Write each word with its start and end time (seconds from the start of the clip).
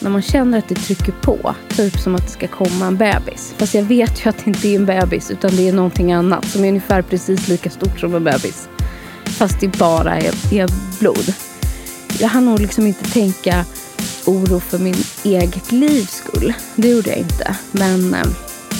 när 0.00 0.10
man 0.10 0.22
känner 0.22 0.58
att 0.58 0.68
det 0.68 0.74
trycker 0.74 1.12
på. 1.12 1.54
Typ 1.68 1.98
som 1.98 2.14
att 2.14 2.26
det 2.26 2.32
ska 2.32 2.48
komma 2.48 2.86
en 2.86 2.96
bebis. 2.96 3.54
Fast 3.56 3.74
jag 3.74 3.82
vet 3.82 4.26
ju 4.26 4.30
att 4.30 4.36
det 4.38 4.46
inte 4.46 4.68
är 4.68 4.76
en 4.76 4.86
bebis 4.86 5.30
utan 5.30 5.56
det 5.56 5.68
är 5.68 5.72
någonting 5.72 6.12
annat 6.12 6.44
som 6.44 6.64
är 6.64 6.68
ungefär 6.68 7.02
precis 7.02 7.48
lika 7.48 7.70
stort 7.70 8.00
som 8.00 8.14
en 8.14 8.24
bebis. 8.24 8.68
Fast 9.24 9.60
det 9.60 9.78
bara 9.78 10.16
är, 10.16 10.54
är 10.54 10.98
blod. 10.98 11.34
Jag 12.20 12.28
hann 12.28 12.44
nog 12.44 12.60
liksom 12.60 12.86
inte 12.86 13.04
tänka 13.04 13.64
oro 14.26 14.60
för 14.60 14.78
min 14.78 14.96
eget 15.24 15.72
livs 15.72 16.14
skull. 16.14 16.52
Det 16.74 16.88
gjorde 16.88 17.10
jag 17.10 17.18
inte. 17.18 17.56
Men 17.70 18.14
eh, 18.14 18.26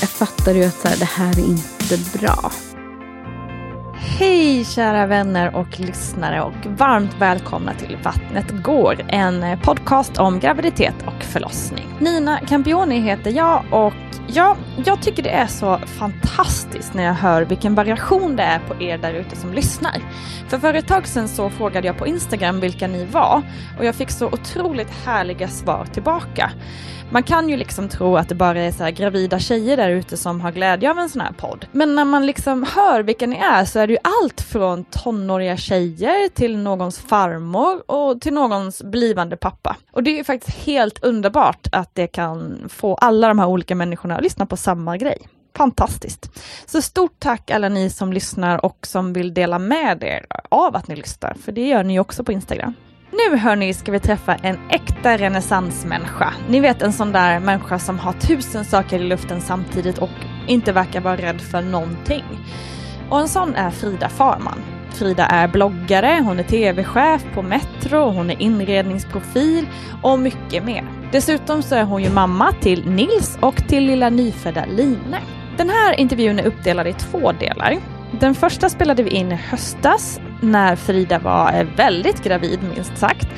jag 0.00 0.09
fattade 0.09 0.59
ju 0.59 0.64
att 0.64 0.80
så 0.82 0.89
här, 0.89 0.96
det 0.96 1.05
här 1.05 1.39
är 1.39 1.45
inte 1.45 2.18
bra. 2.18 2.52
Hej 4.21 4.64
kära 4.64 5.07
vänner 5.07 5.57
och 5.57 5.80
lyssnare 5.80 6.43
och 6.43 6.66
varmt 6.66 7.11
välkomna 7.19 7.75
till 7.75 7.98
Vattnet 8.02 8.62
går, 8.64 9.05
en 9.09 9.59
podcast 9.59 10.19
om 10.19 10.41
graviditet 10.41 10.95
och 11.06 11.23
förlossning. 11.23 11.88
Nina 11.98 12.38
Campioni 12.38 13.01
heter 13.01 13.30
jag 13.30 13.65
och 13.70 14.20
ja, 14.34 14.57
jag 14.84 15.02
tycker 15.02 15.23
det 15.23 15.30
är 15.30 15.47
så 15.47 15.79
fantastiskt 15.79 16.95
när 16.95 17.02
jag 17.05 17.15
hör 17.15 17.43
vilken 17.43 17.75
variation 17.75 18.37
det 18.37 18.43
är 18.43 18.59
på 18.59 18.83
er 18.83 18.98
där 18.98 19.15
ute 19.15 19.37
som 19.37 19.52
lyssnar. 19.52 20.02
För 20.48 20.59
för 20.59 20.75
ett 20.75 20.88
tag 20.88 21.07
sedan 21.07 21.29
så 21.29 21.51
frågade 21.51 21.87
jag 21.87 21.98
på 21.98 22.07
Instagram 22.07 22.61
vilka 22.61 22.87
ni 22.87 23.05
var 23.05 23.43
och 23.79 23.85
jag 23.85 23.95
fick 23.95 24.11
så 24.11 24.27
otroligt 24.27 24.91
härliga 24.91 25.48
svar 25.48 25.87
tillbaka. 25.93 26.51
Man 27.12 27.23
kan 27.23 27.48
ju 27.48 27.57
liksom 27.57 27.88
tro 27.88 28.16
att 28.16 28.29
det 28.29 28.35
bara 28.35 28.61
är 28.61 28.73
så 28.73 28.85
här 28.85 28.91
gravida 28.91 29.38
tjejer 29.38 29.77
där 29.77 29.91
ute 29.91 30.16
som 30.16 30.41
har 30.41 30.52
glädje 30.52 30.91
av 30.91 30.99
en 30.99 31.09
sån 31.09 31.21
här 31.21 31.33
podd. 31.33 31.66
Men 31.73 31.95
när 31.95 32.05
man 32.05 32.27
liksom 32.27 32.66
hör 32.74 33.02
vilka 33.02 33.27
ni 33.27 33.37
är 33.37 33.65
så 33.65 33.79
är 33.79 33.87
det 33.87 33.93
ju 33.93 33.99
allt 34.23 34.41
från 34.41 34.85
tonåriga 34.85 35.57
tjejer 35.57 36.29
till 36.29 36.59
någons 36.59 36.99
farmor 36.99 37.91
och 37.91 38.21
till 38.21 38.33
någons 38.33 38.83
blivande 38.83 39.37
pappa. 39.37 39.77
Och 39.93 40.02
det 40.02 40.10
är 40.10 40.16
ju 40.16 40.24
faktiskt 40.24 40.59
helt 40.59 41.05
underbart 41.05 41.66
att 41.73 41.95
det 41.95 42.07
kan 42.07 42.69
få 42.69 42.95
alla 42.95 43.29
de 43.29 43.38
här 43.38 43.47
olika 43.47 43.74
människorna 43.74 44.20
och 44.21 44.24
lyssna 44.24 44.46
på 44.46 44.57
samma 44.57 44.96
grej. 44.96 45.29
Fantastiskt! 45.57 46.30
Så 46.66 46.82
stort 46.82 47.15
tack 47.18 47.51
alla 47.51 47.68
ni 47.68 47.90
som 47.90 48.13
lyssnar 48.13 48.65
och 48.65 48.87
som 48.87 49.13
vill 49.13 49.35
dela 49.35 49.59
med 49.59 50.02
er 50.02 50.26
av 50.49 50.76
att 50.76 50.88
ni 50.88 50.96
lyssnar, 50.96 51.35
för 51.35 51.52
det 51.52 51.66
gör 51.66 51.85
ni 51.85 52.01
också 52.01 52.24
på 52.24 52.32
Instagram. 52.32 52.74
Nu 53.13 53.37
hörni 53.37 53.74
ska 53.74 53.93
vi 53.93 54.01
träffa 54.01 54.35
en 54.35 54.59
äkta 54.71 55.16
renässansmänniska. 55.16 56.35
Ni 56.48 56.60
vet 56.60 56.82
en 56.82 56.93
sån 56.93 57.13
där 57.13 57.41
människa 57.41 57.79
som 57.79 57.98
har 57.98 58.13
tusen 58.13 58.65
saker 58.65 58.98
i 58.98 59.04
luften 59.04 59.41
samtidigt 59.41 59.98
och 59.98 60.10
inte 60.48 60.73
verkar 60.73 61.01
vara 61.01 61.16
rädd 61.16 61.41
för 61.41 61.63
någonting. 61.63 62.24
Och 63.10 63.21
en 63.21 63.29
sån 63.29 63.54
är 63.54 63.71
Frida 63.71 64.09
Farman. 64.09 64.79
Frida 64.94 65.27
är 65.27 65.49
bloggare, 65.49 66.21
hon 66.25 66.38
är 66.38 66.43
tv-chef 66.43 67.25
på 67.34 67.43
Metro, 67.43 68.10
hon 68.10 68.31
är 68.31 68.43
inredningsprofil 68.43 69.66
och 70.03 70.19
mycket 70.19 70.65
mer. 70.65 70.84
Dessutom 71.12 71.62
så 71.62 71.75
är 71.75 71.84
hon 71.84 72.03
ju 72.03 72.10
mamma 72.10 72.53
till 72.53 72.91
Nils 72.91 73.38
och 73.41 73.69
till 73.69 73.87
lilla 73.87 74.10
nyfödda 74.10 74.65
Line. 74.66 75.16
Den 75.56 75.71
här 75.71 76.00
intervjun 76.00 76.38
är 76.38 76.47
uppdelad 76.47 76.87
i 76.87 76.93
två 76.93 77.32
delar. 77.32 77.78
Den 78.21 78.34
första 78.34 78.69
spelade 78.69 79.03
vi 79.03 79.10
in 79.10 79.32
i 79.32 79.34
höstas 79.34 80.21
när 80.41 80.77
Frida 80.77 81.19
var 81.19 81.66
väldigt 81.77 82.25
gravid 82.25 82.59
minst 82.75 82.99
sagt. 82.99 83.28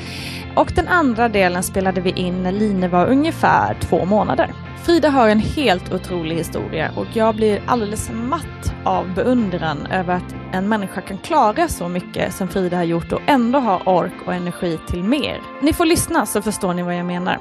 Och 0.55 0.71
den 0.75 0.87
andra 0.87 1.29
delen 1.29 1.63
spelade 1.63 2.01
vi 2.01 2.09
in 2.09 2.43
när 2.43 2.51
Line 2.51 2.89
var 2.89 3.05
ungefär 3.05 3.77
två 3.79 4.05
månader. 4.05 4.53
Frida 4.83 5.09
har 5.09 5.29
en 5.29 5.39
helt 5.39 5.93
otrolig 5.93 6.35
historia 6.35 6.91
och 6.95 7.07
jag 7.13 7.35
blir 7.35 7.61
alldeles 7.67 8.11
matt 8.11 8.73
av 8.83 9.13
beundran 9.13 9.85
över 9.85 10.13
att 10.13 10.35
en 10.51 10.69
människa 10.69 11.01
kan 11.01 11.17
klara 11.17 11.67
så 11.67 11.87
mycket 11.87 12.33
som 12.33 12.47
Frida 12.47 12.77
har 12.77 12.83
gjort 12.83 13.11
och 13.11 13.21
ändå 13.25 13.59
ha 13.59 13.81
ork 13.85 14.13
och 14.25 14.33
energi 14.33 14.79
till 14.87 15.03
mer. 15.03 15.41
Ni 15.61 15.73
får 15.73 15.85
lyssna 15.85 16.25
så 16.25 16.41
förstår 16.41 16.73
ni 16.73 16.83
vad 16.83 16.95
jag 16.95 17.05
menar. 17.05 17.39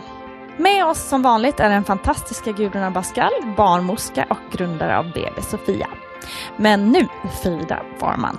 Med 0.57 0.87
oss 0.87 1.09
som 1.09 1.23
vanligt 1.23 1.61
är 1.61 1.69
den 1.69 1.85
fantastiska 1.85 2.53
Gudrun 2.53 2.83
Abascal, 2.83 3.33
barnmorska 3.57 4.27
och 4.31 4.59
grundare 4.59 4.99
av 4.99 5.05
BB 5.05 5.43
Sofia. 5.43 5.89
Men 6.57 6.93
nu 6.93 7.09
Frida 7.43 7.81
Farman. 8.01 8.39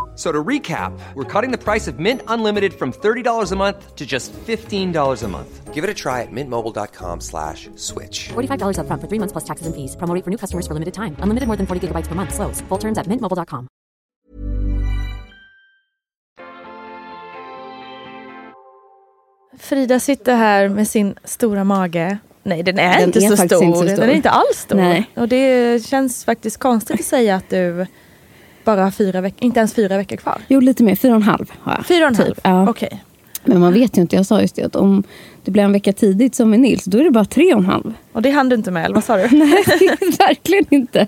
So 0.15 0.31
to 0.31 0.43
recap, 0.43 0.91
we're 1.15 1.23
cutting 1.41 1.51
the 1.51 1.57
price 1.57 1.87
of 1.87 1.97
Mint 1.97 2.21
Unlimited 2.27 2.73
from 2.73 2.91
$30 2.91 3.51
a 3.51 3.55
month 3.55 3.95
to 3.95 4.05
just 4.05 4.33
$15 4.33 5.23
a 5.23 5.27
month. 5.27 5.73
Give 5.73 5.83
it 5.83 5.89
a 5.89 5.93
try 5.93 6.21
at 6.21 6.31
mintmobile.com 6.31 7.21
slash 7.21 7.69
switch. 7.75 8.29
$45 8.29 8.75
upfront 8.77 9.01
for 9.01 9.07
three 9.07 9.19
months 9.19 9.31
plus 9.31 9.45
taxes 9.45 9.65
and 9.67 9.73
fees. 9.75 9.95
Promo 9.95 10.13
rate 10.13 10.23
for 10.23 10.29
new 10.29 10.37
customers 10.37 10.67
for 10.67 10.73
limited 10.75 10.93
time. 10.93 11.15
Unlimited 11.23 11.47
more 11.47 11.57
than 11.57 11.65
40 11.65 11.87
gigabytes 11.87 12.07
per 12.07 12.15
month. 12.15 12.33
Slows. 12.35 12.61
Full 12.69 12.77
terms 12.77 12.97
at 12.97 13.07
mintmobile.com. 13.07 13.67
Frida 19.59 19.99
sitter 19.99 20.35
här 20.35 20.69
med 20.69 20.87
sin 20.87 21.15
stora 21.23 21.63
mage. 21.63 22.17
Nej, 22.43 22.63
den 22.63 22.79
är, 22.79 22.97
Den 22.97 23.03
inte, 23.03 23.19
är 23.19 23.21
så 23.21 23.37
faktiskt 23.37 23.55
stor. 23.55 23.63
inte 23.63 23.77
så 23.79 23.87
stor. 23.87 24.01
Den 24.01 24.09
är 24.09 24.13
inte 24.15 24.29
alls 24.29 24.57
stor. 24.57 24.75
Nej. 24.75 25.09
Och 25.15 25.27
det 25.27 25.85
känns 25.85 26.25
faktiskt 26.25 26.57
konstigt 26.57 26.99
att 26.99 27.05
säga 27.05 27.35
att 27.35 27.49
du 27.49 27.85
bara 28.65 28.91
fyra 28.91 29.21
veckor, 29.21 29.43
inte 29.45 29.59
ens 29.59 29.73
fyra 29.73 29.97
veckor 29.97 30.15
kvar. 30.15 30.41
Jo, 30.47 30.59
lite 30.59 30.83
mer. 30.83 30.95
Fyra 30.95 31.11
och 31.11 31.15
en 31.15 31.23
halv 31.23 31.51
har 31.59 31.73
jag. 31.75 31.85
Fyra 31.85 32.05
och 32.05 32.09
en 32.11 32.15
halv? 32.15 32.27
Typ, 32.33 32.39
ja. 32.43 32.69
Okej. 32.69 33.03
Men 33.45 33.59
man 33.59 33.73
vet 33.73 33.97
ju 33.97 34.01
inte. 34.01 34.15
Jag 34.15 34.25
sa 34.25 34.41
just 34.41 34.55
det 34.55 34.63
att 34.63 34.75
om 34.75 35.03
det 35.43 35.51
blir 35.51 35.63
en 35.63 35.71
vecka 35.71 35.93
tidigt 35.93 36.35
som 36.35 36.49
med 36.49 36.59
Nils, 36.59 36.85
då 36.85 36.97
är 36.97 37.03
det 37.03 37.11
bara 37.11 37.25
tre 37.25 37.53
och 37.53 37.59
en 37.59 37.65
halv. 37.65 37.93
Och 38.13 38.21
det 38.21 38.29
hann 38.31 38.49
du 38.49 38.55
inte 38.55 38.71
med, 38.71 38.85
eller 38.85 38.95
vad 38.95 39.03
sa 39.03 39.17
du? 39.17 39.27
Nej, 39.37 39.63
verkligen 40.19 40.65
inte. 40.69 41.07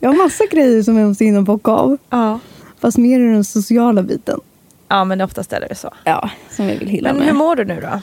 Jag 0.00 0.08
har 0.10 0.16
massa 0.24 0.44
grejer 0.50 0.82
som 0.82 0.96
jag 0.98 1.08
måste 1.08 1.24
hinna 1.24 1.42
bocka 1.42 1.70
av. 1.70 1.98
ja. 2.10 2.38
Fast 2.80 2.98
mer 2.98 3.20
i 3.20 3.32
den 3.32 3.44
sociala 3.44 4.02
biten. 4.02 4.40
ja, 4.88 5.04
men 5.04 5.20
oftast 5.20 5.52
är 5.52 5.60
det 5.68 5.74
så. 5.74 5.90
Ja, 6.04 6.30
som 6.50 6.68
jag 6.68 6.76
vill 6.76 6.88
hylla 6.88 7.08
Men 7.08 7.18
med. 7.18 7.26
hur 7.26 7.34
mår 7.34 7.56
du 7.56 7.64
nu 7.64 7.80
då? 7.80 8.00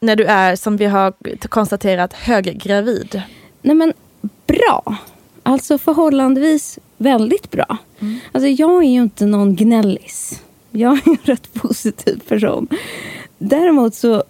När 0.00 0.16
du 0.16 0.24
är, 0.24 0.56
som 0.56 0.76
vi 0.76 0.84
har 0.86 1.12
konstaterat, 1.48 2.12
höggravid. 2.12 3.22
Nej 3.62 3.74
men 3.76 3.92
bra. 4.46 4.96
Alltså 5.42 5.78
förhållandevis 5.78 6.78
väldigt 7.00 7.50
bra. 7.50 7.76
Alltså 8.32 8.48
jag 8.48 8.84
är 8.84 8.88
ju 8.88 9.02
inte 9.02 9.26
någon 9.26 9.56
gnällis. 9.56 10.42
Jag 10.70 10.92
är 10.92 11.08
en 11.08 11.18
rätt 11.22 11.52
positiv 11.54 12.20
person. 12.28 12.68
Däremot 13.38 13.94
så 13.94 14.24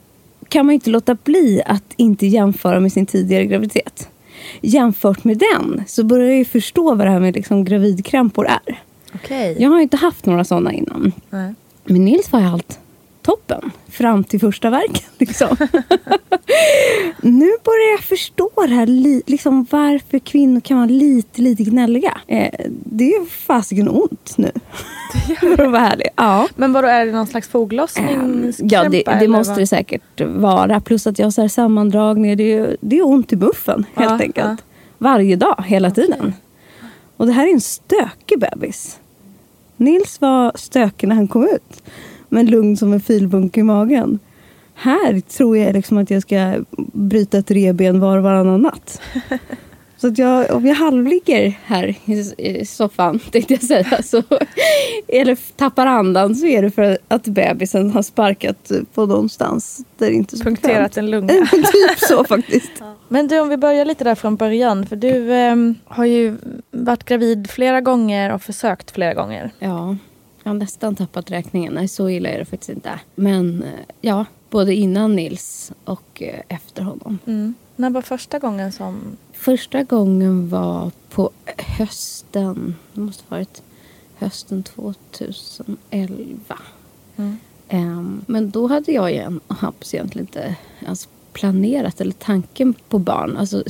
kan 0.49 0.67
man 0.67 0.75
inte 0.75 0.91
låta 0.91 1.15
bli 1.15 1.63
att 1.67 1.85
inte 1.97 2.27
jämföra 2.27 2.81
med 2.81 2.93
sin 2.93 3.07
tidigare 3.07 3.47
graviditet. 3.47 4.09
jämfört 4.61 5.25
med 5.25 5.39
den 5.39 5.85
så 5.87 6.05
börjar 6.05 6.29
jag 6.29 6.39
ju 6.39 6.45
förstå 6.45 6.95
vad 6.95 7.07
det 7.07 7.11
här 7.11 7.21
med 7.21 7.35
liksom 7.35 7.65
gravidkrämpor 7.65 8.47
är. 8.47 8.83
Okej. 9.15 9.57
Jag 9.59 9.71
har 9.71 9.77
ju 9.77 9.83
inte 9.83 9.97
haft 9.97 10.27
några 10.27 10.45
sådana 10.45 10.73
innan. 10.73 11.13
Nej. 11.31 11.55
Men 11.85 12.05
Nils 12.05 12.33
var 12.33 12.41
ju 12.41 12.47
allt 12.47 12.80
toppen. 13.23 13.71
Fram 13.89 14.25
till 14.25 14.41
första 14.41 14.71
verken. 14.71 15.03
Liksom. 15.19 15.49
nu 17.23 17.51
börjar 17.65 17.91
jag 17.91 18.01
förstå 18.01 18.51
det 18.57 18.75
här, 18.75 18.87
li- 18.87 19.23
liksom 19.27 19.67
varför 19.71 20.19
kvinnor 20.19 20.61
kan 20.61 20.77
vara 20.77 20.87
lite, 20.87 21.43
lite 21.43 21.63
gnälliga. 21.63 22.21
Eh, 22.27 22.51
det 22.69 23.15
är 23.15 23.25
fasiken 23.31 23.89
ont 23.89 24.35
nu. 24.39 24.51
För 25.41 25.63
att 25.65 25.71
vara 25.73 25.89
ärlig. 25.91 26.07
Ja. 26.17 26.49
Men 26.57 26.73
vadå, 26.73 26.89
är 26.89 27.07
det 27.07 27.13
någon 27.13 27.27
slags 27.27 27.49
foglossningskrämpa? 27.49 28.75
Ja, 28.75 28.89
det, 28.89 29.03
det 29.21 29.29
måste 29.29 29.51
vad? 29.53 29.59
det 29.63 29.67
säkert 29.67 30.21
vara. 30.21 30.81
Plus 30.81 31.07
att 31.07 31.19
jag 31.19 31.27
har 31.27 31.31
så 31.31 31.41
här 31.41 31.49
sammandragningar. 31.49 32.37
Det 32.37 32.53
är, 32.53 32.77
det 32.81 32.99
är 32.99 33.07
ont 33.07 33.33
i 33.33 33.37
buffen 33.37 33.85
helt 33.95 34.11
Ja, 34.11 34.19
enkelt. 34.21 34.65
Varje 34.99 35.37
dag, 35.37 35.65
hela 35.67 35.91
tiden. 35.91 36.35
Och 37.17 37.27
det 37.27 37.33
här 37.33 37.47
är 37.49 37.53
en 37.53 37.61
stökig 37.61 38.39
bebis. 38.39 38.99
Nils 39.77 40.21
var 40.21 40.53
stökig 40.55 41.09
när 41.09 41.15
han 41.17 41.29
kom 41.29 41.45
ut. 41.45 41.83
Men 42.31 42.47
lugn 42.47 42.77
som 42.77 42.93
en 42.93 43.01
filbunk 43.01 43.57
i 43.57 43.63
magen. 43.63 44.19
Här 44.75 45.21
tror 45.21 45.57
jag 45.57 45.75
liksom 45.75 45.99
att 45.99 46.11
jag 46.11 46.23
ska 46.23 46.55
bryta 46.93 47.39
ett 47.39 47.51
reben 47.51 48.01
var 48.01 48.17
och 48.17 48.23
varannan 48.23 48.63
natt. 48.63 49.01
Så 50.01 50.07
att 50.07 50.19
jag, 50.19 50.51
om 50.51 50.67
jag 50.67 50.75
halvligger 50.75 51.59
här 51.65 51.95
i, 52.39 52.67
soffan, 52.67 53.19
tänkte 53.33 53.55
jag 53.55 53.63
säga, 53.63 54.03
så, 54.03 54.23
eller 55.09 55.57
tappar 55.57 55.87
andan 55.87 56.35
så 56.35 56.47
är 56.47 56.63
det 56.63 56.71
för 56.71 56.99
att 57.09 57.25
bebisen 57.25 57.91
har 57.91 58.03
sparkat 58.03 58.73
på 58.95 59.07
någonstans 59.07 59.85
där 59.99 60.07
det 60.07 60.13
inte 60.13 60.37
är 60.37 60.39
så 60.39 60.45
Punkterat 60.45 60.97
en 60.97 61.11
lunga. 61.11 61.29
typ 61.51 61.99
så 61.99 62.25
faktiskt. 62.25 62.71
Men 63.09 63.29
du, 63.29 63.41
om 63.41 63.49
vi 63.49 63.57
börjar 63.57 63.85
lite 63.85 64.05
där 64.05 64.15
från 64.15 64.37
början. 64.37 64.87
För 64.87 64.97
du 64.97 65.33
ehm, 65.33 65.75
har 65.85 66.05
ju 66.05 66.37
varit 66.71 67.05
gravid 67.05 67.51
flera 67.51 67.81
gånger 67.81 68.33
och 68.33 68.43
försökt 68.43 68.91
flera 68.91 69.15
gånger. 69.15 69.51
Ja, 69.59 69.97
jag 70.51 70.55
har 70.55 70.59
nästan 70.61 70.97
tappat 70.97 71.31
räkningen. 71.31 71.73
Nej, 71.73 71.89
så 71.89 72.09
illa 72.09 72.29
är 72.29 72.39
det 72.39 72.45
faktiskt 72.45 72.71
inte. 72.71 73.01
Men 73.15 73.63
eh, 73.63 73.81
ja, 74.01 74.25
både 74.51 74.75
innan 74.75 75.17
Nils 75.17 75.73
och 75.85 76.23
eh, 76.23 76.41
efter 76.49 76.83
honom. 76.83 77.19
Mm. 77.27 77.55
När 77.77 77.91
var 77.91 78.03
första 78.03 78.39
gången 78.39 78.73
som... 78.73 79.17
Första 79.33 79.83
gången 79.83 80.49
var 80.49 80.91
på 81.11 81.31
hösten, 81.57 82.75
det 82.93 83.01
måste 83.01 83.25
ha 83.29 83.37
varit 83.37 83.63
hösten 84.17 84.63
2011. 84.63 86.59
Mm. 87.17 87.39
Ehm, 87.69 88.25
men 88.27 88.51
då 88.51 88.67
hade 88.67 88.93
jag 88.93 89.11
igen, 89.11 89.41
Hampus 89.49 89.95
egentligen 89.95 90.27
inte 90.27 90.57
ens 90.87 91.09
planerat 91.33 92.01
eller 92.01 92.13
tanken 92.13 92.75
på 92.89 92.99
barn. 92.99 93.37
Alltså, 93.37 93.63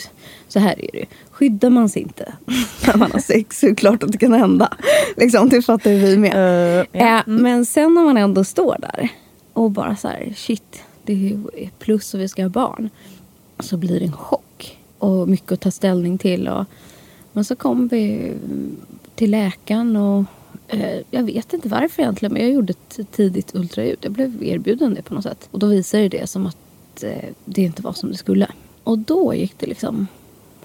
så 0.49 0.59
här 0.59 0.85
är 0.85 0.89
det 0.93 0.99
ju. 0.99 1.05
Skyddar 1.31 1.71
man 1.71 1.89
sig 1.89 2.03
inte 2.03 2.35
när 2.87 2.97
man 2.97 3.13
har 3.13 3.21
sex 3.21 3.61
så 3.61 3.67
är 3.67 3.71
det 3.71 3.77
klart 3.77 4.03
att 4.03 4.13
det 4.13 4.19
kan 4.19 4.33
hända. 4.33 4.77
Liksom, 5.17 5.49
det 5.49 5.63
fattar 5.63 5.91
ju 5.91 5.99
vi 5.99 6.17
med. 6.17 6.87
ja. 6.93 7.17
Eh, 7.19 7.23
Men 7.27 7.67
sen 7.67 7.95
när 7.95 8.03
man 8.05 8.17
ändå 8.17 8.45
står 8.45 8.77
där 8.81 9.09
och 9.53 9.71
bara 9.71 9.97
så 9.97 10.09
här, 10.09 10.33
shit, 10.37 10.83
det 11.03 11.13
är 11.57 11.71
plus 11.79 12.15
och 12.15 12.21
vi 12.21 12.29
ska 12.29 12.43
ha 12.43 12.49
barn. 12.49 12.91
Så 13.59 13.77
blir 13.77 13.99
det 14.01 14.07
en 14.07 14.13
chock 14.13 14.79
och 14.99 15.29
mycket 15.29 15.53
att 15.53 15.61
ta 15.61 15.71
ställning 15.71 16.19
till. 16.19 16.49
Och, 16.49 16.65
men 17.33 17.45
så 17.45 17.57
kom 17.57 17.89
vi 17.89 18.33
till 19.15 19.31
läkaren 19.31 19.97
och 19.97 20.25
eh, 20.69 21.01
jag 21.11 21.23
vet 21.23 21.53
inte 21.53 21.69
varför 21.69 22.03
egentligen 22.03 22.33
men 22.33 22.43
jag 22.43 22.53
gjorde 22.53 22.73
ett 22.73 23.13
tidigt 23.13 23.55
ultraljud. 23.55 23.99
Jag 24.01 24.13
blev 24.13 24.45
erbjuden 24.45 24.95
det 24.95 25.03
på 25.03 25.15
något 25.15 25.23
sätt. 25.23 25.49
Och 25.51 25.59
då 25.59 25.67
visade 25.67 26.09
det 26.09 26.27
som 26.27 26.47
att 26.47 26.57
Eh, 27.03 27.31
det 27.45 27.63
inte 27.63 27.83
var 27.83 27.93
som 27.93 28.11
det 28.11 28.17
skulle. 28.17 28.49
Och 28.85 28.99
då 28.99 29.35
gick 29.35 29.59
det 29.59 29.67
liksom 29.67 30.07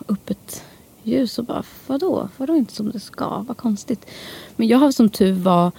upp 0.08 0.30
ett 0.30 0.64
ljus 1.04 1.40
och 1.40 1.46
bara 1.46 1.64
vadå? 1.88 2.30
Vadå 2.38 2.56
inte 2.56 2.74
som 2.74 2.92
det 2.92 3.00
ska? 3.00 3.46
Vad 3.48 3.58
konstigt. 3.58 4.06
Men 4.56 4.68
jag 4.68 4.78
har 4.78 4.92
som 4.92 5.10
tur 5.10 5.34
var 5.34 5.72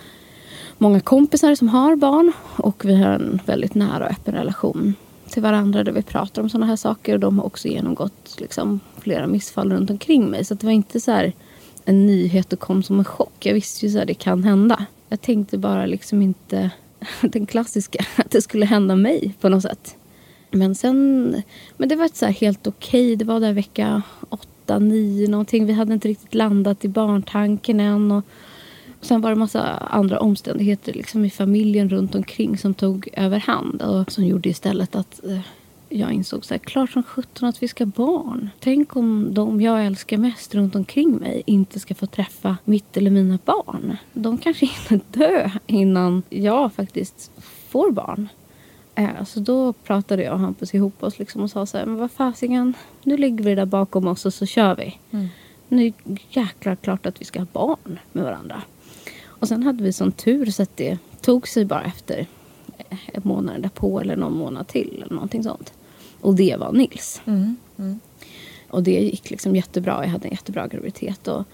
många 0.78 1.00
kompisar 1.00 1.54
som 1.54 1.68
har 1.68 1.96
barn 1.96 2.32
och 2.56 2.84
vi 2.84 2.96
har 2.96 3.10
en 3.10 3.40
väldigt 3.46 3.74
nära 3.74 4.04
och 4.04 4.10
öppen 4.10 4.34
relation 4.34 4.94
till 5.28 5.42
varandra 5.42 5.84
där 5.84 5.92
vi 5.92 6.02
pratar 6.02 6.42
om 6.42 6.48
sådana 6.48 6.66
här 6.66 6.76
saker 6.76 7.14
och 7.14 7.20
de 7.20 7.38
har 7.38 7.46
också 7.46 7.68
genomgått 7.68 8.36
liksom, 8.40 8.80
flera 8.98 9.26
missfall 9.26 9.72
runt 9.72 9.90
omkring 9.90 10.30
mig. 10.30 10.44
Så 10.44 10.54
det 10.54 10.66
var 10.66 10.72
inte 10.72 11.00
så 11.00 11.10
här 11.10 11.32
en 11.84 12.06
nyhet 12.06 12.52
och 12.52 12.60
kom 12.60 12.82
som 12.82 12.98
en 12.98 13.04
chock. 13.04 13.46
Jag 13.46 13.54
visste 13.54 13.86
ju 13.86 14.00
att 14.00 14.06
det 14.06 14.14
kan 14.14 14.44
hända. 14.44 14.86
Jag 15.08 15.20
tänkte 15.20 15.58
bara 15.58 15.86
liksom 15.86 16.22
inte 16.22 16.70
den 17.20 17.46
klassiska, 17.46 18.04
att 18.16 18.30
det 18.30 18.42
skulle 18.42 18.66
hända 18.66 18.96
mig 18.96 19.34
på 19.40 19.48
något 19.48 19.62
sätt. 19.62 19.96
Men 20.50 20.74
sen, 20.74 21.42
men 21.76 21.88
det 21.88 21.96
var 21.96 22.04
ett 22.04 22.16
så 22.16 22.26
här 22.26 22.32
helt 22.32 22.66
okej, 22.66 23.16
det 23.16 23.24
var 23.24 23.40
där 23.40 23.52
vecka 23.52 24.02
åtta, 24.28 24.78
nio 24.78 25.28
någonting. 25.28 25.66
Vi 25.66 25.72
hade 25.72 25.94
inte 25.94 26.08
riktigt 26.08 26.34
landat 26.34 26.84
i 26.84 26.88
barntanken 26.88 27.80
än. 27.80 28.12
Och 28.12 28.24
sen 29.00 29.20
var 29.20 29.30
det 29.30 29.36
massa 29.36 29.62
andra 29.76 30.20
omständigheter 30.20 30.92
liksom 30.92 31.24
i 31.24 31.30
familjen 31.30 31.88
runt 31.88 32.14
omkring 32.14 32.58
som 32.58 32.74
tog 32.74 33.08
överhand. 33.12 33.82
Och 33.82 34.12
som 34.12 34.24
gjorde 34.24 34.48
istället 34.48 34.96
att 34.96 35.24
eh, 35.24 35.40
jag 35.88 36.12
insåg 36.12 36.44
så 36.44 36.54
här, 36.54 36.58
klart 36.58 36.90
som 36.90 37.02
sjutton 37.02 37.48
att 37.48 37.62
vi 37.62 37.68
ska 37.68 37.84
ha 37.84 37.92
barn. 37.96 38.50
Tänk 38.60 38.96
om 38.96 39.34
de 39.34 39.60
jag 39.60 39.86
älskar 39.86 40.16
mest 40.16 40.54
runt 40.54 40.74
omkring 40.74 41.16
mig 41.16 41.42
inte 41.46 41.80
ska 41.80 41.94
få 41.94 42.06
träffa 42.06 42.56
mitt 42.64 42.96
eller 42.96 43.10
mina 43.10 43.38
barn. 43.44 43.96
De 44.12 44.38
kanske 44.38 44.66
hinner 44.66 45.04
dö 45.12 45.50
innan 45.66 46.22
jag 46.28 46.72
faktiskt 46.72 47.30
får 47.68 47.90
barn. 47.90 48.28
Eh, 48.96 49.24
Så 49.24 49.40
då 49.40 49.72
pratade 49.72 50.22
jag 50.22 50.32
och 50.32 50.40
Hampus 50.40 50.74
ihop 50.74 51.02
oss 51.02 51.18
liksom 51.18 51.42
och 51.42 51.50
sa 51.50 51.66
så 51.66 51.78
här, 51.78 51.86
men 51.86 51.96
vad 51.96 52.10
fasiken, 52.10 52.74
nu 53.02 53.16
lägger 53.16 53.44
vi 53.44 53.54
där 53.54 53.66
bakom 53.66 54.06
oss 54.06 54.26
och 54.26 54.34
så 54.34 54.46
kör 54.46 54.76
vi. 54.76 54.98
Nu 55.68 55.86
är 55.86 55.92
det 56.04 56.18
jäklar 56.28 56.76
klart 56.76 57.06
att 57.06 57.20
vi 57.20 57.24
ska 57.24 57.38
ha 57.38 57.46
barn 57.52 57.98
med 58.12 58.24
varandra. 58.24 58.62
Och 59.24 59.48
sen 59.48 59.62
hade 59.62 59.82
vi 59.82 59.92
sån 59.92 60.12
tur 60.12 60.46
så 60.50 60.62
att 60.62 60.76
det 60.76 60.98
tog 61.20 61.48
sig 61.48 61.64
bara 61.64 61.82
efter 61.82 62.26
eh, 62.78 62.98
en 63.12 63.22
månad 63.24 63.62
därpå 63.62 64.00
eller 64.00 64.16
någon 64.16 64.36
månad 64.38 64.66
till 64.68 65.02
eller 65.02 65.14
någonting 65.14 65.42
sånt. 65.42 65.72
Och 66.20 66.34
det 66.34 66.56
var 66.56 66.72
Nils. 66.72 67.22
Mm. 67.26 67.56
Och 68.70 68.82
det 68.82 68.90
gick 68.90 69.30
liksom 69.30 69.56
jättebra. 69.56 70.04
Jag 70.04 70.10
hade 70.10 70.28
en 70.28 70.30
jättebra 70.34 70.66
graviditet 70.66 71.28
och 71.28 71.44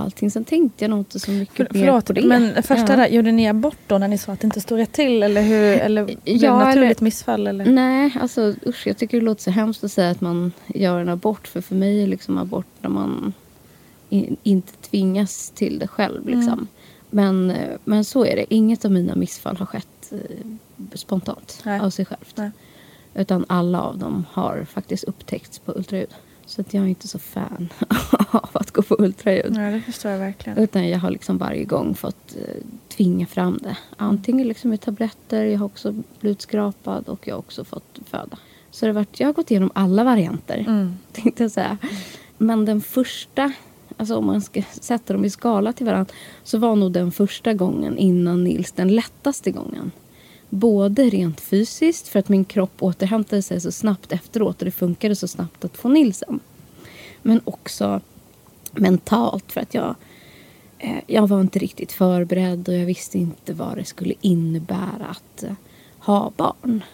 allting. 0.00 0.30
Sen 0.30 0.44
tänkte 0.44 0.84
jag 0.84 0.90
nog 0.90 0.98
inte 1.00 1.20
så 1.20 1.30
mycket 1.30 1.56
För, 1.56 1.64
mer 1.78 1.86
förlåt, 1.86 2.06
på 2.06 2.12
det. 2.12 2.26
men 2.26 2.62
första 2.62 2.92
Ja. 2.92 2.96
där, 2.96 3.08
gjorde 3.08 3.32
ni 3.32 3.48
abort 3.48 3.76
då 3.86 3.98
när 3.98 4.08
ni 4.08 4.18
sa 4.18 4.32
att 4.32 4.40
det 4.40 4.44
inte 4.44 4.60
stod 4.60 4.78
rätt 4.78 4.92
till? 4.92 5.22
Eller, 5.22 5.42
hur, 5.42 5.64
eller 5.78 6.04
blev 6.04 6.18
det 6.24 6.30
Ja, 6.32 6.58
naturligt 6.58 6.96
eller- 6.96 7.04
missfall? 7.04 7.46
Eller? 7.46 7.64
Nej, 7.66 8.16
alltså 8.20 8.54
usch, 8.66 8.86
jag 8.86 8.96
tycker 8.96 9.18
det 9.20 9.24
låter 9.26 9.42
så 9.42 9.50
hemskt 9.50 9.84
att 9.84 9.92
säga 9.92 10.10
att 10.10 10.20
man 10.20 10.52
gör 10.66 11.00
en 11.00 11.08
abort. 11.08 11.48
För 11.48 11.60
för 11.60 11.74
mig 11.74 12.02
är 12.02 12.06
liksom 12.06 12.38
abort 12.38 12.66
när 12.80 12.90
man 12.90 13.32
in, 14.08 14.36
inte 14.42 14.72
tvingas 14.90 15.50
till 15.50 15.78
det 15.78 15.86
själv. 15.88 16.28
Liksom. 16.28 16.66
Men, 17.10 17.50
eh, 17.50 17.76
men 17.84 18.04
så 18.04 18.24
är 18.24 18.36
det. 18.36 18.54
Inget 18.54 18.84
av 18.84 18.90
mina 18.90 19.14
missfall 19.14 19.56
har 19.56 19.66
skett 19.66 20.12
eh, 20.12 20.18
spontant 20.94 21.62
Nej. 21.64 21.80
av 21.80 21.90
sig 21.90 22.04
självt. 22.04 22.32
Nej. 22.36 22.50
Utan 23.14 23.44
alla 23.48 23.80
av 23.80 23.98
dem 23.98 24.26
har 24.32 24.66
faktiskt 24.70 25.04
upptäckts 25.04 25.58
på 25.58 25.72
ultraljud. 25.72 26.08
Så 26.50 26.60
att 26.60 26.74
jag 26.74 26.84
är 26.84 26.88
inte 26.88 27.08
så 27.08 27.18
fan 27.18 27.68
av 28.30 28.48
att 28.52 28.70
gå 28.70 28.82
på 28.82 28.96
ultraljud. 28.98 29.56
Ja, 29.56 29.70
det 29.70 29.80
förstår 29.80 30.10
jag 30.10 30.18
verkligen. 30.18 30.58
Utan 30.58 30.88
jag 30.88 30.98
har 30.98 31.10
liksom 31.10 31.38
varje 31.38 31.64
gång 31.64 31.94
fått 31.94 32.36
eh, 32.36 32.62
tvinga 32.88 33.26
fram 33.26 33.58
det. 33.62 33.76
Antingen 33.96 34.48
liksom 34.48 34.70
med 34.70 34.80
tabletter, 34.80 35.44
jag 35.44 35.58
har 35.58 35.66
också 35.66 35.94
blivit 36.20 36.42
skrapad 36.42 37.08
och 37.08 37.28
jag 37.28 37.34
har 37.34 37.38
också 37.38 37.64
fått 37.64 37.98
föda. 38.10 38.38
Så 38.70 38.86
det 38.86 38.92
varit, 38.92 39.20
jag 39.20 39.28
har 39.28 39.32
gått 39.32 39.50
igenom 39.50 39.70
alla 39.74 40.04
varianter, 40.04 40.64
Mm. 40.68 40.94
tänkte 41.12 41.42
jag 41.44 41.50
säga. 41.52 41.78
Men 42.38 42.64
den 42.64 42.80
första, 42.80 43.52
alltså 43.96 44.16
om 44.16 44.26
man 44.26 44.40
ska 44.42 44.62
sätta 44.80 45.12
dem 45.12 45.24
i 45.24 45.30
skala 45.30 45.72
till 45.72 45.86
varandra, 45.86 46.12
så 46.44 46.58
var 46.58 46.76
nog 46.76 46.92
den 46.92 47.12
första 47.12 47.54
gången 47.54 47.98
innan 47.98 48.44
Nils 48.44 48.72
den 48.72 48.88
lättaste 48.94 49.50
gången. 49.50 49.90
Både 50.50 51.02
rent 51.02 51.40
fysiskt, 51.40 52.08
för 52.08 52.18
att 52.18 52.28
min 52.28 52.44
kropp 52.44 52.82
återhämtade 52.82 53.42
sig 53.42 53.60
så 53.60 53.72
snabbt 53.72 54.12
efteråt 54.12 54.58
och 54.58 54.64
det 54.64 54.70
funkade 54.70 55.16
så 55.16 55.28
snabbt 55.28 55.64
att 55.64 55.76
få 55.76 55.88
Nilsen. 55.88 56.40
Men 57.22 57.40
också 57.44 58.00
mentalt, 58.72 59.52
för 59.52 59.60
att 59.60 59.74
jag 59.74 59.94
eh, 60.78 60.96
jag 61.06 61.26
var 61.26 61.40
inte 61.40 61.58
riktigt 61.58 61.92
förberedd 61.92 62.68
och 62.68 62.74
jag 62.74 62.86
visste 62.86 63.18
inte 63.18 63.52
vad 63.52 63.76
det 63.76 63.84
skulle 63.84 64.14
innebära 64.20 65.06
att 65.10 65.42
eh, 65.42 65.52
ha 65.98 66.32
barn. 66.36 66.84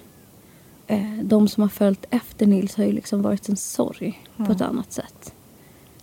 Eh, 0.87 1.19
de 1.23 1.49
som 1.49 1.61
har 1.61 1.69
följt 1.69 2.05
efter 2.11 2.47
Nils 2.47 2.77
har 2.77 2.85
ju 2.85 2.93
liksom 2.93 3.23
varit 3.23 3.49
en 3.49 3.57
sorg 3.57 4.23
på 4.37 4.53
ett 4.53 4.61
annat 4.61 4.93
sätt. 4.93 5.35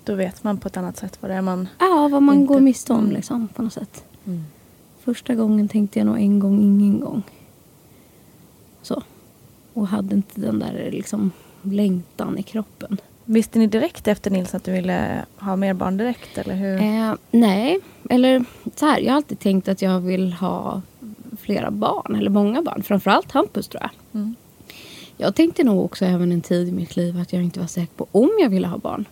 Då 0.03 0.15
vet 0.15 0.43
man 0.43 0.57
på 0.57 0.67
ett 0.67 0.77
annat 0.77 0.97
sätt 0.97 1.17
vad 1.21 1.31
det 1.31 1.35
är 1.35 1.41
man... 1.41 1.67
Ja, 1.79 2.07
vad 2.11 2.23
man 2.23 2.35
Inte- 2.35 2.53
går 2.53 2.59
miste 2.59 2.93
om 2.93 2.99
mm. 2.99 3.11
liksom, 3.11 3.47
på 3.47 3.61
något 3.61 3.73
sätt. 3.73 4.03
Första 5.03 5.35
gången 5.35 5.67
tänkte 5.67 5.99
jag 5.99 6.05
nog 6.05 6.17
en 6.17 6.39
gång, 6.39 6.61
ingen 6.61 6.99
gång. 6.99 7.23
Och 9.73 9.87
hade 9.87 10.15
inte 10.15 10.41
den 10.41 10.59
där 10.59 10.89
liksom 10.91 11.31
längtan 11.61 12.37
i 12.37 12.43
kroppen. 12.43 12.97
Visste 13.25 13.59
ni 13.59 13.67
direkt 13.67 14.07
efter 14.07 14.31
Nils 14.31 14.55
att 14.55 14.63
du 14.63 14.71
ville 14.71 15.25
ha 15.37 15.55
mer 15.55 15.73
barn 15.73 15.97
direkt? 15.97 16.37
Eller 16.37 16.55
hur? 16.55 16.81
Eh, 16.81 17.15
nej, 17.31 17.79
eller 18.09 18.45
så 18.75 18.85
här. 18.85 18.99
Jag 18.99 19.11
har 19.11 19.17
alltid 19.17 19.39
tänkt 19.39 19.67
att 19.67 19.81
jag 19.81 19.99
vill 19.99 20.33
ha 20.33 20.81
flera 21.39 21.71
barn, 21.71 22.15
eller 22.15 22.29
många 22.29 22.61
barn. 22.61 22.83
Framförallt 22.83 23.31
Hampus 23.31 23.67
tror 23.67 23.81
jag. 23.81 23.91
Mm. 24.21 24.35
Jag 25.17 25.35
tänkte 25.35 25.63
nog 25.63 25.85
också 25.85 26.05
även 26.05 26.31
en 26.31 26.41
tid 26.41 26.67
i 26.67 26.71
mitt 26.71 26.95
liv 26.95 27.19
att 27.19 27.33
jag 27.33 27.43
inte 27.43 27.59
var 27.59 27.67
säker 27.67 27.93
på 27.95 28.07
om 28.11 28.29
jag 28.39 28.49
ville 28.49 28.67
ha 28.67 28.77
barn. 28.77 29.05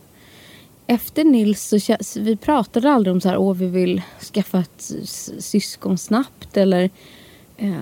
Efter 0.88 1.24
Nils 1.24 1.74
så 1.80 1.96
vi 2.20 2.36
pratade 2.36 2.92
aldrig 2.92 3.14
om 3.14 3.22
så 3.22 3.30
här, 3.30 3.38
åh 3.38 3.54
vi 3.54 3.68
vill 3.68 4.02
skaffa 4.34 4.60
ett 4.60 4.92
syskon 5.40 5.98
snabbt 5.98 6.58
eller 6.58 6.90
eh, 7.58 7.76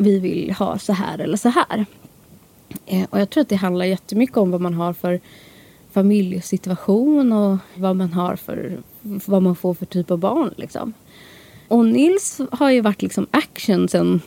vi 0.00 0.18
vill 0.18 0.52
ha 0.52 0.78
så 0.78 0.92
här 0.92 1.18
eller 1.18 1.36
så 1.36 1.48
här. 1.48 1.86
Eh, 2.86 3.06
och 3.10 3.20
jag 3.20 3.30
tror 3.30 3.42
att 3.42 3.48
det 3.48 3.56
handlar 3.56 3.84
jättemycket 3.84 4.36
om 4.36 4.50
vad 4.50 4.60
man 4.60 4.74
har 4.74 4.92
för 4.92 5.20
familjesituation 5.92 7.32
och 7.32 7.58
vad 7.74 7.96
man 7.96 8.12
har 8.12 8.36
för 8.36 8.78
vad 9.02 9.42
man 9.42 9.56
får 9.56 9.74
för 9.74 9.86
typ 9.86 10.10
av 10.10 10.18
barn. 10.18 10.54
Liksom. 10.56 10.92
Och 11.68 11.86
Nils 11.86 12.40
har 12.52 12.70
ju 12.70 12.80
varit 12.80 13.02
liksom 13.02 13.26
action 13.30 13.88
sen 13.88 14.20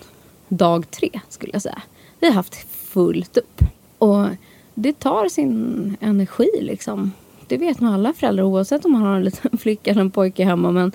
dag 0.47 0.91
tre 0.91 1.09
skulle 1.29 1.53
jag 1.53 1.61
säga. 1.61 1.81
Vi 2.19 2.27
har 2.27 2.33
haft 2.33 2.55
fullt 2.71 3.37
upp. 3.37 3.61
Och 3.97 4.25
det 4.73 4.99
tar 4.99 5.29
sin 5.29 5.97
energi 6.01 6.49
liksom. 6.61 7.11
Det 7.47 7.57
vet 7.57 7.79
nog 7.79 7.93
alla 7.93 8.13
föräldrar 8.13 8.43
oavsett 8.43 8.85
om 8.85 8.91
man 8.91 9.01
har 9.01 9.15
en 9.15 9.23
liten 9.23 9.57
flicka 9.57 9.91
eller 9.91 10.01
en 10.01 10.11
pojke 10.11 10.43
hemma. 10.43 10.71
Men 10.71 10.91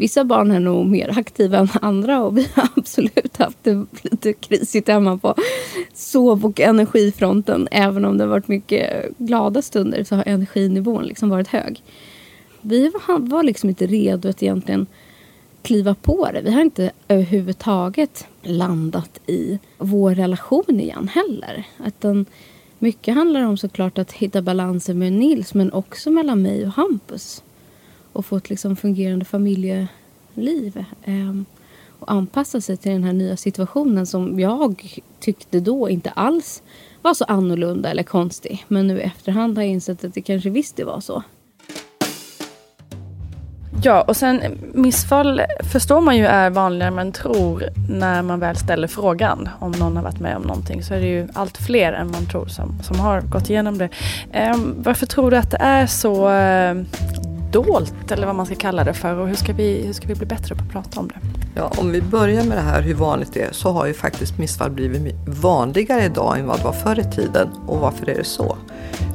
vissa 0.00 0.24
barn 0.24 0.50
är 0.50 0.60
nog 0.60 0.86
mer 0.86 1.18
aktiva 1.18 1.58
än 1.58 1.68
andra 1.82 2.22
och 2.22 2.38
vi 2.38 2.48
har 2.54 2.68
absolut 2.76 3.36
haft 3.36 3.58
det 3.62 3.86
lite 4.02 4.32
krisigt 4.32 4.88
hemma 4.88 5.18
på 5.18 5.34
sov 5.94 6.44
och 6.44 6.60
energifronten. 6.60 7.68
Även 7.70 8.04
om 8.04 8.18
det 8.18 8.24
har 8.24 8.28
varit 8.28 8.48
mycket 8.48 9.18
glada 9.18 9.62
stunder 9.62 10.04
så 10.04 10.16
har 10.16 10.24
energinivån 10.26 11.04
liksom 11.04 11.28
varit 11.28 11.48
hög. 11.48 11.82
Vi 12.60 12.92
var, 13.06 13.42
liksom 13.42 13.68
inte 13.68 13.86
redo 13.86 14.28
att 14.28 14.42
egentligen 14.42 14.86
kliva 15.62 15.94
på 15.94 16.30
det. 16.32 16.40
Vi 16.40 16.52
har 16.52 16.62
inte 16.62 16.90
överhuvudtaget 17.08 18.26
landat 18.42 19.20
i 19.26 19.58
vår 19.78 20.14
relation 20.14 20.80
igen 20.80 21.08
heller. 21.08 21.64
Utan 21.86 22.26
mycket 22.78 23.14
handlar 23.14 23.42
om 23.42 23.56
såklart 23.56 23.98
att 23.98 24.12
hitta 24.12 24.42
balansen 24.42 24.98
med 24.98 25.12
Nils 25.12 25.54
men 25.54 25.72
också 25.72 26.10
mellan 26.10 26.42
mig 26.42 26.66
och 26.66 26.72
Hampus. 26.72 27.42
Och 28.12 28.26
få 28.26 28.36
ett 28.36 28.50
liksom 28.50 28.76
fungerande 28.76 29.24
familjeliv. 29.24 30.84
Ehm, 31.04 31.44
och 31.98 32.12
anpassa 32.12 32.60
sig 32.60 32.76
till 32.76 32.92
den 32.92 33.04
här 33.04 33.12
nya 33.12 33.36
situationen 33.36 34.06
som 34.06 34.40
jag 34.40 35.00
tyckte 35.20 35.60
då 35.60 35.90
inte 35.90 36.10
alls 36.10 36.62
var 37.02 37.14
så 37.14 37.24
annorlunda 37.24 37.90
eller 37.90 38.02
konstig. 38.02 38.64
Men 38.68 38.86
nu 38.86 38.98
i 38.98 39.02
efterhand 39.02 39.56
har 39.56 39.62
jag 39.62 39.72
insett 39.72 40.04
att 40.04 40.14
det 40.14 40.22
kanske 40.22 40.50
visst 40.50 40.76
det 40.76 40.84
var 40.84 41.00
så. 41.00 41.22
Ja, 43.82 44.00
och 44.00 44.16
sen 44.16 44.40
missfall 44.74 45.42
förstår 45.72 46.00
man 46.00 46.16
ju 46.16 46.26
är 46.26 46.50
vanligare 46.50 46.88
än 46.88 46.94
man 46.94 47.12
tror 47.12 47.64
när 47.88 48.22
man 48.22 48.40
väl 48.40 48.56
ställer 48.56 48.88
frågan 48.88 49.48
om 49.58 49.70
någon 49.70 49.96
har 49.96 50.02
varit 50.02 50.20
med 50.20 50.36
om 50.36 50.42
någonting. 50.42 50.82
Så 50.82 50.94
är 50.94 51.00
det 51.00 51.06
ju 51.06 51.28
allt 51.34 51.56
fler 51.56 51.92
än 51.92 52.10
man 52.10 52.26
tror 52.26 52.46
som, 52.46 52.82
som 52.82 53.00
har 53.00 53.20
gått 53.20 53.50
igenom 53.50 53.78
det. 53.78 53.88
Ehm, 54.32 54.74
varför 54.78 55.06
tror 55.06 55.30
du 55.30 55.36
att 55.36 55.50
det 55.50 55.56
är 55.60 55.86
så 55.86 56.30
eh, 56.30 56.74
dolt, 57.52 58.10
eller 58.10 58.26
vad 58.26 58.34
man 58.34 58.46
ska 58.46 58.54
kalla 58.54 58.84
det 58.84 58.94
för? 58.94 59.16
Och 59.16 59.28
hur 59.28 59.34
ska 59.34 59.52
vi, 59.52 59.86
hur 59.86 59.92
ska 59.92 60.06
vi 60.06 60.14
bli 60.14 60.26
bättre 60.26 60.54
på 60.54 60.62
att 60.62 60.70
prata 60.70 61.00
om 61.00 61.08
det? 61.08 61.20
Ja, 61.54 61.72
om 61.78 61.92
vi 61.92 62.02
börjar 62.02 62.44
med 62.44 62.56
det 62.56 62.62
här 62.62 62.82
hur 62.82 62.94
vanligt 62.94 63.34
det 63.34 63.42
är 63.42 63.52
så 63.52 63.72
har 63.72 63.86
ju 63.86 63.94
faktiskt 63.94 64.38
missfall 64.38 64.70
blivit 64.70 65.14
vanligare 65.26 66.04
idag 66.04 66.38
än 66.38 66.46
vad 66.46 66.58
det 66.58 66.64
var 66.64 66.72
förr 66.72 67.00
i 67.00 67.04
tiden. 67.04 67.48
Och 67.66 67.78
varför 67.78 68.10
är 68.10 68.14
det 68.14 68.24
så? 68.24 68.56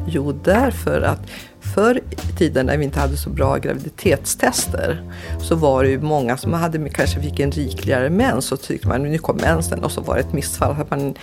Jo, 0.07 0.31
därför 0.43 1.01
att 1.01 1.29
förr 1.75 2.01
i 2.11 2.37
tiden 2.37 2.65
när 2.65 2.77
vi 2.77 2.83
inte 2.83 2.99
hade 2.99 3.17
så 3.17 3.29
bra 3.29 3.57
graviditetstester 3.57 5.01
så 5.41 5.55
var 5.55 5.83
det 5.83 5.89
ju 5.89 6.01
många 6.01 6.37
som 6.37 6.53
hade, 6.53 6.89
kanske 6.89 7.21
fick 7.21 7.39
en 7.39 7.51
rikligare 7.51 8.09
mens 8.09 8.51
och 8.51 8.61
tyckte 8.61 8.87
man 8.87 9.03
nu 9.03 9.17
kom 9.17 9.37
mensen 9.37 9.83
och 9.83 9.91
så 9.91 10.01
var 10.01 10.15
det 10.15 10.21
ett 10.21 10.33
missfall. 10.33 10.75
Att 10.81 10.89
man, 10.89 11.15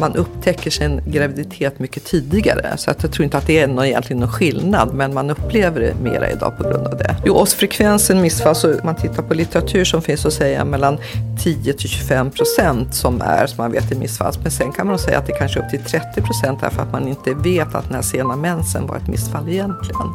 man 0.00 0.16
upptäcker 0.16 0.70
sin 0.70 1.00
graviditet 1.06 1.78
mycket 1.78 2.04
tidigare. 2.04 2.76
Så 2.76 2.90
att 2.90 3.02
jag 3.02 3.12
tror 3.12 3.24
inte 3.24 3.38
att 3.38 3.46
det 3.46 3.58
är 3.58 3.66
någon, 3.66 3.84
egentligen 3.84 4.20
någon 4.20 4.32
skillnad 4.32 4.94
men 4.94 5.14
man 5.14 5.30
upplever 5.30 5.80
det 5.80 5.94
mera 6.02 6.30
idag 6.30 6.56
på 6.58 6.62
grund 6.62 6.86
av 6.86 6.96
det. 6.98 7.16
Jo, 7.24 7.34
och 7.34 7.48
frekvensen 7.48 8.20
missfall, 8.20 8.54
så 8.54 8.74
man 8.84 8.96
tittar 8.96 9.22
på 9.22 9.34
litteratur 9.34 9.84
som 9.84 10.02
finns 10.02 10.20
så 10.20 10.30
säger 10.30 10.64
mellan 10.64 10.98
10 11.38 11.72
till 11.72 11.88
25 11.88 12.30
procent 12.30 12.94
som 12.94 13.22
är 13.22 13.46
som 13.46 13.56
man 13.62 13.72
vet 13.72 13.92
är 13.92 13.96
missfall. 13.96 14.34
Men 14.42 14.50
sen 14.50 14.72
kan 14.72 14.86
man 14.86 14.98
säga 14.98 15.18
att 15.18 15.26
det 15.26 15.32
kanske 15.32 15.60
är 15.60 15.64
upp 15.64 15.70
till 15.70 15.82
30 15.82 16.22
procent 16.22 16.60
därför 16.60 16.82
att 16.82 16.92
man 16.92 17.08
inte 17.08 17.34
vet 17.34 17.74
att 17.74 17.84
den 17.84 17.94
här 17.94 18.02
sena 18.02 18.36
mensen 18.36 18.86
var 18.86 18.96
ett 18.96 19.08
missfall 19.08 19.48
egentligen. 19.48 20.06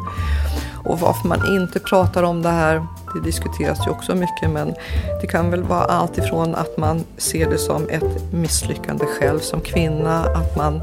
Och 0.85 0.99
varför 0.99 1.27
man 1.27 1.55
inte 1.55 1.79
pratar 1.79 2.23
om 2.23 2.41
det 2.41 2.49
här, 2.49 2.87
det 3.13 3.21
diskuteras 3.21 3.87
ju 3.87 3.91
också 3.91 4.15
mycket, 4.15 4.49
men 4.49 4.73
det 5.21 5.27
kan 5.27 5.51
väl 5.51 5.63
vara 5.63 5.83
allt 5.83 6.17
ifrån 6.17 6.55
att 6.55 6.77
man 6.77 7.03
ser 7.17 7.49
det 7.49 7.57
som 7.57 7.89
ett 7.89 8.33
misslyckande 8.33 9.05
själv 9.05 9.39
som 9.39 9.61
kvinna, 9.61 10.25
att 10.25 10.55
man 10.57 10.81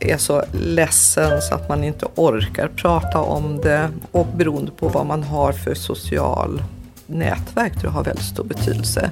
är 0.00 0.16
så 0.16 0.42
ledsen 0.52 1.42
så 1.42 1.54
att 1.54 1.68
man 1.68 1.84
inte 1.84 2.06
orkar 2.14 2.68
prata 2.68 3.20
om 3.20 3.60
det 3.60 3.88
och 4.12 4.26
beroende 4.36 4.70
på 4.70 4.88
vad 4.88 5.06
man 5.06 5.22
har 5.22 5.52
för 5.52 5.74
social 5.74 6.62
nätverk 7.14 7.72
tror 7.72 7.84
jag 7.84 7.90
har 7.90 8.04
väldigt 8.04 8.24
stor 8.24 8.44
betydelse. 8.44 9.10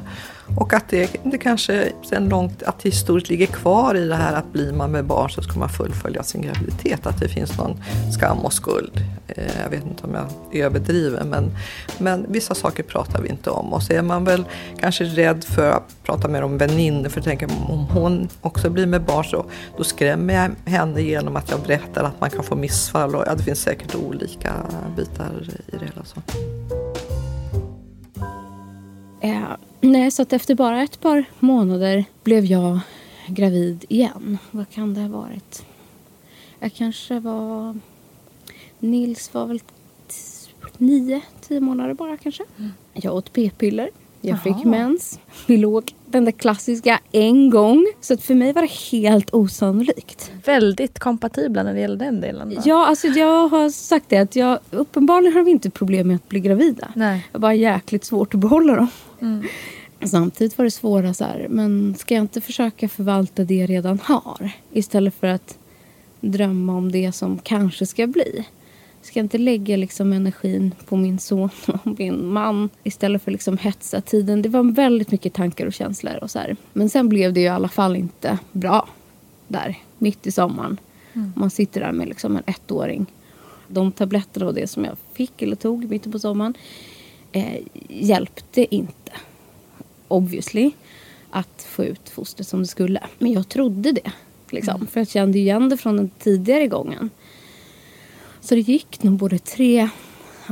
Och 0.57 0.75
att 0.75 0.89
det, 0.89 1.11
det 1.23 1.39
kanske 1.39 1.93
sen 2.09 2.29
långt, 2.29 2.63
att 2.63 2.83
historiskt 2.83 3.31
ligger 3.31 3.47
kvar 3.47 3.95
i 3.95 4.09
det 4.09 4.15
här 4.15 4.35
att 4.35 4.53
blir 4.53 4.73
man 4.73 4.91
med 4.91 5.05
barn 5.05 5.31
så 5.31 5.43
ska 5.43 5.59
man 5.59 5.69
fullfölja 5.69 6.23
sin 6.23 6.43
graviditet. 6.43 7.07
Att 7.07 7.21
det 7.21 7.29
finns 7.29 7.59
någon 7.59 7.83
skam 8.13 8.39
och 8.39 8.53
skuld. 8.53 9.05
Eh, 9.29 9.61
jag 9.63 9.71
vet 9.71 9.85
inte 9.85 10.05
om 10.05 10.15
jag 10.15 10.61
överdriver 10.61 11.25
men, 11.25 11.51
men 11.99 12.27
vissa 12.29 12.55
saker 12.55 12.83
pratar 12.83 13.23
vi 13.23 13.29
inte 13.29 13.51
om. 13.51 13.73
Och 13.73 13.83
så 13.83 13.93
är 13.93 14.03
man 14.03 14.25
väl 14.25 14.45
kanske 14.81 15.05
rädd 15.05 15.45
för 15.45 15.71
att 15.71 16.03
prata 16.03 16.29
mer 16.29 16.43
om 16.43 16.59
väninnor 16.59 17.09
för 17.09 17.21
tänker 17.21 17.47
om 17.69 17.87
hon 17.91 18.29
också 18.41 18.71
blir 18.71 18.87
med 18.87 19.03
barn 19.03 19.25
så 19.25 19.45
då 19.77 19.85
skrämmer 19.85 20.35
jag 20.35 20.71
henne 20.71 21.03
genom 21.03 21.37
att 21.37 21.51
jag 21.51 21.61
berättar 21.61 22.05
att 22.05 22.21
man 22.21 22.31
kan 22.31 22.45
få 22.45 22.55
missfall. 22.55 23.15
Och, 23.15 23.25
ja, 23.27 23.35
det 23.35 23.43
finns 23.43 23.63
säkert 23.63 23.95
olika 23.95 24.53
bitar 24.97 25.49
i 25.67 25.77
det 25.77 25.85
hela. 25.85 26.05
Så. 26.05 26.21
Eh, 29.21 29.43
nej, 29.81 30.11
så 30.11 30.23
att 30.23 30.33
efter 30.33 30.55
bara 30.55 30.83
ett 30.83 31.01
par 31.01 31.25
månader 31.39 32.05
blev 32.23 32.45
jag 32.45 32.81
gravid 33.27 33.85
igen. 33.89 34.39
Vad 34.51 34.71
kan 34.71 34.95
det 34.95 35.01
ha 35.01 35.09
varit? 35.09 35.65
Jag 36.59 36.75
kanske 36.75 37.21
var... 37.21 37.79
Nils 38.79 39.35
var 39.35 39.47
väl 39.47 39.61
nio, 40.79 41.21
tio 41.41 41.61
månader 41.61 41.95
bara 41.95 42.17
kanske. 42.17 42.45
Jag 42.93 43.15
åt 43.15 43.33
p-piller. 43.33 43.91
Jag 44.21 44.43
fick 44.43 44.65
mens. 44.65 45.21
Vi 45.47 45.57
låg 45.57 45.95
den 46.07 46.25
där 46.25 46.33
klassiska 46.33 47.01
en 47.13 47.51
gång. 47.51 47.87
Så 48.01 48.15
att 48.15 48.23
för 48.23 48.35
mig 48.35 48.53
var 48.53 48.63
det 48.63 48.99
helt 48.99 49.35
osannolikt. 49.35 50.33
Väldigt 50.45 50.99
kompatibla 50.99 51.63
när 51.63 51.75
det 51.75 51.81
gäller 51.81 51.97
den 51.97 52.21
delen. 52.21 52.55
Då. 52.55 52.63
Ja, 52.65 52.87
alltså 52.87 53.07
jag 53.07 53.49
har 53.49 53.71
sagt 53.71 54.09
det 54.09 54.19
att 54.19 54.37
jag 54.37 54.59
uppenbarligen 54.71 55.35
har 55.35 55.43
vi 55.43 55.51
inte 55.51 55.71
problem 55.71 56.09
med 56.09 56.17
att 56.17 56.29
bli 56.29 56.41
gravida. 56.41 56.89
Nej. 56.95 57.27
Jag 57.33 57.39
har 57.39 57.41
bara 57.41 57.55
jäkligt 57.55 58.05
svårt 58.05 58.35
att 58.35 58.41
behålla 58.41 58.77
dem. 58.77 58.89
Samtidigt 60.05 60.59
var 60.59 60.65
det 60.65 60.71
svåra 60.71 61.15
så 61.15 61.25
här, 61.25 61.47
men 61.51 61.95
ska 61.99 62.15
jag 62.15 62.25
inte 62.25 62.41
försöka 62.41 62.89
förvalta 62.89 63.45
det 63.45 63.55
jag 63.55 63.71
redan 63.71 63.99
har? 64.03 64.51
Istället 64.73 65.15
för 65.15 65.27
att 65.27 65.59
drömma 66.21 66.77
om 66.77 66.93
det 66.93 67.13
som 67.13 67.39
kanske 67.39 67.87
ska 67.87 68.07
bli. 68.07 68.47
Ska 69.03 69.19
jag 69.19 69.25
inte 69.25 69.39
lägga 69.39 69.77
liksom 69.77 70.13
energin 70.13 70.75
på 70.87 70.97
min 70.97 71.19
son 71.19 71.51
och 71.67 71.99
min 71.99 72.27
man 72.27 72.71
istället 72.83 73.23
för 73.23 73.31
liksom 73.31 73.59
hetsa 73.59 74.01
tiden? 74.01 74.43
Det 74.43 74.49
var 74.49 74.73
väldigt 74.73 75.11
mycket 75.11 75.35
tankar 75.35 75.67
och 75.67 75.73
känslor. 75.73 76.19
Och 76.23 76.31
så 76.31 76.39
här. 76.39 76.57
Men 76.73 76.91
sen 76.91 77.09
blev 77.09 77.33
det 77.33 77.41
ju 77.41 77.47
i 77.47 77.49
alla 77.49 77.69
fall 77.69 77.97
inte 77.97 78.39
bra 78.53 78.89
där, 79.49 79.79
mitt 79.99 80.27
i 80.27 80.33
sommaren. 80.33 80.81
Man 81.37 81.51
sitter 81.51 81.81
där 81.81 81.93
med 81.93 82.09
liksom 82.09 82.37
en 82.37 82.43
ettåring. 82.47 83.07
De 83.69 83.93
tabletterna 83.93 84.47
och 84.47 84.55
det 84.55 84.67
som 84.67 84.85
jag 84.85 84.97
fick 85.13 85.43
eller 85.43 85.57
tog 85.57 85.85
i 85.85 85.87
mitten 85.87 86.13
på 86.13 86.19
sommaren 86.19 86.55
eh, 87.33 87.59
hjälpte 87.89 88.75
inte 88.75 89.13
obviously 90.09 90.71
att 91.31 91.67
få 91.69 91.85
ut 91.85 92.09
fostret 92.09 92.49
som 92.49 92.61
det 92.61 92.67
skulle. 92.67 93.01
Men 93.19 93.33
jag 93.33 93.49
trodde 93.49 93.93
det. 93.93 94.13
Liksom, 94.51 94.87
För 94.87 95.01
jag 95.01 95.09
kände 95.09 95.39
igen 95.39 95.69
det 95.69 95.77
från 95.77 95.97
den 95.97 96.11
tidigare 96.19 96.67
gången. 96.67 97.11
Så 98.41 98.55
det 98.55 98.61
gick 98.61 99.03
nog 99.03 99.19
både 99.19 99.39
tre 99.39 99.89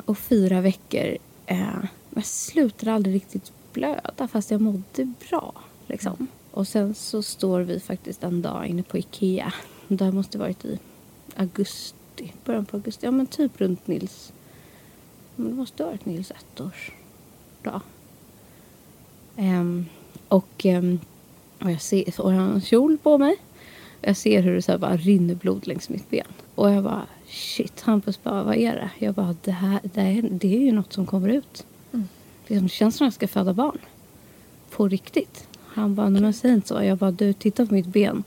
och 0.04 0.18
fyra 0.18 0.60
veckor. 0.60 1.16
Eh, 1.46 1.84
jag 2.14 2.26
slutade 2.26 2.92
aldrig 2.92 3.14
riktigt 3.14 3.52
blöda 3.72 4.28
fast 4.28 4.50
jag 4.50 4.60
mådde 4.60 5.12
bra. 5.28 5.52
Liksom. 5.86 6.26
Och 6.50 6.68
sen 6.68 6.94
så 6.94 7.22
står 7.22 7.60
vi 7.60 7.80
faktiskt 7.80 8.24
en 8.24 8.42
dag 8.42 8.66
inne 8.66 8.82
på 8.82 8.98
Ikea. 8.98 9.52
Det 9.88 10.04
här 10.04 10.12
måste 10.12 10.38
varit 10.38 10.64
i 10.64 10.78
augusti, 11.36 12.32
början 12.44 12.66
på 12.66 12.76
augusti. 12.76 13.06
Ja 13.06 13.10
men 13.10 13.26
typ 13.26 13.60
runt 13.60 13.86
Nils. 13.86 14.32
Men 15.36 15.48
det 15.48 15.54
måste 15.54 15.82
ha 15.82 15.90
varit 15.90 16.06
Nils 16.06 16.30
ettårsdag. 16.30 17.82
Um, 19.36 19.86
och, 20.28 20.64
um, 20.64 21.00
och 21.58 21.70
jag 21.70 21.80
ser, 21.80 22.20
och 22.20 22.32
jag 22.32 22.40
har 22.40 22.52
en 22.52 22.60
kjol 22.60 22.98
på 22.98 23.18
mig. 23.18 23.36
Jag 24.00 24.16
ser 24.16 24.42
hur 24.42 24.54
det 24.54 24.62
så 24.62 24.72
här 24.72 24.78
bara 24.78 24.96
rinner 24.96 25.34
blod 25.34 25.66
längs 25.66 25.88
mitt 25.88 26.10
ben. 26.10 26.26
Och 26.54 26.70
jag 26.70 26.84
bara 26.84 27.06
shit, 27.28 27.80
Hampus 27.80 28.22
bara 28.22 28.42
vad 28.42 28.56
är 28.56 28.74
det? 28.74 28.90
Jag 28.98 29.14
bara 29.14 29.36
det 29.44 29.50
här 29.50 29.80
det 29.82 30.00
är, 30.00 30.22
det 30.22 30.56
är 30.56 30.60
ju 30.60 30.72
något 30.72 30.92
som 30.92 31.06
kommer 31.06 31.28
ut. 31.28 31.64
Liksom, 32.46 32.66
det 32.66 32.72
känns 32.72 32.96
som 32.96 33.04
att 33.04 33.06
jag 33.06 33.14
ska 33.14 33.28
föda 33.28 33.52
barn. 33.52 33.78
På 34.70 34.88
riktigt. 34.88 35.48
Han 35.66 35.94
bara, 35.94 36.08
nej 36.08 36.22
men 36.22 36.32
säg 36.32 36.52
inte 36.52 36.68
så. 36.68 36.82
Jag 36.82 36.98
bara, 36.98 37.10
du 37.10 37.32
titta 37.32 37.66
på 37.66 37.74
mitt 37.74 37.86
ben. 37.86 38.24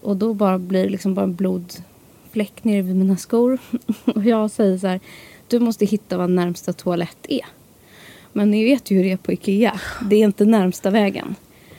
Och 0.00 0.16
då 0.16 0.34
bara 0.34 0.58
blir 0.58 0.84
det 0.84 0.90
liksom 0.90 1.14
bara 1.14 1.22
en 1.22 1.34
blodfläck 1.34 2.64
nere 2.64 2.82
vid 2.82 2.96
mina 2.96 3.16
skor. 3.16 3.58
Och 4.04 4.24
jag 4.24 4.50
säger 4.50 4.78
så 4.78 4.86
här, 4.86 5.00
du 5.48 5.60
måste 5.60 5.84
hitta 5.84 6.18
vad 6.18 6.30
närmsta 6.30 6.72
toalett 6.72 7.26
är. 7.28 7.46
Men 8.32 8.50
ni 8.50 8.64
vet 8.64 8.90
ju 8.90 8.96
hur 8.96 9.04
det 9.04 9.12
är 9.12 9.16
på 9.16 9.32
Ikea. 9.32 9.80
Det 10.02 10.16
är 10.16 10.24
inte 10.24 10.44
närmsta 10.44 10.90
vägen. 10.90 11.34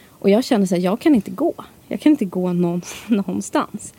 Och 0.10 0.30
jag 0.30 0.44
känner 0.44 0.66
så 0.66 0.76
här, 0.76 0.82
jag 0.82 1.00
kan 1.00 1.16
inte 1.16 1.32
gå. 1.32 1.54
Jag 1.88 2.02
kan 2.02 2.12
inte 2.12 2.26
gå 2.26 2.54
någon, 2.54 2.82
någonstans. 3.08 3.94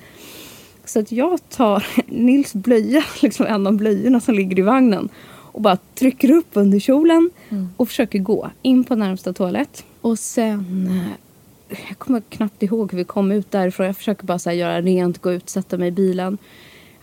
Så 0.85 0.99
att 1.01 1.13
jag 1.13 1.49
tar 1.51 1.87
Nils 2.07 2.55
blöja, 2.55 3.05
liksom 3.23 3.47
en 3.47 3.67
av 3.67 3.73
blöjorna 3.77 4.21
som 4.21 4.35
ligger 4.35 4.59
i 4.59 4.63
vagnen 4.63 5.09
och 5.27 5.61
bara 5.61 5.79
trycker 5.95 6.31
upp 6.31 6.49
under 6.53 6.79
kjolen 6.79 7.31
Mm. 7.51 7.69
och 7.77 7.89
försöker 7.89 8.19
gå 8.19 8.51
in 8.63 8.85
på 8.85 8.95
närmsta 8.97 9.33
toalett. 9.33 9.85
Och 10.01 10.19
sen... 10.19 10.89
eh, 11.71 11.77
Jag 11.89 11.99
kommer 11.99 12.21
knappt 12.29 12.63
ihåg 12.63 12.91
hur 12.93 12.99
vi 12.99 13.05
kom 13.05 13.33
ut 13.33 13.51
därifrån. 13.51 13.87
Jag 13.87 13.97
försöker 13.97 14.27
bara 14.27 14.39
så 14.39 14.51
göra 14.53 14.81
rent, 14.81 15.23
gå 15.23 15.33
ut, 15.33 15.51
sätta 15.51 15.79
mig 15.79 15.89
i 15.89 15.91
bilen. 15.91 16.39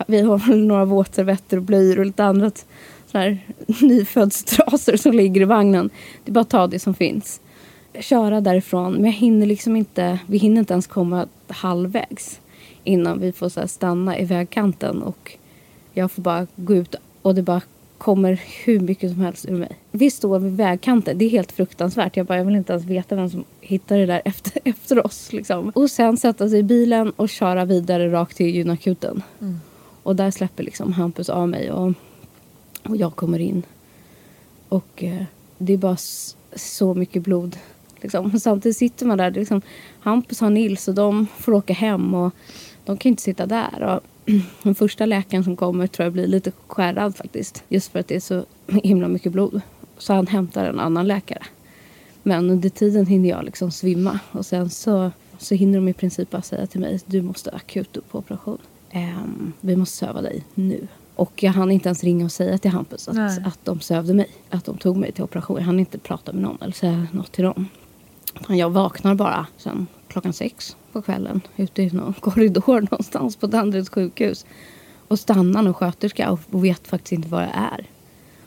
Vi 0.07 0.21
har 0.21 0.55
några 0.55 0.85
våtservetter 0.85 1.57
och 1.57 1.63
blöjor 1.63 1.99
och 1.99 2.05
lite 2.05 2.23
annat 2.23 2.65
så 3.11 3.17
här 3.17 3.37
nyföddstrasor 3.81 4.97
som 4.97 5.11
ligger 5.13 5.41
i 5.41 5.45
vagnen. 5.45 5.89
Det 6.23 6.31
är 6.31 6.33
bara 6.33 6.39
att 6.41 6.49
ta 6.49 6.67
det 6.67 6.79
som 6.79 6.93
finns. 6.93 7.41
Köra 7.99 8.41
därifrån, 8.41 8.93
men 8.93 9.05
jag 9.05 9.11
hinner 9.11 9.45
liksom 9.45 9.75
inte, 9.75 10.19
vi 10.27 10.37
hinner 10.37 10.59
inte 10.59 10.73
ens 10.73 10.87
komma 10.87 11.27
halvvägs 11.47 12.39
innan 12.83 13.19
vi 13.19 13.31
får 13.31 13.49
så 13.49 13.67
stanna 13.67 14.19
i 14.19 14.25
vägkanten 14.25 15.01
och 15.01 15.37
jag 15.93 16.11
får 16.11 16.21
bara 16.21 16.47
gå 16.55 16.75
ut 16.75 16.95
och 17.21 17.35
det 17.35 17.41
bara 17.41 17.61
kommer 17.97 18.41
hur 18.65 18.79
mycket 18.79 19.11
som 19.11 19.21
helst 19.21 19.45
ur 19.45 19.57
mig. 19.57 19.77
Vi 19.91 20.11
står 20.11 20.39
vid 20.39 20.57
vägkanten, 20.57 21.17
det 21.17 21.25
är 21.25 21.29
helt 21.29 21.51
fruktansvärt. 21.51 22.17
Jag 22.17 22.25
bara, 22.25 22.37
jag 22.37 22.45
vill 22.45 22.55
inte 22.55 22.73
ens 22.73 22.85
veta 22.85 23.15
vem 23.15 23.29
som 23.29 23.43
hittar 23.61 23.97
det 23.97 24.05
där 24.05 24.21
efter, 24.25 24.59
efter 24.63 25.05
oss. 25.05 25.33
Liksom. 25.33 25.69
Och 25.69 25.91
sen 25.91 26.17
sätta 26.17 26.49
sig 26.49 26.59
i 26.59 26.63
bilen 26.63 27.11
och 27.11 27.29
köra 27.29 27.65
vidare 27.65 28.11
rakt 28.11 28.37
till 28.37 28.55
gynakuten. 28.55 29.23
Och 30.03 30.15
där 30.15 30.31
släpper 30.31 30.63
liksom 30.63 30.93
Hampus 30.93 31.29
av 31.29 31.49
mig 31.49 31.71
och, 31.71 31.93
och 32.83 32.97
jag 32.97 33.15
kommer 33.15 33.39
in. 33.39 33.63
Och 34.69 35.03
eh, 35.03 35.23
det 35.57 35.73
är 35.73 35.77
bara 35.77 35.97
så 36.55 36.93
mycket 36.93 37.23
blod. 37.23 37.57
Liksom. 38.01 38.39
Samtidigt 38.39 38.77
sitter 38.77 39.05
man 39.05 39.17
där. 39.17 39.31
Liksom, 39.31 39.61
Hampus 39.99 40.39
har 40.39 40.49
Nils 40.49 40.87
och 40.87 40.95
de 40.95 41.27
får 41.37 41.53
åka 41.53 41.73
hem. 41.73 42.13
Och 42.13 42.33
de 42.85 42.97
kan 42.97 43.09
inte 43.09 43.21
sitta 43.21 43.45
där. 43.45 43.81
Och 43.83 44.01
den 44.63 44.75
första 44.75 45.05
läkaren 45.05 45.43
som 45.43 45.55
kommer 45.55 45.87
tror 45.87 46.03
jag 46.03 46.13
blir 46.13 46.27
lite 46.27 46.51
skärrad 46.67 47.15
faktiskt. 47.15 47.63
Just 47.69 47.91
för 47.91 47.99
att 47.99 48.07
det 48.07 48.15
är 48.15 48.19
så 48.19 48.45
himla 48.67 49.07
mycket 49.07 49.31
blod. 49.31 49.61
Så 49.97 50.13
han 50.13 50.27
hämtar 50.27 50.65
en 50.65 50.79
annan 50.79 51.07
läkare. 51.07 51.43
Men 52.23 52.49
under 52.49 52.69
tiden 52.69 53.05
hinner 53.05 53.29
jag 53.29 53.45
liksom 53.45 53.71
svimma. 53.71 54.19
Och 54.31 54.45
sen 54.45 54.69
så, 54.69 55.11
så 55.37 55.55
hinner 55.55 55.77
de 55.77 55.87
i 55.87 55.93
princip 55.93 56.29
bara 56.29 56.41
säga 56.41 56.67
till 56.67 56.79
mig 56.79 56.99
du 57.05 57.21
måste 57.21 57.51
akut 57.51 57.97
upp 57.97 58.11
på 58.11 58.17
operation. 58.17 58.57
Ehm, 58.91 59.53
vi 59.61 59.75
måste 59.75 59.97
söva 59.97 60.21
dig 60.21 60.43
nu. 60.53 60.87
Och 61.15 61.43
jag 61.43 61.51
hann 61.51 61.71
inte 61.71 61.89
ens 61.89 62.03
ringa 62.03 62.25
och 62.25 62.31
säga 62.31 62.57
till 62.57 62.71
Hampus 62.71 63.07
att, 63.07 63.15
Nej. 63.15 63.43
att 63.45 63.59
de 63.63 63.79
sövde 63.79 64.13
mig. 64.13 64.27
Att 64.49 64.65
de 64.65 64.77
tog 64.77 64.97
mig 64.97 65.11
till 65.11 65.23
operation. 65.23 65.57
Jag 65.57 65.63
hann 65.63 65.79
inte 65.79 65.97
prata 65.97 66.33
med 66.33 66.41
någon 66.41 66.57
eller 66.61 66.73
säga 66.73 67.07
något 67.11 67.31
till 67.31 67.43
dem. 67.43 67.67
Jag 68.47 68.69
vaknar 68.69 69.15
bara 69.15 69.47
sen 69.57 69.87
klockan 70.07 70.33
sex 70.33 70.75
på 70.91 71.01
kvällen 71.01 71.41
ute 71.55 71.81
i 71.81 71.91
någon 71.91 72.13
korridor 72.13 72.81
någonstans 72.91 73.35
på 73.35 73.47
Danderyds 73.47 73.89
sjukhus. 73.89 74.45
Och 75.07 75.19
stannar 75.19 75.61
någon 75.61 75.73
sköterska 75.73 76.31
och, 76.31 76.65
vet 76.65 76.87
faktiskt 76.87 77.11
inte 77.11 77.27
vad 77.27 77.41
det 77.41 77.51
är. 77.53 77.85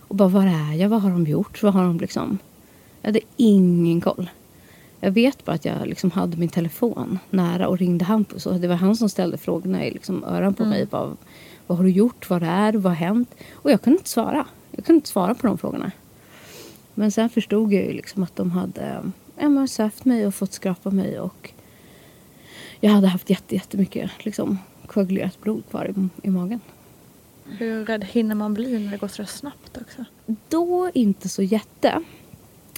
Och 0.01 0.17
bara, 0.17 0.29
var 0.29 0.47
är 0.47 0.73
jag? 0.73 0.89
Vad 0.89 1.03
har 1.03 1.11
de 1.11 1.25
gjort? 1.25 1.63
Vad 1.63 1.75
har 1.75 1.85
de 1.85 2.01
liksom... 2.01 2.39
Jag 3.01 3.09
hade 3.09 3.21
ingen 3.37 4.01
koll. 4.01 4.31
Jag 5.01 5.11
vet 5.11 5.45
bara 5.45 5.53
att 5.53 5.65
jag 5.65 5.87
liksom 5.87 6.11
hade 6.11 6.37
min 6.37 6.49
telefon 6.49 7.19
nära 7.31 7.69
och 7.69 7.79
ringde 7.79 8.05
Hampus. 8.05 8.47
Och 8.47 8.55
det 8.55 8.69
var 8.69 8.75
han 8.75 8.97
som 8.97 9.09
ställde 9.09 9.39
frågorna 9.39 9.85
i 9.87 9.91
liksom 9.91 10.25
öron 10.25 10.55
på 10.55 10.65
mig. 10.65 10.87
Bara, 10.87 11.17
vad 11.67 11.79
har 11.79 11.85
du 11.85 11.91
gjort? 11.91 12.31
Vad 12.31 12.43
är? 12.43 12.73
Vad 12.73 12.93
har 12.93 13.07
hänt? 13.07 13.35
Och 13.53 13.71
jag 13.71 13.83
kunde 13.83 13.99
inte 13.99 14.11
svara. 14.11 14.47
Jag 14.71 14.85
kunde 14.85 14.97
inte 14.97 15.09
svara 15.09 15.35
på 15.35 15.47
de 15.47 15.59
frågorna. 15.59 15.93
Men 16.95 17.13
sen 17.13 17.29
förstod 17.29 17.73
jag 17.73 17.85
ju 17.85 17.93
liksom 17.93 18.23
att 18.23 18.37
de 18.37 18.51
hade 18.51 19.13
ja, 19.39 19.67
sövt 19.67 20.05
mig 20.05 20.27
och 20.27 20.35
fått 20.35 20.53
skrapa 20.53 20.91
mig. 20.91 21.21
Och 21.21 21.51
jag 22.81 22.91
hade 22.91 23.07
haft 23.07 23.31
jätte, 23.31 23.55
jättemycket 23.55 24.11
liksom, 24.19 24.59
koagulerat 24.87 25.41
blod 25.41 25.63
kvar 25.71 25.91
i, 25.91 26.27
i 26.27 26.31
magen. 26.31 26.61
Hur 27.45 27.85
rädd 27.85 28.05
hinner 28.05 28.35
man 28.35 28.55
bli 28.55 28.79
när 28.79 28.91
det 28.91 28.97
går 28.97 29.09
så 29.09 29.25
snabbt 29.25 29.77
också? 29.77 30.05
Då 30.49 30.91
inte 30.95 31.29
så 31.29 31.43
jätte. 31.43 32.03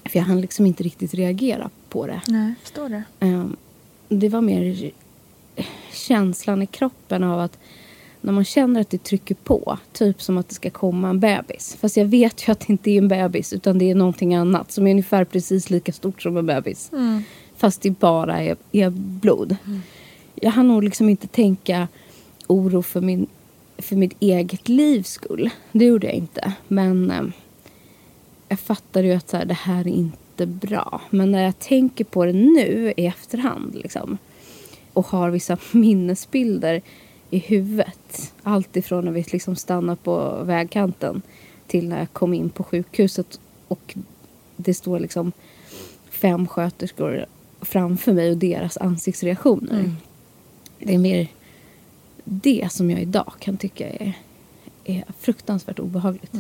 För 0.04 0.18
jag 0.18 0.26
hann 0.26 0.40
liksom 0.40 0.66
inte 0.66 0.82
riktigt 0.82 1.14
reagera 1.14 1.70
på 1.88 2.06
det. 2.06 2.20
Nej, 2.26 2.54
förstår 2.62 2.88
det. 2.88 3.02
Ehm, 3.20 3.56
det 4.08 4.28
var 4.28 4.40
mer 4.40 4.90
känslan 5.92 6.62
i 6.62 6.66
kroppen 6.66 7.24
av 7.24 7.40
att 7.40 7.58
när 8.26 8.32
man 8.32 8.44
känner 8.44 8.80
att 8.80 8.90
det 8.90 9.02
trycker 9.02 9.34
på, 9.34 9.78
typ 9.92 10.22
som 10.22 10.38
att 10.38 10.48
det 10.48 10.54
ska 10.54 10.70
komma 10.70 11.08
en 11.08 11.20
bebis. 11.20 11.76
Fast 11.80 11.96
jag 11.96 12.04
vet 12.04 12.48
ju 12.48 12.52
att 12.52 12.60
det 12.60 12.70
inte 12.70 12.90
är 12.90 12.98
en 12.98 13.08
bebis 13.08 13.52
utan 13.52 13.78
det 13.78 13.90
är 13.90 13.94
någonting 13.94 14.34
annat 14.34 14.72
som 14.72 14.86
är 14.86 14.90
ungefär 14.90 15.24
precis 15.24 15.70
lika 15.70 15.92
stort 15.92 16.22
som 16.22 16.36
en 16.36 16.46
bebis. 16.46 16.90
Fast 17.56 17.82
det 17.82 17.90
bara 17.90 18.42
är, 18.42 18.56
är 18.72 18.90
blod. 18.90 19.56
Jag 20.34 20.50
hann 20.50 20.68
nog 20.68 20.84
liksom 20.84 21.08
inte 21.08 21.26
tänka 21.26 21.88
oro 22.46 22.82
för, 22.82 23.00
min, 23.00 23.26
för 23.78 23.96
mitt 23.96 24.16
eget 24.20 24.68
livs 24.68 25.10
skull. 25.10 25.50
Det 25.72 25.84
gjorde 25.84 26.06
jag 26.06 26.16
inte. 26.16 26.52
Men 26.68 27.10
ehm, 27.10 27.32
jag 28.48 28.60
fattade 28.60 29.06
ju 29.06 29.14
att 29.14 29.28
så 29.28 29.36
här, 29.36 29.44
det 29.44 29.54
här 29.54 29.80
är 29.80 29.92
inte 29.92 30.46
bra. 30.46 31.00
Men 31.10 31.32
när 31.32 31.42
jag 31.42 31.58
tänker 31.58 32.04
på 32.04 32.24
det 32.24 32.32
nu 32.32 32.92
i 32.96 33.06
efterhand 33.06 33.74
liksom, 33.74 34.18
och 34.92 35.06
har 35.06 35.30
vissa 35.30 35.58
minnesbilder 35.72 36.82
i 37.30 37.38
huvudet. 37.38 38.32
Allt 38.42 38.76
ifrån 38.76 39.04
när 39.04 39.12
vi 39.12 39.24
liksom 39.32 39.56
stannade 39.56 39.96
på 40.02 40.42
vägkanten 40.44 41.22
till 41.66 41.88
när 41.88 41.98
jag 41.98 42.12
kom 42.12 42.34
in 42.34 42.50
på 42.50 42.64
sjukhuset 42.64 43.40
och 43.68 43.96
det 44.56 44.74
står 44.74 45.00
liksom 45.00 45.32
fem 46.10 46.46
sköterskor 46.48 47.26
framför 47.60 48.12
mig 48.12 48.30
och 48.30 48.36
deras 48.36 48.76
ansiktsreaktioner. 48.76 49.94
Det 50.78 50.94
är 50.94 50.98
mer 50.98 51.28
det 52.24 52.68
som 52.72 52.90
jag 52.90 53.00
idag 53.00 53.32
kan 53.38 53.56
tycka 53.56 53.88
är, 53.88 54.12
är 54.84 55.04
fruktansvärt 55.20 55.78
obehagligt 55.78 56.32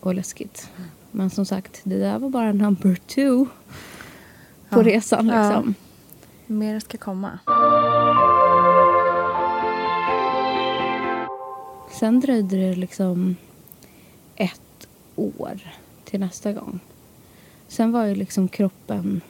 och 0.00 0.14
läskigt. 0.14 0.68
Men 1.10 1.30
som 1.30 1.46
sagt, 1.46 1.80
det 1.84 1.98
där 1.98 2.18
var 2.18 2.30
bara 2.30 2.52
number 2.52 2.94
two 3.06 3.46
på 4.70 4.80
Ja. 4.80 4.82
resan. 4.82 5.28
Ja. 5.28 5.48
Liksom. 5.48 5.74
Mer 6.46 6.80
ska 6.80 6.98
komma. 6.98 7.38
Sen 11.98 12.20
dröjde 12.20 12.56
det 12.56 12.74
liksom 12.74 13.36
ett 14.36 14.88
år 15.16 15.60
till 16.04 16.20
nästa 16.20 16.52
gång. 16.52 16.80
Sen 17.68 17.92
var 17.92 18.04
ju 18.04 18.14
liksom 18.14 18.48
kroppen 18.48 19.20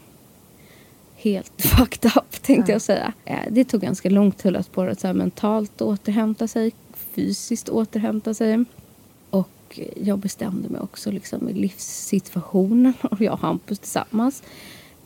helt 1.16 1.62
fucked 1.62 2.10
up 2.16 2.42
tänkte 2.42 2.72
Ja. 2.72 2.74
jag 2.74 2.82
säga. 2.82 3.12
Eh, 3.24 3.38
Det 3.50 3.64
tog 3.64 3.80
ganska 3.80 4.10
lång 4.10 4.32
tid 4.32 4.56
att 4.56 4.72
på 4.72 4.94
så 4.98 5.06
här 5.06 5.14
mentalt 5.14 5.80
återhämta 5.80 6.48
sig, 6.48 6.72
fysiskt 6.94 7.68
återhämta 7.68 8.34
sig. 8.34 8.64
Och 9.30 9.80
jag 9.96 10.18
bestämde 10.18 10.68
mig 10.68 10.80
också 10.80 11.10
liksom 11.10 11.48
i 11.48 11.52
livssituationen 11.52 12.92
och 13.02 13.20
jag 13.20 13.32
och 13.32 13.40
Hampus 13.40 13.78
tillsammans 13.78 14.42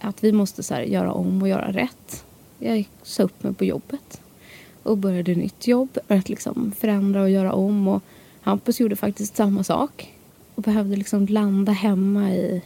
att 0.01 0.25
vi 0.25 0.33
måste 0.33 0.63
så 0.63 0.75
här 0.75 0.83
göra 0.83 1.13
om 1.13 1.43
och 1.43 1.49
göra 1.49 1.73
rätt. 1.73 2.25
Jag 2.59 2.89
sa 3.03 3.23
upp 3.23 3.43
mig 3.43 3.55
på 3.55 3.65
jobbet 3.65 4.21
och 4.83 4.99
började 4.99 5.35
nytt 5.35 5.67
jobb. 5.67 5.99
Att 6.09 6.29
liksom 6.29 6.73
förändra 6.79 7.23
och 7.23 7.31
göra 7.31 7.53
om. 7.53 7.89
Och 7.89 8.03
Hampus 8.41 8.81
gjorde 8.81 8.97
faktiskt 8.97 9.37
samma 9.37 9.65
sak. 9.65 10.15
Och 10.55 10.63
behövde 10.63 10.97
liksom 10.97 11.27
landa 11.27 11.73
hemma 11.73 12.33
i, 12.33 12.63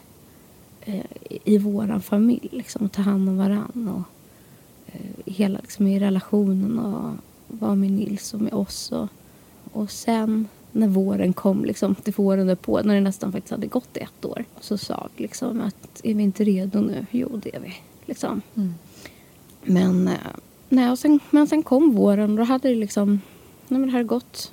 eh, 0.80 1.04
i 1.44 1.58
våran 1.58 2.02
familj. 2.02 2.48
Liksom, 2.52 2.84
och 2.84 2.92
ta 2.92 3.02
hand 3.02 3.28
om 3.28 3.38
varann. 3.38 3.88
Och, 3.94 4.02
eh, 4.94 5.32
hela 5.32 5.58
liksom, 5.58 5.86
i 5.86 6.00
relationen 6.00 6.78
och 6.78 7.12
vara 7.48 7.74
med 7.74 7.90
Nils 7.90 8.34
och 8.34 8.40
med 8.40 8.52
oss. 8.52 8.92
Och, 8.92 9.08
och 9.72 9.90
sen 9.90 10.48
när 10.72 10.88
våren 10.88 11.32
kom, 11.32 11.64
liksom, 11.64 11.94
till 11.94 12.14
våren 12.16 12.46
därpå, 12.46 12.82
när 12.82 12.94
det 12.94 13.00
nästan 13.00 13.32
faktiskt 13.32 13.50
hade 13.50 13.66
gått 13.66 13.96
ett 13.96 14.24
år. 14.24 14.44
Så 14.60 14.78
sa 14.78 15.08
vi 15.16 15.22
liksom 15.22 15.60
att 15.60 16.00
är 16.02 16.14
vi 16.14 16.22
inte 16.22 16.44
redo 16.44 16.80
nu? 16.80 17.06
Jo, 17.10 17.40
det 17.42 17.56
är 17.56 17.60
vi. 17.60 17.74
Liksom. 18.06 18.42
Men, 19.62 20.08
eh, 20.08 20.14
nej, 20.68 20.90
och 20.90 20.98
sen, 20.98 21.20
men 21.30 21.46
sen 21.46 21.62
kom 21.62 21.94
våren 21.94 22.30
och 22.30 22.36
då 22.36 22.42
hade 22.42 22.68
det 22.68 22.74
liksom... 22.74 23.20
Nej, 23.68 23.80
men 23.80 23.88
det 23.88 23.92
hade 23.92 24.04
gått 24.04 24.52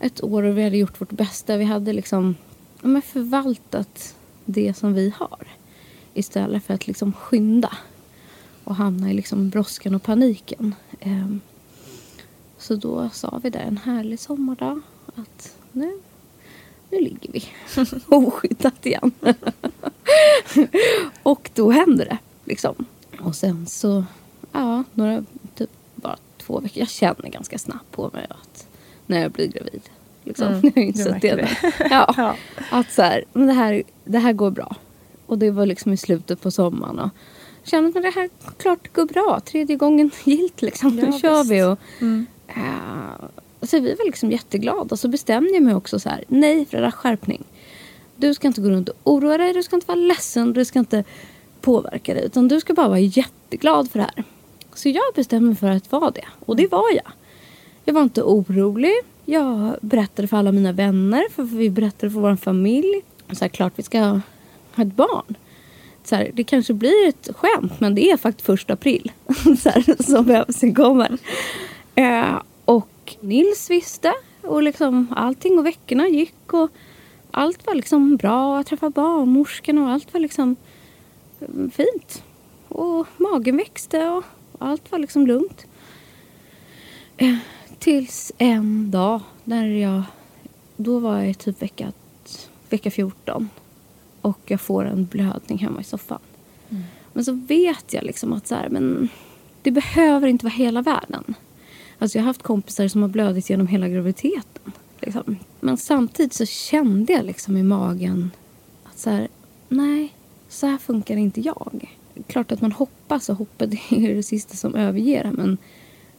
ett 0.00 0.22
år 0.22 0.42
och 0.42 0.58
vi 0.58 0.64
hade 0.64 0.76
gjort 0.76 1.00
vårt 1.00 1.12
bästa. 1.12 1.56
Vi 1.56 1.64
hade 1.64 1.92
liksom 1.92 2.36
ja, 2.82 2.88
men 2.88 3.02
förvaltat 3.02 4.16
det 4.44 4.74
som 4.74 4.94
vi 4.94 5.12
har 5.16 5.46
istället 6.14 6.64
för 6.64 6.74
att 6.74 6.86
liksom 6.86 7.12
skynda 7.12 7.72
och 8.64 8.76
hamna 8.76 9.10
i 9.10 9.14
liksom 9.14 9.48
brådskan 9.48 9.94
och 9.94 10.02
paniken. 10.02 10.74
Ehm, 11.00 11.40
så 12.58 12.74
då 12.74 13.10
sa 13.12 13.40
vi 13.42 13.50
där 13.50 13.60
en 13.60 13.76
härlig 13.76 14.20
sommardag 14.20 14.80
att 15.14 15.56
nu, 15.72 16.00
nu 16.90 17.00
ligger 17.00 17.32
vi 17.32 17.44
oskyddat 18.06 18.86
igen. 18.86 19.12
och 21.22 21.50
då 21.54 21.70
hände 21.70 22.04
det. 22.04 22.18
Liksom. 22.44 22.84
Och 23.20 23.36
sen 23.36 23.66
så, 23.66 24.04
ja, 24.52 24.84
några, 24.94 25.24
två 26.38 26.60
veckor. 26.60 26.78
Jag 26.78 26.88
känner 26.88 27.28
ganska 27.28 27.58
snabbt 27.58 27.90
på 27.92 28.10
mig 28.12 28.26
att 28.30 28.66
när 29.06 29.22
jag 29.22 29.30
blir 29.32 29.46
gravid. 29.46 29.82
Liksom. 30.24 30.46
Mm, 30.46 30.60
jag 30.74 30.84
insett 30.84 31.20
det. 31.22 31.34
det. 31.34 31.48
Ja, 31.90 32.14
Ja. 32.16 32.34
Att 32.70 32.92
så 32.92 33.02
här, 33.02 33.24
men 33.32 33.46
det 33.46 33.52
här, 33.52 33.82
det 34.04 34.18
här 34.18 34.32
går 34.32 34.50
bra. 34.50 34.76
Och 35.26 35.38
det 35.38 35.50
var 35.50 35.66
liksom 35.66 35.92
i 35.92 35.96
slutet 35.96 36.40
på 36.40 36.50
sommaren. 36.50 36.98
Och 36.98 37.10
jag 37.62 37.70
kände 37.70 37.98
att 37.98 38.04
det 38.04 38.20
här 38.20 38.30
klart 38.56 38.92
går 38.92 39.04
bra. 39.04 39.40
Tredje 39.40 39.76
gången 39.76 40.10
gilt 40.24 40.62
liksom. 40.62 40.98
Ja, 40.98 41.06
nu 41.10 41.18
kör 41.18 41.44
vi. 41.44 41.62
Och, 41.62 41.78
Mm. 42.00 42.26
eh, 42.48 43.28
så 43.62 43.80
vi 43.80 43.94
var 43.94 44.04
liksom 44.04 44.30
jätteglada. 44.32 44.96
Så 44.96 45.08
bestämde 45.08 45.50
jag 45.50 45.62
mig 45.62 45.74
också 45.74 45.98
så 46.00 46.08
här. 46.08 46.24
Nej 46.28 46.66
Freda, 46.66 46.92
skärpning. 46.92 47.44
Du 48.16 48.34
ska 48.34 48.48
inte 48.48 48.60
gå 48.60 48.68
runt 48.70 48.88
och 48.88 48.96
oroa 49.04 49.38
dig. 49.38 49.52
Du 49.52 49.62
ska 49.62 49.76
inte 49.76 49.86
vara 49.88 49.98
ledsen. 49.98 50.52
Du 50.52 50.64
ska 50.64 50.78
inte 50.78 51.04
påverka 51.60 52.14
dig. 52.14 52.24
Utan 52.24 52.48
du 52.48 52.60
ska 52.60 52.74
bara 52.74 52.88
vara 52.88 52.98
jätteglad 52.98 53.90
för 53.90 53.98
det 53.98 54.10
här. 54.16 54.24
Så 54.74 54.88
jag 54.88 55.14
bestämde 55.14 55.46
mig 55.46 55.56
för 55.56 55.70
att 55.70 55.92
vara 55.92 56.10
det. 56.10 56.24
Och 56.46 56.56
det 56.56 56.66
var 56.66 56.94
jag. 56.94 57.12
Jag 57.84 57.94
var 57.94 58.02
inte 58.02 58.22
orolig. 58.22 58.92
Jag 59.24 59.76
berättade 59.80 60.28
för 60.28 60.36
alla 60.36 60.52
mina 60.52 60.72
vänner. 60.72 61.24
För 61.30 61.42
vi 61.42 61.70
berättade 61.70 62.12
för 62.12 62.20
vår 62.20 62.36
familj. 62.36 63.02
Så 63.32 63.44
här, 63.44 63.48
klart 63.48 63.72
vi 63.76 63.82
ska 63.82 64.00
ha 64.00 64.20
ett 64.76 64.96
barn. 64.96 65.36
Så 66.04 66.16
här, 66.16 66.30
det 66.34 66.44
kanske 66.44 66.72
blir 66.72 67.08
ett 67.08 67.28
skämt 67.36 67.80
men 67.80 67.94
det 67.94 68.10
är 68.10 68.16
faktiskt 68.16 68.46
första 68.46 68.72
april 68.72 69.12
så 69.62 69.70
här, 69.70 70.02
som 70.02 70.26
bebisen 70.26 70.74
kommer. 70.74 71.18
Eh, 71.94 72.42
och 72.64 73.16
Nils 73.20 73.70
visste 73.70 74.14
och 74.42 74.62
liksom 74.62 75.14
allting 75.16 75.58
och 75.58 75.66
veckorna 75.66 76.08
gick 76.08 76.52
och 76.52 76.70
allt 77.30 77.66
var 77.66 77.74
liksom 77.74 78.16
bra. 78.16 78.56
Jag 78.56 78.66
träffade 78.66 78.90
barnmorskan 78.90 79.78
och 79.78 79.90
allt 79.90 80.12
var 80.12 80.20
liksom 80.20 80.56
mm, 81.40 81.70
fint. 81.70 82.22
Och 82.68 83.06
magen 83.16 83.56
växte 83.56 84.08
och 84.08 84.24
allt 84.58 84.92
var 84.92 84.98
liksom 84.98 85.26
lugnt. 85.26 85.66
Eh, 87.16 87.36
tills 87.78 88.32
en 88.38 88.90
dag 88.90 89.20
när 89.44 89.66
jag, 89.66 90.02
då 90.76 90.98
var 90.98 91.20
jag 91.22 91.38
typ 91.38 91.62
vecka, 91.62 91.92
vecka 92.70 92.90
14 92.90 93.48
och 94.20 94.40
jag 94.46 94.60
får 94.60 94.84
en 94.84 95.04
blödning 95.04 95.58
hemma 95.58 95.80
i 95.80 95.84
soffan. 95.84 96.18
Men 97.12 97.24
så 97.24 97.32
vet 97.32 97.92
jag 97.92 98.04
liksom 98.04 98.32
att 98.32 98.46
så 98.46 98.54
här, 98.54 98.68
men 98.68 99.08
det 99.62 99.70
behöver 99.70 100.28
inte 100.28 100.44
vara 100.44 100.54
hela 100.54 100.82
världen. 100.82 101.34
Alltså 101.98 102.18
jag 102.18 102.22
har 102.22 102.26
haft 102.26 102.42
kompisar 102.42 102.88
som 102.88 103.02
har 103.02 103.08
blödit 103.08 103.50
genom 103.50 103.66
hela 103.66 103.88
graviditeten. 103.88 104.72
Liksom. 105.00 105.36
Men 105.60 105.76
samtidigt 105.76 106.32
så 106.32 106.46
kände 106.46 107.12
jag 107.12 107.24
liksom 107.24 107.56
i 107.56 107.62
magen 107.62 108.30
att 108.84 108.98
så 108.98 109.10
här, 109.10 109.28
nej, 109.68 110.14
så 110.48 110.66
här 110.66 110.78
funkar 110.78 111.16
inte 111.16 111.40
jag. 111.40 111.97
Klart 112.26 112.52
att 112.52 112.60
man 112.60 112.72
hoppas 112.72 113.28
och 113.28 113.36
hoppet 113.36 113.70
är 113.90 114.14
det 114.14 114.22
sista 114.22 114.56
som 114.56 114.74
överger 114.74 115.24
en, 115.24 115.34
Men 115.34 115.58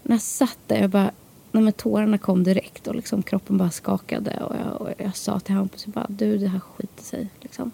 när 0.04 0.16
jag 0.16 0.22
satt 0.22 0.60
där, 0.68 0.82
jag 0.82 0.90
bara, 0.90 1.12
nej 1.52 1.64
men 1.64 1.74
tårarna 1.74 2.18
kom 2.18 2.44
direkt 2.44 2.88
och 2.88 2.96
liksom 2.96 3.24
kroppen 3.24 3.58
bara 3.58 3.72
skakade. 3.72 4.44
Och 4.44 4.56
jag, 4.56 4.82
och 4.82 4.90
jag 4.98 5.16
sa 5.16 5.40
till 5.40 5.56
Hampus, 5.56 5.86
jag 5.86 5.94
bara, 5.94 6.08
du 6.10 6.38
det 6.38 6.48
här 6.48 6.60
skiter 6.60 7.04
sig. 7.04 7.30
Liksom. 7.40 7.72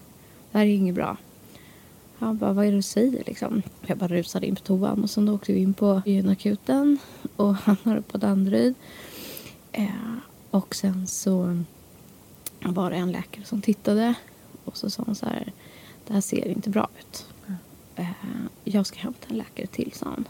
Det 0.51 0.57
här 0.57 0.65
är 0.65 0.69
inget 0.69 0.95
bra. 0.95 1.17
Han 2.17 2.37
bara, 2.37 2.53
vad 2.53 2.65
är 2.65 2.71
det 2.71 2.77
du 2.77 2.81
säger 2.81 3.23
liksom? 3.25 3.61
Jag 3.85 3.97
bara 3.97 4.07
rusade 4.07 4.47
in 4.47 4.55
på 4.55 4.61
toan 4.61 5.03
och 5.03 5.09
sen 5.09 5.29
åkte 5.29 5.53
vi 5.53 5.59
in 5.59 5.73
på 5.73 6.01
gynakuten 6.05 6.97
och 7.35 7.55
hamnade 7.55 8.01
på 8.01 8.17
Danderyd. 8.17 8.75
Eh, 9.71 10.15
och 10.51 10.75
sen 10.75 11.07
så 11.07 11.63
var 12.61 12.89
det 12.89 12.95
en 12.95 13.11
läkare 13.11 13.45
som 13.45 13.61
tittade 13.61 14.13
och 14.65 14.77
så 14.77 14.89
sa 14.89 15.03
hon 15.05 15.15
så 15.15 15.25
här, 15.25 15.51
det 16.07 16.13
här 16.13 16.21
ser 16.21 16.47
inte 16.47 16.69
bra 16.69 16.87
ut. 16.99 17.25
Eh, 17.95 18.05
jag 18.63 18.85
ska 18.85 18.99
hämta 18.99 19.27
en 19.29 19.37
läkare 19.37 19.67
till, 19.67 19.91
sa 19.93 20.05
han. 20.05 20.27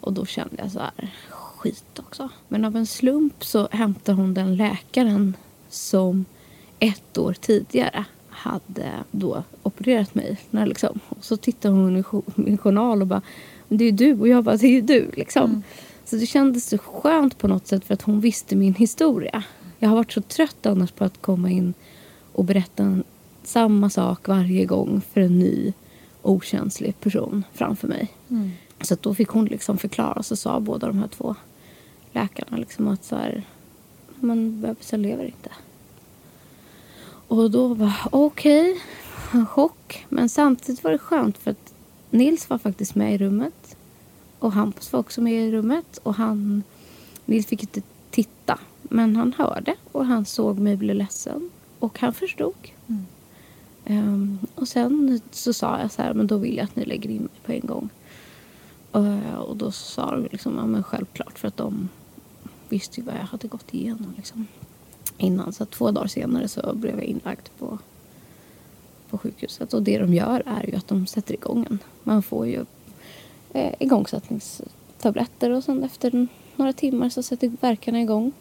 Och 0.00 0.12
då 0.12 0.26
kände 0.26 0.54
jag 0.58 0.70
så 0.72 0.78
här, 0.78 1.12
skit 1.30 1.98
också. 1.98 2.28
Men 2.48 2.64
av 2.64 2.76
en 2.76 2.86
slump 2.86 3.44
så 3.44 3.68
hämtade 3.72 4.16
hon 4.16 4.34
den 4.34 4.56
läkaren 4.56 5.36
som 5.68 6.24
ett 6.78 7.18
år 7.18 7.32
tidigare 7.40 8.04
hade 8.28 8.90
då 9.10 9.42
opererat 9.62 10.14
mig. 10.14 10.40
När 10.50 10.66
liksom, 10.66 11.00
och 11.08 11.24
så 11.24 11.36
tittade 11.36 11.74
hon 11.74 11.96
i 11.96 12.04
min 12.34 12.58
journal 12.58 13.00
och 13.00 13.06
bara, 13.06 13.22
"Men 13.68 13.78
det 13.78 13.84
är 13.84 13.86
ju 13.86 13.96
du. 13.96 14.20
Och 14.20 14.28
jag 14.28 14.44
bara, 14.44 14.56
det 14.56 14.66
är 14.66 14.70
ju 14.70 14.80
du. 14.80 15.10
Liksom. 15.14 15.62
Så 16.04 16.16
det 16.16 16.26
kändes 16.26 16.68
så 16.68 16.78
skönt 16.78 17.38
på 17.38 17.48
något 17.48 17.66
sätt 17.66 17.84
för 17.84 17.94
att 17.94 18.02
hon 18.02 18.20
visste 18.20 18.56
min 18.56 18.74
historia. 18.74 19.42
Jag 19.78 19.88
har 19.88 19.96
varit 19.96 20.12
så 20.12 20.20
trött 20.22 20.66
annars 20.66 20.92
på 20.92 21.04
att 21.04 21.22
komma 21.22 21.50
in 21.50 21.74
och 22.32 22.44
berätta 22.44 22.98
samma 23.42 23.90
sak 23.90 24.28
varje 24.28 24.64
gång 24.64 25.02
för 25.12 25.20
en 25.20 25.38
ny 25.38 25.72
okänslig 26.24 27.00
person 27.00 27.44
framför 27.52 27.88
mig. 27.88 28.12
Så 28.80 28.94
att 28.94 29.02
då 29.02 29.14
fick 29.14 29.28
hon 29.28 29.44
liksom 29.44 29.78
förklara. 29.78 30.22
Så 30.22 30.36
sa 30.36 30.60
båda 30.60 30.86
de 30.86 30.98
här 30.98 31.08
två 31.08 31.34
läkarna 32.12 32.56
liksom 32.56 32.88
att 32.88 33.04
så 33.04 33.16
här, 33.16 33.42
men 34.20 34.60
bebisen 34.60 35.02
lever 35.02 35.24
inte. 35.24 35.50
Och 37.28 37.50
då 37.50 37.74
var 37.74 37.92
okej, 38.10 38.80
en 39.32 39.46
chock. 39.46 40.06
Men 40.08 40.28
samtidigt 40.28 40.84
var 40.84 40.90
det 40.90 40.98
skönt 40.98 41.38
för 41.38 41.50
att 41.50 41.74
Nils 42.10 42.50
var 42.50 42.58
faktiskt 42.58 42.94
med 42.94 43.14
i 43.14 43.18
rummet. 43.18 43.76
Och 44.38 44.52
Hampus 44.52 44.92
var 44.92 45.00
också 45.00 45.20
med 45.20 45.48
i 45.48 45.52
rummet. 45.52 45.98
Och 46.02 46.14
han, 46.14 46.62
Nils 47.24 47.46
fick 47.46 47.62
inte 47.62 47.82
titta. 48.10 48.58
Men 48.82 49.16
han 49.16 49.32
hörde 49.32 49.74
och 49.92 50.06
han 50.06 50.24
såg 50.24 50.58
mig 50.58 50.76
bli 50.76 50.94
ledsen. 50.94 51.50
Och 51.78 51.98
han 51.98 52.14
förstod. 52.14 52.54
Um, 53.86 54.38
och 54.54 54.68
sen 54.68 55.20
så 55.30 55.52
sa 55.52 55.80
jag 55.80 55.90
så 55.90 56.02
här, 56.02 56.14
men 56.14 56.26
då 56.26 56.36
vill 56.36 56.56
jag 56.56 56.64
att 56.64 56.76
ni 56.76 56.84
lägger 56.84 57.10
in 57.10 57.22
mig 57.22 57.40
på 57.44 57.52
en 57.52 57.66
gång. 57.66 57.88
Uh, 58.96 59.34
och 59.34 59.56
då 59.56 59.70
sa 59.70 60.10
de 60.10 60.28
liksom, 60.32 60.56
ja 60.58 60.66
men 60.66 60.82
självklart 60.82 61.38
för 61.38 61.48
att 61.48 61.56
de 61.56 61.88
visste 62.68 63.00
ju 63.00 63.06
vad 63.06 63.14
jag 63.14 63.20
hade 63.20 63.48
gått 63.48 63.74
igenom 63.74 64.14
liksom. 64.16 64.46
Innan. 65.18 65.52
Så 65.52 65.64
två 65.64 65.90
dagar 65.90 66.06
senare 66.06 66.48
så 66.48 66.74
blev 66.74 66.94
jag 66.94 67.04
inlagd 67.04 67.48
på, 67.58 67.78
på 69.10 69.18
sjukhuset. 69.18 69.74
Och 69.74 69.82
det 69.82 69.98
de 69.98 70.14
gör 70.14 70.42
är 70.46 70.66
ju 70.70 70.76
att 70.76 70.88
de 70.88 71.06
sätter 71.06 71.34
igång 71.34 71.66
en. 71.70 71.78
Man 72.02 72.22
får 72.22 72.46
ju 72.46 72.64
eh, 73.52 73.74
igångsättningstabletter 73.78 75.50
och 75.50 75.64
sen 75.64 75.84
efter 75.84 76.28
några 76.56 76.72
timmar 76.72 77.08
så 77.08 77.22
sätter 77.22 77.52
verkarna 77.60 78.00
igång. 78.00 78.32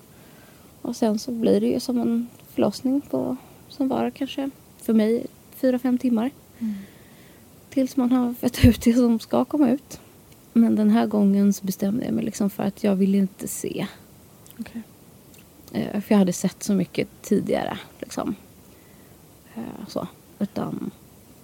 Och 0.82 0.96
sen 0.96 1.20
så 1.20 1.32
blir 1.32 1.62
det 1.62 1.68
ju 1.68 1.80
som 1.80 2.00
en 2.00 2.28
förlossning 2.50 3.02
på, 3.02 3.36
som 3.70 3.88
varar 3.88 4.10
kanske 4.10 4.50
för 4.84 4.94
mig 4.94 5.26
fyra, 5.56 5.80
fem 5.80 5.98
timmar. 5.98 6.32
Tills 7.70 7.98
man 7.98 8.12
har 8.12 8.34
fått 8.34 8.66
ut 8.66 8.82
det 8.82 8.94
som 8.94 9.20
ska 9.20 9.46
komma 9.46 9.70
ut. 9.70 10.00
Men 10.54 10.76
den 10.76 10.90
här 10.90 11.08
gången 11.08 11.54
så 11.54 11.66
bestämde 11.66 12.06
jag 12.06 12.14
mig 12.14 12.26
liksom 12.26 12.50
för 12.50 12.64
att 12.64 12.84
jag 12.84 12.96
ville 12.96 13.18
inte 13.18 13.48
se. 13.48 13.88
Eh, 15.72 16.02
För 16.02 16.06
jag 16.16 16.18
hade 16.20 16.34
sett 16.34 16.64
så 16.64 16.74
mycket 16.74 17.08
tidigare. 17.22 17.78
Liksom. 18.00 18.36
Eh, 19.56 19.88
Så. 19.88 20.08
Utan 20.40 20.92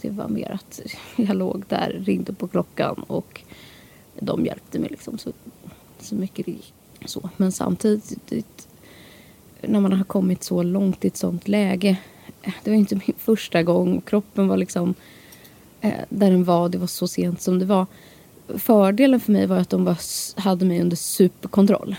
det 0.01 0.09
var 0.09 0.27
mer 0.27 0.51
att 0.51 0.79
jag 1.15 1.35
låg 1.37 1.63
där, 1.67 2.01
ringde 2.05 2.33
på 2.33 2.47
klockan 2.47 3.03
och 3.07 3.41
de 4.19 4.45
hjälpte 4.45 4.79
mig 4.79 4.89
liksom 4.89 5.17
så, 5.17 5.31
så 5.99 6.15
mycket 6.15 6.45
det 6.45 6.51
gick. 6.51 6.73
Så. 7.05 7.29
Men 7.37 7.51
samtidigt, 7.51 8.67
när 9.61 9.79
man 9.79 9.93
har 9.93 10.03
kommit 10.03 10.43
så 10.43 10.63
långt 10.63 11.05
i 11.05 11.07
ett 11.07 11.17
sånt 11.17 11.47
läge. 11.47 11.97
Det 12.63 12.69
var 12.69 12.77
inte 12.77 12.95
min 12.95 13.15
första 13.17 13.63
gång. 13.63 14.01
Kroppen 14.01 14.47
var 14.47 14.57
liksom 14.57 14.93
eh, 15.81 15.93
där 16.09 16.31
den 16.31 16.43
var. 16.43 16.69
Det 16.69 16.77
var 16.77 16.87
så 16.87 17.07
sent 17.07 17.41
som 17.41 17.59
det 17.59 17.65
var. 17.65 17.85
Fördelen 18.57 19.19
för 19.19 19.31
mig 19.31 19.45
var 19.45 19.57
att 19.57 19.69
de 19.69 19.85
var, 19.85 19.97
hade 20.39 20.65
mig 20.65 20.81
under 20.81 20.97
superkontroll. 20.97 21.95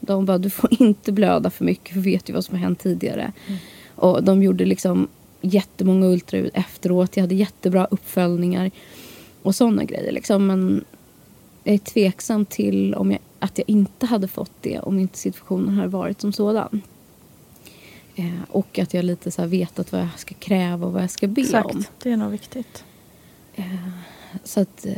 De 0.00 0.24
bara, 0.24 0.38
du 0.38 0.50
får 0.50 0.82
inte 0.82 1.12
blöda 1.12 1.50
för 1.50 1.64
mycket 1.64 1.94
för 1.94 2.00
vet 2.00 2.28
ju 2.28 2.32
vad 2.34 2.44
som 2.44 2.54
har 2.54 2.62
hänt 2.62 2.78
tidigare. 2.78 3.32
Och 3.94 4.24
de 4.24 4.42
gjorde 4.42 4.64
liksom 4.64 5.08
jättemånga 5.40 6.06
ultraljud 6.06 6.50
efteråt. 6.54 7.16
Jag 7.16 7.22
hade 7.22 7.34
jättebra 7.34 7.84
uppföljningar 7.90 8.70
och 9.42 9.54
sådana 9.54 9.84
grejer. 9.84 10.12
Liksom. 10.12 10.46
Men 10.46 10.84
jag 11.64 11.74
är 11.74 11.78
tveksam 11.78 12.44
till 12.44 12.94
om 12.94 13.10
jag, 13.10 13.20
att 13.38 13.58
jag 13.58 13.70
inte 13.70 14.06
hade 14.06 14.28
fått 14.28 14.52
det 14.60 14.78
om 14.78 14.98
inte 14.98 15.18
situationen 15.18 15.74
hade 15.74 15.88
varit 15.88 16.20
som 16.20 16.32
sådan. 16.32 16.82
Eh, 18.16 18.30
och 18.48 18.78
att 18.78 18.94
jag 18.94 19.04
lite 19.04 19.30
så 19.30 19.42
här 19.42 19.48
vetat 19.48 19.92
vad 19.92 20.00
jag 20.00 20.08
ska 20.18 20.34
kräva 20.34 20.86
och 20.86 20.92
vad 20.92 21.02
jag 21.02 21.10
ska 21.10 21.26
be 21.26 21.40
Exakt, 21.40 21.74
om. 21.74 21.84
det 22.02 22.10
är 22.10 22.16
nog 22.16 22.30
viktigt. 22.30 22.84
Så 24.44 24.60
att 24.60 24.86
eh, 24.86 24.92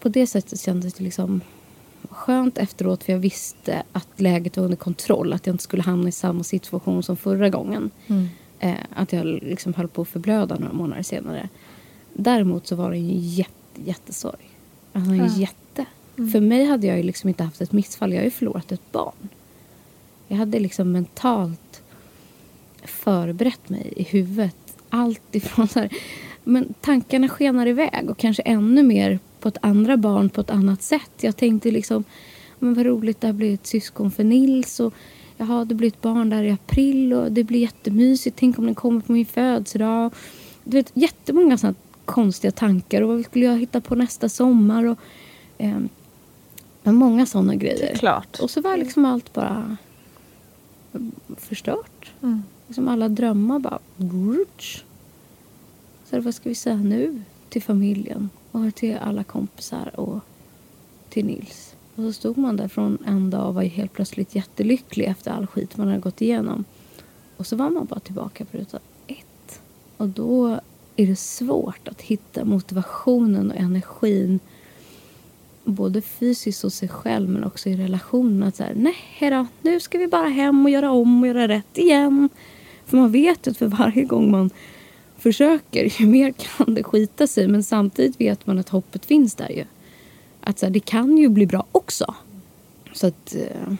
på 0.00 0.08
det 0.08 0.26
sättet 0.26 0.60
kändes 0.60 0.94
det 0.94 1.04
liksom 1.04 1.40
skönt 2.10 2.58
efteråt 2.58 3.04
för 3.04 3.12
jag 3.12 3.20
visste 3.20 3.82
att 3.92 4.08
läget 4.20 4.56
var 4.56 4.64
under 4.64 4.76
kontroll. 4.76 5.32
Att 5.32 5.46
jag 5.46 5.54
inte 5.54 5.64
skulle 5.64 5.82
hamna 5.82 6.08
i 6.08 6.12
samma 6.12 6.44
situation 6.44 7.02
som 7.02 7.16
förra 7.16 7.48
gången. 7.48 7.90
Eh, 8.60 8.74
att 8.94 9.12
jag 9.12 9.26
liksom 9.26 9.74
höll 9.74 9.88
på 9.88 10.02
att 10.02 10.08
förblöda 10.08 10.58
några 10.58 10.72
månader 10.72 11.02
senare. 11.02 11.48
Däremot 12.14 12.66
så 12.66 12.76
var 12.76 12.90
det 12.90 12.96
en 12.96 13.18
jätte, 13.18 13.50
jättesorg. 13.84 14.50
Alltså 14.92 15.10
en 15.12 15.18
Ja. 15.18 15.26
jätte. 15.36 15.84
För 16.32 16.40
mig 16.40 16.64
hade 16.64 16.86
jag 16.86 16.96
ju 16.96 17.02
liksom 17.02 17.28
inte 17.28 17.44
haft 17.44 17.60
ett 17.60 17.72
missfall. 17.72 18.12
Jag 18.12 18.18
har 18.20 18.24
ju 18.24 18.30
förlorat 18.30 18.72
ett 18.72 18.92
barn. 18.92 19.28
Jag 20.28 20.36
hade 20.36 20.58
liksom 20.60 20.92
mentalt 20.92 21.81
förberett 22.84 23.68
mig 23.68 23.92
i 23.96 24.02
huvudet. 24.02 24.56
Allt 24.90 25.34
ifrån 25.34 25.68
så 25.68 25.80
här, 25.80 25.88
men 26.44 26.74
tankarna 26.80 27.28
skenar 27.28 27.66
iväg 27.66 28.10
och 28.10 28.18
kanske 28.18 28.42
ännu 28.42 28.82
mer 28.82 29.18
på 29.40 29.48
ett 29.48 29.58
andra 29.60 29.96
barn 29.96 30.30
på 30.30 30.40
ett 30.40 30.50
annat 30.50 30.82
sätt. 30.82 31.12
Jag 31.20 31.36
tänkte 31.36 31.70
liksom, 31.70 32.04
men 32.58 32.74
vad 32.74 32.86
roligt, 32.86 33.20
det 33.20 33.26
har 33.26 33.34
blivit 33.34 33.60
ett 33.60 33.66
syskon 33.66 34.10
för 34.10 34.24
Nils. 34.24 34.80
Och, 34.80 34.94
Jaha, 35.36 35.64
det 35.64 35.74
blir 35.74 35.88
ett 35.88 36.00
barn 36.00 36.30
där 36.30 36.42
i 36.42 36.50
april 36.50 37.12
och 37.12 37.32
det 37.32 37.44
blir 37.44 37.60
jättemysigt. 37.60 38.36
Tänk 38.38 38.58
om 38.58 38.66
den 38.66 38.74
kommer 38.74 39.00
på 39.00 39.12
min 39.12 39.26
födelsedag. 39.26 40.12
Du 40.64 40.76
vet, 40.76 40.90
jättemånga 40.94 41.58
sådana 41.58 41.74
konstiga 42.04 42.50
tankar. 42.50 43.02
Och 43.02 43.08
vad 43.08 43.24
skulle 43.24 43.46
jag 43.46 43.58
hitta 43.58 43.80
på 43.80 43.94
nästa 43.94 44.28
sommar? 44.28 44.84
Och, 44.84 44.98
eh, 45.58 45.78
många 46.84 47.26
sådana 47.26 47.54
grejer. 47.54 47.96
Och 48.42 48.50
så 48.50 48.60
var 48.60 48.76
liksom 48.76 49.04
allt 49.04 49.32
bara 49.32 49.76
förstört. 51.38 52.10
Mm. 52.22 52.42
Liksom 52.72 52.88
alla 52.88 53.08
drömmar 53.08 53.58
bara... 53.58 53.78
Så 56.04 56.20
vad 56.20 56.34
ska 56.34 56.48
vi 56.48 56.54
säga 56.54 56.76
nu 56.76 57.22
till 57.48 57.62
familjen 57.62 58.30
och 58.50 58.74
till 58.74 58.96
alla 58.96 59.24
kompisar 59.24 60.00
och 60.00 60.20
till 61.08 61.26
Nils? 61.26 61.74
Och 61.94 62.02
så 62.02 62.12
stod 62.12 62.38
man 62.38 62.56
där 62.56 62.68
från 62.68 62.98
en 63.06 63.30
dag 63.30 63.48
och 63.48 63.54
var 63.54 63.62
helt 63.62 63.92
plötsligt 63.92 64.34
jättelycklig 64.34 65.04
efter 65.04 65.30
all 65.30 65.46
skit 65.46 65.76
man 65.76 65.88
hade 65.88 66.00
gått 66.00 66.20
igenom. 66.20 66.64
Och 67.36 67.46
så 67.46 67.56
var 67.56 67.70
man 67.70 67.86
bara 67.86 68.00
tillbaka 68.00 68.44
på 68.44 68.56
ruta 68.56 68.78
ett. 69.06 69.60
Och 69.96 70.08
då 70.08 70.60
är 70.96 71.06
det 71.06 71.16
svårt 71.16 71.88
att 71.88 72.00
hitta 72.00 72.44
motivationen 72.44 73.50
och 73.50 73.56
energin 73.56 74.40
både 75.64 76.02
fysiskt 76.02 76.62
hos 76.62 76.74
sig 76.74 76.88
själv 76.88 77.28
men 77.28 77.44
också 77.44 77.68
i 77.68 77.76
relationen. 77.76 78.42
Att 78.42 78.56
så 78.56 78.62
här, 78.62 78.74
nej 78.74 79.30
då, 79.30 79.46
nu 79.62 79.80
ska 79.80 79.98
vi 79.98 80.06
bara 80.06 80.28
hem 80.28 80.64
och 80.64 80.70
göra 80.70 80.90
om 80.90 81.22
och 81.22 81.28
göra 81.28 81.48
rätt 81.48 81.78
igen. 81.78 82.28
För 82.86 82.96
man 82.96 83.12
vet 83.12 83.46
ju 83.46 83.50
att 83.50 83.56
för 83.56 83.66
varje 83.66 84.04
gång 84.04 84.30
man 84.30 84.50
försöker, 85.18 86.00
ju 86.00 86.06
mer 86.06 86.32
kan 86.32 86.74
det 86.74 86.82
skita 86.82 87.26
sig. 87.26 87.48
Men 87.48 87.62
samtidigt 87.62 88.20
vet 88.20 88.46
man 88.46 88.58
att 88.58 88.68
hoppet 88.68 89.04
finns 89.04 89.34
där 89.34 89.48
ju. 89.48 89.64
Att 90.40 90.58
så 90.58 90.66
här, 90.66 90.70
det 90.70 90.80
kan 90.80 91.18
ju 91.18 91.28
bli 91.28 91.46
bra 91.46 91.66
också. 91.72 92.14
Så 92.92 93.06
att 93.06 93.34
eh, 93.34 93.74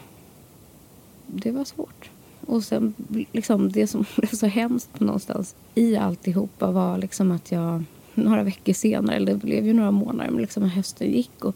det 1.27 1.51
var 1.51 1.65
svårt. 1.65 2.11
Och 2.47 2.65
sen 2.65 2.95
liksom 3.33 3.73
det 3.73 3.87
som 3.87 4.05
blev 4.17 4.29
så 4.29 4.47
hemskt 4.47 5.01
någonstans 5.01 5.55
i 5.75 5.97
alltihopa 5.97 6.71
var 6.71 6.99
liksom 6.99 7.31
att 7.31 7.53
jag 7.53 7.85
några 8.15 8.43
veckor 8.43 8.73
senare, 8.73 9.17
eller 9.17 9.33
det 9.33 9.39
blev 9.39 9.67
ju 9.67 9.73
några 9.73 9.91
månader, 9.91 10.31
men 10.31 10.41
liksom 10.41 10.63
hösten 10.63 11.13
gick 11.13 11.45
och 11.45 11.55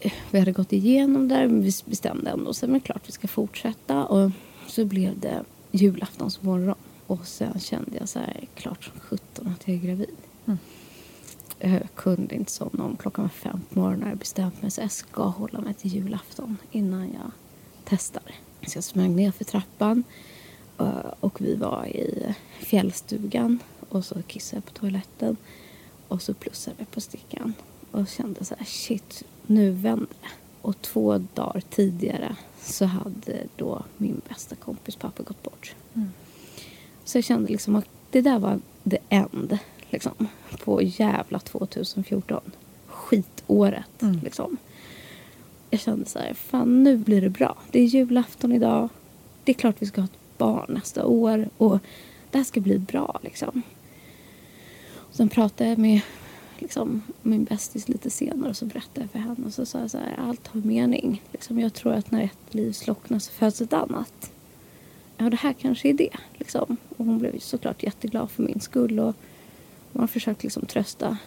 eh, 0.00 0.12
vi 0.30 0.38
hade 0.38 0.52
gått 0.52 0.72
igenom 0.72 1.28
där, 1.28 1.46
men 1.46 1.62
vi 1.62 1.72
bestämde 1.84 2.30
ändå 2.30 2.54
så 2.54 2.66
men 2.66 2.80
klart 2.80 3.02
vi 3.06 3.12
ska 3.12 3.28
fortsätta 3.28 4.04
och 4.04 4.30
så 4.66 4.84
blev 4.84 5.20
det 5.20 5.44
julaftonsmorgon 5.76 6.74
och 7.06 7.26
sen 7.26 7.60
kände 7.60 7.96
jag 7.98 8.08
så 8.08 8.18
här 8.18 8.48
klart 8.54 8.84
som 8.84 9.00
sjutton 9.00 9.48
att 9.48 9.68
jag 9.68 9.76
är 9.76 9.80
gravid. 9.80 10.16
Mm. 10.46 10.58
Jag 11.58 11.88
kunde 11.94 12.34
inte 12.34 12.52
somna 12.52 12.84
om 12.84 12.96
klockan 12.96 13.24
var 13.24 13.28
fem 13.28 13.60
på 13.72 13.80
morgonen. 13.80 14.08
Jag 14.08 14.18
bestämt 14.18 14.62
mig 14.62 14.70
så 14.70 14.80
jag 14.80 14.90
ska 14.90 15.22
hålla 15.22 15.60
mig 15.60 15.74
till 15.74 15.94
julafton 15.94 16.56
innan 16.70 17.12
jag 17.12 17.30
testar. 17.84 18.22
Så 18.66 18.76
jag 18.76 18.84
smög 18.84 19.10
ner 19.10 19.30
för 19.30 19.44
trappan 19.44 20.04
eh, 20.78 21.12
och 21.20 21.40
vi 21.40 21.54
var 21.54 21.86
i 21.86 22.34
fjällstugan 22.58 23.58
och 23.88 24.04
så 24.04 24.22
kissade 24.22 24.56
jag 24.56 24.64
på 24.64 24.80
toaletten 24.80 25.36
och 26.08 26.22
så 26.22 26.34
plussade 26.34 26.76
jag 26.78 26.90
på 26.90 27.00
stickan 27.00 27.54
och 27.90 28.08
kände 28.08 28.44
så 28.44 28.54
här 28.58 28.64
shit, 28.64 29.22
nu 29.46 29.70
vänder 29.70 30.16
det. 30.20 30.28
Och 30.62 30.82
två 30.82 31.18
dagar 31.18 31.62
tidigare 31.70 32.36
så 32.66 32.84
hade 32.84 33.46
då 33.56 33.82
min 33.96 34.20
bästa 34.28 34.54
kompis 34.54 34.96
pappa 34.96 35.22
gått 35.22 35.42
bort. 35.42 35.74
Mm. 35.94 36.08
Så 37.04 37.18
jag 37.18 37.24
kände 37.24 37.52
liksom 37.52 37.76
att 37.76 37.88
det 38.10 38.20
där 38.20 38.38
var 38.38 38.60
the 38.90 38.98
end 39.08 39.58
liksom, 39.90 40.28
på 40.64 40.82
jävla 40.82 41.38
2014. 41.38 42.40
Skitåret. 42.86 44.02
Mm. 44.02 44.20
Liksom. 44.24 44.56
Jag 45.70 45.80
kände 45.80 46.06
så 46.06 46.18
här, 46.18 46.34
fan 46.34 46.84
nu 46.84 46.96
blir 46.96 47.20
det 47.20 47.30
bra. 47.30 47.56
Det 47.70 47.80
är 47.80 47.84
julafton 47.84 48.52
idag. 48.52 48.88
Det 49.44 49.52
är 49.52 49.54
klart 49.54 49.76
vi 49.78 49.86
ska 49.86 50.00
ha 50.00 50.06
ett 50.06 50.38
barn 50.38 50.66
nästa 50.68 51.06
år. 51.06 51.48
Och 51.56 51.78
det 52.30 52.38
här 52.38 52.44
ska 52.44 52.60
bli 52.60 52.78
bra 52.78 53.20
liksom. 53.22 53.62
Och 54.94 55.14
sen 55.14 55.28
pratade 55.28 55.70
jag 55.70 55.78
med 55.78 56.00
liksom, 56.58 57.02
min 57.22 57.44
bästis 57.44 57.88
lite 57.88 58.10
senare 58.10 58.50
och 58.50 58.56
så 58.56 58.66
berättade 58.66 59.00
jag 59.00 59.10
för 59.10 59.18
henne 59.18 59.46
och 59.46 59.52
så 59.52 59.66
sa 59.66 59.80
jag 59.80 59.90
så 59.90 59.98
här, 59.98 60.16
allt 60.18 60.46
har 60.46 60.60
mening. 60.60 61.22
Liksom, 61.32 61.60
jag 61.60 61.74
tror 61.74 61.92
att 61.92 62.10
när 62.10 62.22
ett 62.22 62.54
liv 62.54 62.72
slocknar 62.72 63.18
så 63.18 63.32
föds 63.32 63.60
ett 63.60 63.72
annat. 63.72 64.32
Ja, 65.16 65.30
det 65.30 65.36
här 65.36 65.52
kanske 65.52 65.88
är 65.88 65.94
det. 65.94 66.16
Liksom. 66.34 66.76
Och 66.96 67.04
hon 67.04 67.18
blev 67.18 67.38
såklart 67.38 67.82
jätteglad 67.82 68.30
för 68.30 68.42
min 68.42 68.60
skull. 68.60 69.00
Och 69.00 69.14
man 69.92 70.00
har 70.00 70.06
försökt 70.08 70.42
liksom 70.42 70.66
trösta 70.66 71.18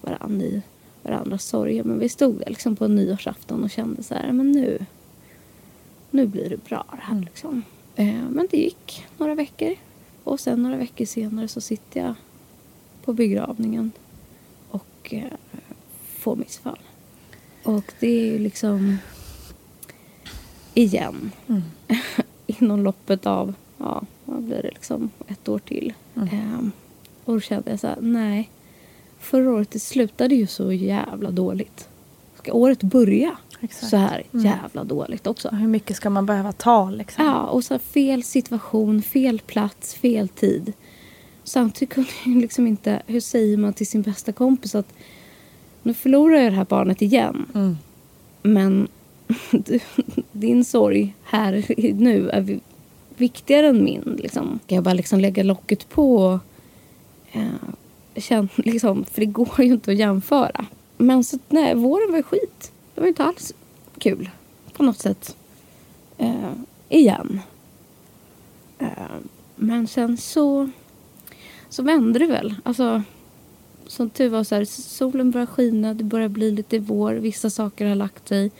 varandra 0.00 0.46
i 0.46 0.62
varandras 1.02 1.44
sorger. 1.44 1.84
Men 1.84 1.98
vi 1.98 2.08
stod 2.08 2.38
där 2.38 2.48
liksom 2.48 2.76
på 2.76 2.88
nyårsafton 2.88 3.64
och 3.64 3.70
kände 3.70 4.02
så 4.02 4.14
här, 4.14 4.32
men 4.32 4.52
nu, 4.52 4.78
nu 6.10 6.26
blir 6.26 6.50
det 6.50 6.64
bra 6.64 6.84
det 6.90 7.02
här. 7.02 7.12
Mm. 7.12 7.24
Liksom. 7.24 7.62
Eh, 7.96 8.28
men 8.30 8.48
det 8.50 8.56
gick 8.56 9.06
några 9.18 9.34
veckor. 9.34 9.74
Och 10.24 10.40
sen 10.40 10.62
några 10.62 10.76
veckor 10.76 11.04
senare 11.04 11.48
så 11.48 11.60
sitter 11.60 12.00
jag 12.00 12.14
på 13.04 13.12
begravningen 13.12 13.92
och 14.70 15.14
eh, 15.14 15.24
får 16.18 16.36
missfall. 16.36 16.78
Och 17.62 17.92
det 18.00 18.34
är 18.34 18.38
liksom 18.38 18.98
igen. 20.74 21.30
Mm. 21.48 21.62
Inom 22.46 22.84
loppet 22.84 23.26
av, 23.26 23.54
ja, 23.78 24.02
vad 24.24 24.42
blir 24.42 24.62
det 24.62 24.70
liksom, 24.70 25.10
ett 25.28 25.48
år 25.48 25.58
till. 25.58 25.92
Mm. 26.16 26.28
Eh, 26.28 26.68
och 27.24 27.34
då 27.34 27.40
kände 27.40 27.70
jag 27.70 27.80
så 27.80 27.86
här, 27.86 27.96
nej. 28.00 28.50
Förra 29.18 29.50
året 29.50 29.70
det 29.70 29.78
slutade 29.78 30.34
ju 30.34 30.46
så 30.46 30.72
jävla 30.72 31.30
dåligt. 31.30 31.88
Ska 32.38 32.52
året 32.52 32.82
börja 32.82 33.36
Exakt. 33.60 33.90
så 33.90 33.96
här 33.96 34.22
mm. 34.32 34.46
jävla 34.46 34.84
dåligt 34.84 35.26
också? 35.26 35.48
Hur 35.48 35.68
mycket 35.68 35.96
ska 35.96 36.10
man 36.10 36.26
behöva 36.26 36.52
ta 36.52 36.90
liksom? 36.90 37.24
Ja, 37.24 37.42
och 37.42 37.64
så 37.64 37.78
fel 37.78 38.22
situation, 38.22 39.02
fel 39.02 39.40
plats, 39.40 39.94
fel 39.94 40.28
tid. 40.28 40.72
Samtidigt 41.48 41.94
kunde 41.94 42.10
jag 42.24 42.36
liksom 42.36 42.66
inte, 42.66 43.02
hur 43.06 43.20
säger 43.20 43.56
man 43.56 43.72
till 43.72 43.86
sin 43.86 44.02
bästa 44.02 44.32
kompis 44.32 44.74
att 44.74 44.92
nu 45.82 45.94
förlorar 45.94 46.36
jag 46.36 46.52
det 46.52 46.56
här 46.56 46.64
barnet 46.64 47.02
igen. 47.02 47.46
Mm. 47.54 47.76
Men 48.42 48.88
du, 49.50 49.80
din 50.32 50.64
sorg 50.64 51.14
här 51.24 51.64
nu 51.94 52.30
är 52.30 52.60
viktigare 53.16 53.68
än 53.68 53.84
min. 53.84 54.18
Liksom. 54.22 54.58
Ska 54.64 54.74
jag 54.74 54.84
bara 54.84 54.94
liksom 54.94 55.20
lägga 55.20 55.42
locket 55.42 55.88
på 55.88 56.16
och 56.16 56.38
eh, 57.32 57.48
känna, 58.16 58.48
liksom, 58.56 59.04
för 59.04 59.20
det 59.20 59.26
går 59.26 59.60
ju 59.60 59.72
inte 59.72 59.90
att 59.90 59.98
jämföra. 59.98 60.66
Men 60.96 61.24
så, 61.24 61.38
nej, 61.48 61.74
våren 61.74 62.12
var 62.12 62.22
skit. 62.22 62.72
Det 62.94 63.00
var 63.00 63.08
inte 63.08 63.24
alls 63.24 63.54
kul 63.98 64.30
på 64.72 64.82
något 64.82 64.98
sätt. 64.98 65.36
Eh, 66.18 66.52
igen. 66.88 67.40
Eh, 68.78 68.88
men 69.56 69.88
sen 69.88 70.16
så, 70.16 70.70
så 71.68 71.82
vände 71.82 72.18
det 72.18 72.26
väl. 72.26 72.54
Alltså, 72.62 73.02
som 73.86 74.10
tur 74.10 74.28
var 74.28 74.44
så 74.44 74.54
här, 74.54 74.64
solen 74.64 75.30
börjar 75.30 75.46
skina, 75.46 75.94
det 75.94 76.04
börjar 76.04 76.28
bli 76.28 76.50
lite 76.50 76.78
vår, 76.78 77.14
vissa 77.14 77.50
saker 77.50 77.86
har 77.86 77.94
lagt 77.94 78.28
sig. 78.28 78.50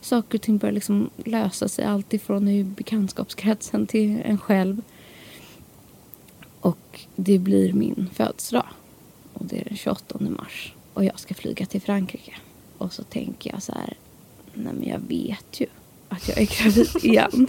Saker 0.00 0.38
och 0.38 0.42
ting 0.42 0.58
börjar 0.58 0.72
liksom 0.72 1.10
lösa 1.16 1.68
sig, 1.68 1.84
allt 1.84 2.14
ifrån 2.14 2.48
i 2.48 2.64
bekantskapskretsen 2.64 3.86
till 3.86 4.22
en 4.24 4.38
själv. 4.38 4.82
Och 6.60 7.00
det 7.16 7.38
blir 7.38 7.72
min 7.72 8.10
födelsedag. 8.14 8.66
Och 9.32 9.44
det 9.44 9.60
är 9.60 9.64
den 9.64 9.76
28 9.76 10.18
mars. 10.20 10.74
Och 10.94 11.04
jag 11.04 11.20
ska 11.20 11.34
flyga 11.34 11.66
till 11.66 11.80
Frankrike. 11.80 12.32
Och 12.78 12.92
så 12.92 13.02
tänker 13.02 13.50
jag 13.52 13.62
så 13.62 13.72
här, 13.72 13.94
nej 14.54 14.74
men 14.74 14.88
jag 14.88 14.98
vet 14.98 15.60
ju 15.60 15.66
att 16.08 16.28
jag 16.28 16.38
är 16.38 16.62
gravid 16.62 16.88
igen. 17.04 17.46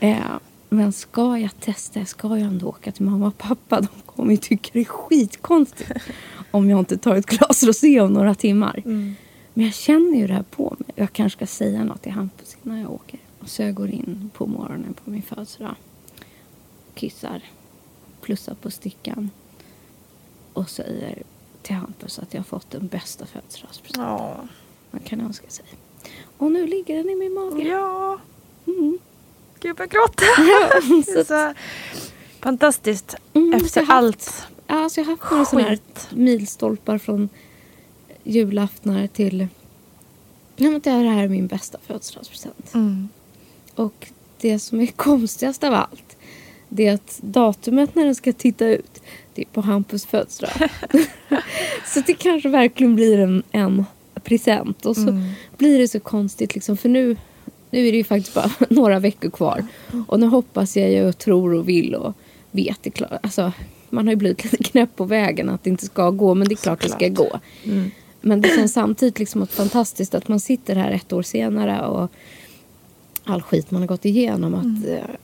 eh, 0.00 0.38
men 0.76 0.92
ska 0.92 1.38
jag 1.38 1.60
testa, 1.60 2.04
ska 2.04 2.28
jag 2.28 2.40
ändå 2.40 2.68
åka 2.68 2.92
till 2.92 3.04
mamma 3.04 3.26
och 3.26 3.38
pappa. 3.38 3.80
De 3.80 3.88
kommer 4.06 4.30
ju 4.30 4.36
tycka 4.36 4.70
det 4.72 4.80
är 4.80 4.84
skitkonstigt 4.84 5.90
om 6.50 6.70
jag 6.70 6.78
inte 6.78 6.98
tar 6.98 7.16
ett 7.16 7.26
glas 7.26 7.62
rosé 7.62 8.00
om 8.00 8.12
några 8.12 8.34
timmar. 8.34 8.82
Mm. 8.84 9.14
Men 9.54 9.64
jag 9.64 9.74
känner 9.74 10.18
ju 10.18 10.26
det 10.26 10.34
här 10.34 10.42
på 10.42 10.76
mig. 10.78 10.88
Jag 10.94 11.12
kanske 11.12 11.36
ska 11.36 11.46
säga 11.46 11.84
något 11.84 12.02
till 12.02 12.12
Hampus 12.12 12.56
innan 12.62 12.80
jag 12.80 12.92
åker. 12.92 13.20
Så 13.44 13.62
jag 13.62 13.74
går 13.74 13.90
in 13.90 14.30
på 14.34 14.46
morgonen 14.46 14.94
på 15.04 15.10
min 15.10 15.22
födelsedag. 15.22 15.74
Kissar 16.94 17.42
plussar 18.20 18.54
på 18.54 18.70
stickan 18.70 19.30
och 20.52 20.70
säger 20.70 21.22
till 21.62 21.74
Hampus 21.74 22.18
att 22.18 22.34
jag 22.34 22.40
har 22.40 22.44
fått 22.44 22.70
den 22.70 22.86
bästa 22.86 23.26
födelsedagspresenten 23.26 24.48
man 24.90 25.02
kan 25.04 25.20
önska 25.20 25.48
sig. 25.48 25.64
Och 26.36 26.52
nu 26.52 26.66
ligger 26.66 26.96
den 26.96 27.10
i 27.10 27.14
min 27.14 27.34
mage. 27.34 27.62
Ja. 27.62 28.18
Mm. 28.66 28.98
Gud, 29.60 29.68
jag 29.68 29.76
börjar 29.76 29.88
gråta. 29.88 30.24
det 31.12 31.20
är 31.20 31.24
så 31.24 31.54
fantastiskt. 32.40 33.14
Mm, 33.34 33.52
Efter 33.52 33.80
haft, 33.80 33.90
allt 33.90 34.46
ja, 34.66 34.74
alltså 34.74 35.00
jag 35.00 35.06
har 35.06 35.16
haft 35.16 35.30
några 35.30 35.44
sådana 35.44 35.68
här 35.68 35.78
milstolpar 36.10 36.98
från 36.98 37.28
julaftnar 38.24 39.06
till 39.06 39.48
Ja, 40.56 40.80
det 40.82 40.90
här 40.90 41.24
är 41.24 41.28
min 41.28 41.46
bästa 41.46 41.78
födelsedagspresent. 41.86 42.74
Mm. 42.74 43.08
Och 43.74 44.06
det 44.40 44.58
som 44.58 44.80
är 44.80 44.86
konstigast 44.96 45.64
av 45.64 45.74
allt 45.74 46.16
det 46.68 46.86
är 46.86 46.94
att 46.94 47.18
datumet 47.22 47.94
när 47.94 48.04
den 48.04 48.14
ska 48.14 48.32
titta 48.32 48.66
ut 48.66 49.02
det 49.34 49.42
är 49.42 49.46
på 49.46 49.60
Hampus 49.60 50.06
födelsedag. 50.06 50.52
så 51.86 52.00
det 52.06 52.14
kanske 52.14 52.48
verkligen 52.48 52.94
blir 52.94 53.18
en, 53.18 53.42
en 53.50 53.84
present. 54.22 54.86
Och 54.86 54.96
så 54.96 55.22
blir 55.56 55.78
det 55.78 55.88
så 55.88 56.00
konstigt 56.00 56.54
liksom, 56.54 56.76
för 56.76 56.88
nu, 56.88 57.16
nu 57.70 57.88
är 57.88 57.92
det 57.92 57.98
ju 57.98 58.04
faktiskt 58.04 58.34
bara 58.34 58.50
några 58.70 58.98
veckor 58.98 59.30
kvar. 59.30 59.64
Och 60.06 60.20
nu 60.20 60.26
hoppas 60.26 60.76
jag 60.76 61.08
och 61.08 61.18
tror 61.18 61.54
och 61.54 61.68
vill 61.68 61.94
och 61.94 62.14
vet 62.50 62.82
det 62.82 62.90
klart. 62.90 63.12
Alltså, 63.22 63.52
man 63.90 64.06
har 64.06 64.12
ju 64.12 64.16
blivit 64.16 64.44
lite 64.52 64.64
knäpp 64.64 64.96
på 64.96 65.04
vägen 65.04 65.48
att 65.48 65.64
det 65.64 65.70
inte 65.70 65.86
ska 65.86 66.10
gå, 66.10 66.34
men 66.34 66.48
det 66.48 66.54
är 66.54 66.56
klart 66.56 66.82
det 66.82 66.88
ska 66.88 67.08
gå. 67.08 67.40
Men 68.20 68.40
det 68.40 68.48
känns 68.48 68.72
samtidigt 68.72 69.18
liksom 69.18 69.42
att 69.42 69.52
fantastiskt 69.52 70.14
att 70.14 70.28
man 70.28 70.40
sitter 70.40 70.76
här 70.76 70.90
ett 70.90 71.12
år 71.12 71.22
senare 71.22 71.86
och 71.86 72.10
all 73.24 73.42
skit 73.42 73.70
man 73.70 73.82
har 73.82 73.88
gått 73.88 74.04
igenom. 74.04 74.54
Att, 74.54 74.88
eh, 74.88 75.14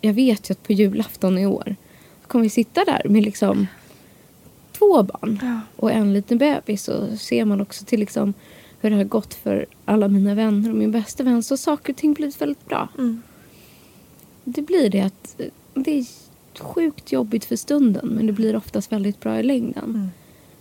jag 0.00 0.12
vet 0.12 0.50
ju 0.50 0.52
att 0.52 0.62
på 0.62 0.72
julafton 0.72 1.38
i 1.38 1.46
år 1.46 1.76
kommer 2.26 2.42
vi 2.42 2.50
sitta 2.50 2.84
där 2.84 3.02
med 3.08 3.22
liksom 3.22 3.66
två 4.78 5.02
barn 5.02 5.60
och 5.76 5.92
en 5.92 6.12
liten 6.12 6.38
bebis. 6.38 6.88
Och 6.88 7.18
ser 7.18 7.44
man 7.44 7.60
också 7.60 7.84
till 7.84 8.00
liksom 8.00 8.34
hur 8.86 8.90
det 8.90 8.96
har 8.96 9.04
gått 9.04 9.34
för 9.34 9.66
alla 9.84 10.08
mina 10.08 10.34
vänner 10.34 10.70
och 10.70 10.76
min 10.76 10.90
bästa 10.90 11.22
vän 11.22 11.42
så 11.42 11.52
har 11.52 11.56
saker 11.56 11.92
och 11.92 11.96
ting 11.96 12.12
blivit 12.12 12.40
väldigt 12.40 12.66
bra. 12.68 12.88
Det 14.44 14.62
blir 14.62 14.90
det 14.90 15.00
att 15.00 15.40
det 15.74 15.98
är 15.98 16.06
sjukt 16.58 17.12
jobbigt 17.12 17.44
för 17.44 17.56
stunden 17.56 18.08
men 18.08 18.26
det 18.26 18.32
blir 18.32 18.56
oftast 18.56 18.92
väldigt 18.92 19.20
bra 19.20 19.40
i 19.40 19.42
längden. 19.42 20.10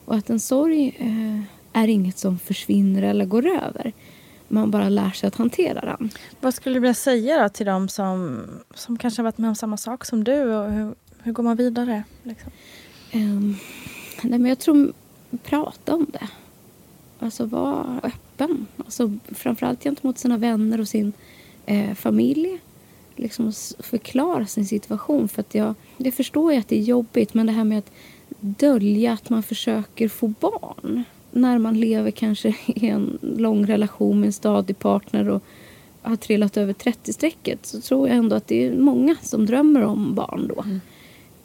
Och 0.05 0.15
att 0.15 0.29
en 0.29 0.39
sorg 0.39 0.95
eh, 0.99 1.81
är 1.81 1.87
inget 1.87 2.17
som 2.17 2.39
försvinner 2.39 3.01
eller 3.03 3.25
går 3.25 3.47
över. 3.47 3.93
Man 4.47 4.71
bara 4.71 4.89
lär 4.89 5.09
sig 5.09 5.27
att 5.27 5.35
hantera 5.35 5.81
den. 5.81 6.09
Vad 6.41 6.53
skulle 6.53 6.75
du 6.75 6.79
vilja 6.79 6.93
säga 6.93 7.43
då 7.43 7.49
till 7.49 7.65
dem 7.65 7.89
som, 7.89 8.43
som 8.75 8.97
kanske 8.97 9.21
har 9.21 9.23
varit 9.23 9.37
med 9.37 9.47
om 9.47 9.55
samma 9.55 9.77
sak 9.77 10.05
som 10.05 10.23
du? 10.23 10.43
Och 10.43 10.71
hur, 10.71 10.95
hur 11.23 11.31
går 11.31 11.43
man 11.43 11.57
vidare? 11.57 12.03
Liksom? 12.23 12.51
Ehm, 13.11 13.55
nej, 14.21 14.39
men 14.39 14.45
jag 14.45 14.59
tror 14.59 14.93
prata 15.43 15.95
om 15.95 16.05
det. 16.13 16.27
Alltså 17.19 17.45
vara 17.45 17.99
öppen. 18.03 18.67
Alltså, 18.77 19.13
framförallt 19.31 19.83
gentemot 19.83 20.17
sina 20.17 20.37
vänner 20.37 20.79
och 20.79 20.87
sin 20.87 21.13
eh, 21.65 21.93
familj. 21.93 22.59
Liksom 23.15 23.53
förklara 23.79 24.45
sin 24.45 24.65
situation. 24.65 25.27
För 25.27 25.41
att 25.41 25.55
jag, 25.55 25.75
jag 25.97 26.13
förstår 26.13 26.53
ju 26.53 26.59
att 26.59 26.67
det 26.67 26.77
är 26.77 26.83
jobbigt 26.83 27.33
men 27.33 27.45
det 27.45 27.51
här 27.51 27.63
med 27.63 27.77
att 27.77 27.91
dölja 28.39 29.13
att 29.13 29.29
man 29.29 29.43
försöker 29.43 30.07
få 30.07 30.27
barn. 30.27 31.03
När 31.31 31.57
man 31.57 31.79
lever 31.79 32.11
kanske 32.11 32.49
i 32.65 32.87
en 32.87 33.17
lång 33.21 33.65
relation 33.65 34.19
med 34.19 34.27
en 34.27 34.33
stadig 34.33 34.79
partner 34.79 35.29
och 35.29 35.43
har 36.01 36.15
trillat 36.15 36.57
över 36.57 36.73
30-strecket 36.73 37.65
så 37.65 37.81
tror 37.81 38.07
jag 38.07 38.17
ändå 38.17 38.35
att 38.35 38.47
det 38.47 38.67
är 38.67 38.77
många 38.77 39.15
som 39.21 39.45
drömmer 39.45 39.81
om 39.81 40.15
barn 40.15 40.47
då. 40.55 40.65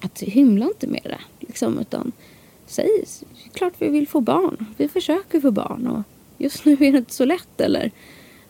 Att 0.01 0.21
hymla 0.21 0.67
inte 0.67 0.87
med 0.87 1.03
det. 1.05 1.47
Liksom, 1.47 1.79
utan 1.79 2.13
säg 2.71 3.05
klart 3.53 3.73
vi 3.79 3.89
vill 3.89 4.09
få 4.09 4.21
barn. 4.21 4.67
Vi 4.77 4.89
försöker 4.89 5.41
få 5.41 5.51
barn 5.51 5.87
och 5.87 6.03
just 6.39 6.65
nu 6.65 6.73
är 6.73 6.93
det 6.93 6.99
inte 6.99 7.15
så 7.15 7.25
lätt. 7.25 7.61
Eller 7.61 7.91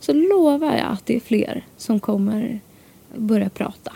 så 0.01 0.13
lovar 0.13 0.77
jag 0.77 0.87
att 0.87 1.07
det 1.07 1.17
är 1.17 1.21
fler 1.21 1.67
som 1.77 2.01
kommer 2.01 2.61
börja 3.17 3.51
prata. 3.51 3.93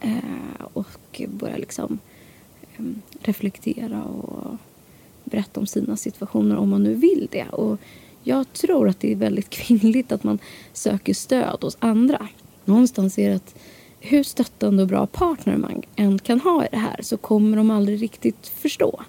Eh, 0.00 0.64
och 0.72 1.22
börja 1.28 1.56
liksom 1.56 1.98
eh, 2.76 2.84
reflektera 3.20 4.02
och 4.04 4.56
berätta 5.24 5.60
om 5.60 5.66
sina 5.66 5.96
situationer 5.96 6.56
om 6.56 6.70
man 6.70 6.82
nu 6.82 6.94
vill 6.94 7.28
det. 7.30 7.48
Och 7.48 7.78
jag 8.22 8.52
tror 8.52 8.88
att 8.88 9.00
det 9.00 9.12
är 9.12 9.16
väldigt 9.16 9.50
kvinnligt 9.60 10.12
att 10.12 10.24
man 10.24 10.38
söker 10.72 11.14
stöd 11.14 11.58
hos 11.60 11.76
andra. 11.80 12.28
Någonstans 12.64 13.18
är 13.18 13.28
det 13.28 13.36
att 13.36 13.54
hur 14.00 14.22
stöttande 14.22 14.82
och 14.82 14.88
bra 14.88 15.06
partner 15.06 15.56
man 15.56 15.82
än 15.96 16.18
kan 16.18 16.40
ha 16.40 16.64
i 16.64 16.68
det 16.70 16.78
här 16.78 17.00
så 17.02 17.16
kommer 17.16 17.56
de 17.56 17.70
aldrig 17.70 18.02
riktigt 18.02 18.46
förstå. 18.46 19.02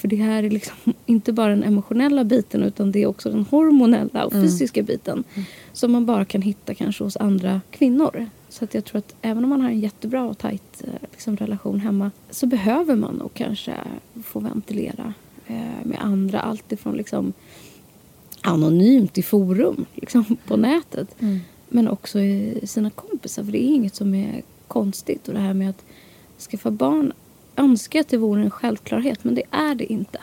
För 0.00 0.08
det 0.08 0.16
här 0.16 0.42
är 0.42 0.50
liksom 0.50 0.94
inte 1.06 1.32
bara 1.32 1.48
den 1.48 1.64
emotionella 1.64 2.24
biten 2.24 2.62
utan 2.62 2.92
det 2.92 3.02
är 3.02 3.06
också 3.06 3.30
den 3.30 3.44
hormonella 3.50 4.24
och 4.24 4.32
fysiska 4.32 4.82
biten. 4.82 5.24
Som 5.72 5.92
man 5.92 6.06
bara 6.06 6.24
kan 6.24 6.42
hitta 6.42 6.74
kanske 6.74 7.04
hos 7.04 7.16
andra 7.16 7.60
kvinnor. 7.70 8.26
Så 8.48 8.64
att 8.64 8.74
jag 8.74 8.84
tror 8.84 8.98
att 8.98 9.14
även 9.22 9.44
om 9.44 9.50
man 9.50 9.60
har 9.60 9.68
en 9.68 9.80
jättebra 9.80 10.24
och 10.24 10.38
tajt 10.38 10.82
eh, 10.84 10.92
liksom, 11.10 11.36
relation 11.36 11.80
hemma 11.80 12.10
så 12.30 12.46
behöver 12.46 12.96
man 12.96 13.14
nog 13.14 13.34
kanske 13.34 13.74
få 14.24 14.40
ventilera 14.40 15.14
eh, 15.46 15.84
med 15.84 15.98
andra. 16.00 16.40
Allt 16.40 16.72
ifrån 16.72 16.96
liksom 16.96 17.32
anonymt 18.42 19.18
i 19.18 19.22
forum 19.22 19.86
liksom, 19.94 20.36
på 20.46 20.56
nätet. 20.56 21.16
Men 21.68 21.88
också 21.88 22.20
i 22.20 22.60
sina 22.64 22.90
kompisar. 22.90 23.44
För 23.44 23.52
det 23.52 23.62
är 23.64 23.74
inget 23.74 23.94
som 23.94 24.14
är 24.14 24.42
konstigt. 24.68 25.28
Och 25.28 25.34
det 25.34 25.40
här 25.40 25.54
med 25.54 25.70
att 25.70 25.84
skaffa 26.50 26.70
barn 26.70 27.12
önskar 27.60 28.00
att 28.00 28.08
det 28.08 28.16
vore 28.16 28.42
en 28.42 28.50
självklarhet. 28.50 29.24
Men 29.24 29.34
det 29.34 29.42
är 29.50 29.74
det 29.74 29.92
inte. 29.92 30.18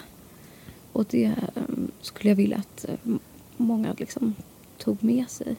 Och 0.92 1.06
det 1.10 1.24
eh, 1.24 1.62
skulle 2.02 2.30
jag 2.30 2.36
vilja 2.36 2.58
att 2.58 2.86
eh, 2.90 3.14
många 3.58 3.94
liksom 3.98 4.36
tog 4.78 5.04
med 5.04 5.30
sig. 5.30 5.56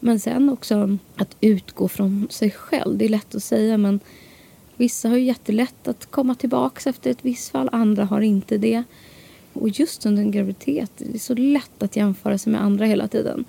Men 0.00 0.20
sen 0.20 0.48
också 0.48 0.98
att 1.16 1.36
utgå 1.40 1.88
från 1.88 2.26
sig 2.30 2.50
själv. 2.50 2.98
Det 2.98 3.04
är 3.04 3.08
lätt 3.08 3.34
att 3.34 3.42
säga 3.42 3.78
men 3.78 4.00
vissa 4.76 5.08
har 5.08 5.16
ju 5.16 5.24
jättelätt 5.24 5.88
att 5.88 6.10
komma 6.10 6.34
tillbaka 6.34 6.90
efter 6.90 7.10
ett 7.10 7.24
visst 7.24 7.50
fall. 7.50 7.68
Andra 7.72 8.04
har 8.04 8.20
inte 8.20 8.58
det. 8.58 8.82
Och 9.52 9.68
just 9.68 10.06
under 10.06 10.22
en 10.22 10.30
graviditet, 10.30 10.92
det 10.96 11.14
är 11.14 11.18
så 11.18 11.34
lätt 11.34 11.82
att 11.82 11.96
jämföra 11.96 12.38
sig 12.38 12.52
med 12.52 12.62
andra 12.62 12.84
hela 12.84 13.08
tiden. 13.08 13.44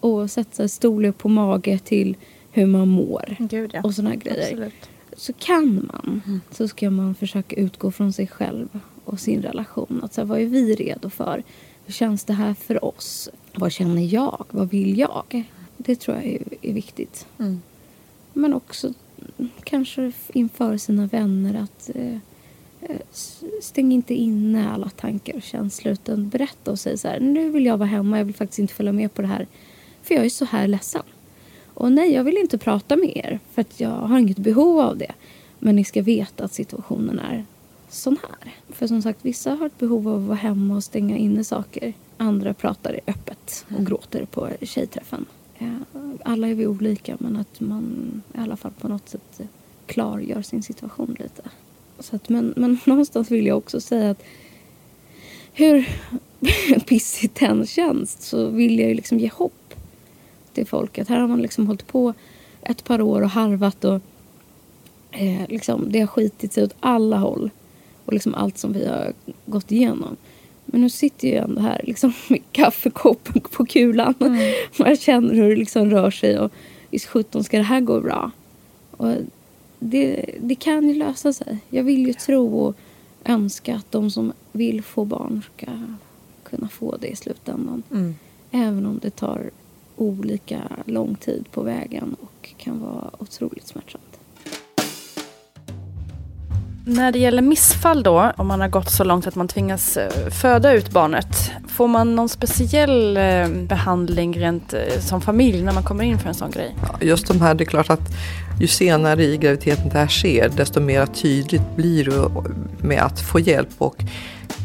Oavsett 0.00 0.54
så 0.54 0.62
här 0.62 0.68
storlek 0.68 1.18
på 1.18 1.28
mage 1.28 1.78
till 1.78 2.16
hur 2.52 2.66
man 2.66 2.88
mår. 2.88 3.36
Gud, 3.38 3.70
ja. 3.74 3.80
Och 3.82 3.94
såna 3.94 4.10
här 4.10 4.16
grejer. 4.16 4.52
Absolut. 4.52 4.88
Så 5.16 5.32
kan 5.32 5.90
man, 5.92 6.40
så 6.50 6.68
ska 6.68 6.90
man 6.90 7.14
försöka 7.14 7.56
utgå 7.56 7.90
från 7.90 8.12
sig 8.12 8.26
själv 8.26 8.68
och 9.04 9.20
sin 9.20 9.42
relation. 9.42 10.00
Att 10.02 10.14
så 10.14 10.20
här, 10.20 10.26
vad 10.26 10.40
är 10.40 10.46
vi 10.46 10.74
redo 10.74 11.10
för? 11.10 11.42
Hur 11.86 11.92
känns 11.92 12.24
det 12.24 12.32
här 12.32 12.54
för 12.54 12.84
oss? 12.84 13.28
Vad 13.54 13.72
känner 13.72 14.14
jag? 14.14 14.44
Vad 14.50 14.70
vill 14.70 14.98
jag? 14.98 15.44
Det 15.76 15.96
tror 15.96 16.16
jag 16.16 16.26
är, 16.26 16.42
är 16.62 16.72
viktigt. 16.72 17.26
Men 18.32 18.54
också 18.54 18.92
mm, 19.38 19.50
kanske 19.64 20.12
inför 20.32 20.76
sina 20.76 21.06
vänner 21.06 21.62
att 21.62 21.90
eh, 21.94 22.16
eh, 22.80 22.96
stäng 23.62 23.92
inte 23.92 24.14
inne 24.14 24.70
alla 24.70 24.90
tankar 24.90 25.36
och 25.36 25.42
känslor 25.42 25.92
utan 25.92 26.28
berätta 26.28 26.70
och 26.70 26.78
säg 26.78 26.98
så 26.98 27.08
här, 27.08 27.20
nu 27.20 27.50
vill 27.50 27.66
jag 27.66 27.76
vara 27.76 27.88
hemma, 27.88 28.18
jag 28.18 28.24
vill 28.24 28.34
faktiskt 28.34 28.58
inte 28.58 28.74
följa 28.74 28.92
med 28.92 29.14
på 29.14 29.22
det 29.22 29.28
här 29.28 29.46
för 30.02 30.14
jag 30.14 30.24
är 30.24 30.28
så 30.28 30.44
här 30.44 30.68
ledsen. 30.68 31.02
Och 31.74 31.92
nej, 31.92 32.12
jag 32.12 32.24
vill 32.24 32.36
inte 32.36 32.58
prata 32.58 32.96
med 32.96 33.16
er 33.16 33.40
för 33.54 33.60
att 33.60 33.80
jag 33.80 33.90
har 33.90 34.18
inget 34.18 34.38
behov 34.38 34.80
av 34.80 34.98
det. 34.98 35.12
Men 35.58 35.76
ni 35.76 35.84
ska 35.84 36.02
veta 36.02 36.44
att 36.44 36.52
situationen 36.52 37.18
är 37.18 37.44
sån 37.88 38.16
här. 38.22 38.52
För 38.68 38.86
som 38.86 39.02
sagt, 39.02 39.18
vissa 39.22 39.50
har 39.54 39.66
ett 39.66 39.78
behov 39.78 40.08
av 40.08 40.16
att 40.16 40.26
vara 40.28 40.36
hemma 40.36 40.76
och 40.76 40.84
stänga 40.84 41.16
inne 41.16 41.44
saker. 41.44 41.92
Andra 42.16 42.54
pratar 42.54 43.00
öppet 43.06 43.66
och 43.78 43.86
gråter 43.86 44.24
på 44.24 44.48
tjejträffen. 44.62 45.26
Eh, 45.58 45.68
Alla 46.24 46.48
är 46.48 46.54
vi 46.54 46.66
olika 46.66 47.16
men 47.20 47.36
att 47.36 47.60
man 47.60 48.22
i 48.34 48.38
alla 48.38 48.56
fall 48.56 48.72
på 48.80 48.88
något 48.88 49.08
sätt 49.08 49.40
klargör 49.86 50.42
sin 50.42 50.62
situation 50.62 51.16
lite. 51.18 51.42
Så 51.98 52.16
att, 52.16 52.28
men, 52.28 52.54
men 52.56 52.78
någonstans 52.86 53.30
vill 53.30 53.46
jag 53.46 53.58
också 53.58 53.80
säga 53.80 54.10
att 54.10 54.22
hur 55.52 55.88
pissigt 56.86 57.40
det 57.40 57.46
än 57.46 57.66
känns 57.66 58.22
så 58.22 58.46
vill 58.46 58.78
jag 58.78 58.88
ju 58.88 58.94
liksom 58.94 59.18
ge 59.18 59.30
hopp 59.34 59.63
till 60.54 60.66
folk. 60.66 60.98
Att 60.98 61.08
här 61.08 61.20
har 61.20 61.28
man 61.28 61.42
liksom 61.42 61.66
hållit 61.66 61.86
på 61.86 62.14
ett 62.62 62.84
par 62.84 63.00
år 63.00 63.22
och 63.22 63.30
harvat 63.30 63.84
och 63.84 64.00
eh, 65.10 65.48
liksom, 65.48 65.86
det 65.88 66.00
har 66.00 66.06
skitit 66.06 66.52
sig 66.52 66.64
åt 66.64 66.74
alla 66.80 67.16
håll. 67.16 67.50
Och 68.04 68.12
liksom 68.12 68.34
allt 68.34 68.58
som 68.58 68.72
vi 68.72 68.86
har 68.86 69.12
gått 69.46 69.72
igenom. 69.72 70.16
Men 70.64 70.80
nu 70.80 70.90
sitter 70.90 71.28
jag 71.28 71.44
ändå 71.44 71.60
här 71.60 71.80
liksom, 71.84 72.12
med 72.28 72.40
kaffekoppen 72.52 73.40
på 73.40 73.66
kulan. 73.66 74.14
Och 74.78 74.88
jag 74.88 75.00
känner 75.00 75.34
hur 75.34 75.48
det 75.48 75.56
liksom 75.56 75.90
rör 75.90 76.10
sig. 76.10 76.38
Och 76.38 76.52
visst 76.90 77.06
sjutton 77.06 77.44
ska 77.44 77.56
det 77.56 77.62
här 77.62 77.80
gå 77.80 78.00
bra. 78.00 78.30
Och 78.90 79.14
det, 79.78 80.30
det 80.40 80.54
kan 80.54 80.88
ju 80.88 80.94
lösa 80.94 81.32
sig. 81.32 81.58
Jag 81.70 81.84
vill 81.84 82.06
ju 82.06 82.12
tro 82.12 82.58
och 82.58 82.76
önska 83.24 83.76
att 83.76 83.92
de 83.92 84.10
som 84.10 84.32
vill 84.52 84.82
få 84.82 85.04
barn 85.04 85.42
ska 85.56 85.66
kunna 86.44 86.68
få 86.68 86.96
det 86.96 87.06
i 87.06 87.16
slutändan. 87.16 87.82
Även 88.50 88.86
om 88.86 88.98
det 89.02 89.10
tar 89.10 89.50
olika 89.96 90.60
lång 90.84 91.14
tid 91.14 91.44
på 91.52 91.62
vägen 91.62 92.16
och 92.20 92.54
kan 92.56 92.80
vara 92.80 93.10
otroligt 93.18 93.66
smärtsamt. 93.66 94.14
När 96.86 97.12
det 97.12 97.18
gäller 97.18 97.42
missfall 97.42 98.02
då, 98.02 98.32
om 98.36 98.46
man 98.46 98.60
har 98.60 98.68
gått 98.68 98.90
så 98.90 99.04
långt 99.04 99.26
att 99.26 99.34
man 99.34 99.48
tvingas 99.48 99.96
eh, 99.96 100.30
föda 100.30 100.72
ut 100.72 100.90
barnet, 100.90 101.52
får 101.68 101.88
man 101.88 102.14
någon 102.14 102.28
speciell 102.28 103.16
eh, 103.16 103.48
behandling 103.48 104.38
rent 104.38 104.74
eh, 104.74 105.00
som 105.00 105.20
familj 105.20 105.62
när 105.62 105.72
man 105.72 105.82
kommer 105.82 106.04
in 106.04 106.18
för 106.18 106.28
en 106.28 106.34
sån 106.34 106.50
grej? 106.50 106.76
Ja, 106.82 107.06
Just 107.06 107.26
de 107.26 107.40
här, 107.40 107.54
det 107.54 107.64
är 107.64 107.66
klart 107.66 107.90
att 107.90 108.10
ju 108.60 108.66
senare 108.66 109.24
i 109.24 109.36
graviditeten 109.36 109.88
det 109.88 109.98
här 109.98 110.08
sker, 110.08 110.48
desto 110.56 110.80
mer 110.80 111.06
tydligt 111.06 111.76
blir 111.76 112.04
det 112.04 112.30
med 112.86 113.02
att 113.02 113.20
få 113.20 113.40
hjälp. 113.40 113.68
Och 113.78 113.96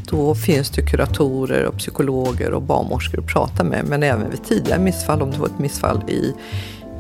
då 0.10 0.36
finns 0.36 0.70
det 0.70 0.82
kuratorer 0.82 1.66
och 1.66 1.78
psykologer 1.78 2.52
och 2.52 2.62
barnmorskor 2.62 3.20
att 3.20 3.28
prata 3.28 3.64
med. 3.64 3.86
Men 3.86 4.04
även 4.04 4.30
vid 4.30 4.44
tidigare 4.44 4.80
missfall, 4.80 5.22
om 5.22 5.32
det 5.32 5.38
var 5.38 5.48
ett 5.48 5.60
missfall 5.60 6.10
i, 6.10 6.34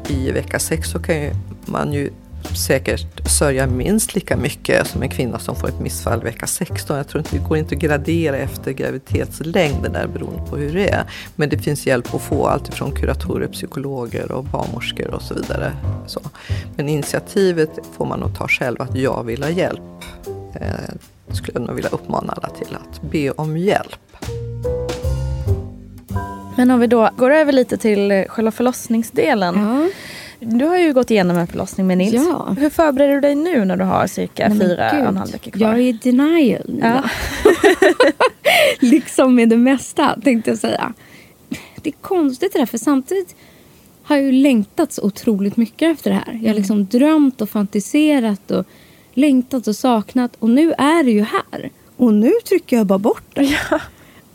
i 0.07 0.32
vecka 0.32 0.60
sex 0.60 0.89
så 0.89 0.99
kan 0.99 1.22
ju 1.22 1.32
man 1.66 1.93
ju 1.93 2.10
säkert 2.55 3.30
sörja 3.30 3.68
minst 3.68 4.16
lika 4.16 4.38
mycket 4.38 4.88
som 4.88 5.01
en 5.01 5.10
kvinna 5.10 5.39
som 5.39 5.55
får 5.55 5.68
ett 5.68 5.80
missfall 5.80 6.24
vecka 6.24 6.47
16. 6.47 6.97
Jag 6.97 7.07
tror 7.07 7.20
inte 7.20 7.38
det 7.38 7.47
går 7.47 7.57
inte 7.57 7.76
att 7.76 7.82
gradera 7.82 8.38
efter 8.38 8.72
graviditetslängden 8.72 9.93
där 9.93 10.07
beroende 10.07 10.49
på 10.49 10.57
hur 10.57 10.74
det 10.74 10.89
är. 10.89 11.03
Men 11.36 11.49
det 11.49 11.57
finns 11.57 11.88
hjälp 11.88 12.14
att 12.16 12.22
få 12.22 12.47
alltifrån 12.47 12.91
kuratorer, 12.91 13.47
psykologer 13.47 14.32
och 14.32 14.43
barnmorskor 14.43 15.14
och 15.14 15.22
så 15.22 15.34
vidare. 15.34 15.72
Så. 16.07 16.22
Men 16.76 16.89
initiativet 16.89 17.70
får 17.97 18.05
man 18.05 18.20
nog 18.20 18.38
ta 18.38 18.47
själv 18.47 18.82
att 18.82 18.95
jag 18.95 19.24
vill 19.24 19.43
ha 19.43 19.49
hjälp. 19.49 19.82
Eh, 20.53 20.95
Eh, 21.30 21.36
skulle 21.36 21.59
jag 21.59 21.67
nog 21.67 21.75
vilja 21.75 21.89
uppmana 21.89 22.34
alla 22.34 22.49
till 22.49 22.75
att 22.75 23.01
be 23.01 23.32
om 23.32 23.57
hjälp. 23.57 24.15
Men 26.57 26.71
om 26.71 26.80
vi 26.80 26.88
då 26.88 27.09
går 27.17 27.32
över 27.32 27.51
lite 27.51 27.77
till 27.77 28.25
själva 28.30 28.51
förlossningsdelen. 28.51 29.55
Ja. 29.55 29.89
Du 30.39 30.65
har 30.65 30.77
ju 30.77 30.93
gått 30.93 31.11
igenom 31.11 31.38
en 31.38 31.47
förlossning 31.47 31.88
med 31.88 31.97
Nils. 31.97 32.13
Ja. 32.13 32.55
Hur 32.59 32.69
förbereder 32.69 33.13
du 33.13 33.21
dig 33.21 33.36
nu 33.36 33.65
när 33.65 33.77
du 33.77 33.84
har 33.84 34.07
cirka 34.07 34.49
Nej, 34.49 34.59
fyra 34.59 34.89
och 34.91 35.07
en 35.07 35.17
halv 35.17 35.32
vecka 35.32 35.51
kvar? 35.51 35.67
Jag 35.67 35.77
är 35.77 35.82
i 35.82 35.91
denial. 35.91 36.80
Ja. 36.82 37.03
liksom 38.80 39.36
med 39.36 39.49
det 39.49 39.57
mesta 39.57 40.15
tänkte 40.23 40.49
jag 40.51 40.59
säga. 40.59 40.93
Det 41.82 41.89
är 41.89 41.93
konstigt 42.01 42.53
det 42.53 42.59
där 42.59 42.65
för 42.65 42.77
samtidigt 42.77 43.36
har 44.03 44.15
jag 44.15 44.25
ju 44.25 44.32
längtat 44.32 44.93
så 44.93 45.01
otroligt 45.01 45.57
mycket 45.57 45.95
efter 45.95 46.09
det 46.09 46.15
här. 46.25 46.39
Jag 46.41 46.49
har 46.49 46.55
liksom 46.55 46.86
drömt 46.86 47.41
och 47.41 47.49
fantiserat 47.49 48.51
och 48.51 48.65
längtat 49.20 49.67
och 49.67 49.76
saknat 49.76 50.32
och 50.39 50.49
nu 50.49 50.74
är 50.78 51.03
det 51.03 51.11
ju 51.11 51.22
här. 51.24 51.70
Och 51.97 52.13
nu 52.13 52.32
trycker 52.49 52.78
jag 52.78 52.86
bara 52.86 52.99
bort 52.99 53.24
det. 53.36 53.57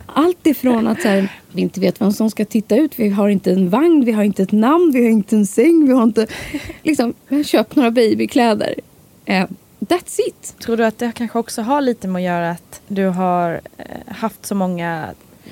Allt 0.07 0.47
ifrån 0.47 0.87
att 0.87 1.03
så 1.03 1.09
här, 1.09 1.29
vi 1.53 1.63
inte 1.63 1.81
vet 1.81 2.01
vem 2.01 2.13
som 2.13 2.31
ska 2.31 2.45
titta 2.45 2.77
ut, 2.77 2.93
vi 2.97 3.09
har 3.09 3.29
inte 3.29 3.53
en 3.53 3.71
vagn, 3.71 4.05
vi 4.05 4.13
har 4.13 4.23
inte 4.23 4.43
ett 4.43 4.53
namn, 4.53 4.91
vi 4.95 5.03
har 5.05 5.11
inte 5.11 5.37
en 5.37 5.47
säng, 5.47 5.87
vi 5.87 5.93
har 5.93 6.03
inte... 6.03 6.27
Liksom, 6.83 7.15
köpt 7.47 7.77
några 7.77 7.91
babykläder. 7.91 8.75
Eh, 9.25 9.47
that's 9.81 10.21
it. 10.29 10.55
Tror 10.65 10.77
du 10.77 10.85
att 10.85 10.99
det 10.99 11.13
kanske 11.15 11.39
också 11.39 11.63
har 11.63 11.81
lite 11.81 12.09
med 12.09 12.21
att 12.21 12.25
göra 12.27 12.51
att 12.51 12.81
du 12.89 13.07
har 13.07 13.61
eh, 13.79 13.85
haft 14.15 14.47
så 14.47 14.55
många 14.55 15.07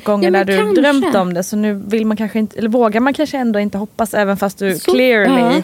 gånger 0.04 0.24
Ja, 0.24 0.30
där 0.30 0.44
du 0.44 0.56
kanske. 0.58 0.80
drömt 0.82 1.14
om 1.14 1.34
det 1.34 1.42
så 1.42 1.56
nu 1.56 1.72
vill 1.74 2.06
man 2.06 2.16
kanske 2.16 2.38
inte, 2.38 2.58
eller 2.58 2.68
vågar 2.68 3.00
man 3.00 3.14
kanske 3.14 3.38
ändå 3.38 3.58
inte 3.60 3.78
hoppas 3.78 4.14
även 4.14 4.36
fast 4.36 4.58
du 4.58 4.78
Så- 4.78 4.92
clearly 4.92 5.40
ja. 5.40 5.62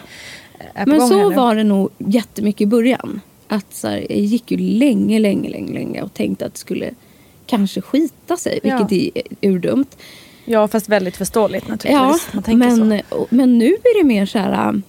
är 0.73 0.83
på 0.83 0.89
Men 0.89 0.99
gång 0.99 1.07
så 1.09 1.17
här 1.19 1.29
nu. 1.29 1.35
var 1.35 1.55
det 1.55 1.63
nog 1.63 1.89
jättemycket 1.97 2.61
i 2.61 2.65
början. 2.65 3.21
Att 3.51 3.73
så 3.73 3.87
här, 3.87 4.05
jag 4.09 4.19
gick 4.19 4.51
ju 4.51 4.57
länge, 4.57 5.19
länge, 5.19 5.49
länge, 5.49 5.73
länge 5.73 6.01
och 6.01 6.13
tänkte 6.13 6.45
att 6.45 6.53
det 6.53 6.59
skulle 6.59 6.91
kanske 7.45 7.81
skita 7.81 8.37
sig, 8.37 8.59
Ja. 8.63 8.87
vilket 8.87 9.15
är 9.41 9.49
urdumt. 9.49 9.97
Ja 10.45 10.67
fast 10.67 10.89
väldigt 10.89 11.17
förståeligt 11.17 11.63
Ja, 11.67 11.71
naturligtvis. 11.71 12.27
tänker 12.45 12.55
men, 12.55 13.01
så. 13.09 13.15
och- 13.15 13.27
men 13.33 13.57
nu 13.57 13.65
är 13.65 14.01
det 14.01 14.07
mer 14.07 14.25
så 14.25 14.39
här 14.39 14.81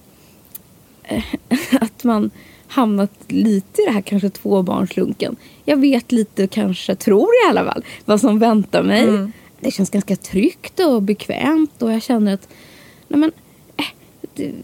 äh, 1.03 1.23
att 1.81 2.03
man 2.03 2.31
hamnat 2.67 3.11
lite 3.27 3.81
i 3.81 3.85
det 3.85 3.91
här 3.91 4.01
kanske 4.01 4.29
tvåbarnslunken. 4.29 5.35
Jag 5.65 5.77
vet 5.77 6.11
lite, 6.11 6.47
kanske 6.47 6.95
tror 6.95 7.27
i 7.45 7.49
alla 7.49 7.65
fall, 7.65 7.83
vad 8.05 8.21
som 8.21 8.39
väntar 8.39 8.83
mig. 8.83 9.03
Mm. 9.03 9.31
Det 9.59 9.71
känns 9.71 9.89
ganska 9.89 10.15
tryggt 10.15 10.79
och 10.79 11.01
bekvämt 11.01 11.81
och 11.81 11.91
jag 11.93 12.03
känner 12.03 12.33
att 12.33 12.47
nej 13.07 13.19
men, 13.19 13.31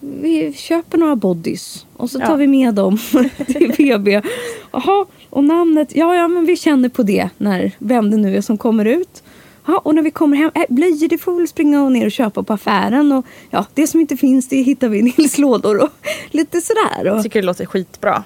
vi 0.02 0.54
köper 0.54 0.98
några 0.98 1.16
bodys 1.16 1.86
och 1.98 2.10
så 2.10 2.20
tar 2.20 2.30
Ja. 2.30 2.36
vi 2.36 2.48
med 2.48 2.74
dem 2.74 2.98
till 3.48 3.74
BB. 3.78 4.22
Jaha, 4.72 5.06
och 5.30 5.44
namnet, 5.44 5.96
ja, 5.96 6.16
ja 6.16 6.28
men 6.28 6.46
vi 6.46 6.58
känner 6.58 6.90
på 6.90 7.04
det 7.04 7.30
när 7.38 7.72
vem 7.80 8.12
det 8.12 8.18
nu 8.18 8.38
är 8.38 8.42
som 8.42 8.58
kommer 8.58 8.86
ut. 8.86 9.24
Ja, 9.70 9.78
och 9.78 9.96
när 9.96 10.02
vi 10.02 10.12
kommer 10.12 10.38
hem, 10.38 10.52
äh, 10.56 10.62
blöjor 10.70 11.08
det 11.08 11.18
får 11.18 11.32
vi 11.32 11.38
väl 11.38 11.48
springa 11.48 11.84
och 11.84 11.92
ner 11.92 12.06
och 12.06 12.12
köpa 12.12 12.44
på 12.44 12.54
affären. 12.54 13.12
Och, 13.12 13.26
ja, 13.50 13.66
det 13.74 13.88
som 13.88 14.00
inte 14.00 14.18
finns 14.18 14.48
det 14.48 14.56
hittar 14.62 14.90
vi 14.90 14.98
i 15.00 15.02
Nils 15.02 15.38
lådor 15.38 15.84
och 15.84 15.90
lite 16.32 16.62
sådär. 16.62 17.06
Jag 17.06 17.18
Och, 17.18 17.24
tycker 17.24 17.42
det 17.42 17.46
låter 17.46 17.66
skitbra. 17.66 18.24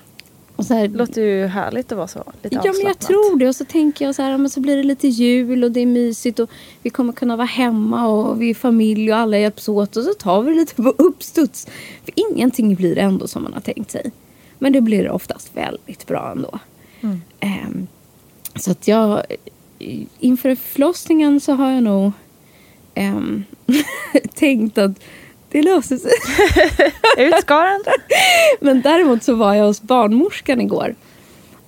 Och 0.61 0.67
så 0.67 0.73
här, 0.73 0.87
Det 0.87 0.97
låter 0.97 1.21
ju 1.21 1.45
härligt 1.45 1.91
att 1.91 1.97
vara 1.97 2.07
så. 2.07 2.23
Lite 2.41 2.55
Ja 2.55 2.73
men 2.77 2.87
jag 2.87 2.99
tror 2.99 3.39
det. 3.39 3.47
Och 3.47 3.55
så 3.55 3.65
tänker 3.65 4.05
jag 4.05 4.15
så 4.15 4.21
här, 4.21 4.37
men 4.37 4.49
så 4.49 4.59
blir 4.59 4.77
det 4.77 4.83
lite 4.83 5.07
jul 5.07 5.63
och 5.63 5.71
det 5.71 5.79
är 5.79 5.85
mysigt 5.85 6.39
och 6.39 6.49
vi 6.81 6.89
kommer 6.89 7.13
kunna 7.13 7.35
vara 7.35 7.47
hemma 7.47 8.07
och 8.07 8.41
vi 8.41 8.49
är 8.49 8.53
familj 8.53 9.11
och 9.11 9.17
alla 9.17 9.37
hjälps 9.37 9.69
åt 9.69 9.97
och 9.97 10.03
så 10.03 10.13
tar 10.13 10.41
vi 10.41 10.51
det 10.51 10.57
lite 10.57 10.75
på 10.75 10.89
uppstuds. 10.97 11.67
För 12.05 12.13
ingenting 12.15 12.75
blir 12.75 12.97
ändå 12.97 13.27
som 13.27 13.43
man 13.43 13.53
har 13.53 13.61
tänkt 13.61 13.91
sig. 13.91 14.11
Men 14.59 14.73
det 14.73 14.81
blir 14.81 15.09
oftast 15.09 15.51
väldigt 15.53 16.07
bra 16.07 16.31
ändå. 16.31 16.59
Mm. 17.01 17.21
Ehm, 17.39 17.87
så 18.55 18.71
att 18.71 18.87
jag, 18.87 19.23
inför 20.19 20.55
förlossningen 20.55 21.39
så 21.39 21.53
har 21.53 21.71
jag 21.71 21.83
nog 21.83 22.11
ehm, 22.93 23.43
tänkt 24.33 24.77
att 24.77 24.99
det 25.51 25.61
löser 25.61 25.97
sig. 25.97 26.11
Utskarande. 27.27 27.91
Men 28.59 28.81
däremot 28.81 29.23
så 29.23 29.35
var 29.35 29.53
jag 29.53 29.65
hos 29.65 29.81
barnmorskan 29.81 30.61
igår. 30.61 30.95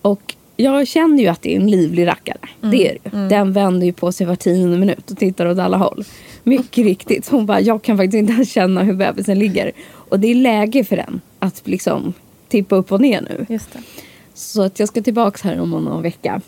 Och 0.01 0.35
jag 0.57 0.87
känner 0.87 1.23
ju 1.23 1.27
att 1.27 1.41
det 1.41 1.55
är 1.55 1.59
en 1.59 1.71
livlig 1.71 2.07
rackare. 2.07 2.37
Det 2.61 2.87
är 2.87 2.97
det 3.03 3.17
ju. 3.17 3.27
Den 3.27 3.53
vänder 3.53 3.85
ju 3.85 3.93
på 3.93 4.11
sig 4.11 4.27
var 4.27 4.35
tionde 4.35 4.77
minut 4.77 5.11
och 5.11 5.17
tittar 5.17 5.45
åt 5.45 5.59
alla 5.59 5.77
håll. 5.77 6.05
Mycket 6.43 6.85
riktigt. 6.85 7.29
Hon 7.29 7.45
bara, 7.45 7.61
jag 7.61 7.81
kan 7.81 7.97
faktiskt 7.97 8.29
inte 8.29 8.45
känna 8.45 8.83
hur 8.83 8.93
bebisen 8.93 9.39
ligger. 9.39 9.71
Och 10.09 10.19
det 10.19 10.27
är 10.27 10.35
läge 10.35 10.83
för 10.83 10.95
den 10.95 11.21
att 11.39 11.61
liksom 11.67 12.13
tippa 12.47 12.75
upp 12.75 12.91
och 12.91 13.01
ner 13.01 13.21
nu. 13.21 13.45
Just 13.49 13.73
det. 13.73 13.79
Så 14.33 14.61
att 14.61 14.79
jag 14.79 14.89
ska 14.89 15.01
tillbaka 15.01 15.47
här 15.47 15.59
om 15.59 15.69
någon 15.69 16.01
vecka. 16.01 16.41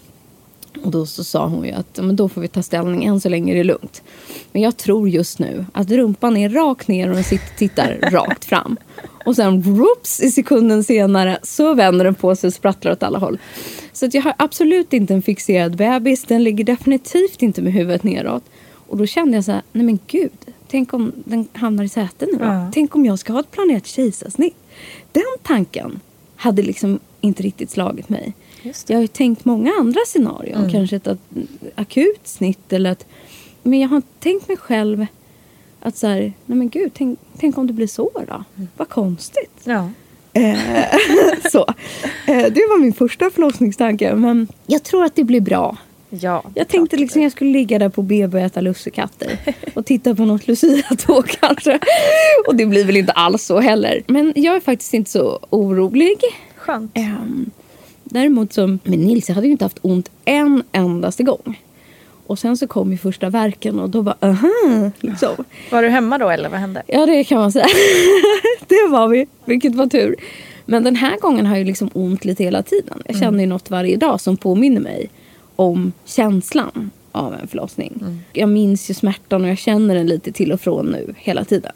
Och 0.83 0.91
då 0.91 1.05
så 1.05 1.23
sa 1.23 1.47
hon 1.47 1.65
ju 1.65 1.71
att 1.71 1.99
men 2.01 2.15
då 2.15 2.29
får 2.29 2.41
vi 2.41 2.47
ta 2.47 2.63
ställning. 2.63 3.05
Än 3.05 3.21
så 3.21 3.29
länge 3.29 3.53
är 3.53 3.57
det 3.57 3.63
lugnt. 3.63 4.03
Men 4.51 4.61
jag 4.61 4.77
tror 4.77 5.09
just 5.09 5.39
nu 5.39 5.65
att 5.73 5.91
rumpan 5.91 6.37
är 6.37 6.49
rakt 6.49 6.87
ner 6.87 7.09
och 7.09 7.15
den 7.15 7.23
sitter, 7.23 7.57
tittar 7.57 7.99
rakt 8.11 8.45
fram. 8.45 8.77
Och 9.25 9.35
sen 9.35 9.61
whoops, 9.61 10.21
i 10.21 10.31
sekunden 10.31 10.83
senare 10.83 11.39
så 11.43 11.73
vänder 11.73 12.05
den 12.05 12.15
på 12.15 12.35
sig 12.35 12.47
och 12.47 12.53
sprattlar 12.53 12.91
åt 12.91 13.03
alla 13.03 13.19
håll. 13.19 13.39
Så 13.93 14.05
att 14.05 14.13
jag 14.13 14.21
har 14.21 14.33
absolut 14.37 14.93
inte 14.93 15.13
en 15.13 15.21
fixerad 15.21 15.75
bebis. 15.75 16.23
Den 16.23 16.43
ligger 16.43 16.63
definitivt 16.63 17.41
inte 17.41 17.61
med 17.61 17.73
huvudet 17.73 18.03
neråt. 18.03 18.43
Och 18.87 18.97
då 18.97 19.05
kände 19.05 19.37
jag 19.37 19.45
så 19.45 19.51
här, 19.51 19.61
nej 19.71 19.85
men 19.85 19.99
gud. 20.07 20.31
Tänk 20.67 20.93
om 20.93 21.11
den 21.15 21.47
hamnar 21.53 21.83
i 21.83 21.89
sätet 21.89 22.29
nu 22.31 22.37
då? 22.37 22.45
Ja. 22.45 22.71
Tänk 22.73 22.95
om 22.95 23.05
jag 23.05 23.19
ska 23.19 23.33
ha 23.33 23.39
ett 23.39 23.51
planerat 23.51 23.85
kejsarsnitt? 23.85 24.55
Den 25.11 25.23
tanken 25.43 25.99
hade 26.35 26.61
liksom 26.61 26.99
inte 27.21 27.43
riktigt 27.43 27.71
slagit 27.71 28.09
mig. 28.09 28.33
Just 28.65 28.89
Jag 28.89 28.97
har 28.97 29.01
ju 29.01 29.07
tänkt 29.07 29.45
många 29.45 29.71
andra 29.79 29.99
scenarion. 30.07 30.71
Kanske 30.71 30.95
ett, 30.95 31.07
akut 31.75 32.27
snitt 32.27 32.73
eller 32.73 32.91
ett... 32.91 33.05
Men 33.63 33.79
jag 33.79 33.89
har 33.89 34.01
tänkt 34.19 34.47
mig 34.47 34.57
själv 34.57 35.05
att 35.79 35.97
så 35.97 36.07
här, 36.07 36.19
nej 36.45 36.57
men 36.57 36.69
gud, 36.69 36.91
tänk, 36.93 37.19
tänk 37.37 37.57
om 37.57 37.67
det 37.67 37.73
blir 37.73 37.87
så 37.87 38.11
då? 38.27 38.43
Vad 38.77 38.89
konstigt. 38.89 39.61
Ja. 39.63 39.89
Eh, 40.33 40.57
så. 41.51 41.65
Eh, 42.27 42.45
det 42.51 42.61
var 42.69 42.79
min 42.79 42.93
första 42.93 43.29
förlossningstanke. 43.29 44.15
Men 44.15 44.47
jag 44.67 44.83
tror 44.83 45.03
att 45.03 45.15
det 45.15 45.23
blir 45.23 45.41
bra. 45.41 45.77
Ja, 46.09 46.43
Jag 46.55 46.67
tänkte 46.67 46.97
liksom 46.97 47.21
jag 47.21 47.31
skulle 47.31 47.51
ligga 47.51 47.79
där 47.79 47.89
på 47.89 48.01
BB 48.01 48.37
och 48.37 48.45
äta 48.45 48.61
lussekatter. 48.61 49.37
Och 49.73 49.85
titta 49.85 50.15
på 50.15 50.25
något 50.25 50.47
Lucia-tåg 50.47 51.27
kanske. 51.39 51.79
Och 52.47 52.55
det 52.55 52.65
blir 52.65 52.85
väl 52.85 52.97
inte 52.97 53.11
alls 53.11 53.43
så 53.43 53.59
heller. 53.59 54.03
Men 54.07 54.33
jag 54.35 54.55
är 54.55 54.59
faktiskt 54.59 54.93
inte 54.93 55.11
så 55.11 55.39
orolig. 55.49 56.17
Skönt. 56.55 56.97
Um, 56.97 57.51
däremot 58.05 58.53
så, 58.53 58.67
med 58.67 58.99
Nils, 58.99 59.29
jag 59.29 59.35
hade 59.35 59.47
ju 59.47 59.51
inte 59.51 59.65
haft 59.65 59.79
ont 59.81 60.11
en 60.25 60.63
endaste 60.71 61.23
gång. 61.23 61.61
Och 62.27 62.39
sen 62.39 62.57
så 62.57 62.67
kom 62.67 62.91
ju 62.91 62.97
första 62.97 63.29
verken 63.29 63.79
och 63.79 63.89
då 63.89 64.01
bara, 64.01 64.15
aha, 64.19 64.91
liksom. 64.99 65.45
Var 65.71 65.81
du 65.81 65.89
hemma 65.89 66.17
då 66.17 66.29
eller 66.29 66.49
vad 66.49 66.59
hände? 66.59 66.83
Ja, 66.87 67.05
det 67.05 67.23
kan 67.23 67.37
man 67.39 67.51
säga. 67.51 67.65
det 68.67 68.87
var 68.89 69.07
vi, 69.07 69.27
vilket 69.45 69.75
var 69.75 69.87
tur. 69.87 70.15
Men 70.65 70.83
den 70.83 70.95
här 70.95 71.17
gången 71.19 71.45
har 71.45 71.57
jag 71.57 71.67
liksom 71.67 71.89
ont 71.93 72.25
lite 72.25 72.43
hela 72.43 72.63
tiden. 72.63 73.01
Jag 73.05 73.17
känner 73.17 73.39
ju 73.39 73.45
något 73.45 73.69
varje 73.69 73.97
dag 73.97 74.21
som 74.21 74.37
påminner 74.37 74.81
mig 74.81 75.09
om 75.55 75.91
känslan 76.05 76.91
av 77.11 77.33
en 77.33 77.47
förlossning. 77.47 78.21
Jag 78.33 78.49
minns 78.49 78.89
ju 78.89 78.93
smärtan 78.93 79.43
och 79.43 79.49
jag 79.49 79.57
känner 79.57 79.95
den 79.95 80.07
lite 80.07 80.31
till 80.31 80.51
och 80.51 80.61
från 80.61 80.85
nu 80.85 81.13
hela 81.17 81.45
tiden. 81.45 81.71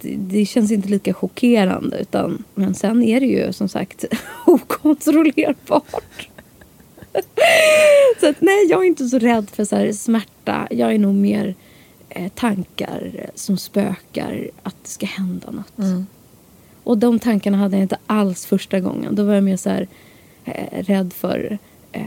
Det, 0.00 0.46
känns 0.46 0.72
inte 0.72 0.88
lika 0.88 1.14
chockerande 1.14 1.98
utan 1.98 2.44
men 2.54 2.74
sen 2.74 3.02
är 3.02 3.20
det 3.20 3.26
ju 3.26 3.52
som 3.52 3.68
sagt 3.68 4.04
okontrollerbart. 4.46 6.28
så 8.20 8.28
att, 8.28 8.40
nej, 8.40 8.66
jag 8.70 8.82
är 8.82 8.86
inte 8.86 9.08
så 9.08 9.18
rädd 9.18 9.50
för 9.50 9.64
så 9.64 9.76
här, 9.76 9.92
smärta. 9.92 10.68
Jag 10.70 10.94
är 10.94 10.98
nog 10.98 11.14
mer 11.14 11.54
eh, 12.08 12.28
tankar 12.28 13.30
som 13.34 13.58
spökar 13.58 14.50
att 14.62 14.76
det 14.82 14.88
ska 14.88 15.06
hända 15.06 15.50
något. 15.50 15.78
Och 16.84 16.98
de 16.98 17.18
tankarna 17.18 17.56
hade 17.56 17.76
jag 17.76 17.82
inte 17.82 17.98
alls 18.06 18.46
första 18.46 18.80
gången. 18.80 19.14
Då 19.14 19.24
var 19.24 19.34
jag 19.34 19.44
mer 19.44 19.56
så 19.56 19.70
här, 19.70 19.88
eh, 20.44 20.82
rädd 20.82 21.12
för 21.12 21.58
eh, 21.92 22.02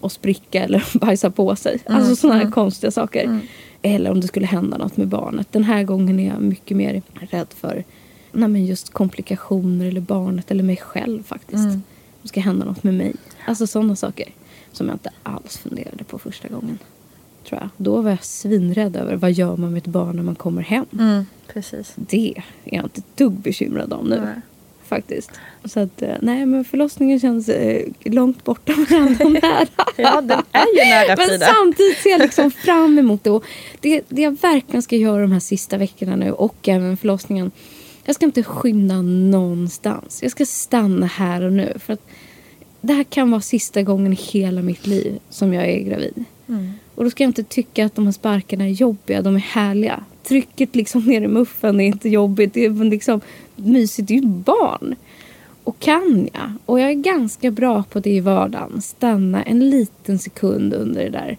att 0.00 0.12
spricka 0.12 0.64
eller 0.64 0.84
bajsa 0.98 1.30
på 1.30 1.56
sig. 1.56 1.78
Alltså 1.86 2.16
sådana 2.16 2.38
här 2.44 2.50
konstiga 2.50 2.90
saker. 2.90 3.40
Eller 3.86 4.10
om 4.10 4.20
det 4.20 4.26
skulle 4.26 4.46
hända 4.46 4.78
något 4.78 4.96
med 4.96 5.08
barnet. 5.08 5.52
Den 5.52 5.64
här 5.64 5.82
gången 5.84 6.20
är 6.20 6.28
jag 6.28 6.40
mycket 6.40 6.76
mer 6.76 7.02
rädd 7.14 7.46
för 7.56 7.84
nej, 8.32 8.48
men 8.48 8.66
just 8.66 8.92
komplikationer 8.92 9.86
eller 9.86 10.00
barnet 10.00 10.50
eller 10.50 10.62
mig 10.62 10.76
själv 10.76 11.22
faktiskt. 11.22 11.64
Om 11.64 11.82
det 12.22 12.28
ska 12.28 12.40
hända 12.40 12.64
något 12.64 12.82
med 12.82 12.94
mig. 12.94 13.14
Alltså 13.46 13.66
sådana 13.66 13.96
saker 13.96 14.28
som 14.72 14.86
jag 14.86 14.94
inte 14.94 15.10
alls 15.22 15.58
funderade 15.58 16.04
på 16.04 16.18
första 16.18 16.48
gången. 16.48 16.78
Tror 17.48 17.60
jag. 17.60 17.68
Då 17.76 18.00
var 18.00 18.10
jag 18.10 18.24
svinrädd 18.24 18.96
över 18.96 19.16
vad 19.16 19.32
gör 19.32 19.56
man 19.56 19.72
med 19.72 19.78
ett 19.78 19.86
barn 19.86 20.16
när 20.16 20.22
man 20.22 20.34
kommer 20.34 20.62
hem. 20.62 20.86
Mm, 20.92 21.26
precis. 21.46 21.92
Det 21.96 22.34
är 22.36 22.76
jag 22.76 22.84
inte 22.84 23.00
ett 23.00 23.16
dugg 23.16 23.32
bekymrad 23.32 23.92
om 23.92 24.06
nu. 24.06 24.20
Nej. 24.20 24.40
faktiskt. 24.82 25.30
Så 25.64 25.80
att, 25.80 26.02
eh, 26.02 26.14
nej 26.22 26.46
men 26.46 26.64
förlossningen 26.64 27.20
känns 27.20 27.48
eh, 27.48 27.86
långt 28.04 28.44
borta 28.44 28.72
men 28.88 29.06
ändå 29.08 29.28
nära. 29.28 29.66
Ja, 29.96 30.20
den 30.20 30.42
är 30.52 30.66
ju 30.84 30.90
nära 30.90 31.16
Men 31.16 31.28
Frida. 31.28 31.46
samtidigt 31.46 31.98
ser 31.98 32.10
jag 32.10 32.20
liksom 32.20 32.50
fram 32.64 32.98
emot 32.98 33.24
det. 33.24 33.30
Och 33.30 33.44
det. 33.80 34.02
Det 34.08 34.22
jag 34.22 34.36
verkligen 34.40 34.82
ska 34.82 34.96
göra 34.96 35.22
de 35.22 35.32
här 35.32 35.40
sista 35.40 35.76
veckorna 35.76 36.16
nu 36.16 36.32
och 36.32 36.68
även 36.68 36.96
förlossningen. 36.96 37.50
Jag 38.04 38.14
ska 38.14 38.26
inte 38.26 38.42
skynda 38.42 39.02
någonstans. 39.02 40.22
Jag 40.22 40.30
ska 40.30 40.46
stanna 40.46 41.06
här 41.06 41.42
och 41.42 41.52
nu. 41.52 41.72
För 41.78 41.92
att 41.92 42.06
det 42.80 42.92
här 42.92 43.04
kan 43.04 43.30
vara 43.30 43.40
sista 43.40 43.82
gången 43.82 44.12
i 44.12 44.16
hela 44.16 44.62
mitt 44.62 44.86
liv 44.86 45.18
som 45.30 45.52
jag 45.54 45.68
är 45.68 45.78
gravid. 45.80 46.24
Och 46.94 47.04
då 47.04 47.10
ska 47.10 47.24
jag 47.24 47.28
inte 47.28 47.42
tycka 47.42 47.86
att 47.86 47.94
de 47.94 48.04
här 48.04 48.12
sparkarna 48.12 48.64
är 48.64 48.68
jobbiga. 48.68 49.22
De 49.22 49.34
är 49.36 49.40
härliga. 49.40 50.04
Trycket 50.22 50.74
liksom 50.74 51.02
ner 51.02 51.22
i 51.22 51.28
muffen 51.28 51.80
är 51.80 51.86
inte 51.86 52.08
jobbigt. 52.08 52.54
Det 52.54 52.64
är 52.64 52.84
liksom 52.84 53.20
mysigt. 53.56 54.08
Det 54.08 54.14
är 54.14 54.20
ju 54.20 54.26
barn. 54.26 54.94
Och 55.64 55.78
kan 55.78 56.28
jag, 56.32 56.52
och 56.66 56.80
jag 56.80 56.90
är 56.90 56.94
ganska 56.94 57.50
bra 57.50 57.82
på 57.82 58.00
det 58.00 58.10
i 58.10 58.20
vardagen, 58.20 58.82
stanna 58.82 59.42
en 59.42 59.70
liten 59.70 60.18
sekund 60.18 60.74
under 60.74 61.04
det 61.04 61.10
där 61.10 61.38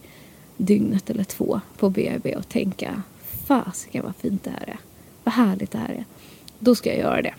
dygnet 0.58 1.10
eller 1.10 1.24
två 1.24 1.62
på 1.78 1.90
BB 1.90 2.36
och 2.36 2.50
tänka 2.50 3.02
fasiken 3.46 4.04
vad 4.04 4.16
fint 4.16 4.44
det 4.44 4.50
här 4.50 4.70
är. 4.70 4.78
Vad 5.24 5.34
härligt 5.34 5.72
det 5.72 5.78
här 5.78 5.90
är. 5.90 6.06
Då 6.60 6.76
ska 6.76 6.90
jag 6.90 7.00
göra 7.00 7.22
det. 7.22 7.34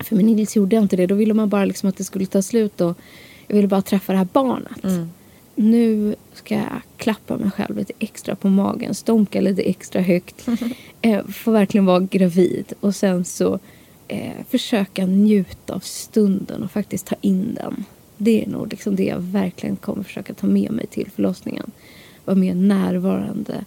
För 0.00 0.16
med 0.16 0.24
Nils 0.24 0.56
gjorde 0.56 0.76
jag 0.76 0.84
inte 0.84 0.96
det. 0.96 1.06
Då 1.06 1.14
ville 1.14 1.34
man 1.34 1.48
bara 1.48 1.64
liksom 1.64 1.88
att 1.88 1.96
det 1.96 2.04
skulle 2.04 2.26
ta 2.26 2.42
slut 2.42 2.80
och 2.80 2.98
jag 3.46 3.56
ville 3.56 3.68
bara 3.68 3.82
träffa 3.82 4.12
det 4.12 4.18
här 4.18 4.28
barnet. 4.32 5.08
Nu 5.54 6.14
ska 6.32 6.54
jag 6.54 6.80
klappa 6.96 7.36
mig 7.36 7.50
själv 7.50 7.76
lite 7.76 7.92
extra 7.98 8.36
på 8.36 8.48
magen, 8.48 8.94
stånka 8.94 9.40
lite 9.40 9.62
extra 9.62 10.02
högt. 10.02 10.46
eh, 11.02 11.26
få 11.26 11.50
verkligen 11.50 11.84
vara 11.84 12.00
gravid 12.00 12.72
och 12.80 12.94
sen 12.94 13.24
så 13.24 13.58
eh, 14.08 14.32
försöka 14.50 15.06
njuta 15.06 15.74
av 15.74 15.80
stunden 15.80 16.62
och 16.62 16.70
faktiskt 16.70 17.06
ta 17.06 17.16
in 17.20 17.54
den. 17.54 17.84
Det 18.16 18.42
är 18.44 18.48
nog 18.48 18.68
liksom 18.70 18.96
det 18.96 19.04
jag 19.04 19.18
verkligen 19.18 19.76
kommer 19.76 20.02
försöka 20.02 20.34
ta 20.34 20.46
med 20.46 20.70
mig 20.72 20.86
till 20.86 21.10
förlossningen. 21.14 21.70
Vara 22.24 22.36
mer 22.36 22.54
närvarande. 22.54 23.64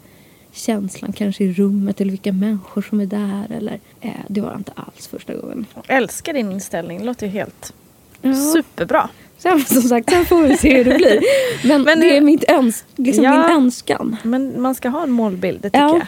Känslan 0.51 1.13
kanske 1.13 1.43
i 1.43 1.53
rummet 1.53 2.01
eller 2.01 2.11
vilka 2.11 2.31
människor 2.33 2.81
som 2.81 2.99
är 2.99 3.05
där. 3.05 3.47
Eller, 3.57 3.79
eh, 4.01 4.11
det 4.27 4.41
var 4.41 4.55
inte 4.55 4.71
alls 4.75 5.07
första 5.07 5.33
gången. 5.35 5.65
Jag 5.87 5.97
älskar 5.97 6.33
din 6.33 6.51
inställning. 6.51 6.99
Det 6.99 7.05
låter 7.05 7.25
ju 7.25 7.31
helt 7.31 7.73
Ja. 8.21 8.33
superbra. 8.33 9.09
Sen, 9.37 9.65
som 9.65 9.81
sagt, 9.81 10.09
sen 10.09 10.25
får 10.25 10.41
vi 10.43 10.57
se 10.57 10.77
hur 10.77 10.85
det 10.85 10.97
blir. 10.97 11.19
Men, 11.67 11.81
Men 11.81 11.99
det 11.99 12.17
är 12.17 12.21
mitt 12.21 12.43
öns 12.51 12.85
liksom 12.95 13.23
Ja. 13.23 13.31
min 13.31 13.55
önskan. 13.57 14.15
Men 14.23 14.61
man 14.61 14.75
ska 14.75 14.89
ha 14.89 15.03
en 15.03 15.11
målbild, 15.11 15.61
det 15.61 15.69
tycker 15.69 15.79
Ja. 15.79 15.93
jag. 15.97 16.07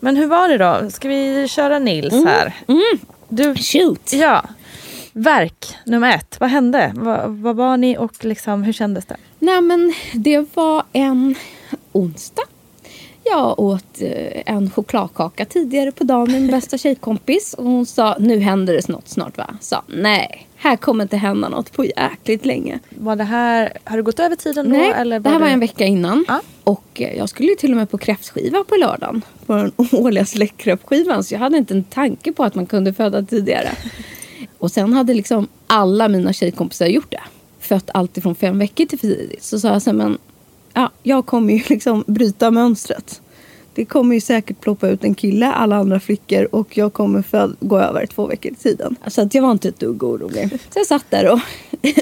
Men 0.00 0.16
hur 0.16 0.26
var 0.26 0.48
det 0.48 0.58
då? 0.58 0.90
Ska 0.90 1.08
vi 1.08 1.48
köra 1.48 1.78
Nils 1.78 2.12
här? 2.12 2.54
Du, 3.32 3.54
Shoot! 3.54 4.12
ja. 4.12 4.44
Verk 5.12 5.76
nummer 5.86 6.14
ett. 6.14 6.36
Vad 6.40 6.50
hände? 6.50 6.92
Vad, 6.94 7.30
vad 7.30 7.56
var 7.56 7.76
ni 7.76 7.98
och 7.98 8.24
liksom, 8.24 8.62
hur 8.62 8.72
kändes 8.72 9.06
det? 9.06 9.16
Nej 9.38 9.60
men 9.60 9.94
det 10.14 10.56
var 10.56 10.84
en 10.92 11.34
onsdag. 11.92 12.42
Jag 13.24 13.58
åt 13.60 14.00
eh, 14.00 14.42
en 14.54 14.70
chokladkaka 14.70 15.44
tidigare 15.44 15.92
på 15.92 16.04
dagen 16.04 16.32
med 16.32 16.42
min 16.42 16.50
bästa 16.50 16.78
tjejkompis. 16.78 17.54
Och 17.54 17.64
hon 17.64 17.86
sa, 17.86 18.16
nu 18.18 18.38
händer 18.38 18.74
det 18.74 18.88
något 18.88 19.08
snart 19.08 19.38
va? 19.38 19.54
Sa, 19.60 19.82
nej, 19.86 20.48
här 20.56 20.76
kommer 20.76 21.04
inte 21.04 21.16
hända 21.16 21.48
något 21.48 21.72
på 21.72 21.84
jäkligt 21.84 22.46
länge. 22.46 22.78
Var 22.90 23.16
det 23.16 23.24
här, 23.24 23.72
har 23.84 23.96
du 23.96 24.02
gått 24.02 24.20
över 24.20 24.36
tiden 24.36 24.70
då? 24.70 24.76
Nej, 24.76 24.92
eller 24.96 25.20
det 25.20 25.30
här 25.30 25.38
var 25.38 25.46
det- 25.46 25.52
en 25.52 25.60
vecka 25.60 25.84
innan. 25.86 26.24
Ja. 26.28 26.40
Och 26.64 26.84
eh, 27.00 27.16
jag 27.16 27.28
skulle 27.28 27.48
ju 27.48 27.54
till 27.54 27.70
och 27.70 27.76
med 27.76 27.90
på 27.90 27.98
kräftskiva 27.98 28.64
på 28.64 28.76
lördagen. 28.76 29.22
På 29.46 29.52
den 29.54 29.72
årliga 29.92 30.24
släktkräftskivan. 30.26 31.24
Så 31.24 31.34
jag 31.34 31.38
hade 31.38 31.56
inte 31.58 31.74
en 31.74 31.84
tanke 31.84 32.32
på 32.32 32.44
att 32.44 32.54
man 32.54 32.66
kunde 32.66 32.92
föda 32.92 33.22
tidigare. 33.22 33.68
Och 34.58 34.70
sen 34.70 34.92
hade 34.92 35.14
liksom 35.14 35.48
alla 35.66 36.08
mina 36.08 36.32
tjejkompisar 36.32 36.86
gjort 36.86 37.10
det. 37.10 37.20
Fött 37.60 37.90
allt 37.94 38.16
ifrån 38.16 38.34
fem 38.34 38.58
veckor 38.58 38.84
till 38.84 38.98
för 38.98 39.06
tidigt. 39.08 39.42
Så 39.42 39.60
sa 39.60 39.68
jag 39.68 39.82
så 39.82 39.90
här, 39.90 39.96
men 39.96 40.18
ja, 40.74 40.90
jag 41.02 41.26
kommer 41.26 41.54
ju 41.54 41.62
liksom 41.68 42.04
bryta 42.06 42.50
mönstret. 42.50 43.20
Det 43.74 43.84
kommer 43.84 44.14
ju 44.14 44.20
säkert 44.20 44.60
ploppa 44.60 44.88
ut 44.88 45.04
en 45.04 45.14
kille, 45.14 45.46
alla 45.52 45.76
andra 45.76 46.00
flickor 46.00 46.48
och 46.52 46.78
jag 46.78 46.92
kommer 46.92 47.22
föd- 47.22 47.56
gå 47.60 47.78
över 47.78 48.06
två 48.06 48.26
veckor 48.26 48.52
i 48.52 48.54
tiden. 48.54 48.96
Så 49.06 49.22
att 49.22 49.34
jag 49.34 49.42
var 49.42 49.52
inte 49.52 49.68
ett 49.68 49.80
dugg 49.80 50.02
orolig. 50.02 50.48
Så 50.50 50.78
jag 50.78 50.86
satt 50.86 51.04
där 51.10 51.32
och 51.32 51.40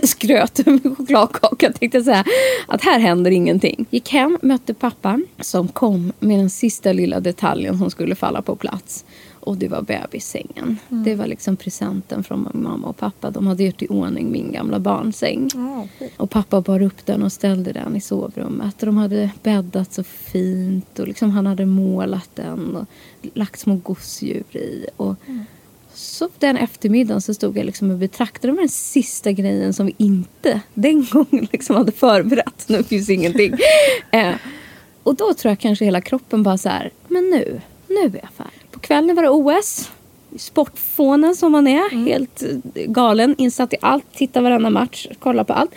skröt 0.08 0.66
med 0.66 0.96
chokladkaka. 0.96 1.72
Tänkte 1.72 2.02
säga 2.02 2.24
att 2.66 2.82
här 2.84 2.98
händer 2.98 3.30
ingenting. 3.30 3.86
Gick 3.90 4.08
hem, 4.12 4.38
mötte 4.42 4.74
pappa 4.74 5.20
som 5.40 5.68
kom 5.68 6.12
med 6.18 6.38
den 6.38 6.50
sista 6.50 6.92
lilla 6.92 7.20
detaljen 7.20 7.78
som 7.78 7.90
skulle 7.90 8.14
falla 8.14 8.42
på 8.42 8.56
plats. 8.56 9.04
Och 9.48 9.56
det 9.56 9.68
var 9.68 9.82
bebissängen. 9.82 10.78
Det 10.88 11.14
var 11.14 11.26
liksom 11.26 11.56
presenten 11.56 12.24
från 12.24 12.48
mamma 12.54 12.88
och 12.88 12.96
pappa. 12.96 13.30
De 13.30 13.46
hade 13.46 13.64
gjort 13.64 13.82
i 13.82 13.86
ordning 13.88 14.32
min 14.32 14.52
gamla 14.52 14.78
barnsäng. 14.78 15.50
Och 16.16 16.30
pappa 16.30 16.60
bar 16.60 16.82
upp 16.82 17.06
den 17.06 17.22
och 17.22 17.32
ställde 17.32 17.72
den 17.72 17.96
i 17.96 18.00
sovrummet. 18.00 18.78
De 18.78 18.96
hade 18.96 19.30
bäddat 19.42 19.92
så 19.92 20.02
fint. 20.04 20.98
Och 20.98 21.08
liksom 21.08 21.30
han 21.30 21.46
hade 21.46 21.66
målat 21.66 22.30
den 22.34 22.76
och 22.76 22.86
lagt 23.34 23.60
små 23.60 23.74
gosedjur 23.74 24.56
i. 24.56 24.86
Och 24.96 25.16
så 25.94 26.28
den 26.38 26.56
eftermiddagen 26.56 27.20
så 27.20 27.34
stod 27.34 27.56
jag 27.56 27.66
liksom 27.66 27.90
och 27.90 27.98
betraktade. 27.98 28.52
Den 28.52 28.68
sista 28.68 29.32
grejen 29.32 29.74
som 29.74 29.86
vi 29.86 29.94
inte 29.96 30.60
den 30.74 31.06
gången 31.10 31.48
liksom 31.52 31.76
hade 31.76 31.92
förberett. 31.92 32.64
Nu 32.68 32.82
finns 32.82 33.10
ingenting. 33.10 33.54
Eh, 34.10 34.34
och 35.02 35.16
då 35.16 35.34
tror 35.34 35.50
jag 35.50 35.58
kanske 35.58 35.84
hela 35.84 36.00
kroppen 36.00 36.42
bara 36.42 36.58
så 36.58 36.68
här, 36.68 36.90
men 37.08 37.30
nu, 37.30 37.60
nu 37.88 38.00
är 38.00 38.20
jag 38.22 38.30
färdig. 38.36 38.57
På 38.78 38.82
kvällen 38.82 39.16
var 39.16 39.22
det 39.22 39.28
OS. 39.28 39.90
Sportfånen 40.36 41.36
som 41.36 41.52
man 41.52 41.66
är, 41.66 41.90
helt 42.04 42.42
eh, 42.42 42.82
galen, 42.86 43.34
insatt 43.38 43.72
i 43.72 43.76
allt, 43.80 44.04
titta 44.14 44.40
varenda 44.40 44.70
match, 44.70 45.06
kolla 45.18 45.44
på 45.44 45.52
allt. 45.52 45.70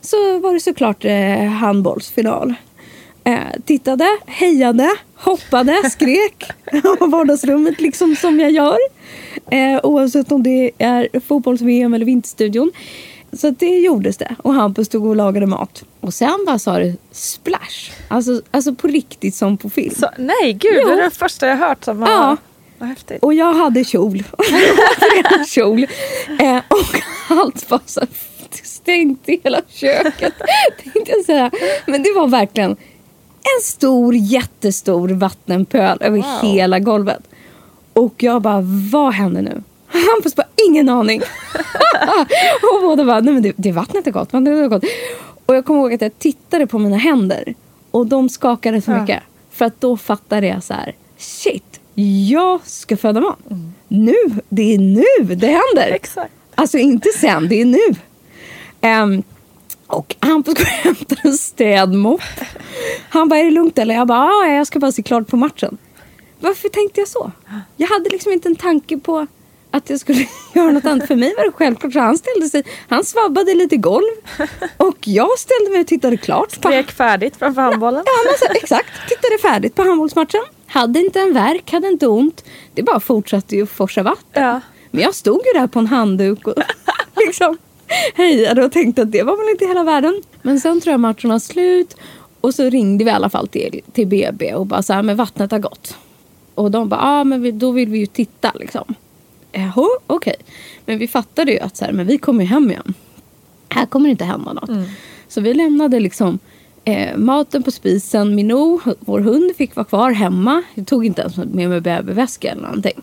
Så 0.00 0.38
var 0.38 0.54
det 0.54 0.60
såklart 0.60 1.04
eh, 1.04 1.44
handbollsfinal. 1.44 2.54
Eh, 3.24 3.38
tittade, 3.64 4.08
hejade, 4.26 4.90
hoppade, 5.14 5.90
skrek 5.90 6.44
av 7.00 7.10
vardagsrummet 7.10 7.80
liksom 7.80 8.16
som 8.16 8.40
jag 8.40 8.50
gör. 8.50 8.78
Eh, 9.50 9.80
oavsett 9.82 10.32
om 10.32 10.42
det 10.42 10.70
är 10.78 11.20
fotbolls-VM 11.20 11.94
eller 11.94 12.06
Vinterstudion. 12.06 12.72
Så 13.32 13.50
det 13.50 13.78
gjordes 13.78 14.16
det. 14.16 14.36
Och 14.38 14.54
Hampus 14.54 14.86
stod 14.86 15.06
och 15.06 15.16
lagade 15.16 15.46
mat. 15.46 15.84
Och 16.00 16.14
sen 16.14 16.44
bara 16.46 16.58
sa 16.58 16.78
det 16.78 16.96
splash. 17.12 17.92
Alltså, 18.08 18.42
alltså 18.50 18.74
på 18.74 18.88
riktigt 18.88 19.34
som 19.34 19.56
på 19.56 19.70
film. 19.70 19.94
Så, 19.94 20.10
nej, 20.18 20.52
gud, 20.52 20.78
Jo. 20.82 20.88
det 20.88 20.92
är 20.92 21.04
det 21.04 21.10
första 21.10 21.46
jag 21.46 21.56
hört 21.56 21.84
som 21.84 22.00
var... 22.00 22.08
Ja. 22.08 22.36
Vad 22.78 22.88
häftigt. 22.88 23.22
Och 23.22 23.34
jag 23.34 23.54
hade 23.54 23.84
kjol. 23.84 24.22
Kjol. 25.48 25.86
Eh, 26.40 26.56
och 26.68 27.02
allt 27.28 27.70
var 27.70 27.80
så 27.86 28.00
stängt 28.64 29.28
i 29.28 29.40
hela 29.44 29.60
köket. 29.68 30.34
Tänkte 30.82 31.12
jag 31.12 31.24
säga. 31.24 31.50
Men 31.86 32.02
det 32.02 32.12
var 32.16 32.26
verkligen 32.28 32.70
en 33.40 33.62
stor, 33.64 34.14
jättestor 34.14 35.08
vattenpöl 35.08 35.98
över 36.00 36.42
hela 36.42 36.78
golvet. 36.78 37.22
Och 37.92 38.22
jag 38.22 38.42
bara, 38.42 38.60
vad 38.92 39.12
händer 39.12 39.42
nu? 39.42 39.62
Hampus 39.86 40.36
bara, 40.36 40.46
ingen 40.68 40.88
aning. 40.88 41.20
och 42.74 42.82
båda 42.82 43.04
bara, 43.04 43.20
nej 43.20 43.34
men 43.34 43.42
det, 43.42 43.52
det 43.56 43.72
vattnet 43.72 44.06
är 44.06 44.10
gott, 44.10 44.32
vattnet 44.32 44.52
är 44.58 44.68
gott. 44.68 44.84
Och 45.46 45.54
jag 45.56 45.64
kommer 45.64 45.80
ihåg 45.80 45.92
att 45.94 46.00
jag 46.00 46.18
tittade 46.18 46.66
på 46.66 46.78
mina 46.78 46.96
händer. 46.96 47.54
Och 47.90 48.06
de 48.06 48.28
skakade 48.28 48.80
så 48.80 48.90
Ja. 48.90 49.00
mycket. 49.00 49.22
För 49.50 49.64
att 49.64 49.80
då 49.80 49.96
fattade 49.96 50.46
jag 50.46 50.62
så 50.62 50.74
här, 50.74 50.94
shit, 51.18 51.67
jag 52.28 52.60
ska 52.64 52.96
föda 52.96 53.20
barn. 53.20 53.72
Nu, 53.88 54.14
det 54.48 54.74
är 54.74 54.78
nu 54.78 55.34
det 55.34 55.46
händer. 55.46 55.92
Exakt. 55.94 56.32
Alltså 56.54 56.78
inte 56.78 57.08
sen, 57.08 57.48
det 57.48 57.60
är 57.60 57.64
nu. 57.64 57.94
Ehm, 58.80 59.22
och 59.86 60.16
Hampus 60.20 60.54
går 60.54 60.62
och 60.62 60.68
hämtar 60.68 61.18
en 61.24 61.32
städmopp. 61.38 62.20
Han 63.08 63.28
bara, 63.28 63.40
är 63.40 63.44
det 63.44 63.50
lugnt 63.50 63.78
eller? 63.78 63.94
Jag 63.94 64.06
bara, 64.06 64.26
"Ja, 64.26 64.52
jag 64.52 64.66
ska 64.66 64.78
bara 64.78 64.92
se 64.92 65.02
klart 65.02 65.26
på 65.28 65.36
matchen. 65.36 65.78
Varför 66.40 66.68
tänkte 66.68 67.00
jag 67.00 67.08
så? 67.08 67.30
Jag 67.76 67.88
hade 67.88 68.10
liksom 68.10 68.32
inte 68.32 68.48
en 68.48 68.56
tanke 68.56 68.98
på 68.98 69.26
att 69.70 69.90
jag 69.90 70.00
skulle 70.00 70.26
göra 70.54 70.70
något 70.70 70.84
annat. 70.84 71.06
För 71.08 71.16
mig 71.16 71.34
var 71.36 71.44
det 71.44 71.52
självklart. 71.52 71.92
Så 71.92 72.00
han 72.00 72.18
ställde 72.18 72.48
sig, 72.48 72.62
han 72.88 73.04
svabbade 73.04 73.54
lite 73.54 73.76
golv. 73.76 74.12
Och 74.76 74.96
jag 75.00 75.38
ställde 75.38 75.70
mig 75.70 75.80
och 75.80 75.86
tittade 75.86 76.16
klart. 76.16 76.50
Skrek 76.52 76.90
färdigt 76.90 77.36
framför 77.36 77.62
handbollen. 77.62 78.02
Ja, 78.06 78.12
men 78.30 78.38
så, 78.38 78.54
exakt. 78.62 78.88
Tittade 79.08 79.38
färdigt 79.42 79.74
på 79.74 79.82
handbollsmatchen. 79.82 80.42
Hade 80.68 81.00
inte 81.00 81.20
en 81.20 81.34
verk, 81.34 81.72
hade 81.72 81.88
inte 81.88 82.06
ont. 82.06 82.44
Det 82.74 82.82
bara 82.82 83.00
fortsatte 83.00 83.56
ju 83.56 83.62
att 83.62 83.70
forsa 83.70 84.02
vatten. 84.02 84.42
Ja. 84.42 84.60
Men 84.90 85.02
jag 85.02 85.14
stod 85.14 85.40
ju 85.46 85.60
där 85.60 85.66
på 85.66 85.78
en 85.78 85.86
handduk 85.86 86.46
och 86.46 86.54
liksom 87.26 87.58
hejade 88.14 88.64
och 88.64 88.72
tänkte 88.72 89.02
att 89.02 89.12
det 89.12 89.22
var 89.22 89.36
väl 89.36 89.48
inte 89.50 89.66
hela 89.66 89.84
världen. 89.84 90.22
Men 90.42 90.60
sen 90.60 90.80
tror 90.80 90.92
jag 90.92 91.00
matchen 91.00 91.30
var 91.30 91.38
slut 91.38 91.96
och 92.40 92.54
så 92.54 92.70
ringde 92.70 93.04
vi 93.04 93.10
i 93.10 93.14
alla 93.14 93.30
fall 93.30 93.48
till, 93.48 93.80
till 93.92 94.06
BB 94.06 94.54
och 94.54 94.66
bara 94.66 94.82
så 94.82 94.92
här, 94.92 95.02
men 95.02 95.16
vattnet 95.16 95.50
har 95.50 95.58
gått. 95.58 95.96
Och 96.54 96.70
de 96.70 96.88
bara, 96.88 97.00
ja 97.00 97.24
men 97.24 97.42
vi, 97.42 97.52
då 97.52 97.70
vill 97.70 97.88
vi 97.88 97.98
ju 97.98 98.06
titta 98.06 98.52
liksom. 98.54 98.94
Jaha, 99.52 99.88
okej. 100.06 100.36
Men 100.86 100.98
vi 100.98 101.08
fattade 101.08 101.52
ju 101.52 101.58
att 101.58 101.76
så 101.76 101.84
här, 101.84 101.92
men 101.92 102.06
vi 102.06 102.18
kommer 102.18 102.42
ju 102.42 102.48
hem 102.48 102.70
igen. 102.70 102.94
Här 103.68 103.86
kommer 103.86 104.06
det 104.06 104.10
inte 104.10 104.24
hända 104.24 104.52
något. 104.52 104.70
Så 105.28 105.40
vi 105.40 105.54
lämnade 105.54 106.00
liksom 106.00 106.38
eh, 106.88 107.16
maten 107.16 107.62
på 107.62 107.70
spisen. 107.70 108.34
Minou, 108.34 108.80
vår 109.00 109.20
hund, 109.20 109.56
fick 109.56 109.76
vara 109.76 109.86
kvar 109.86 110.10
hemma. 110.10 110.62
Jag 110.74 110.86
tog 110.86 111.06
inte 111.06 111.22
ens 111.22 111.36
med 111.36 111.68
mig 111.68 111.80
babyväska 111.80 112.50
eller 112.50 112.62
någonting. 112.62 113.02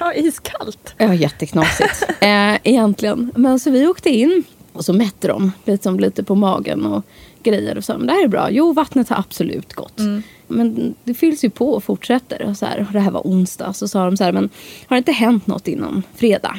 Ja, 0.00 0.14
iskallt. 0.14 0.94
Ja, 0.98 1.14
jätteknasigt 1.14 2.02
eh, 2.20 2.54
egentligen. 2.62 3.32
Men 3.36 3.60
så 3.60 3.70
vi 3.70 3.86
åkte 3.86 4.10
in 4.10 4.44
och 4.72 4.84
så 4.84 4.92
mätte 4.92 5.28
de 5.28 5.52
liksom, 5.64 6.00
lite 6.00 6.22
på 6.22 6.34
magen 6.34 6.86
och 6.86 7.04
grejer 7.42 7.76
och 7.76 7.84
sa 7.84 7.98
det 7.98 8.12
här 8.12 8.24
är 8.24 8.28
bra. 8.28 8.50
Jo, 8.50 8.72
vattnet 8.72 9.08
har 9.08 9.18
absolut 9.18 9.72
gått. 9.72 9.98
Mm. 9.98 10.22
Men 10.46 10.94
det 11.04 11.14
fylls 11.14 11.44
ju 11.44 11.50
på 11.50 11.72
och 11.72 11.84
fortsätter. 11.84 12.42
Och 12.42 12.56
så 12.56 12.66
här, 12.66 12.86
och 12.88 12.92
det 12.92 13.00
här 13.00 13.10
var 13.10 13.20
onsdag. 13.20 13.72
Så 13.72 13.88
sa 13.88 14.04
de 14.04 14.16
så 14.16 14.24
här, 14.24 14.32
men 14.32 14.48
har 14.86 14.96
det 14.96 14.98
inte 14.98 15.12
hänt 15.12 15.46
något 15.46 15.68
innan 15.68 16.02
fredag? 16.14 16.58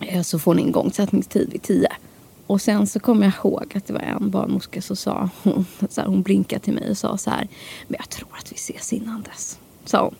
Eh, 0.00 0.22
så 0.22 0.38
får 0.38 0.54
ni 0.54 0.62
igångsättningstid 0.62 1.48
vid 1.52 1.62
tio. 1.62 1.88
Och 2.46 2.60
sen 2.60 2.86
så 2.86 3.00
kommer 3.00 3.24
jag 3.24 3.34
ihåg 3.34 3.72
att 3.74 3.86
det 3.86 3.92
var 3.92 4.00
en 4.00 4.30
barnmorska 4.30 4.82
som 4.82 4.96
sa, 4.96 5.28
hon, 5.42 5.66
så 5.88 6.00
här, 6.00 6.08
hon 6.08 6.22
blinkade 6.22 6.60
till 6.60 6.72
mig 6.72 6.90
och 6.90 6.98
sa 6.98 7.18
så 7.18 7.30
här, 7.30 7.48
men 7.88 7.96
jag 7.98 8.08
tror 8.08 8.28
att 8.32 8.52
vi 8.52 8.56
ses 8.56 8.92
innan 8.92 9.22
dess. 9.22 9.58
Sa 9.84 10.02
hon. 10.02 10.14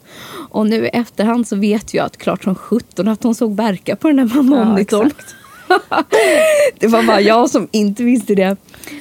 Och 0.51 0.66
nu 0.66 0.87
i 0.87 0.89
efterhand 0.89 1.49
så 1.49 1.57
vet 1.57 1.95
jag 1.95 2.07
att 2.07 2.16
klart 2.16 2.45
som 2.45 2.55
sjutton 2.55 3.09
att 3.09 3.22
hon 3.22 3.35
såg 3.35 3.57
verka 3.57 3.97
på 3.97 4.09
den 4.09 4.31
här 4.31 4.43
monitorn. 4.43 5.11
det 6.79 6.87
var 6.87 7.03
bara 7.03 7.20
jag 7.20 7.51
som 7.51 7.68
inte 7.70 8.05
visste 8.05 8.35
det. 8.35 8.57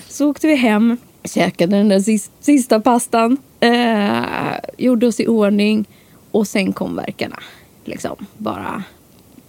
Så 0.07 0.30
åkte 0.30 0.47
vi 0.47 0.55
hem, 0.55 0.97
käkade 1.24 1.78
den 1.78 1.89
där 1.89 1.99
sista, 1.99 2.34
sista 2.39 2.80
pastan, 2.80 3.38
eh, 3.59 4.24
gjorde 4.78 5.07
oss 5.07 5.19
i 5.19 5.28
ordning 5.28 5.86
och 6.32 6.47
sen 6.47 6.74
kom 6.74 6.95
verkarna. 6.95 7.39
Liksom, 7.86 8.26
bara 8.38 8.84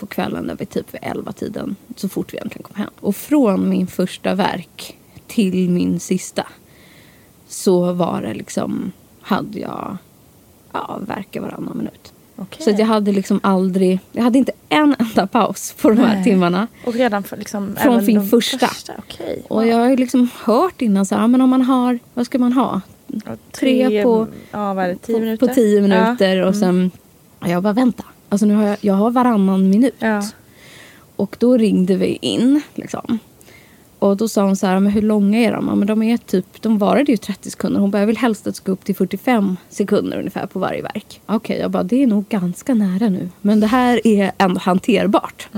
på 0.07 0.15
kvällen, 0.15 0.47
där 0.47 0.57
vi 0.59 0.67
typ 0.67 0.95
vid 0.95 1.01
elva 1.03 1.33
tiden 1.33 1.77
så 1.97 2.09
fort 2.09 2.35
vi 2.35 2.39
äntligen 2.39 2.63
kom 2.63 2.77
hem. 2.77 2.91
Och 3.01 3.17
från 3.17 3.69
min 3.69 3.87
första 3.87 4.35
verk 4.35 4.97
till 5.27 5.71
min 5.71 6.01
sista 6.01 6.47
så 7.49 7.93
var 7.93 8.23
det 8.23 8.35
liksom, 8.35 8.93
hade 9.21 9.59
jag 9.61 9.97
ja, 10.73 10.99
verkar 11.07 11.41
varannan 11.41 11.77
minut. 11.79 12.13
Okej. 12.37 12.63
Så 12.65 12.71
jag 12.71 12.87
hade 12.87 13.13
liksom 13.13 13.41
aldrig, 13.43 13.99
jag 14.13 14.23
hade 14.23 14.39
inte 14.39 14.53
en 14.69 14.97
enda 14.99 15.27
paus 15.27 15.75
på 15.83 15.91
de 15.91 15.99
här 15.99 16.15
Nej. 16.15 16.25
timmarna. 16.25 16.67
Och 16.87 16.95
redan 16.95 17.23
för, 17.23 17.37
liksom, 17.37 17.77
Från 17.77 18.05
min 18.07 18.17
de 18.17 18.29
första. 18.29 18.71
Okej. 18.99 19.43
Och 19.49 19.67
jag 19.67 19.77
har 19.77 19.89
ju 19.89 19.97
liksom 19.97 20.29
hört 20.45 20.83
innan 20.83 21.07
så 21.07 21.15
här, 21.15 21.27
men 21.29 21.41
om 21.41 21.51
man 21.51 21.63
har, 21.63 21.99
vad 22.15 22.27
ska 22.27 22.39
man 22.39 22.53
ha? 22.53 22.81
Ja, 23.07 23.37
tre 23.53 24.03
på- 24.03 24.27
Ja, 24.51 24.75
det? 24.75 24.97
Tio 24.97 25.15
på, 25.15 25.21
minuter? 25.21 25.47
På 25.49 25.55
tio 25.55 25.81
minuter 25.81 26.29
Ja. 26.29 26.35
Mm. 26.35 26.49
och 26.49 26.57
sen, 26.57 26.91
jag 27.45 27.63
bara 27.63 27.73
vänta. 27.73 28.05
Alltså 28.35 28.47
nu 28.47 28.55
har 28.55 28.65
jag, 28.65 28.77
jag 28.81 28.95
har 28.95 29.11
varannan 29.11 29.71
minut. 29.71 29.95
Ja. 29.99 30.23
Och 31.17 31.37
då 31.39 31.57
ringde 31.57 31.97
vi 31.97 32.19
in 32.21 32.61
liksom. 32.75 33.19
Och 33.99 34.17
då 34.17 34.29
sa 34.29 34.43
hon 34.43 34.57
så 34.57 34.67
här, 34.67 34.81
men 34.81 34.93
hur 34.93 35.03
långa 35.03 35.39
är 35.39 35.53
de? 35.53 35.69
Ja, 35.69 35.75
men 35.75 35.87
de 35.87 36.03
är 36.03 36.17
typ, 36.17 36.63
de 36.63 36.79
varade 36.79 37.13
ju 37.13 37.17
30 37.17 37.51
sekunder. 37.51 37.81
Hon 37.81 37.91
bara, 37.91 37.99
jag 37.99 38.07
vill 38.07 38.17
helst 38.17 38.47
att 38.47 38.55
det 38.55 38.57
ska 38.57 38.73
upp 38.73 38.85
till 38.85 38.95
45 38.95 39.57
sekunder 39.69 40.19
ungefär 40.19 40.47
på 40.47 40.59
varje 40.59 40.83
verk. 40.83 41.21
Okej, 41.27 41.59
jag 41.59 41.71
bara, 41.71 41.83
det 41.83 42.03
är 42.03 42.07
nog 42.07 42.29
ganska 42.29 42.75
nära 42.75 43.09
nu. 43.09 43.29
Men 43.41 43.61
det 43.61 43.67
här 43.67 44.07
är 44.07 44.33
ändå 44.39 44.61
hanterbart. 44.61 45.49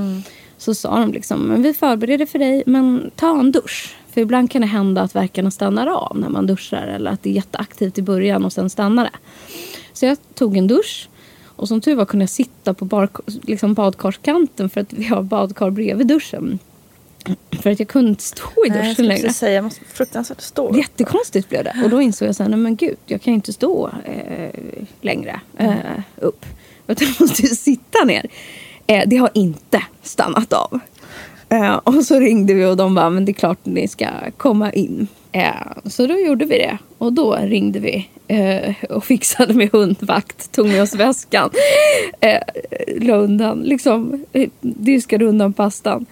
Så 0.59 0.75
sa 0.75 0.99
de 0.99 1.13
liksom, 1.13 1.41
men 1.41 1.63
vi 1.63 1.75
förbereder 1.75 2.27
för 2.27 2.39
dig, 2.39 2.63
men 2.67 3.11
ta 3.17 3.41
en 3.41 3.53
dusch. 3.53 3.97
För 4.11 4.21
ibland 4.21 4.51
kan 4.51 4.61
det 4.61 4.67
hända 4.67 5.03
att 5.03 5.15
verkarna 5.17 5.51
stannar 5.51 5.87
av 5.87 6.19
när 6.19 6.29
man 6.29 6.47
duschar. 6.47 6.87
Eller 6.87 7.11
att 7.11 7.23
det 7.23 7.31
är 7.31 7.35
jätteaktivt 7.35 7.99
i 7.99 8.03
början 8.03 8.45
och 8.45 8.53
sen 8.53 8.71
stannar 8.71 9.05
det. 9.05 9.19
Så 9.93 10.07
jag 10.07 10.19
tog 10.35 10.57
en 10.57 10.67
dusch. 10.67 11.09
Och 11.57 11.69
som 11.69 11.81
tur 11.81 11.95
var 11.95 12.05
kunde 12.05 12.23
jag 12.23 12.31
sitta 12.31 12.75
på 12.75 12.85
bar, 12.85 13.09
liksom 13.27 13.75
badkarskanten 13.75 14.71
för 14.71 14.81
att 14.81 14.93
vi 14.93 15.05
har 15.05 15.23
badkar 15.23 15.71
bredvid 15.71 16.07
duschen. 16.07 16.59
För 17.63 17.71
att 17.71 17.79
jag 17.79 17.89
kunde 17.89 18.09
inte 18.09 18.23
stå 18.23 18.67
i 18.67 18.69
Nej, 18.69 18.79
jag 18.79 18.87
duschen 18.89 19.07
längre. 19.07 19.33
säga, 19.33 19.55
jag 19.55 19.65
måste 19.65 19.85
fruktansvärt 19.85 20.41
stå. 20.41 20.77
Jättekonstigt 20.77 21.49
blev 21.49 21.65
det. 21.65 21.81
Och 21.85 21.91
då 21.91 22.01
insåg 22.03 22.29
jag 22.29 22.37
så 22.37 22.43
här, 22.43 22.51
nej 22.51 22.59
men 22.59 22.77
gud, 22.77 22.97
jag 23.07 23.23
kan 23.23 23.33
ju 23.33 23.35
inte 23.35 23.53
stå 23.53 23.91
eh, 24.05 24.51
längre 25.01 25.41
eh, 25.59 25.75
upp. 26.17 26.47
Utan 26.87 27.09
jag 27.09 27.21
måste 27.21 27.43
ju 27.43 27.49
sitta 27.49 28.05
ner. 28.05 28.27
Eh, 28.87 29.03
det 29.07 29.17
har 29.17 29.31
inte 29.35 29.83
stannat 30.03 30.53
av. 30.53 30.81
Eh, 31.49 31.75
och 31.75 32.05
så 32.05 32.21
ringde 32.21 32.55
vi 32.55 32.65
och 32.65 32.77
de 32.77 32.95
bara, 32.95 33.11
men 33.11 33.25
det 33.25 33.31
är 33.31 33.35
klart 33.35 33.59
ni 33.63 33.89
ska 33.89 34.07
komma 34.37 34.73
in. 34.73 35.09
Eh, 35.33 35.53
så 35.85 36.07
då 36.07 36.19
gjorde 36.19 36.45
vi 36.45 36.59
det. 36.59 36.79
Och 36.99 37.13
då 37.13 37.35
ringde 37.35 37.79
vi 37.79 38.09
eh, 38.29 38.75
och 38.91 39.05
fixade 39.05 39.55
med 39.55 39.73
hundvakt. 39.73 40.53
Tog 40.53 40.67
med 40.69 40.83
oss 40.83 40.95
väskan. 40.95 41.51
Eh, 42.21 42.41
la 43.01 43.17
undan, 43.17 43.61
liksom, 43.63 44.25
eh, 44.33 44.49
diskade 44.61 45.25
undan 45.25 45.53
pastan. 45.53 46.07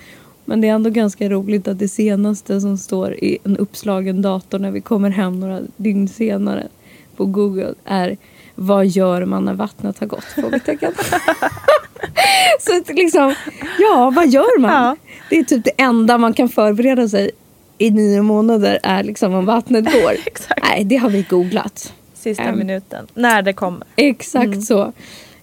Men 0.45 0.61
det 0.61 0.69
är 0.69 0.73
ändå 0.73 0.91
ganska 0.91 1.29
roligt 1.29 1.69
att 1.69 1.79
det 1.79 1.89
senaste 1.89 2.61
som 2.61 2.79
står 2.79 3.15
i 3.15 3.39
en 3.45 3.57
uppslagen 3.57 4.23
dator 4.23 4.59
när 4.59 4.71
vi 4.71 4.81
kommer 4.81 5.11
hem 5.11 5.41
några 5.41 5.61
dygn 5.77 6.09
senare 6.09 6.69
på 7.17 7.27
Google 7.27 7.75
är 7.85 8.17
vad 8.55 8.87
gör 8.87 9.25
man 9.25 9.45
när 9.45 9.55
vattnet 9.55 9.99
har 9.99 10.07
gått? 10.07 10.25
Frågetecken. 10.25 10.93
Så 12.61 12.93
liksom, 12.93 13.35
ja, 13.79 14.13
vad 14.17 14.29
gör 14.29 14.59
man? 14.61 14.71
Ja. 14.73 14.97
Det 15.31 15.39
är 15.39 15.45
typ 15.45 15.65
det 15.65 15.73
enda 15.83 16.19
man 16.19 16.33
kan 16.35 16.49
förbereda 16.49 17.09
sig 17.09 17.31
i 17.79 17.91
nio 17.91 18.23
månader 18.23 18.79
är 18.83 19.03
liksom 19.05 19.35
om 19.35 19.47
vattnet 19.47 19.85
går. 19.85 20.17
Nej, 20.63 20.85
det 20.85 20.97
har 20.97 21.11
vi 21.11 21.23
googlat. 21.23 21.93
Sista 22.15 22.43
Ehm. 22.43 22.59
minuten. 22.59 23.07
När 23.15 23.43
det 23.43 23.53
kommer. 23.53 23.87
Exakt 23.97 24.63
så. 24.65 24.93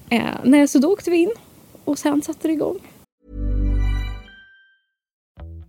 Eh, 0.10 0.22
nej, 0.44 0.68
så 0.68 0.80
då 0.80 0.94
åkte 0.94 1.12
vi 1.12 1.18
in 1.18 1.32
och 1.86 2.00
sen 2.00 2.22
satte 2.22 2.48
det 2.48 2.54
igång. 2.54 2.80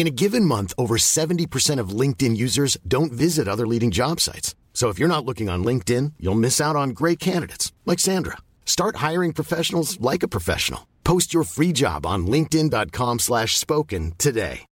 In 0.00 0.06
a 0.06 0.10
given 0.10 0.44
month, 0.44 0.72
over 0.78 0.96
70% 0.96 1.80
of 1.80 2.00
LinkedIn 2.00 2.36
users 2.36 2.76
don't 2.86 3.10
visit 3.12 3.48
other 3.48 3.66
leading 3.66 3.90
job 3.90 4.20
sites. 4.20 4.54
So 4.72 4.90
if 4.90 4.98
you're 5.00 5.08
not 5.16 5.24
looking 5.24 5.48
on 5.50 5.64
LinkedIn, 5.64 6.12
you'll 6.20 6.38
miss 6.38 6.60
out 6.60 6.76
on 6.76 6.90
great 6.90 7.18
candidates 7.18 7.72
Like 7.84 7.98
Sandra. 7.98 8.36
Start 8.64 8.96
hiring 9.10 9.32
professionals 9.32 9.98
like 10.00 10.22
a 10.22 10.28
professional. 10.28 10.80
Post 11.04 11.34
your 11.34 11.44
free 11.44 11.72
job 11.72 12.06
on 12.06 12.26
linkedin.com 12.26 13.18
slash 13.18 13.56
spoken 13.58 14.12
today. 14.18 14.64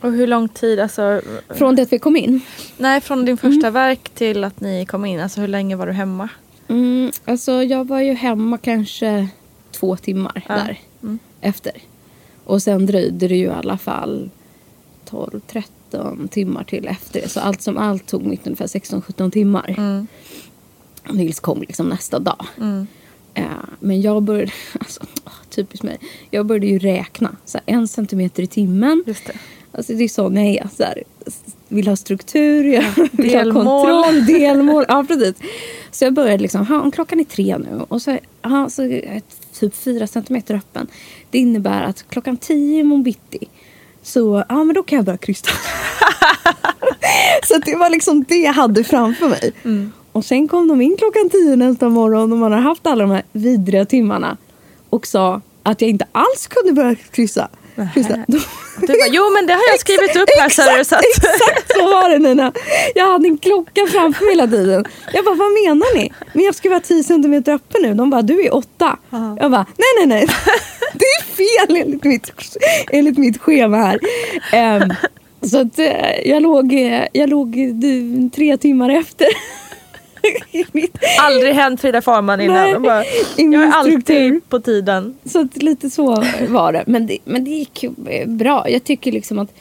Och 0.00 0.12
hur 0.12 0.26
lång 0.26 0.48
tid, 0.48 0.80
alltså? 0.80 1.20
Från 1.48 1.76
det 1.76 1.82
att 1.82 1.92
vi 1.92 1.98
kom 1.98 2.16
in. 2.16 2.40
Nej, 2.76 3.00
från 3.00 3.24
din 3.24 3.36
första 3.36 3.70
verk 3.70 4.08
till 4.14 4.44
att 4.44 4.60
ni 4.60 4.86
kom 4.86 5.04
in. 5.04 5.20
Alltså 5.20 5.40
hur 5.40 5.48
länge 5.48 5.76
var 5.76 5.86
du 5.86 5.92
hemma? 5.92 6.28
Mm, 6.68 7.12
alltså 7.24 7.62
jag 7.62 7.88
var 7.88 8.00
ju 8.00 8.12
hemma 8.12 8.58
kanske 8.58 9.28
två 9.70 9.96
timmar 9.96 10.44
Ja. 10.48 10.54
där 10.54 10.80
efter. 11.40 11.72
Och 12.44 12.62
sen 12.62 12.86
dröjde 12.86 13.28
det 13.28 13.36
ju 13.36 13.44
i 13.44 13.48
alla 13.50 13.78
fall 13.78 14.30
12-13 15.10 16.28
timmar 16.28 16.64
till 16.64 16.88
efter 16.88 17.20
det. 17.20 17.28
Så 17.28 17.40
allt 17.40 17.62
som 17.62 17.78
allt 17.78 18.06
tog 18.06 18.22
mitt 18.26 18.46
ungefär 18.46 18.66
16-17 18.66 19.30
timmar. 19.30 19.76
Nils 21.10 21.40
kom 21.40 21.60
liksom 21.60 21.88
nästa 21.88 22.18
dag. 22.18 22.46
Eh, 23.34 23.44
men 23.80 24.00
jag 24.00 24.22
började, 24.22 24.52
alltså, 24.80 25.00
typiskt 25.50 25.82
mig. 25.84 25.98
Jag 26.30 26.46
började 26.46 26.66
ju 26.66 26.78
räkna. 26.78 27.36
Så 27.44 27.58
här, 27.58 27.74
en 27.74 27.88
centimeter 27.88 28.42
i 28.42 28.46
timmen. 28.46 29.04
Just 29.06 29.26
det. 29.26 29.34
Alltså 29.72 29.92
det 29.92 30.04
är 30.04 30.08
sån 30.08 30.36
jag 30.36 30.46
är. 30.46 30.68
Så 30.76 30.82
här, 30.82 31.02
vill 31.68 31.88
ha 31.88 31.96
struktur, 31.96 32.64
jag 32.64 32.84
vill 33.12 33.28
delmål. 33.28 33.66
ha 33.66 33.82
kontroll, 33.82 34.26
delmål. 34.40 34.84
Ja, 34.88 35.04
precis. 35.08 35.34
Så 35.90 36.04
jag 36.04 36.12
började 36.14 36.42
liksom, 36.42 36.66
ha, 36.66 36.80
om 36.80 36.90
klockan 36.90 37.20
är 37.20 37.24
tre 37.24 37.58
nu 37.58 37.84
och 37.88 38.02
så, 38.02 38.18
ha, 38.42 38.70
så 38.70 38.82
är 38.82 39.12
jag 39.14 39.22
typ 39.52 39.74
fyra 39.74 40.06
centimeter 40.06 40.54
öppen. 40.54 40.86
Det 41.34 41.38
innebär 41.38 41.82
att 41.82 42.08
klockan 42.08 42.36
tio 42.36 42.80
imorgon 42.80 43.02
bitti 43.02 43.48
så 44.02 44.44
ja, 44.48 44.64
men 44.64 44.74
då 44.74 44.82
kan 44.82 44.96
jag 44.96 45.04
börja 45.04 45.16
krysta. 45.18 45.50
så 47.48 47.58
det 47.58 47.76
var 47.76 47.90
liksom 47.90 48.24
det 48.28 48.34
jag 48.36 48.52
hade 48.52 48.84
framför 48.84 49.28
mig. 49.28 49.52
Och 50.12 50.24
sen 50.24 50.48
kom 50.48 50.68
de 50.68 50.80
in 50.80 50.96
klockan 50.98 51.30
tio 51.30 51.56
nästa 51.56 51.88
morgon 51.88 52.32
och 52.32 52.38
man 52.38 52.52
har 52.52 52.60
haft 52.60 52.86
alla 52.86 53.02
de 53.02 53.10
här 53.10 53.22
vidriga 53.32 53.84
timmarna 53.84 54.36
och 54.90 55.06
sa 55.06 55.40
att 55.62 55.80
jag 55.80 55.90
inte 55.90 56.06
alls 56.12 56.46
kunde 56.46 56.72
börja 56.72 56.94
kryssa. 56.94 57.48
Du 58.80 58.86
bara, 58.86 59.08
jo 59.08 59.30
men 59.30 59.46
det 59.46 59.52
har 59.52 59.62
jag 59.70 59.80
skrivit 59.80 60.16
upp 60.16 60.28
här. 60.40 60.48
Så 60.48 60.62
har 60.62 60.78
du 60.78 60.84
satt. 60.84 61.02
Exakt 61.16 61.72
så 61.76 61.84
var 61.84 62.10
det 62.10 62.18
Nina. 62.18 62.52
Jag 62.94 63.12
hade 63.12 63.28
en 63.28 63.38
klocka 63.38 63.86
framför 63.86 64.30
hela 64.30 64.46
tiden. 64.46 64.84
Jag 65.12 65.24
bara, 65.24 65.34
vad 65.34 65.52
menar 65.52 65.96
ni? 65.96 66.12
Men 66.32 66.44
jag 66.44 66.54
ska 66.54 66.68
vara 66.70 66.80
10 66.80 67.04
centimeter 67.04 67.52
öppen 67.54 67.82
nu. 67.82 67.94
De 67.94 68.10
bara, 68.10 68.22
du 68.22 68.46
är 68.46 68.54
åtta. 68.54 68.98
Jag 69.40 69.50
bara, 69.50 69.66
nej 69.76 70.06
nej 70.06 70.06
nej. 70.06 70.26
Det 70.94 71.04
är 71.04 71.22
fel 71.36 71.76
enligt 71.76 72.04
mitt, 72.04 72.30
enligt 72.90 73.18
mitt 73.18 73.40
schema 73.40 73.76
här. 73.76 74.00
Ehm, 74.52 74.92
så 75.50 75.60
att 75.60 75.78
eh, 75.78 76.28
jag 76.30 76.42
låg, 76.42 76.72
eh, 76.72 77.04
jag 77.12 77.30
låg 77.30 77.56
eh, 77.56 78.30
tre 78.34 78.56
timmar 78.56 78.90
efter. 78.90 79.26
Mitt, 80.72 80.98
Aldrig 81.20 81.54
hänt 81.54 81.80
Frida 81.80 82.02
Farman 82.02 82.40
innan. 82.40 82.56
Nej, 82.56 82.78
bara, 82.78 83.04
jag 83.36 83.62
är 83.62 83.72
alltid 83.72 84.48
på 84.48 84.60
tiden. 84.60 85.18
Så 85.24 85.40
att 85.40 85.62
lite 85.62 85.90
så 85.90 86.24
var 86.48 86.72
det. 86.72 86.84
Men 86.86 87.06
det, 87.06 87.18
men 87.24 87.44
det 87.44 87.50
gick 87.50 87.84
eh, 87.84 88.28
bra. 88.28 88.70
Jag 88.70 88.84
tycker 88.84 89.12
liksom 89.12 89.38
att 89.38 89.54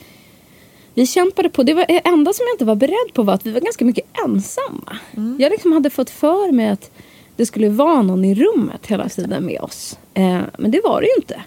vi 0.94 1.08
kämpade 1.08 1.50
på. 1.50 1.64
Det 1.64 1.74
var 1.74 1.86
det 1.88 2.00
enda 2.00 2.34
som 2.34 2.46
jag 2.48 2.54
inte 2.54 2.66
var 2.66 2.76
beredd 2.76 3.14
på 3.14 3.24
var 3.24 3.34
att 3.34 3.46
vi 3.46 3.52
var 3.52 3.60
ganska 3.60 3.86
mycket 3.86 4.06
ensamma. 4.26 4.98
Jag 5.40 5.50
liksom 5.50 5.74
hade 5.74 5.90
fått 5.90 6.10
för 6.10 6.52
mig 6.52 6.70
att 6.70 6.92
det 7.36 7.46
skulle 7.46 7.70
vara 7.70 8.02
någon 8.02 8.26
i 8.26 8.36
rummet 8.36 8.88
hela 8.88 9.10
tiden 9.10 9.46
med 9.46 9.62
oss. 9.62 9.98
Eh, 10.14 10.40
men 10.58 10.72
det 10.72 10.82
var 10.84 11.02
det 11.02 11.08
ju 11.08 11.14
inte. 11.18 11.42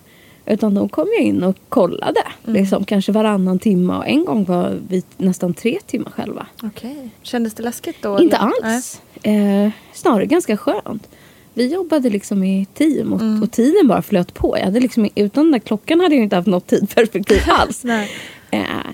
Utan 0.46 0.74
de 0.74 0.88
kom 0.88 1.08
ju 1.18 1.24
in 1.24 1.42
och 1.42 1.56
kollade. 1.68 2.20
Liksom, 2.44 2.84
kanske 2.84 3.12
varannan 3.12 3.58
timme. 3.58 3.94
Och 3.94 4.06
en 4.06 4.24
gång 4.24 4.44
var 4.44 4.78
vi 4.88 5.02
nästan 5.16 5.54
tre 5.54 5.78
timmar 5.86 6.10
själva. 6.10 6.46
Okej. 6.62 7.10
Kändes 7.22 7.54
det 7.54 7.62
läskigt 7.62 8.02
då? 8.02 8.20
Inte 8.20 8.36
eller? 8.36 8.74
Alls. 8.74 9.00
Eh, 9.22 9.70
snarare 9.92 10.26
ganska 10.26 10.56
skönt. 10.56 11.08
Vi 11.54 11.72
jobbade 11.72 12.10
liksom 12.10 12.44
i 12.44 12.66
team 12.74 13.12
och, 13.12 13.42
och 13.42 13.50
tiden 13.52 13.88
bara 13.88 14.02
flöt 14.02 14.34
på. 14.34 14.58
Jag 14.58 14.64
hade 14.64 14.80
liksom, 14.80 15.08
utan 15.14 15.44
den 15.44 15.52
där 15.52 15.58
klockan 15.58 16.00
hade 16.00 16.14
jag 16.14 16.24
inte 16.24 16.36
haft 16.36 16.48
något 16.48 16.66
tidperspektiv 16.66 17.40
alls. 17.48 17.84
Eh, 18.50 18.86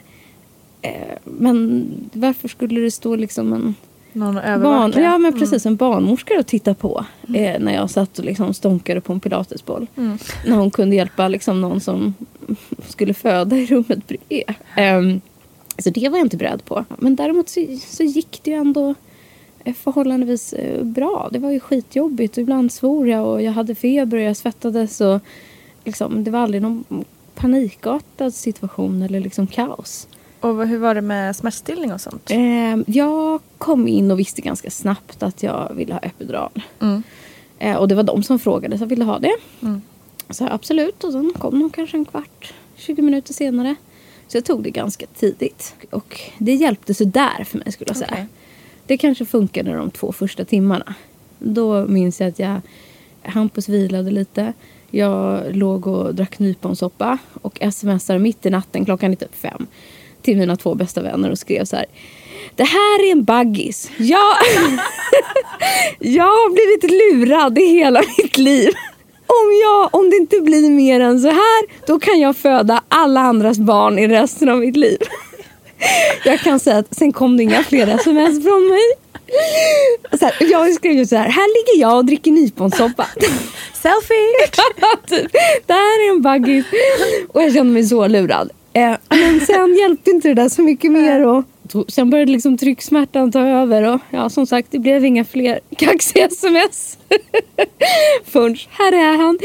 eh, 0.82 1.18
men 1.24 1.86
varför 2.12 2.48
skulle 2.48 2.80
det 2.80 2.90
stå 2.90 3.16
liksom 3.16 3.53
en 3.53 3.74
Någon 4.12 4.38
att 4.38 4.62
barn, 4.62 4.92
ja, 4.96 5.18
men 5.18 5.38
precis, 5.38 5.66
en 5.66 5.76
barnmorska 5.76 6.38
och 6.38 6.46
titta 6.46 6.74
på 6.74 7.04
eh, 7.34 7.60
när 7.60 7.74
jag 7.74 7.90
satt 7.90 8.18
och 8.18 8.24
liksom 8.24 8.54
stånkade 8.54 9.00
på 9.00 9.12
en 9.12 9.20
pilatesboll. 9.20 9.86
När 10.46 10.56
hon 10.56 10.70
kunde 10.70 10.96
hjälpa 10.96 11.28
liksom 11.28 11.60
någon 11.60 11.80
som 11.80 12.14
skulle 12.88 13.14
föda 13.14 13.56
i 13.56 13.66
rummet 13.66 14.06
bredvid. 14.06 14.42
Ehm, 14.76 15.20
så 15.78 15.90
det 15.90 16.08
var 16.08 16.18
jag 16.18 16.26
inte 16.26 16.36
beredd 16.36 16.64
på. 16.64 16.84
Men 16.98 17.16
däremot 17.16 17.48
så, 17.48 17.66
så 17.86 18.02
gick 18.02 18.40
det 18.42 18.50
ju 18.50 18.56
ändå 18.56 18.94
eh, 19.64 19.74
förhållandevis 19.74 20.52
eh, 20.52 20.84
bra. 20.84 21.28
Det 21.32 21.38
var 21.38 21.50
ju 21.50 21.60
skitjobbigt. 21.60 22.38
Ibland 22.38 22.72
svor 22.72 23.08
jag 23.08 23.26
och 23.26 23.42
jag 23.42 23.52
hade 23.52 23.74
feber 23.74 24.16
och 24.16 24.22
jag 24.22 24.36
svettades. 24.36 25.00
Och 25.00 25.20
liksom, 25.84 26.24
det 26.24 26.30
var 26.30 26.38
aldrig 26.38 26.62
någon 26.62 26.84
panikartad 27.34 28.34
situation 28.34 29.02
eller 29.02 29.20
liksom 29.20 29.46
kaos. 29.46 30.08
Och 30.43 30.68
hur 30.68 30.78
var 30.78 30.95
det 30.95 31.01
med 31.01 31.36
smärtstillning 31.36 31.93
och 31.93 32.01
sånt? 32.01 32.30
Eh, 32.30 32.76
jag 32.86 33.40
kom 33.59 33.88
in 33.88 34.11
och 34.11 34.18
visste 34.18 34.40
ganska 34.40 34.70
snabbt 34.70 35.22
att 35.22 35.43
jag 35.43 35.72
ville 35.74 35.95
ha 35.95 36.01
epidural. 36.01 36.62
Mm. 36.80 37.03
Eh, 37.59 37.76
och 37.76 37.88
det 37.88 37.95
var 37.95 38.03
de 38.03 38.22
som 38.22 38.38
frågade, 38.38 38.78
så 38.78 38.82
jag 38.84 38.88
ville 38.88 39.05
ha 39.05 39.18
det. 39.18 39.36
Så 40.30 40.45
jag, 40.45 40.53
absolut, 40.53 41.05
och 41.05 41.12
sen 41.12 41.32
kom 41.38 41.61
de 41.61 41.70
kanske 41.70 41.97
en 41.97 42.05
kvart, 42.05 42.53
20 42.76 43.03
minuter 43.03 43.34
senare. 43.34 43.74
Så 44.28 44.36
jag 44.36 44.45
tog 44.45 44.62
det 44.62 44.70
ganska 44.70 45.07
tidigt. 45.07 45.74
Och 45.90 46.20
det 46.38 46.55
hjälpte 46.55 46.95
så 46.95 47.05
där 47.05 47.45
för 47.45 47.59
mig 47.59 47.72
skulle 47.72 47.88
jag 47.90 47.97
säga. 47.97 48.11
Okej. 48.12 48.26
Det 48.86 48.97
kanske 48.97 49.24
funkade 49.24 49.72
de 49.72 49.90
två 49.90 50.12
första 50.12 50.45
timmarna. 50.45 50.95
Då 51.38 51.86
minns 51.86 52.20
jag 52.20 52.28
att 52.28 52.38
jag, 52.38 52.61
Hampus 53.22 53.68
vilade 53.68 54.11
lite. 54.11 54.53
Jag 54.90 55.57
låg 55.57 55.86
och 55.86 56.14
drack 56.14 56.38
nyponsoppa 56.38 57.18
och 57.43 57.59
smsade 57.72 58.18
mitt 58.18 58.47
i 58.47 58.51
natten, 58.51 58.84
klockan 58.84 59.12
är 59.12 59.16
typ 59.16 59.34
fem, 59.34 59.66
till 60.22 60.36
mina 60.36 60.56
två 60.56 60.74
bästa 60.74 61.02
vänner 61.02 61.30
och 61.30 61.38
skrev 61.38 61.64
så 61.64 61.76
här. 61.76 61.86
Det 62.56 62.64
här 62.64 63.06
är 63.06 63.12
en 63.12 63.24
baggis. 63.24 63.90
Jag, 63.96 64.34
jag 65.98 66.24
har 66.24 66.50
blivit 66.52 66.90
lurad 66.90 67.58
i 67.58 67.64
hela 67.64 68.02
mitt 68.18 68.38
liv. 68.38 68.72
Om, 69.26 69.60
jag, 69.62 69.94
om 69.94 70.10
det 70.10 70.16
inte 70.16 70.40
blir 70.40 70.70
mer 70.70 71.00
än 71.00 71.20
så 71.20 71.28
här, 71.28 71.86
då 71.86 71.98
kan 71.98 72.20
jag 72.20 72.36
föda 72.36 72.82
alla 72.88 73.20
andras 73.20 73.58
barn 73.58 73.98
i 73.98 74.08
resten 74.08 74.48
av 74.48 74.58
mitt 74.58 74.76
liv. 74.76 74.98
Jag 76.24 76.40
kan 76.40 76.60
säga 76.60 76.78
att 76.78 76.94
sen 76.94 77.12
kom 77.12 77.36
det 77.36 77.42
inga 77.42 77.64
fler 77.64 77.86
sms 77.86 78.44
från 78.44 78.68
mig. 78.68 78.82
Så 80.18 80.24
här, 80.24 80.34
jag 80.50 80.74
skrev 80.74 80.92
ju 80.92 81.06
så 81.06 81.16
här, 81.16 81.28
här 81.28 81.48
ligger 81.48 81.82
jag 81.82 81.96
och 81.96 82.04
dricker 82.04 82.30
nyponsoppa. 82.30 83.06
Selfie! 83.72 84.46
typ, 85.06 85.32
det 85.66 85.72
här 85.72 86.06
är 86.06 86.10
en 86.10 86.22
baggis. 86.22 86.64
Och 87.28 87.42
jag 87.42 87.52
kände 87.52 87.72
mig 87.72 87.84
så 87.84 88.06
lurad. 88.06 88.50
Eh, 88.72 88.96
men 89.08 89.40
sen 89.40 89.76
hjälpte 89.76 90.10
inte 90.10 90.28
det 90.28 90.34
där 90.34 90.48
så 90.48 90.62
mycket 90.62 90.92
mer. 90.92 91.26
Och 91.26 91.44
sen 91.88 92.10
började 92.10 92.32
liksom 92.32 92.58
trycksmärtan 92.58 93.32
ta 93.32 93.40
över. 93.46 93.82
Och 93.94 94.00
ja, 94.10 94.30
som 94.30 94.46
sagt, 94.46 94.68
det 94.70 94.78
blev 94.78 95.04
inga 95.04 95.24
fler 95.24 95.60
kaxiga 95.76 96.26
sms. 96.26 96.98
Förrän, 98.24 98.56
här 98.70 98.92
är 98.92 99.16
han. 99.16 99.38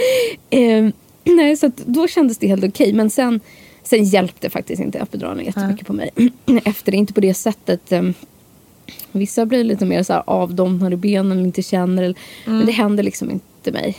Eh, 0.49 0.93
nej, 1.36 1.57
så 1.57 1.71
då 1.86 2.07
kändes 2.07 2.38
det 2.38 2.47
helt 2.47 2.63
okej. 2.63 2.93
Men 2.93 3.09
sen, 3.09 3.39
sen 3.84 4.03
hjälpte 4.03 4.49
faktiskt 4.49 4.82
inte 4.82 4.99
epiduralen 4.99 5.45
jättemycket 5.45 5.88
på 5.88 5.93
mig. 5.93 6.09
Efter 6.65 6.91
det, 6.91 6.97
inte 6.97 7.13
på 7.13 7.21
det 7.21 7.34
sättet. 7.34 7.91
Eh, 7.91 8.03
Vissa 9.11 9.45
blir 9.45 9.63
lite 9.63 9.86
mer 9.86 10.03
så 10.03 10.13
här 10.13 10.23
avdomnade 10.28 10.93
i 10.93 10.97
benen, 10.97 11.39
inte 11.39 11.61
känner. 11.61 12.03
eller- 12.03 12.15
Men 12.45 12.65
det 12.65 12.71
hände 12.71 13.03
liksom 13.03 13.32
inte 13.32 13.71
mig. 13.71 13.97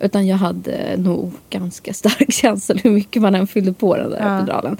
Utan 0.00 0.26
jag 0.26 0.36
hade 0.36 0.96
nog 0.96 1.32
ganska 1.50 1.94
stark 1.94 2.32
känsla 2.32 2.74
hur 2.84 2.90
mycket 2.90 3.22
man 3.22 3.34
än 3.34 3.46
fyllde 3.46 3.72
på 3.72 3.96
den 3.96 4.10
där 4.10 4.18
Ja. 4.20 4.36
epiduralen. 4.38 4.76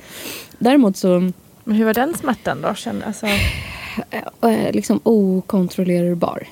Däremot 0.59 0.97
så 0.97 1.31
Men 1.65 1.77
hur 1.77 1.85
var 1.85 1.95
den 1.95 2.15
smärtan 2.15 2.63
då? 2.63 2.75
Kände, 2.75 3.07
alltså, 3.07 3.27
eh, 4.43 4.73
liksom 4.73 5.01
okontrollerbar. 5.03 6.47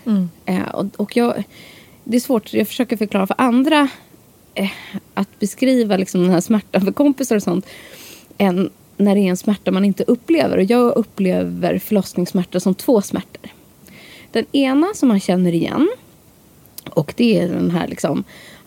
Eh, 0.44 0.68
och, 0.96 1.16
jag, 1.16 1.44
det 2.04 2.16
är 2.16 2.20
svårt, 2.20 2.52
jag 2.54 2.68
försöker 2.68 2.96
förklara 2.96 3.26
för 3.26 3.36
andra 3.38 3.88
eh, 4.54 4.70
att 5.14 5.40
beskriva 5.40 5.96
liksom 5.96 6.22
den 6.22 6.30
här 6.30 6.40
smärtan 6.40 6.84
för 6.84 6.92
kompisar 6.92 7.36
och 7.36 7.42
sånt. 7.42 7.66
Än 8.38 8.70
när 8.96 9.14
det 9.14 9.20
är 9.20 9.28
en 9.30 9.36
smärta 9.36 9.70
man 9.70 9.84
inte 9.84 10.04
upplever. 10.06 10.56
Och 10.56 10.64
jag 10.64 10.96
upplever 10.96 11.78
förlossningssmärta 11.78 12.60
som 12.60 12.74
två 12.74 13.02
smärtor. 13.02 13.50
Den 14.32 14.46
ena 14.52 14.86
som 14.94 15.08
man 15.08 15.20
känner 15.20 15.52
igen. 15.52 15.88
Och 16.90 17.14
det 17.16 17.38
är 17.40 17.48
den 17.48 17.70
här 17.70 17.88
liksom 17.88 18.24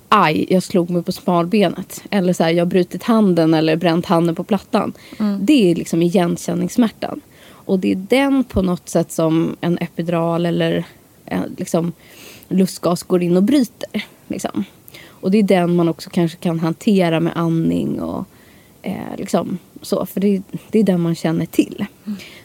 aj, 0.10 0.46
jag 0.50 0.64
slog 0.64 0.90
mig 0.90 1.04
på 1.04 1.12
smalbenet. 1.12 2.04
Eller 2.10 2.34
så 2.34 2.44
här, 2.44 2.52
jag 2.52 2.66
har 2.66 2.70
brutit 2.70 3.04
handen 3.04 3.54
eller 3.54 3.76
bränt 3.76 4.06
handen 4.06 4.36
på 4.36 4.44
plattan. 4.44 4.94
Det 5.42 5.72
är 5.72 5.76
liksom 5.76 6.02
igenkänningssmärtan. 6.02 7.22
Och 7.50 7.80
det 7.80 7.92
är 7.92 7.96
den 7.96 8.44
på 8.44 8.62
något 8.62 8.90
sätt 8.90 9.12
som 9.12 9.56
en 9.62 9.78
epidural 9.78 10.46
eller 10.46 10.86
eh, 11.26 11.42
liksom 11.58 11.94
lustgas 12.48 13.04
går 13.04 13.24
in 13.24 13.38
och 13.38 13.44
bryter. 13.44 14.06
Liksom. 14.28 14.64
Och 15.08 15.32
det 15.32 15.38
är 15.38 15.44
den 15.44 15.76
man 15.76 15.90
också 15.90 16.10
kanske 16.10 16.38
kan 16.38 16.60
hantera 16.60 17.20
med 17.20 17.34
andning 17.36 18.02
och 18.02 18.26
eh, 18.82 19.18
liksom 19.18 19.58
så. 19.82 20.06
För 20.06 20.20
det, 20.20 20.42
det 20.72 20.80
är 20.80 20.84
den 20.84 21.02
man 21.02 21.16
känner 21.16 21.46
till. 21.46 21.86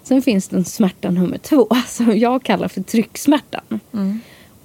Sen 0.02 0.22
finns 0.22 0.48
det 0.48 0.56
en 0.56 0.64
smärta 0.64 1.10
nummer 1.10 1.38
två 1.38 1.68
som 1.88 2.18
jag 2.18 2.42
kallar 2.42 2.68
för 2.68 2.82
trycksmärtan. 2.82 3.80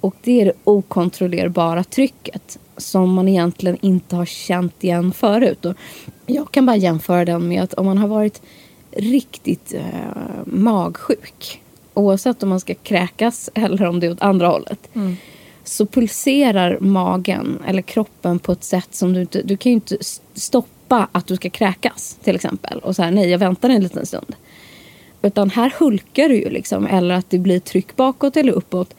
Och 0.08 0.14
det 0.22 0.40
är 0.40 0.44
det 0.44 0.52
okontrollerbara 0.64 1.84
trycket 1.84 2.58
som 2.76 3.14
man 3.14 3.28
egentligen 3.28 3.76
inte 3.80 4.16
har 4.16 4.24
känt 4.24 4.84
igen 4.84 5.12
förut. 5.12 5.64
Och 5.64 5.74
jag 6.26 6.50
kan 6.50 6.66
bara 6.66 6.76
jämföra 6.76 7.24
den 7.24 7.48
med 7.48 7.62
att 7.62 7.74
om 7.74 7.86
man 7.86 7.98
har 7.98 8.08
varit 8.08 8.42
riktigt 8.90 9.74
eh, 9.74 9.82
magsjuk 10.44 11.62
oavsett 11.94 12.42
om 12.42 12.48
man 12.48 12.60
ska 12.60 12.74
kräkas 12.74 13.50
eller 13.54 13.86
om 13.86 14.00
det 14.00 14.06
är 14.06 14.10
åt 14.10 14.22
andra 14.22 14.48
hållet 14.48 14.88
så 15.64 15.86
pulserar 15.86 16.78
magen 16.80 17.62
eller 17.66 17.82
kroppen 17.82 18.38
på 18.38 18.52
ett 18.52 18.64
sätt 18.64 18.88
som 18.94 19.12
du 19.12 19.20
inte... 19.20 19.42
Du 19.42 19.56
kan 19.56 19.72
ju 19.72 19.74
inte 19.74 19.96
stoppa 20.34 21.08
att 21.12 21.26
du 21.26 21.36
ska 21.36 21.50
kräkas 21.50 22.18
till 22.22 22.34
exempel. 22.34 22.78
Och 22.78 22.96
så 22.96 23.02
här, 23.02 23.10
nej 23.10 23.30
jag 23.30 23.38
väntar 23.38 23.70
en 23.70 23.82
liten 23.82 24.06
stund. 24.06 24.34
Utan 25.22 25.50
här 25.50 25.74
hulkar 25.78 26.28
du 26.28 26.34
ju 26.34 26.50
liksom. 26.50 26.86
Eller 26.86 27.14
att 27.14 27.30
det 27.30 27.38
blir 27.38 27.60
tryck 27.60 27.96
bakåt 27.96 28.36
eller 28.36 28.52
uppåt 28.52 28.94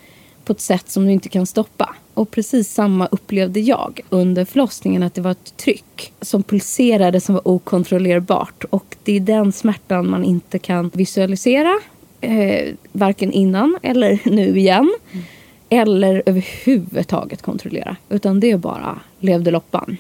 på 0.50 0.54
ett 0.54 0.62
sätt 0.62 0.90
som 0.90 1.06
du 1.06 1.12
inte 1.12 1.30
kan 1.30 1.46
stoppa. 1.46 1.96
Och 2.14 2.32
precis 2.32 2.74
samma 2.74 3.08
upplevde 3.08 3.60
jag 3.60 4.00
under 4.10 4.46
förlossningen. 4.46 5.04
Att 5.04 5.14
det 5.14 5.22
var 5.22 5.32
ett 5.32 5.58
tryck 5.58 6.14
som 6.22 6.44
pulserade 6.44 7.22
som 7.22 7.36
var 7.36 7.48
okontrollerbart. 7.48 8.64
Och 8.70 8.96
det 9.04 9.16
är 9.16 9.20
den 9.20 9.52
smärtan 9.52 10.10
man 10.10 10.24
inte 10.24 10.60
kan 10.60 10.92
visualisera. 10.94 11.80
Eh, 12.22 12.74
varken 12.92 13.32
innan 13.32 13.78
eller 13.84 14.20
nu 14.24 14.58
igen. 14.60 14.94
Mm. 15.12 15.26
Eller 15.70 16.24
överhuvudtaget 16.26 17.42
kontrollera. 17.42 17.96
Utan 18.10 18.40
det 18.40 18.58
bara 18.58 19.00
levde 19.20 19.52
loppan. 19.52 19.98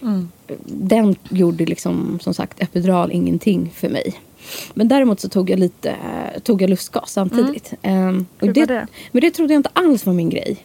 Den 0.65 1.15
gjorde 1.29 1.65
liksom 1.65 2.19
som 2.21 2.33
sagt 2.33 2.61
epidural 2.61 3.11
ingenting 3.11 3.71
för 3.75 3.89
mig. 3.89 4.13
Men 4.73 4.87
däremot 4.87 5.19
så 5.19 5.29
tog 5.29 5.49
jag 5.49 5.59
lite 5.59 5.95
tog 6.43 6.61
jag 6.61 6.69
lustgas 6.69 7.11
samtidigt. 7.11 7.73
Ehm, 7.81 8.25
och 8.39 8.47
Hur 8.47 8.53
var 8.53 8.67
det? 8.67 8.87
Men 9.11 9.21
det 9.21 9.31
trodde 9.31 9.53
jag 9.53 9.59
inte 9.59 9.69
alls 9.73 10.05
var 10.05 10.13
min 10.13 10.29
grej. 10.29 10.57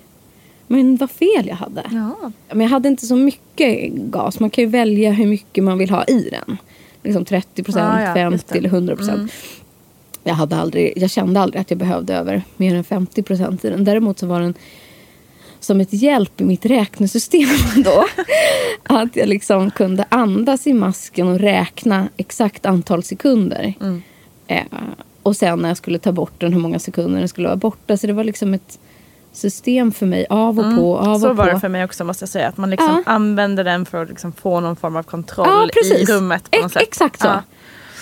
Men 0.67 0.97
vad 0.97 1.11
fel 1.11 1.47
jag 1.47 1.57
hade. 1.57 1.83
Ja. 1.93 2.33
Men 2.49 2.61
jag 2.61 2.69
hade 2.69 2.89
inte 2.89 3.07
så 3.07 3.17
mycket 3.17 3.93
gas. 3.93 4.41
Man 4.41 4.51
kan 4.51 4.65
ju 4.65 4.71
välja 4.71 5.11
hur 5.13 5.27
mycket 5.27 5.65
man 5.65 5.79
vill 5.79 5.91
ha 5.91 6.05
i 6.05 6.31
den. 6.31 6.57
Liksom 7.03 7.25
30 7.25 7.63
procent, 7.63 7.95
Ja, 7.95 8.19
ja, 8.19 8.31
just 8.31 8.45
50 8.49 8.53
det. 8.53 8.59
eller 8.59 8.69
100 8.69 8.97
procent. 8.97 9.33
Jag, 10.25 10.35
hade 10.35 10.57
aldrig, 10.57 10.93
jag 10.97 11.11
kände 11.11 11.41
aldrig 11.41 11.61
att 11.61 11.71
jag 11.71 11.79
behövde 11.79 12.15
över 12.15 12.43
mer 12.57 12.75
än 12.75 12.85
50 12.85 13.23
procent 13.23 13.65
i 13.65 13.71
den. 13.71 13.85
Däremot 13.85 14.19
så 14.19 14.27
var 14.27 14.41
den 14.41 14.55
som 15.65 15.81
ett 15.81 15.93
hjälp 15.93 16.41
i 16.41 16.45
mitt 16.45 16.67
räknesystem 16.67 17.49
då. 17.85 18.07
att 18.83 19.17
jag 19.17 19.29
liksom 19.29 19.71
kunde 19.71 20.05
andas 20.09 20.67
i 20.67 20.73
masken 20.73 21.29
och 21.29 21.39
räkna 21.39 22.09
exakt 22.17 22.67
antal 22.67 23.03
sekunder. 23.03 23.75
Eh, 24.47 24.63
och 25.23 25.37
sen 25.37 25.59
när 25.59 25.69
jag 25.69 25.77
skulle 25.77 25.99
ta 25.99 26.13
bort 26.13 26.33
den, 26.41 26.53
hur 26.53 26.61
många 26.61 26.79
sekunder 26.79 27.19
den 27.19 27.29
skulle 27.29 27.49
vara 27.49 27.57
borta. 27.57 27.97
Så 27.97 28.07
det 28.07 28.13
var 28.13 28.25
liksom 28.25 28.55
ett 28.55 28.79
system 29.33 29.93
för 29.93 30.07
mig. 30.07 30.27
Av 30.31 30.59
och 30.59 30.77
på, 30.77 30.99
av 30.99 31.07
Mm. 31.07 31.21
Så 31.21 31.31
och 31.31 31.37
var 31.37 31.45
på. 31.47 31.51
det 31.53 31.61
för 31.61 31.69
mig 31.69 31.85
också 31.85 32.05
måste 32.05 32.23
jag 32.23 32.29
säga. 32.29 32.49
Att 32.49 32.57
man 32.57 32.71
liksom 32.71 33.03
Ja. 33.07 33.13
använder 33.13 33.65
den 33.65 33.87
för 33.87 34.03
att 34.03 34.09
liksom 34.09 34.33
få 34.33 34.61
någon 34.61 34.77
form 34.77 34.97
av 34.97 35.03
kontroll 35.03 35.71
Ja, 35.75 35.97
i 35.97 36.05
rummet. 36.05 36.51
På 36.51 36.63
något 36.63 36.73
sätt. 36.73 36.83
Exakt 36.83 37.21
så. 37.21 37.27
Ja. 37.27 37.43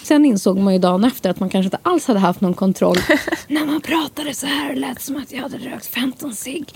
Sen 0.02 0.24
insåg 0.24 0.58
man 0.58 0.72
ju 0.72 0.78
dagen 0.78 1.04
efter 1.04 1.30
att 1.30 1.40
man 1.40 1.48
kanske 1.48 1.66
inte 1.66 1.78
alls 1.82 2.06
hade 2.06 2.20
haft 2.20 2.40
någon 2.40 2.54
kontroll. 2.54 2.96
När 3.48 3.66
man 3.66 3.80
pratade 3.80 4.34
så 4.34 4.46
här 4.46 4.74
lät 4.74 4.96
det 4.96 5.02
som 5.02 5.16
att 5.16 5.32
jag 5.32 5.42
hade 5.42 5.56
rökt 5.58 5.86
15 5.86 6.34
cigg. 6.34 6.74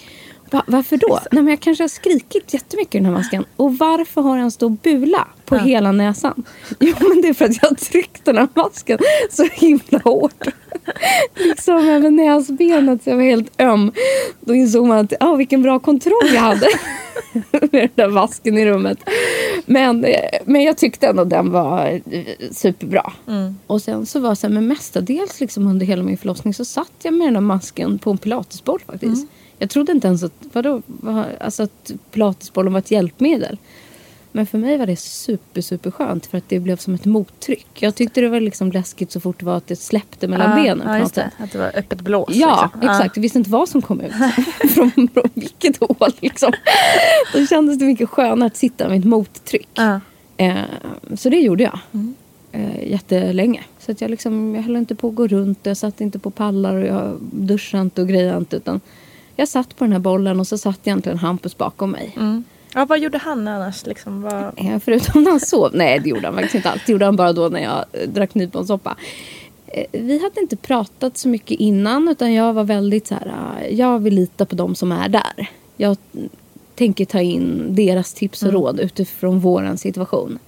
Va, 0.51 0.63
varför 0.67 0.97
då? 0.97 1.21
Nej, 1.33 1.43
men 1.43 1.51
jag 1.51 1.61
kanske 1.61 1.85
har 1.85 1.89
skrikit 1.89 2.55
jättemycket 2.55 2.95
i 2.95 2.99
den 2.99 3.07
här 3.07 3.13
masken. 3.13 3.45
Och 3.57 3.79
varför 3.79 4.21
har 4.21 4.39
en 4.39 4.51
stor 4.51 4.71
bula 4.71 5.29
på 5.45 5.57
hela 5.57 5.93
näsan? 5.93 6.45
Jo, 6.81 6.95
men 7.01 7.23
det 7.23 7.29
är 7.29 7.35
för 7.35 7.45
att 7.45 7.63
jag 7.63 7.69
har 7.69 7.77
tryckt 7.77 8.25
den 8.25 8.37
här 8.37 8.49
masken 8.55 8.99
så 9.31 9.45
himla 9.53 9.99
hårt. 10.05 10.47
liksom 11.35 11.77
över 11.77 12.11
näsbenet 12.11 13.05
så 13.05 13.11
jag 13.11 13.17
var 13.17 13.25
helt 13.25 13.61
öm. 13.61 13.93
Då 14.41 14.55
insåg 14.55 14.87
man 14.87 14.99
att 14.99 15.13
ah, 15.21 15.35
vilken 15.35 15.63
bra 15.63 15.79
kontroll 15.79 16.31
jag 16.35 16.41
hade. 16.41 16.67
med 17.53 17.71
den 17.71 17.89
där 17.95 18.09
masken 18.09 18.59
i 18.59 18.67
rummet. 18.67 18.99
Men, 19.67 20.05
eh, 20.05 20.39
men 20.45 20.63
jag 20.63 20.79
tyckte 20.79 21.07
ändå 21.07 21.25
den 21.25 21.51
var 21.51 22.01
eh, 22.11 22.25
superbra. 22.51 23.13
Och 23.67 23.83
sen 23.83 24.07
så 24.07 24.21
var 24.21 24.31
det 24.31 24.37
så 24.37 24.47
här, 24.47 24.55
men 24.55 24.67
mestadels 24.67 25.41
liksom 25.41 25.67
under 25.67 25.87
hela 25.87 26.03
min 26.03 26.19
förlossning 26.19 26.55
så 26.55 26.65
satt 26.65 26.93
jag 27.03 27.15
med 27.15 27.27
den 27.27 27.35
där 27.35 27.41
masken 27.41 27.99
på 27.99 28.11
en 28.11 28.19
pilatesboll 28.19 28.81
faktiskt. 28.87 29.27
Jag 29.59 29.71
trodde 29.71 29.93
inte 29.93 30.09
ens 30.09 30.23
att, 30.23 30.33
vadå, 30.53 30.83
vad, 30.87 31.25
alltså 31.41 31.63
att 31.63 31.91
pilatesbollen 32.11 32.73
var 32.73 32.79
ett 32.79 32.91
hjälpmedel. 32.91 33.59
Men 34.33 34.47
för 34.47 34.59
mig 34.59 34.79
var 34.79 34.87
det 34.87 34.97
super, 34.97 35.61
super 35.61 35.91
skönt 35.91 36.27
för 36.27 36.39
att 36.39 36.49
det 36.49 36.61
blev 36.61 36.77
som 36.77 36.95
ett 36.95 37.05
mottryck. 37.05 37.67
Jag 37.75 37.95
tyckte 37.95 38.21
det 38.21 38.29
var 38.29 38.41
liksom 38.41 38.73
läskigt 38.73 39.11
så 39.13 39.21
fort 39.21 39.39
det 39.39 39.47
var 39.47 39.57
att 39.57 39.67
det 39.67 39.77
släppte 39.77 40.29
mellan 40.29 40.51
Ja, 40.51 40.65
benen. 40.65 40.89
ja, 40.89 40.99
just 40.99 41.15
det. 41.15 41.31
Att 41.39 41.53
det 41.53 41.59
var 41.59 41.73
öppet 41.75 42.01
blås. 42.01 42.29
Ja, 42.35 42.71
liksom. 42.75 42.91
exakt. 42.91 43.17
Jag 43.17 43.23
visste 43.23 43.39
inte 43.39 43.51
vad 43.51 43.69
som 43.69 43.83
kom 43.83 44.01
ut. 44.01 44.13
från, 44.75 44.91
från 44.91 45.29
vilket 45.35 45.77
hål 45.77 46.11
liksom. 46.21 46.53
Då 47.33 47.47
kändes 47.47 47.79
det 47.79 47.85
mycket 47.85 48.09
skönare 48.09 48.47
att 48.47 48.57
sitta 48.57 48.89
med 48.89 48.99
ett 48.99 49.05
mottryck. 49.05 49.79
Eh, 50.37 50.57
så 51.15 51.29
det 51.29 51.39
gjorde 51.39 51.63
jag. 51.63 51.79
Eh, 52.53 52.91
jättelänge. 52.91 53.65
Så 53.79 53.93
att 53.93 54.01
jag, 54.01 54.11
liksom, 54.11 54.55
jag 54.55 54.63
höll 54.63 54.77
inte 54.77 54.95
på 54.95 55.09
att 55.09 55.15
gå 55.15 55.27
runt. 55.27 55.59
Jag 55.63 55.77
satt 55.77 56.01
inte 56.01 56.19
på 56.19 56.31
pallar 56.31 56.75
och 56.75 56.87
jag 56.87 57.19
duschade 57.21 57.83
inte 57.83 58.03
och 58.03 58.09
grejade 58.09 58.39
inte. 58.39 58.57
Utan 58.57 58.81
jag 59.37 59.49
satt 59.49 59.77
på 59.77 59.85
den 59.85 59.93
här 59.93 59.99
bollen 60.01 60.41
och 60.41 60.47
så 60.47 60.59
satt 60.59 60.87
egentligen 60.87 61.19
Hampus 61.19 61.57
bakom 61.59 61.91
mig. 61.91 62.13
Mm. 62.17 62.45
ja, 62.75 62.85
vad 62.85 62.99
gjorde 63.01 63.19
han 63.19 63.49
annars? 63.49 63.87
Liksom, 63.87 64.23
vad... 64.23 64.45
Eh, 64.57 64.79
Förutom 64.85 65.23
när 65.23 65.31
han 65.31 65.41
sov. 65.41 65.71
Nej, 65.75 65.99
det 65.99 66.09
gjorde 66.09 66.27
han 66.27 66.35
faktiskt 66.35 66.55
inte 66.55 66.71
alls. 66.71 66.83
Det 66.87 66.93
gjorde 66.93 67.05
han 67.05 67.17
bara 67.17 67.33
då 67.33 67.49
när 67.49 67.63
jag 67.63 67.85
eh, 67.93 68.09
drack 68.09 68.35
nyponsoppa. 68.35 68.97
Eh, 69.67 69.85
Vi 69.93 70.23
hade 70.23 70.41
inte 70.41 70.57
pratat 70.57 71.17
så 71.19 71.29
mycket 71.29 71.61
innan 71.61 72.09
utan 72.09 72.33
jag 72.35 72.53
var 72.53 72.65
väldigt 72.65 73.07
så 73.07 73.15
här. 73.15 73.35
eh, 73.61 73.75
Jag 73.75 73.99
vill 73.99 74.15
lita 74.15 74.47
på 74.47 74.55
de 74.55 74.75
som 74.75 74.93
är 74.93 75.09
där. 75.09 75.51
Jag 75.77 75.97
mm, 76.15 76.29
tänker 76.75 77.05
ta 77.05 77.21
in 77.21 77.67
deras 77.75 78.15
tips 78.15 78.43
och 78.43 78.53
råd 78.53 78.81
utifrån 78.81 79.41
våran 79.41 79.79
situation. 79.79 80.39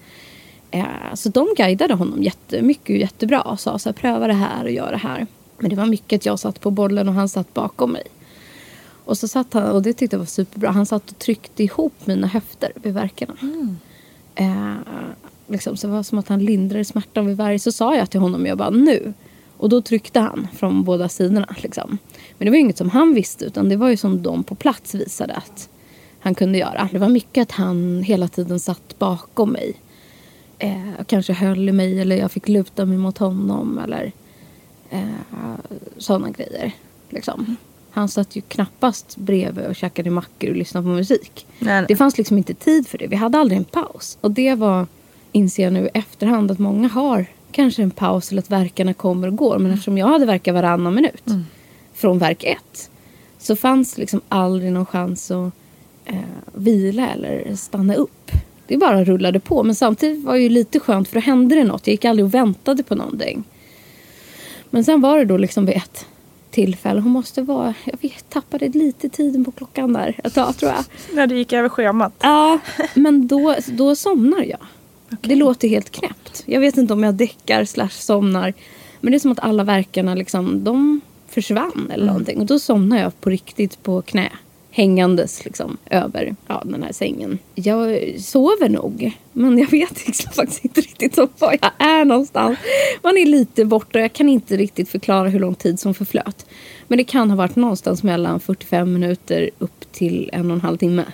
Så 1.14 1.28
de 1.28 1.48
guidade 1.56 1.94
honom 1.94 2.22
jättemycket 2.22 2.88
och 2.90 2.96
jättebra 2.96 3.40
och 3.40 3.60
sa 3.60 3.78
så 3.78 3.88
här, 3.88 3.94
pröva 3.94 4.26
det 4.26 4.32
här 4.32 4.64
och 4.64 4.70
gör 4.70 4.90
det 4.90 4.96
här. 4.98 5.26
Men 5.58 5.70
det 5.70 5.76
var 5.76 5.86
mycket 5.86 6.16
att 6.20 6.26
jag 6.26 6.38
satt 6.38 6.60
på 6.60 6.70
bollen 6.70 7.08
och 7.08 7.14
han 7.14 7.28
satt 7.28 7.54
bakom 7.54 7.92
mig. 7.92 8.02
Och 9.08 9.18
så 9.18 9.28
satt 9.28 9.54
han, 9.54 9.70
och 9.70 9.82
det 9.82 9.92
tyckte 9.92 10.16
jag 10.16 10.18
var 10.18 10.26
superbra, 10.26 10.70
han 10.70 10.86
satt 10.86 11.10
och 11.10 11.18
tryckte 11.18 11.62
ihop 11.62 11.92
mina 12.04 12.26
höfter 12.26 12.72
vid 12.74 12.94
verkarna. 12.94 13.34
Eh, 14.34 14.74
liksom, 15.46 15.76
så 15.76 15.86
det 15.86 15.92
var 15.92 16.02
som 16.02 16.18
att 16.18 16.28
han 16.28 16.44
lindrade 16.44 16.84
smärtan 16.84 17.26
vid 17.26 17.36
varje. 17.36 17.58
Så 17.58 17.72
sa 17.72 17.96
jag 17.96 18.10
till 18.10 18.20
honom, 18.20 18.46
jag 18.46 18.58
bara 18.58 18.70
nu. 18.70 19.12
Och 19.56 19.68
då 19.68 19.80
tryckte 19.80 20.20
han 20.20 20.48
från 20.56 20.84
båda 20.84 21.08
sidorna. 21.08 21.54
Liksom. 21.58 21.98
Men 22.38 22.46
det 22.46 22.50
var 22.50 22.58
inget 22.58 22.78
som 22.78 22.90
han 22.90 23.14
visste 23.14 23.44
utan 23.44 23.68
det 23.68 23.76
var 23.76 23.88
ju 23.88 23.96
som 23.96 24.22
de 24.22 24.44
på 24.44 24.54
plats 24.54 24.94
visade 24.94 25.34
att 25.34 25.68
han 26.20 26.34
kunde 26.34 26.58
göra. 26.58 26.88
Det 26.92 26.98
var 26.98 27.08
mycket 27.08 27.42
att 27.42 27.52
han 27.52 28.02
hela 28.02 28.28
tiden 28.28 28.60
satt 28.60 28.98
bakom 28.98 29.50
mig. 29.50 29.74
Eh, 30.58 31.00
och 31.00 31.06
kanske 31.06 31.32
höll 31.32 31.68
i 31.68 31.72
mig 31.72 32.00
eller 32.00 32.16
jag 32.16 32.32
fick 32.32 32.48
luta 32.48 32.84
mig 32.84 32.98
mot 32.98 33.18
honom 33.18 33.78
eller 33.78 34.12
eh, 34.90 35.02
sådana 35.98 36.30
grejer. 36.30 36.72
Liksom. 37.08 37.56
Han 37.98 38.08
satt 38.08 38.36
ju 38.36 38.40
knappast 38.40 39.16
bredvid 39.16 39.66
och 39.66 39.76
käkade 39.76 40.10
mackor 40.10 40.50
och 40.50 40.56
lyssnade 40.56 40.84
på 40.84 40.90
musik. 40.90 41.46
Nej, 41.58 41.74
nej. 41.74 41.84
Det 41.88 41.96
fanns 41.96 42.18
liksom 42.18 42.38
inte 42.38 42.54
tid 42.54 42.88
för 42.88 42.98
det. 42.98 43.06
Vi 43.06 43.16
hade 43.16 43.38
aldrig 43.38 43.58
en 43.58 43.64
paus. 43.64 44.18
Och 44.20 44.30
det 44.30 44.54
var, 44.54 44.86
inser 45.32 45.64
jag 45.64 45.72
nu 45.72 45.84
i 45.86 45.90
efterhand, 45.94 46.50
att 46.50 46.58
många 46.58 46.88
har 46.88 47.26
kanske 47.52 47.82
en 47.82 47.90
paus 47.90 48.30
eller 48.30 48.42
att 48.42 48.50
verkarna 48.50 48.94
kommer 48.94 49.28
och 49.28 49.36
går. 49.36 49.58
Men 49.58 49.72
eftersom 49.72 49.98
jag 49.98 50.06
hade 50.06 50.26
verkar 50.26 50.52
varannan 50.52 50.94
minut 50.94 51.24
från 51.94 52.18
verk 52.18 52.44
ett 52.44 52.90
så 53.38 53.56
fanns 53.56 53.98
liksom 53.98 54.20
aldrig 54.28 54.72
någon 54.72 54.86
chans 54.86 55.30
att 55.30 55.52
eh, 56.04 56.16
vila 56.54 57.08
eller 57.08 57.56
stanna 57.56 57.94
upp. 57.94 58.30
Det 58.66 58.76
bara 58.76 59.04
rullade 59.04 59.40
på. 59.40 59.62
Men 59.62 59.74
samtidigt 59.74 60.24
var 60.24 60.34
det 60.34 60.40
ju 60.40 60.48
lite 60.48 60.80
skönt 60.80 61.08
för 61.08 61.14
då 61.14 61.20
hände 61.20 61.54
det 61.54 61.64
något. 61.64 61.86
Jag 61.86 61.92
gick 61.92 62.04
aldrig 62.04 62.24
och 62.24 62.34
väntade 62.34 62.82
på 62.82 62.94
någonting. 62.94 63.44
Men 64.70 64.84
sen 64.84 65.00
var 65.00 65.18
det 65.18 65.24
då 65.24 65.36
liksom 65.36 65.66
vid 65.66 65.76
ett 65.76 66.06
tillfälle. 66.50 67.00
Hon 67.00 67.12
måste 67.12 67.42
vara... 67.42 67.74
Jag 67.84 67.98
vet, 68.02 68.30
tappade 68.30 68.68
lite 68.68 69.08
tiden 69.08 69.44
på 69.44 69.50
klockan 69.50 69.92
där 69.92 70.20
ett 70.24 70.34
tag 70.34 70.56
tror 70.56 70.72
jag. 70.72 70.84
När 71.12 71.26
du 71.26 71.38
gick 71.38 71.52
över 71.52 71.68
schemat. 71.68 72.12
Ja, 72.20 72.58
men 72.94 73.26
då, 73.26 73.56
då 73.66 73.96
somnar 73.96 74.42
jag. 74.42 74.66
Det 75.20 75.34
låter 75.34 75.68
helt 75.68 75.90
knäppt. 75.90 76.42
Jag 76.46 76.60
vet 76.60 76.76
inte 76.76 76.92
om 76.92 77.02
jag 77.02 77.14
däckar 77.14 77.64
slash 77.64 77.88
somnar. 77.88 78.54
Men 79.00 79.10
det 79.10 79.16
är 79.16 79.18
som 79.18 79.32
att 79.32 79.38
alla 79.38 79.64
verkarna 79.64 80.14
liksom, 80.14 80.64
de 80.64 81.00
försvann 81.28 81.90
eller 81.94 82.06
någonting. 82.06 82.40
Och 82.40 82.46
då 82.46 82.58
somnar 82.58 82.98
jag 82.98 83.20
på 83.20 83.30
riktigt 83.30 83.82
på 83.82 84.02
knä. 84.02 84.30
Hängandes 84.78 85.44
liksom 85.44 85.76
över 85.90 86.36
ja, 86.46 86.62
den 86.64 86.82
här 86.82 86.92
sängen. 86.92 87.38
Jag 87.54 88.14
sover 88.20 88.68
nog. 88.68 89.12
Men 89.32 89.58
jag 89.58 89.70
vet 89.70 90.06
liksom 90.06 90.32
faktiskt 90.32 90.64
inte 90.64 90.80
riktigt 90.80 91.16
var 91.16 91.58
jag 91.60 91.70
är 91.78 92.04
någonstans. 92.04 92.58
Man 93.02 93.16
är 93.16 93.26
lite 93.26 93.64
borta 93.64 94.00
jag 94.00 94.12
kan 94.12 94.28
inte 94.28 94.56
riktigt 94.56 94.88
förklara 94.88 95.28
hur 95.28 95.40
lång 95.40 95.54
tid 95.54 95.80
som 95.80 95.94
förflöt. 95.94 96.46
Men 96.88 96.98
det 96.98 97.04
kan 97.04 97.30
ha 97.30 97.36
varit 97.36 97.56
någonstans 97.56 98.02
mellan 98.02 98.40
45 98.40 98.92
minuter 98.92 99.50
upp 99.58 99.92
till 99.92 100.30
en 100.32 100.50
och 100.50 100.54
en 100.54 100.60
halv 100.60 100.76
timme. 100.76 101.04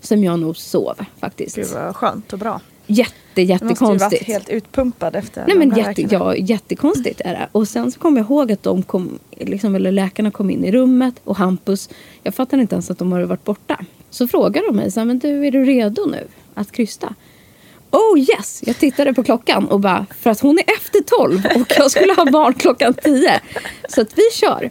Som 0.00 0.24
jag 0.24 0.38
nog 0.38 0.56
sov 0.56 0.94
faktiskt. 1.20 1.56
Gud 1.56 1.68
vad 1.74 1.96
skönt 1.96 2.32
och 2.32 2.38
bra. 2.38 2.60
Jätte, 2.92 3.14
Du 3.34 3.42
måste 3.54 3.64
ju 3.64 3.68
varit 3.68 3.70
jättekonstigt. 3.70 4.24
helt 4.24 4.48
utpumpad 4.48 5.16
efter 5.16 5.44
Nej 5.46 5.56
men 5.56 5.76
jätte, 5.76 6.02
ja, 6.02 6.36
jättekonstigt 6.36 7.20
är 7.24 7.32
det. 7.32 7.48
Och 7.52 7.68
sen 7.68 7.92
så 7.92 8.00
kommer 8.00 8.18
jag 8.20 8.24
ihåg 8.26 8.52
att 8.52 8.62
de 8.62 8.82
kom, 8.82 9.18
liksom, 9.30 9.74
eller 9.74 9.92
läkarna 9.92 10.30
kom 10.30 10.50
in 10.50 10.64
i 10.64 10.72
rummet 10.72 11.14
och 11.24 11.36
Hampus, 11.36 11.88
jag 12.22 12.34
fattar 12.34 12.58
inte 12.58 12.74
ens 12.74 12.90
att 12.90 12.98
de 12.98 13.12
hade 13.12 13.26
varit 13.26 13.44
borta. 13.44 13.78
Så 14.10 14.28
frågar 14.28 14.62
de 14.66 14.76
mig, 14.76 14.90
så 14.90 15.00
här, 15.00 15.04
men 15.04 15.18
du 15.18 15.46
är 15.46 15.50
du 15.50 15.64
redo 15.64 16.06
nu 16.06 16.26
att 16.54 16.72
krysta? 16.72 17.14
Oh 17.90 18.18
yes! 18.18 18.62
Jag 18.66 18.78
tittade 18.78 19.14
på 19.14 19.22
klockan 19.22 19.66
och 19.68 19.80
bara, 19.80 20.06
för 20.20 20.30
att 20.30 20.40
hon 20.40 20.58
är 20.58 20.64
efter 20.76 21.00
tolv 21.00 21.46
och 21.54 21.72
jag 21.78 21.90
skulle 21.90 22.12
ha 22.12 22.30
barn 22.30 22.54
klockan 22.54 22.94
tio. 22.94 23.40
Så 23.88 24.00
att 24.00 24.18
vi 24.18 24.22
kör. 24.34 24.70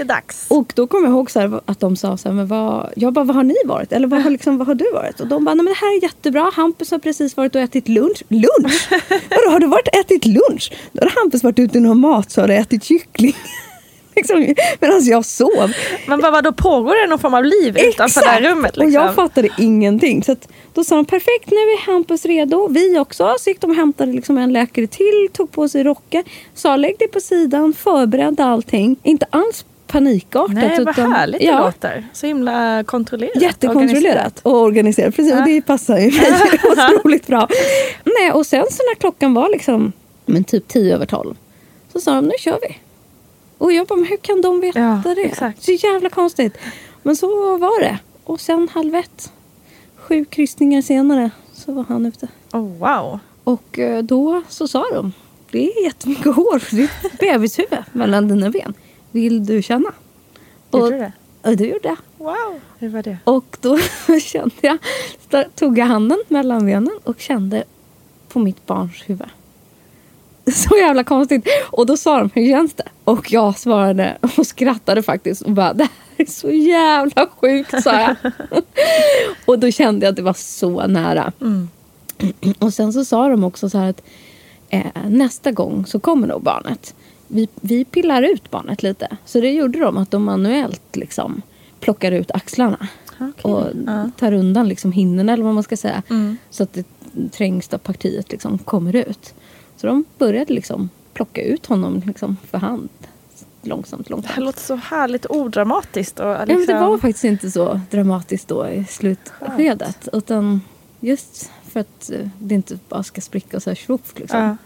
Det 0.00 0.04
är 0.04 0.14
dags. 0.14 0.46
Och 0.48 0.72
då 0.76 0.86
kommer 0.86 1.08
jag 1.08 1.12
ihåg 1.12 1.30
så 1.30 1.40
här, 1.40 1.60
att 1.64 1.80
de 1.80 1.96
sa 1.96 2.16
så 2.16 2.28
här, 2.28 2.36
men 2.36 2.46
vad, 2.46 2.92
jag 2.96 3.12
bara, 3.12 3.24
vad 3.24 3.36
har 3.36 3.42
ni 3.42 3.54
varit? 3.64 3.92
Eller 3.92 4.08
vad 4.08 4.22
har, 4.22 4.30
liksom, 4.36 4.58
vad 4.58 4.66
har 4.66 4.74
du 4.74 4.90
varit? 4.92 5.20
Och 5.20 5.26
de 5.26 5.44
bara, 5.44 5.54
nej 5.54 5.64
men 5.64 5.74
det 5.74 5.78
här 5.80 5.96
är 5.96 6.02
jättebra. 6.02 6.50
Hampus 6.54 6.90
har 6.90 6.98
precis 6.98 7.36
varit 7.36 7.54
och 7.54 7.60
ätit 7.60 7.88
lunch. 7.88 8.22
Lunch? 8.28 8.88
Vadå, 9.30 9.50
har 9.50 9.60
du 9.60 9.66
varit 9.66 9.88
och 9.88 9.94
ätit 9.94 10.26
lunch? 10.26 10.72
Då 10.92 11.02
har 11.02 11.20
Hampus 11.20 11.44
varit 11.44 11.58
ute 11.58 11.78
i 11.78 11.80
någon 11.80 12.00
matsal 12.00 12.50
och 12.50 12.56
ätit 12.56 12.84
kyckling. 12.84 13.36
liksom, 14.16 14.54
Medan 14.80 15.04
jag 15.04 15.24
sov. 15.24 15.72
Men 16.06 16.20
vad, 16.20 16.32
vad, 16.32 16.44
då 16.44 16.52
pågår 16.52 17.02
det 17.02 17.10
någon 17.10 17.18
form 17.18 17.34
av 17.34 17.44
liv 17.44 17.78
utanför 17.78 18.20
det 18.20 18.28
här 18.28 18.40
rummet? 18.40 18.76
Liksom? 18.76 18.86
Och 18.86 18.92
jag 18.92 19.14
fattade 19.14 19.48
ingenting. 19.58 20.22
Så 20.22 20.32
att, 20.32 20.48
då 20.74 20.84
sa 20.84 20.96
de 20.96 21.04
perfekt, 21.04 21.50
nu 21.50 21.56
är 21.56 21.86
Hampus 21.86 22.24
redo. 22.24 22.68
Vi 22.70 22.98
också. 22.98 23.34
Så 23.38 23.50
gick 23.50 23.60
de 23.60 23.70
och 23.70 23.76
hämtade 23.76 24.12
liksom 24.12 24.38
en 24.38 24.52
läkare 24.52 24.86
till, 24.86 25.28
tog 25.32 25.52
på 25.52 25.68
sig 25.68 25.84
rocken. 25.84 26.24
Sa 26.54 26.76
lägg 26.76 26.98
dig 26.98 27.08
på 27.08 27.20
sidan, 27.20 27.72
förberedde 27.72 28.44
allting. 28.44 28.96
Inte 29.02 29.26
alls 29.30 29.64
panikartat. 29.90 30.54
Nej, 30.54 30.84
vad 30.84 30.88
utan, 30.88 31.12
härligt 31.12 31.40
det 31.40 31.46
ja, 31.46 31.60
låter. 31.60 32.06
Så 32.12 32.26
himla 32.26 32.84
kontrollerat. 32.84 33.42
Jättekontrollerat 33.42 34.40
och 34.42 34.60
organiserat. 34.60 35.16
Precis, 35.16 35.34
och 35.34 35.44
det 35.44 35.62
passar 35.62 35.98
ju 35.98 36.06
mig 36.06 36.32
otroligt 36.98 37.26
bra. 37.26 37.48
Nej, 38.04 38.32
och 38.32 38.46
sen 38.46 38.66
så 38.70 38.82
när 38.82 38.94
klockan 38.94 39.34
var 39.34 39.48
liksom 39.48 39.92
men 40.26 40.44
typ 40.44 40.68
tio 40.68 40.94
över 40.94 41.06
tolv 41.06 41.34
så 41.92 42.00
sa 42.00 42.14
de 42.14 42.24
nu 42.24 42.34
kör 42.38 42.58
vi. 42.68 42.78
Och 43.58 43.72
jag 43.72 43.86
bara, 43.86 43.96
men 43.96 44.06
hur 44.06 44.16
kan 44.16 44.40
de 44.40 44.60
veta 44.60 44.78
Ja, 45.04 45.14
det? 45.14 45.20
exakt. 45.20 45.62
Så 45.62 45.72
jävla 45.72 46.08
konstigt. 46.08 46.58
Men 47.02 47.16
så 47.16 47.56
var 47.56 47.80
det. 47.80 47.98
Och 48.24 48.40
sen 48.40 48.68
halv 48.72 48.94
ett, 48.94 49.32
sju 49.96 50.24
kryssningar 50.24 50.82
senare, 50.82 51.30
så 51.52 51.72
var 51.72 51.84
han 51.88 52.06
ute. 52.06 52.28
Oh, 52.52 52.78
wow. 52.78 53.18
Och 53.44 53.78
eh, 53.78 54.02
då 54.02 54.42
så 54.48 54.68
sa 54.68 54.84
de, 54.94 55.12
det 55.50 55.72
är 55.72 55.84
jättemycket 55.84 56.34
hår, 56.34 56.62
det 56.70 56.82
är 56.82 56.84
ett 56.84 57.18
bebishuvud 57.18 57.84
mellan 57.92 58.28
dina 58.28 58.50
ben. 58.50 58.74
Vill 59.10 59.46
du 59.46 59.62
känna? 59.62 59.92
Gjorde 60.72 60.90
du 60.90 60.98
det? 60.98 61.12
Och 61.42 61.56
det 61.56 61.66
gjorde 61.66 61.88
jag. 61.88 61.96
Wow. 62.18 62.60
Hur 62.78 62.88
var 62.88 63.02
det? 63.02 63.18
Och 63.24 63.56
då 63.60 63.78
kände 64.22 64.54
jag, 64.60 64.78
tog 65.54 65.78
jag 65.78 65.86
handen 65.86 66.18
mellan 66.28 66.66
benen 66.66 66.98
och 67.04 67.20
kände 67.20 67.64
på 68.28 68.38
mitt 68.38 68.66
barns 68.66 69.02
huvud. 69.06 69.28
Så 70.54 70.76
jävla 70.76 71.04
konstigt. 71.04 71.46
Och 71.70 71.86
då 71.86 71.96
sa 71.96 72.18
de, 72.18 72.30
hur 72.34 72.50
känns 72.50 72.74
det? 72.74 72.88
Och 73.04 73.32
jag 73.32 73.58
svarade 73.58 74.18
och 74.38 74.46
skrattade 74.46 75.02
faktiskt 75.02 75.42
och 75.42 75.52
bara, 75.52 75.72
det 75.72 75.84
här 75.84 75.90
är 76.16 76.30
så 76.30 76.50
jävla 76.50 77.26
sjukt, 77.40 77.82
sa 77.82 78.00
jag. 78.00 78.16
och 79.46 79.58
då 79.58 79.70
kände 79.70 80.06
jag 80.06 80.10
att 80.10 80.16
det 80.16 80.22
var 80.22 80.32
så 80.32 80.86
nära. 80.86 81.32
Och 82.58 82.74
sen 82.74 82.92
så 82.92 83.04
sa 83.04 83.28
de 83.28 83.44
också 83.44 83.70
så 83.70 83.78
här 83.78 83.90
att 83.90 84.02
eh, 84.68 85.08
nästa 85.08 85.52
gång 85.52 85.86
så 85.86 86.00
kommer 86.00 86.26
nog 86.26 86.42
barnet. 86.42 86.94
Vi, 87.32 87.48
vi 87.60 87.84
pillar 87.84 88.22
ut 88.22 88.50
barnet 88.50 88.82
lite. 88.82 89.08
Så 89.24 89.40
det 89.40 89.50
gjorde 89.52 89.78
de, 89.78 89.96
att 89.98 90.10
de 90.10 90.24
manuellt 90.24 90.96
liksom 90.96 91.42
plockar 91.80 92.12
ut 92.12 92.30
axlarna. 92.30 92.88
Okej. 93.20 93.52
Och 93.52 93.66
Ja. 93.86 94.10
tar 94.18 94.32
undan 94.32 94.68
liksom 94.68 94.92
hinnorna 94.92 95.32
eller 95.32 95.44
vad 95.44 95.54
man 95.54 95.62
ska 95.62 95.76
säga. 95.76 96.02
Mm. 96.10 96.36
Så 96.50 96.62
att 96.62 96.72
det 96.72 96.84
trängsta 97.32 97.78
partiet 97.78 98.32
liksom 98.32 98.58
kommer 98.58 98.96
ut. 98.96 99.34
Så 99.76 99.86
de 99.86 100.04
började 100.18 100.52
liksom 100.54 100.90
plocka 101.14 101.42
ut 101.42 101.66
honom 101.66 102.02
liksom 102.06 102.36
för 102.50 102.58
hand. 102.58 102.88
Långsamt, 103.62 104.08
Det 104.08 104.14
här 104.14 104.16
långsamt. 104.16 104.44
låter 104.44 104.60
så 104.60 104.74
härligt 104.74 105.26
odramatiskt. 105.30 106.20
Och 106.20 106.26
Ja, 106.26 106.38
men 106.38 106.48
liksom... 106.48 106.74
det 106.74 106.80
var 106.80 106.98
faktiskt 106.98 107.24
inte 107.24 107.50
så 107.50 107.80
dramatiskt 107.90 108.48
då 108.48 108.68
i 108.68 108.84
slutskedet. 108.88 110.08
Utan 110.12 110.60
just 111.00 111.50
för 111.68 111.80
att 111.80 112.10
eh, 112.10 112.28
det 112.38 112.54
inte 112.54 112.78
bara 112.88 113.02
ska 113.02 113.20
spricka 113.20 113.60
så 113.60 113.70
här 113.70 113.74
tjoff. 113.74 114.12
Liksom. 114.16 114.40
Ja. 114.40 114.56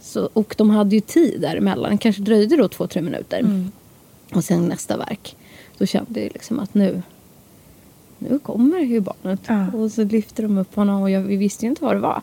Så, 0.00 0.28
och 0.32 0.54
de 0.58 0.70
hade 0.70 0.94
ju 0.94 1.00
tid 1.00 1.40
däremellan. 1.40 1.90
Det 1.90 1.98
kanske 1.98 2.22
dröjde 2.22 2.56
då 2.56 2.68
två, 2.68 2.86
tre 2.86 3.02
minuter. 3.02 3.38
Mm. 3.40 3.72
Och 4.32 4.44
sen 4.44 4.68
nästa 4.68 4.96
verk. 4.96 5.36
Då 5.78 5.86
kände 5.86 6.20
jag 6.20 6.32
liksom 6.32 6.58
att 6.60 6.74
nu, 6.74 7.02
nu 8.18 8.38
kommer 8.38 8.78
ju 8.78 9.00
barnet. 9.00 9.40
Ja. 9.46 9.72
Och 9.72 9.92
så 9.92 10.04
lyfter 10.04 10.42
de 10.42 10.58
upp 10.58 10.74
honom 10.74 11.02
och 11.02 11.10
jag, 11.10 11.20
vi 11.20 11.36
visste 11.36 11.64
ju 11.64 11.70
inte 11.70 11.84
vad 11.84 11.96
det 11.96 12.00
var. 12.00 12.22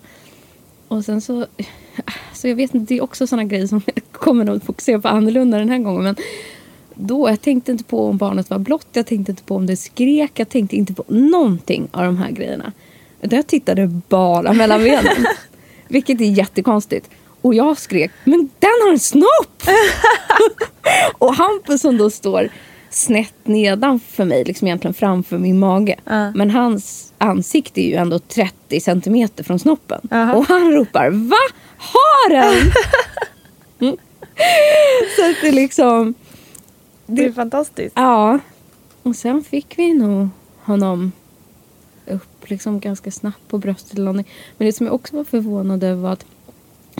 Och 0.87 1.05
sen 1.05 1.21
så, 1.21 1.45
så 2.33 2.47
jag 2.47 2.55
vet 2.55 2.75
inte, 2.75 2.93
det 2.93 2.97
är 2.97 3.03
också 3.03 3.27
sådana 3.27 3.43
grejer 3.43 3.67
som 3.67 3.81
jag 3.85 4.03
kommer 4.11 4.43
nog 4.43 4.63
fokusera 4.63 4.99
på 4.99 5.07
annorlunda 5.07 5.57
den 5.57 5.69
här 5.69 5.79
gången. 5.79 6.03
Men 6.03 6.15
då, 6.95 7.29
jag 7.29 7.41
tänkte 7.41 7.71
inte 7.71 7.83
på 7.83 8.05
om 8.05 8.17
barnet 8.17 8.49
var 8.49 8.59
blått, 8.59 8.87
jag 8.93 9.05
tänkte 9.05 9.31
inte 9.31 9.43
på 9.43 9.55
om 9.55 9.65
det 9.65 9.77
skrek, 9.77 10.31
jag 10.33 10.49
tänkte 10.49 10.75
inte 10.75 10.93
på 10.93 11.03
någonting 11.07 11.87
av 11.91 12.03
de 12.03 12.17
här 12.17 12.31
grejerna. 12.31 12.71
Utan 13.21 13.37
jag 13.37 13.47
tittade 13.47 14.01
bara 14.07 14.53
mellan 14.53 14.83
benen. 14.83 15.25
Vilket 15.87 16.21
är 16.21 16.25
jättekonstigt. 16.25 17.09
Och 17.41 17.53
jag 17.53 17.77
skrek, 17.77 18.11
men 18.23 18.49
den 18.59 18.71
har 18.83 18.91
en 18.91 18.99
snopp! 18.99 19.63
och 21.17 21.35
Hampus 21.35 21.81
som 21.81 21.97
då 21.97 22.09
står 22.09 22.49
snett 22.89 23.35
nedanför 23.43 24.25
mig, 24.25 24.43
liksom 24.43 24.67
egentligen 24.67 24.93
framför 24.93 25.37
min 25.37 25.59
mage. 25.59 25.95
Ja. 26.05 26.31
Men 26.31 26.51
hans 26.51 27.13
ansikte 27.17 27.81
är 27.81 27.87
ju 27.87 27.95
ändå 27.95 28.19
30 28.19 28.79
centimeter 28.79 29.43
från 29.43 29.59
snoppen. 29.59 30.01
Jaha. 30.11 30.35
Och 30.35 30.45
han 30.45 30.71
ropar, 30.71 31.09
va? 31.09 31.55
Har 31.77 32.29
den? 32.29 32.71
Mm. 33.79 33.97
Så 35.15 35.29
att 35.29 35.35
det 35.41 35.51
liksom... 35.51 36.13
Det 37.05 37.25
är 37.25 37.31
fantastiskt. 37.31 37.93
Ja. 37.95 38.39
Och 39.03 39.15
sen 39.15 39.43
fick 39.43 39.73
vi 39.77 39.93
nog 39.93 40.29
honom 40.63 41.11
upp 42.05 42.49
liksom 42.49 42.79
ganska 42.79 43.11
snabbt 43.11 43.47
på 43.47 43.57
bröstet. 43.57 43.97
Men 43.97 44.25
det 44.57 44.73
som 44.73 44.85
jag 44.85 44.95
också 44.95 45.15
var 45.15 45.23
förvånad 45.23 45.83
över 45.83 46.01
var 46.01 46.11
att 46.11 46.25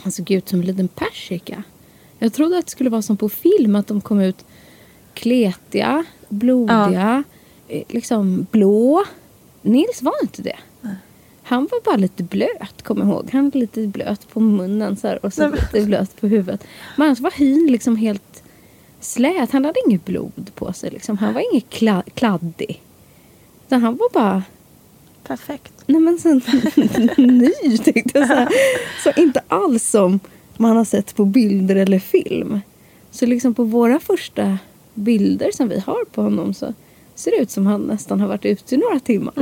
han 0.04 0.12
såg 0.12 0.32
ut 0.32 0.50
som 0.50 0.60
en 0.60 0.66
liten 0.66 0.88
persika. 0.88 1.64
Jag 2.20 2.34
trodde 2.34 2.58
att 2.58 2.66
det 2.66 2.72
skulle 2.72 2.90
vara 2.90 3.02
som 3.02 3.18
på 3.18 3.30
film, 3.30 3.76
att 3.76 3.88
de 3.88 4.02
kom 4.02 4.20
ut 4.22 4.46
kletiga, 5.14 6.06
blodiga, 6.30 7.24
eh, 7.68 7.84
liksom 7.88 8.48
blå. 8.52 9.06
Nils 9.62 10.02
var 10.02 10.14
inte 10.22 10.42
det. 10.42 10.58
Han 11.44 11.68
var 11.72 11.82
bara 11.86 11.96
lite 11.96 12.24
blöt, 12.24 12.82
kommer 12.84 13.02
jag 13.06 13.10
ihåg. 13.14 13.30
Han 13.34 13.50
var 13.50 13.60
lite 13.60 13.88
blöt 13.88 14.30
på 14.30 14.40
munnen 14.40 14.96
så 14.98 15.08
här, 15.08 15.26
och 15.26 15.34
så 15.34 15.42
Nej, 15.42 15.50
men- 15.50 15.60
lite 15.74 15.86
blöt 15.88 16.22
på 16.22 16.28
huvudet. 16.28 16.64
Men 16.98 17.06
annars 17.08 17.20
var 17.20 17.32
hyn 17.32 17.68
liksom 17.72 17.96
helt 17.96 18.44
slät. 19.00 19.52
Han 19.52 19.66
hade 19.66 19.80
inget 19.88 20.06
blod 20.06 20.52
på 20.56 20.74
sig. 20.74 20.90
Liksom. 20.92 21.18
Han 21.18 21.34
var 21.34 21.52
inget 21.54 21.70
kla- 21.70 22.10
kladdig. 22.14 22.82
Utan 23.68 23.82
han 23.82 23.98
var 23.98 24.10
bara 24.14 24.44
Perfekt. 25.24 25.77
Nej 25.88 26.02
men 26.02 26.20
så, 26.20 26.34
ny, 27.18 27.78
tänkte 27.78 28.20
jag. 28.20 28.28
Så, 28.28 28.34
här. 28.34 28.50
så 29.04 29.12
inte 29.22 29.42
alls 29.48 29.90
som 29.90 30.20
man 30.58 30.78
har 30.78 30.86
sett 30.86 31.16
på 31.16 31.26
bilder 31.26 31.76
eller 31.76 32.00
film. 32.00 32.60
Så 33.12 33.26
liksom 33.26 33.54
på 33.54 33.64
våra 33.64 34.00
första 34.00 34.58
bilder 34.94 35.52
som 35.52 35.70
vi 35.70 35.80
har 35.80 36.06
på 36.06 36.22
honom 36.22 36.54
så 36.54 36.74
ser 37.16 37.32
det 37.32 37.38
ut 37.38 37.52
som 37.52 37.66
han 37.66 37.82
nästan 37.82 38.20
har 38.20 38.28
varit 38.28 38.46
ute 38.46 38.76
i 38.76 38.78
några 38.78 39.00
timmar. 39.00 39.34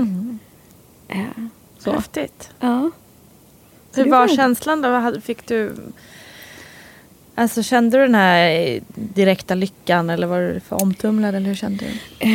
Ja, 1.07 1.49
så. 1.79 1.91
Häftigt. 1.91 2.49
Ja. 2.59 2.91
Så 3.91 4.01
Hur 4.01 4.05
det 4.05 4.11
var 4.11 4.27
känslan 4.27 4.81
då? 4.81 5.21
Fick 5.21 5.47
du... 5.47 5.75
Alltså 7.35 7.63
kände 7.63 7.97
du 7.97 8.03
den 8.03 8.15
här 8.15 8.79
direkta 8.95 9.55
lyckan 9.55 10.09
eller 10.09 10.27
var 10.27 10.41
du 10.41 10.59
för 10.59 10.81
omtumlad 10.81 11.35
eller 11.35 11.47
hur 11.47 11.55
kände 11.55 11.85
du? 11.85 12.25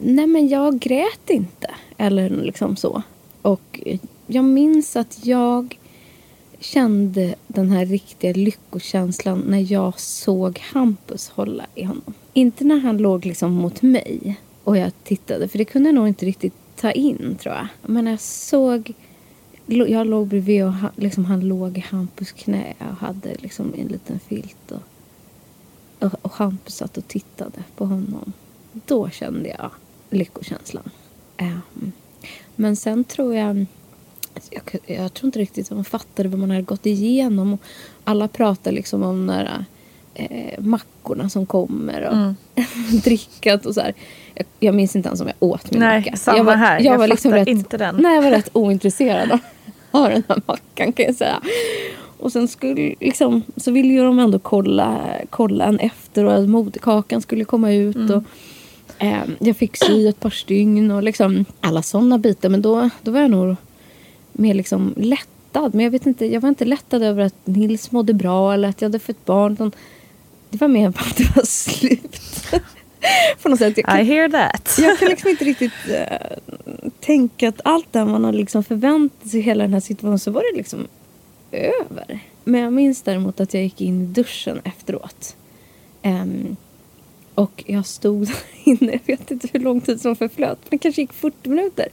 Nej 0.00 0.26
men 0.26 0.48
jag 0.48 0.78
grät 0.78 1.30
inte. 1.30 1.74
Eller 1.96 2.30
liksom 2.30 2.76
så. 2.76 3.02
Och 3.42 3.80
jag 4.26 4.44
minns 4.44 4.96
att 4.96 5.26
jag 5.26 5.78
kände 6.58 7.34
den 7.46 7.70
här 7.70 7.86
riktiga 7.86 8.32
lyckokänslan 8.32 9.38
när 9.38 9.72
jag 9.72 10.00
såg 10.00 10.58
Hampus 10.58 11.28
hålla 11.28 11.66
i 11.74 11.84
honom. 11.84 12.14
Inte 12.32 12.64
när 12.64 12.78
han 12.78 12.98
låg 12.98 13.26
liksom 13.26 13.52
mot 13.52 13.82
mig 13.82 14.40
och 14.64 14.76
jag 14.76 14.92
tittade. 15.04 15.48
För 15.48 15.58
det 15.58 15.64
kunde 15.64 15.88
jag 15.88 15.94
nog 15.94 16.08
inte 16.08 16.26
riktigt 16.26 16.54
ta 16.76 16.92
in 16.92 17.36
tror 17.42 17.54
jag. 17.54 17.66
Men 17.82 18.06
jag 18.06 18.20
såg... 18.20 18.92
Jag 19.66 20.06
låg 20.06 20.26
bredvid 20.26 20.64
och 20.64 20.72
han, 20.72 20.90
liksom, 20.96 21.24
han 21.24 21.40
låg 21.40 21.78
i 21.78 21.80
Hampus 21.80 22.32
knä 22.32 22.74
och 22.78 22.96
hade 22.96 23.34
liksom 23.38 23.74
en 23.78 23.86
liten 23.86 24.20
filt. 24.20 24.70
Och, 24.70 24.82
och, 25.98 26.14
och 26.22 26.32
Hampus 26.32 26.74
satt 26.74 26.96
och 26.96 27.08
tittade 27.08 27.64
på 27.76 27.84
honom. 27.86 28.32
Då 28.86 29.10
kände 29.10 29.48
jag 29.48 29.70
lyckokänslan. 30.10 30.90
Ehm, 31.36 31.92
men 32.56 32.76
sen 32.76 33.04
tror 33.04 33.34
jag... 33.34 33.66
Jag, 34.50 34.62
jag 34.98 35.14
tror 35.14 35.26
inte 35.28 35.38
riktigt 35.38 35.66
att 35.66 35.76
man 35.76 35.84
fattade 35.84 36.28
vad 36.28 36.38
man 36.38 36.50
hade 36.50 36.62
gått 36.62 36.86
igenom. 36.86 37.58
Alla 38.04 38.28
pratar 38.28 38.72
liksom 38.72 39.02
om 39.02 39.26
där 39.26 39.64
eh, 40.14 40.60
mackorna 40.60 41.28
som 41.28 41.46
kommer 41.46 42.02
och 42.02 42.12
Mm. 42.12 42.34
drickat 43.04 43.66
och 43.66 43.74
så 43.74 43.80
här. 43.80 43.94
Jag, 44.34 44.46
jag 44.60 44.74
minns 44.74 44.96
inte 44.96 45.08
ens 45.08 45.20
om 45.20 45.26
jag 45.26 45.36
åt 45.38 45.70
min 45.70 45.80
Nej, 45.80 46.00
macka. 46.00 46.16
samma 46.16 46.36
jag 46.38 46.44
var, 46.44 46.54
här. 46.56 46.80
Jag, 46.80 46.94
Jag 46.94 46.98
var 46.98 47.08
liksom 47.08 47.32
rätt, 47.32 47.48
inte 47.48 47.76
den. 47.76 47.96
Nej, 47.96 48.14
jag 48.14 48.22
var 48.22 48.30
rätt 48.30 48.50
ointresserad 48.52 49.32
av, 49.32 49.38
ha 49.92 50.08
den 50.08 50.22
här 50.28 50.42
mackan 50.46 50.92
kan 50.92 51.06
jag 51.06 51.14
säga. 51.14 51.40
Och 52.18 52.32
sen 52.32 52.48
skulle, 52.48 52.94
liksom, 53.00 53.42
så 53.56 53.70
ville 53.70 53.92
ju 53.92 54.02
de 54.04 54.18
ändå 54.18 54.38
kolla, 54.38 55.00
kolla 55.30 55.64
en 55.64 55.78
efter 55.78 56.24
och 56.24 56.34
att 56.34 56.48
moderkakan 56.48 57.22
skulle 57.22 57.44
komma 57.44 57.72
ut. 57.72 57.96
Mm. 57.96 58.16
Och, 58.16 58.22
eh, 58.98 59.22
jag 59.38 59.56
fick 59.56 59.76
sy 59.76 60.08
ett 60.08 60.20
par 60.20 60.30
stygn 60.30 60.90
och 60.90 61.02
liksom 61.02 61.44
alla 61.60 61.82
sådana 61.82 62.18
bitar. 62.18 62.48
Men 62.48 62.62
då, 62.62 62.90
då 63.02 63.10
var 63.10 63.20
jag 63.20 63.30
nog 63.30 63.56
mer 64.32 64.54
liksom 64.54 64.94
lättad. 64.96 65.74
Men 65.74 65.84
jag, 65.84 65.90
vet 65.90 66.06
inte, 66.06 66.26
jag 66.26 66.40
var 66.40 66.48
inte 66.48 66.64
lättad 66.64 67.02
över 67.02 67.22
att 67.22 67.34
Nils 67.44 67.92
mådde 67.92 68.14
bra 68.14 68.54
eller 68.54 68.68
att 68.68 68.80
jag 68.80 68.88
hade 68.88 68.98
fått 68.98 69.24
barn. 69.24 69.72
Det 70.50 70.60
var 70.60 70.68
mer 70.68 70.88
att 70.88 71.16
det 71.16 71.36
var 71.36 71.44
slut. 71.44 72.20
På 73.42 73.48
något 73.48 73.58
sätt. 73.58 73.76
Jag 73.76 73.86
kan, 73.86 74.00
I 74.00 74.04
hear 74.04 74.28
that. 74.28 74.78
jag 74.78 74.98
kan 74.98 75.08
liksom 75.08 75.30
inte 75.30 75.44
riktigt 75.44 75.72
eh, 75.88 76.38
tänka 77.00 77.48
att 77.48 77.60
allt 77.64 77.92
det 77.92 78.04
man 78.04 78.24
har 78.24 78.32
liksom 78.32 78.64
förväntat 78.64 79.30
sig 79.30 79.40
hela 79.40 79.64
den 79.64 79.72
här 79.72 79.80
situationen 79.80 80.18
så 80.18 80.30
var 80.30 80.52
det 80.52 80.56
liksom 80.56 80.86
över. 81.52 82.20
Men 82.44 82.60
jag 82.60 82.72
minns 82.72 83.02
däremot 83.02 83.40
att 83.40 83.54
jag 83.54 83.62
gick 83.62 83.80
in 83.80 84.02
i 84.02 84.06
duschen 84.06 84.60
efteråt. 84.64 85.36
Ehm, 86.02 86.56
och 87.34 87.64
jag 87.66 87.86
stod 87.86 88.26
där 88.26 88.36
inne, 88.64 88.92
jag 88.92 89.00
vet 89.06 89.30
inte 89.30 89.48
hur 89.52 89.60
lång 89.60 89.80
tid 89.80 90.00
som 90.00 90.16
förflöt, 90.16 90.58
men 90.70 90.78
kanske 90.78 91.00
gick 91.00 91.12
40 91.12 91.48
minuter. 91.48 91.86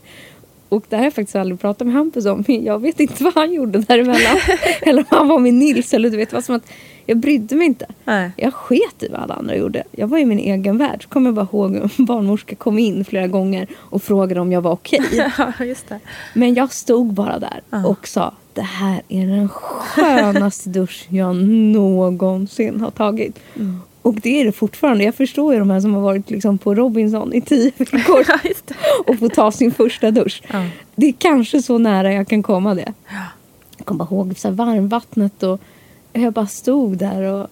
Och 0.68 0.84
det 0.88 0.96
här 0.96 1.00
har 1.02 1.06
jag 1.06 1.14
faktiskt 1.14 1.36
aldrig 1.36 1.60
pratat 1.60 1.86
med 1.86 1.96
Hampus 1.96 2.26
om. 2.26 2.44
Jag 2.46 2.78
vet 2.78 3.00
inte 3.00 3.24
vad 3.24 3.34
han 3.34 3.52
gjorde 3.52 3.78
däremellan. 3.78 4.36
eller 4.82 5.00
om 5.00 5.06
han 5.10 5.28
var 5.28 5.38
med 5.38 5.54
Nils. 5.54 5.94
Eller 5.94 6.10
du 6.10 6.16
vet, 6.16 6.32
vad 6.32 6.44
som 6.44 6.54
att 6.54 6.66
jag 7.06 7.16
brydde 7.18 7.54
mig 7.54 7.66
inte. 7.66 7.86
Nej. 8.04 8.30
Jag 8.36 8.54
sket 8.54 9.02
i 9.02 9.08
vad 9.08 9.20
alla 9.20 9.34
andra 9.34 9.56
gjorde. 9.56 9.82
Jag 9.90 10.06
var 10.06 10.18
i 10.18 10.24
min 10.24 10.38
egen 10.38 10.78
värld. 10.78 11.02
Så 11.02 11.08
kommer 11.08 11.28
jag 11.28 11.34
bara 11.34 11.48
ihåg 11.52 11.76
en 11.76 11.90
barnmorska 12.06 12.54
kom 12.56 12.78
in 12.78 13.04
flera 13.04 13.26
gånger 13.26 13.66
och 13.74 14.02
frågade 14.02 14.40
om 14.40 14.52
jag 14.52 14.60
var 14.60 14.72
okej. 14.72 15.00
Ja, 15.38 15.64
just 15.64 15.88
det. 15.88 16.00
Men 16.34 16.54
jag 16.54 16.72
stod 16.72 17.12
bara 17.12 17.38
där 17.38 17.60
Ja. 17.70 17.86
och 17.86 18.08
sa 18.08 18.34
det 18.54 18.62
här 18.62 19.02
är 19.08 19.26
den 19.26 19.48
skönaste 19.48 20.68
dusch 20.68 21.06
jag 21.08 21.36
någonsin 21.36 22.80
har 22.80 22.90
tagit. 22.90 23.38
Mm. 23.56 23.80
Och 24.02 24.14
det 24.14 24.40
är 24.40 24.44
det 24.44 24.52
fortfarande. 24.52 25.04
Jag 25.04 25.14
förstår 25.14 25.52
ju 25.52 25.58
de 25.58 25.70
här 25.70 25.80
som 25.80 25.94
har 25.94 26.00
varit 26.00 26.30
liksom 26.30 26.58
på 26.58 26.74
Robinson 26.74 27.32
i 27.34 27.40
tio 27.40 27.72
veckor 27.76 28.24
och 29.06 29.18
får 29.18 29.28
ta 29.28 29.52
sin 29.52 29.72
första 29.72 30.10
dusch. 30.10 30.42
Ja. 30.52 30.64
Det 30.94 31.06
är 31.06 31.12
kanske 31.12 31.62
så 31.62 31.78
nära 31.78 32.12
jag 32.12 32.28
kan 32.28 32.42
komma 32.42 32.74
det. 32.74 32.92
Jag 33.76 33.86
kommer 33.86 34.04
ihåg 34.04 34.38
så 34.38 34.48
här 34.48 34.54
varmvattnet 34.54 35.42
och 35.42 35.60
jag 36.12 36.32
bara 36.32 36.46
stod 36.46 36.96
där 36.96 37.22
och 37.22 37.46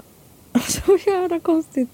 så 0.68 0.98
jävla 1.07 1.40
konstigt. 1.40 1.88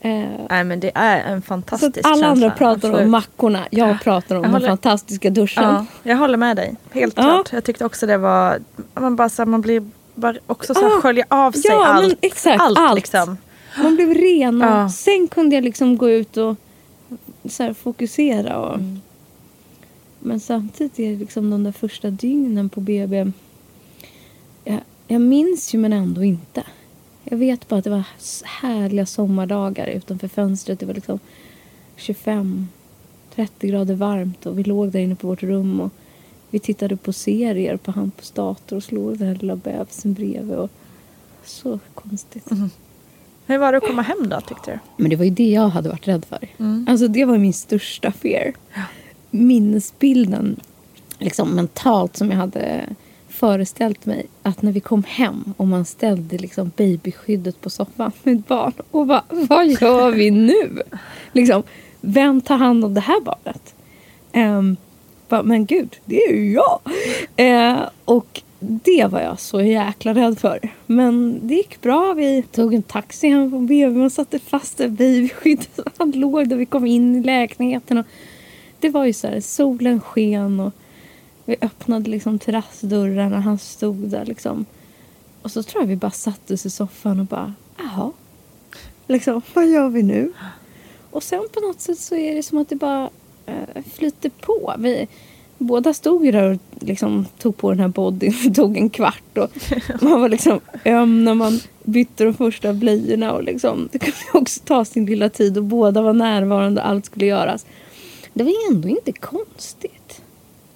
Eh, 0.00 0.24
Nej, 0.50 0.64
men 0.64 0.80
det 0.80 0.90
är 0.94 1.20
en 1.32 1.42
fantastisk 1.42 1.98
att 1.98 2.04
alla 2.06 2.14
känsla. 2.14 2.28
andra 2.28 2.50
pratar 2.50 2.74
absolut. 2.88 3.00
om 3.04 3.10
mackorna. 3.10 3.66
Jag 3.70 4.00
pratar 4.02 4.36
om 4.36 4.42
Jag 4.42 4.44
den 4.44 4.52
håller- 4.52 4.68
fantastiska 4.68 5.30
duschen. 5.30 5.64
Ja, 5.64 5.86
jag 6.02 6.16
håller 6.16 6.36
med 6.38 6.56
dig. 6.56 6.74
Helt 6.92 7.14
Ja. 7.16 7.22
klart. 7.22 7.52
Jag 7.52 7.64
tyckte 7.64 7.84
också 7.84 8.06
det 8.06 8.18
var... 8.18 8.58
Man, 8.94 9.16
bara, 9.16 9.28
så 9.28 9.42
här, 9.42 9.46
man 9.46 9.60
blir 9.60 9.82
bara 10.14 10.36
också 10.46 10.74
så 10.74 10.80
här, 10.80 10.96
Ah, 10.98 11.00
skölja 11.00 11.24
av 11.28 11.52
sig 11.52 11.62
ja, 11.70 11.78
men 11.78 12.04
allt. 12.04 12.18
exakt, 12.22 12.60
allt, 12.62 12.78
allt. 12.78 12.94
liksom. 12.96 13.36
Man 13.82 13.94
blev 13.96 14.14
ren 14.14 14.62
och 14.62 14.68
Ja. 14.68 14.88
sen 14.88 15.28
kunde 15.28 15.54
jag 15.54 15.64
liksom 15.64 15.96
gå 15.96 16.10
ut 16.10 16.36
och 16.36 16.56
så 17.44 17.62
här, 17.62 17.72
fokusera. 17.74 18.58
Och, 18.58 18.74
Mm. 18.74 19.00
Men 20.26 20.40
samtidigt 20.40 20.98
är 20.98 21.10
det 21.12 21.16
liksom 21.18 21.50
de 21.50 21.64
där 21.64 21.72
första 21.72 22.10
dygnen 22.10 22.68
på 22.68 22.80
BB. 22.80 23.32
Jag, 24.64 24.80
jag 25.08 25.20
minns 25.20 25.74
ju 25.74 25.78
men 25.78 25.92
ändå 25.92 26.24
inte. 26.24 26.62
Jag 27.24 27.36
vet 27.36 27.68
bara 27.68 27.78
att 27.78 27.84
det 27.84 27.90
var 27.90 28.02
härliga 28.44 29.06
sommardagar 29.06 29.86
utanför 29.86 30.28
fönstret. 30.28 30.80
Det 30.80 30.86
var 30.86 30.94
liksom 30.94 31.18
25-30 31.96 32.66
grader 33.60 33.94
varmt 33.94 34.46
och 34.46 34.58
vi 34.58 34.62
låg 34.64 34.90
där 34.90 35.00
inne 35.00 35.14
på 35.14 35.26
vårt 35.26 35.42
rum 35.42 35.80
och 35.80 35.90
vi 36.54 36.60
tittade 36.60 36.96
på 36.96 37.12
serier 37.12 37.76
på 37.76 37.90
Hampus 37.90 38.30
dator 38.30 38.76
och 38.76 38.82
slog 38.82 39.18
den 39.18 39.28
här 39.28 39.34
lilla 39.34 39.56
bebisen 39.56 40.14
bredvid. 40.14 40.56
Och, 40.56 40.70
så 41.44 41.78
konstigt. 41.94 42.48
Hur 43.46 43.58
var 43.58 43.72
det 43.72 43.78
att 43.78 43.86
komma 43.86 44.02
hem 44.02 44.28
då, 44.28 44.40
tyckte 44.40 44.70
du? 44.70 44.78
Men 44.96 45.10
det 45.10 45.16
var 45.16 45.24
ju 45.24 45.30
det 45.30 45.50
jag 45.50 45.68
hade 45.68 45.88
varit 45.88 46.08
rädd 46.08 46.24
för. 46.24 46.48
Mm. 46.58 46.86
Alltså 46.88 47.08
det 47.08 47.24
var 47.24 47.38
min 47.38 47.52
största 47.52 48.12
fear. 48.12 48.52
Minnesbilden 49.30 50.60
liksom 51.18 51.50
mentalt 51.50 52.16
som 52.16 52.30
jag 52.30 52.36
hade 52.36 52.86
föreställt 53.28 54.06
mig 54.06 54.26
att 54.42 54.62
när 54.62 54.72
vi 54.72 54.80
kom 54.80 55.04
hem 55.04 55.54
och 55.56 55.66
man 55.66 55.84
ställde 55.84 56.38
liksom 56.38 56.72
babyskyddet 56.76 57.60
på 57.60 57.70
soffan 57.70 58.12
med 58.22 58.36
ett 58.36 58.48
barn 58.48 58.72
och 58.90 59.06
bara, 59.06 59.24
vad 59.28 59.66
gör 59.66 60.10
vi 60.10 60.30
nu? 60.30 60.82
Liksom, 61.32 61.62
vem 62.00 62.40
tar 62.40 62.56
hand 62.56 62.84
om 62.84 62.94
det 62.94 63.00
här 63.00 63.20
barnet? 63.20 63.74
Ehm, 64.32 64.76
bara, 65.28 65.42
men 65.42 65.66
gud, 65.66 65.96
det 66.04 66.24
är 66.24 66.32
ju 66.32 66.52
jag! 66.52 66.80
Eh, 67.36 67.88
och 68.04 68.42
det 68.58 69.06
var 69.10 69.20
jag 69.20 69.40
så 69.40 69.60
jäkla 69.60 70.14
rädd 70.14 70.38
för. 70.38 70.72
Men 70.86 71.40
det 71.42 71.54
gick 71.54 71.80
bra. 71.80 72.12
Vi 72.12 72.42
tog 72.42 72.74
en 72.74 72.82
taxi 72.82 73.28
hem 73.28 73.50
från 73.50 73.66
BB 73.66 74.00
och 74.00 74.12
satte 74.12 74.38
fast 74.38 74.80
ett 74.80 74.90
babyskydd. 74.90 75.66
Han 75.96 76.10
låg 76.10 76.48
där 76.48 76.56
vi 76.56 76.66
kom 76.66 76.86
in 76.86 77.16
i 77.16 77.22
lägenheten. 77.22 77.98
Och 77.98 78.06
det 78.80 78.90
var 78.90 79.04
ju 79.04 79.12
så 79.12 79.26
här, 79.26 79.40
solen 79.40 80.00
sken 80.00 80.60
och 80.60 80.72
vi 81.44 81.56
öppnade 81.60 82.10
liksom 82.10 82.38
terrassdörrarna. 82.38 83.40
Han 83.40 83.58
stod 83.58 83.96
där 83.96 84.24
liksom. 84.24 84.66
Och 85.42 85.50
så 85.50 85.62
tror 85.62 85.82
jag 85.82 85.88
vi 85.88 85.96
bara 85.96 86.10
satte 86.10 86.54
oss 86.54 86.66
i 86.66 86.70
soffan 86.70 87.20
och 87.20 87.26
bara, 87.26 87.54
jaha. 87.78 88.12
Liksom, 89.06 89.42
vad 89.54 89.68
gör 89.68 89.88
vi 89.88 90.02
nu? 90.02 90.32
Och 91.10 91.22
sen 91.22 91.46
på 91.52 91.60
något 91.60 91.80
sätt 91.80 91.98
så 91.98 92.16
är 92.16 92.34
det 92.34 92.42
som 92.42 92.58
att 92.58 92.68
det 92.68 92.76
bara 92.76 93.10
flyter 93.94 94.30
på. 94.40 94.74
Vi, 94.78 95.08
båda 95.58 95.94
stod 95.94 96.24
ju 96.24 96.32
där 96.32 96.50
och 96.50 96.58
liksom 96.80 97.26
tog 97.38 97.56
på 97.56 97.70
den 97.70 97.80
här 97.80 97.88
bodyn. 97.88 98.34
Det 98.44 98.50
tog 98.54 98.76
en 98.76 98.90
kvart 98.90 99.38
och 99.38 99.50
man 100.02 100.20
var 100.20 100.28
liksom 100.28 100.60
öm 100.84 101.24
när 101.24 101.34
man 101.34 101.60
bytte 101.82 102.24
de 102.24 102.34
första 102.34 102.72
blöjorna. 102.72 103.32
Och 103.32 103.44
liksom, 103.44 103.88
det 103.92 103.98
kunde 103.98 104.16
också 104.32 104.60
ta 104.64 104.84
sin 104.84 105.06
lilla 105.06 105.28
tid 105.28 105.58
och 105.58 105.64
båda 105.64 106.02
var 106.02 106.12
närvarande 106.12 106.80
och 106.80 106.88
allt 106.88 107.06
skulle 107.06 107.26
göras. 107.26 107.66
Det 108.32 108.44
var 108.44 108.52
ändå 108.70 108.88
inte 108.88 109.12
konstigt. 109.12 110.22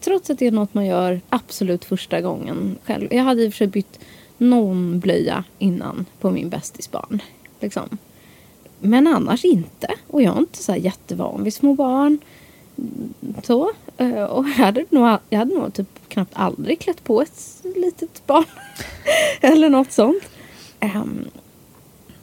Trots 0.00 0.30
att 0.30 0.38
det 0.38 0.46
är 0.46 0.50
något 0.50 0.74
man 0.74 0.86
gör 0.86 1.20
absolut 1.28 1.84
första 1.84 2.20
gången 2.20 2.76
själv. 2.84 3.08
Jag 3.14 3.24
hade 3.24 3.42
i 3.42 3.48
och 3.48 3.52
för 3.52 3.58
sig 3.58 3.66
bytt 3.66 3.98
någon 4.38 5.00
blöja 5.00 5.44
innan 5.58 6.06
på 6.20 6.30
min 6.30 6.48
bästisbarn. 6.48 7.22
Liksom. 7.60 7.98
Men 8.80 9.06
annars 9.06 9.44
inte. 9.44 9.94
Och 10.06 10.22
jag 10.22 10.36
är 10.36 10.40
inte 10.40 10.62
så 10.62 10.74
jättevan 10.74 11.44
vid 11.44 11.54
små 11.54 11.74
barn. 11.74 12.18
Så. 13.42 13.70
Eh, 13.96 14.22
och 14.22 14.48
jag 14.48 14.52
hade 14.52 14.84
nog, 14.90 15.18
jag 15.30 15.38
hade 15.38 15.54
nog 15.54 15.74
typ 15.74 16.08
knappt 16.08 16.32
aldrig 16.34 16.80
klätt 16.80 17.04
på 17.04 17.22
ett 17.22 17.62
litet 17.76 18.26
barn. 18.26 18.44
Eller 19.40 19.68
något 19.68 19.92
sånt. 19.92 20.22
Um, 20.80 21.24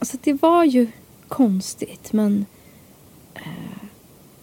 så 0.02 0.18
det 0.22 0.34
var 0.34 0.64
ju 0.64 0.88
konstigt. 1.28 2.14
Men 2.14 2.46
uh, 3.36 3.84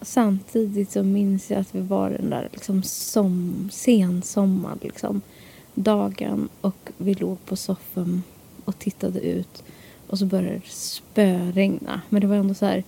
samtidigt 0.01 0.91
så 0.91 1.03
minns 1.03 1.51
jag 1.51 1.59
att 1.59 1.75
vi 1.75 1.81
var 1.81 2.09
den 2.09 2.29
där 2.29 2.49
liksom 2.51 2.83
som, 2.83 3.69
sensommar 3.73 4.77
liksom, 4.81 5.21
dagen 5.73 6.49
och 6.61 6.89
vi 6.97 7.13
låg 7.13 7.45
på 7.45 7.55
soffan 7.55 8.23
och 8.65 8.79
tittade 8.79 9.19
ut 9.19 9.63
och 10.07 10.19
så 10.19 10.25
började 10.25 10.55
det 10.55 10.69
spöregna. 10.69 12.01
Men 12.09 12.21
det 12.21 12.27
var 12.27 12.35
ändå 12.35 12.53
så 12.53 12.65
här 12.65 12.83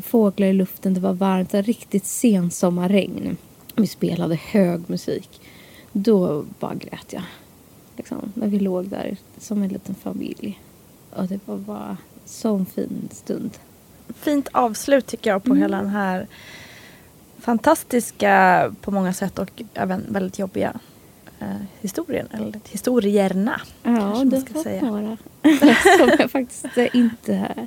fåglar 0.00 0.46
i 0.46 0.52
luften, 0.52 0.94
det 0.94 1.00
var 1.00 1.12
varmt, 1.12 1.50
det 1.50 1.56
var 1.58 1.62
riktigt 1.62 2.04
sensommarregn. 2.06 3.36
Vi 3.76 3.86
spelade 3.86 4.34
hög 4.34 4.90
musik. 4.90 5.40
Då 5.92 6.44
bara 6.60 6.74
grät 6.74 7.12
jag. 7.12 7.22
Liksom, 7.96 8.32
när 8.34 8.46
vi 8.46 8.58
låg 8.58 8.88
där 8.88 9.16
som 9.38 9.62
en 9.62 9.68
liten 9.68 9.94
familj. 9.94 10.60
Och 11.10 11.26
det 11.26 11.40
var 11.44 11.56
bara 11.56 11.96
sån 12.24 12.66
fin 12.66 13.08
stund. 13.12 13.50
Fint 14.08 14.48
avslut 14.52 15.06
tycker 15.06 15.30
jag 15.30 15.44
på 15.44 15.54
hela 15.54 15.76
den 15.76 15.88
här 15.88 16.26
fantastiska 17.38 18.74
på 18.80 18.90
många 18.90 19.12
sätt 19.12 19.38
och 19.38 19.62
även 19.74 20.04
väldigt 20.08 20.38
jobbiga 20.38 20.80
eh, 21.40 21.46
historien, 21.80 22.28
eller 22.32 22.60
historierna. 22.70 23.60
Ja, 23.82 24.22
det 24.24 24.52
var 24.54 24.62
säga. 24.62 24.82
några 24.82 25.16
som 25.98 26.10
jag 26.18 26.30
faktiskt 26.30 26.66
inte 26.92 27.66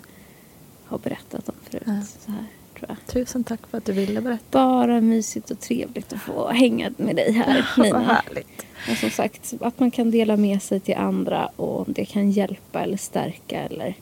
har 0.88 0.98
berättat 0.98 1.50
om 1.50 1.56
förut. 1.70 1.84
Ja. 1.86 2.02
Så 2.20 2.32
här, 2.32 2.44
tror 2.80 2.90
jag. 2.90 2.98
Tusen 3.14 3.44
tack 3.44 3.68
för 3.68 3.78
att 3.78 3.86
du 3.86 3.92
ville 3.92 4.22
berätta. 4.22 4.44
Bara 4.52 5.02
mysigt 5.02 5.52
och 5.52 5.60
trevligt 5.60 6.14
att 6.14 6.22
få 6.22 6.50
hänga 6.50 6.92
med 6.98 7.16
dig 7.16 7.32
här, 7.32 7.66
Vad 7.78 7.86
Nina. 7.86 8.00
härligt. 8.00 8.66
Och 8.92 8.98
som 8.98 9.10
sagt, 9.10 9.54
att 9.62 9.80
man 9.80 9.92
kan 9.92 10.12
dela 10.12 10.38
med 10.38 10.62
sig 10.62 10.80
till 10.80 10.96
andra 10.96 11.46
och 11.56 11.80
om 11.80 11.94
det 11.94 12.06
kan 12.06 12.32
hjälpa 12.32 12.82
eller 12.82 12.98
stärka 12.98 13.62
eller 13.62 13.96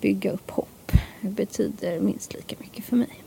bygga 0.00 0.30
upp 0.32 0.50
hopp. 0.50 0.92
Det 1.20 1.28
betyder 1.28 2.00
minst 2.00 2.34
lika 2.34 2.56
mycket 2.58 2.84
för 2.84 2.96
mig. 2.96 3.22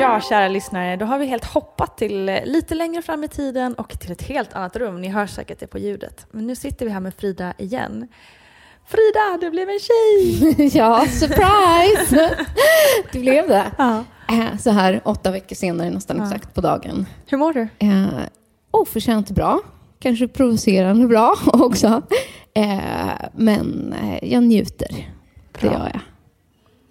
Ja, 0.00 0.20
kära 0.20 0.48
lyssnare, 0.48 0.96
då 0.96 1.06
har 1.06 1.18
vi 1.18 1.26
helt 1.26 1.44
hoppat 1.44 1.98
till 1.98 2.28
eh, 2.28 2.44
lite 2.44 2.74
längre 2.74 3.02
fram 3.02 3.24
i 3.24 3.28
tiden 3.28 3.74
och 3.74 3.98
till 4.00 4.12
ett 4.12 4.22
helt 4.22 4.52
annat 4.52 4.76
rum. 4.76 5.00
Ni 5.00 5.08
hör 5.08 5.26
säkert 5.26 5.58
det 5.60 5.66
på 5.66 5.78
ljudet. 5.78 6.26
Men 6.30 6.46
nu 6.46 6.56
sitter 6.56 6.86
vi 6.86 6.92
här 6.92 7.00
med 7.00 7.14
Frida 7.14 7.54
igen. 7.58 8.08
Frida, 8.88 9.38
det 9.40 9.50
blev 9.50 9.68
en 9.68 9.78
tjej! 9.80 10.70
ja, 10.76 11.06
surprise! 11.10 12.36
det 13.12 13.18
blev 13.18 13.48
det. 13.48 13.64
Ja. 13.78 14.04
Eh, 14.28 14.58
Så 14.58 14.70
här 14.70 15.00
åtta 15.04 15.30
veckor 15.30 15.56
senare, 15.56 15.90
nästan 15.90 16.16
Ja. 16.16 16.24
exakt 16.24 16.54
på 16.54 16.60
dagen. 16.60 17.06
Hur 17.26 17.38
mår 17.38 17.52
du? 17.52 17.68
Eh, 17.78 18.06
oförtjänt 18.70 19.30
bra. 19.30 19.60
Kanske 20.00 20.28
provocerande 20.28 21.06
bra 21.06 21.34
också. 21.46 22.02
Eh, 22.54 22.78
men 23.34 23.92
eh, 24.02 24.30
jag 24.32 24.42
njuter. 24.42 24.88
Det 25.52 25.60
Bra. 25.60 25.72
gör 25.72 25.90
jag. 25.92 26.00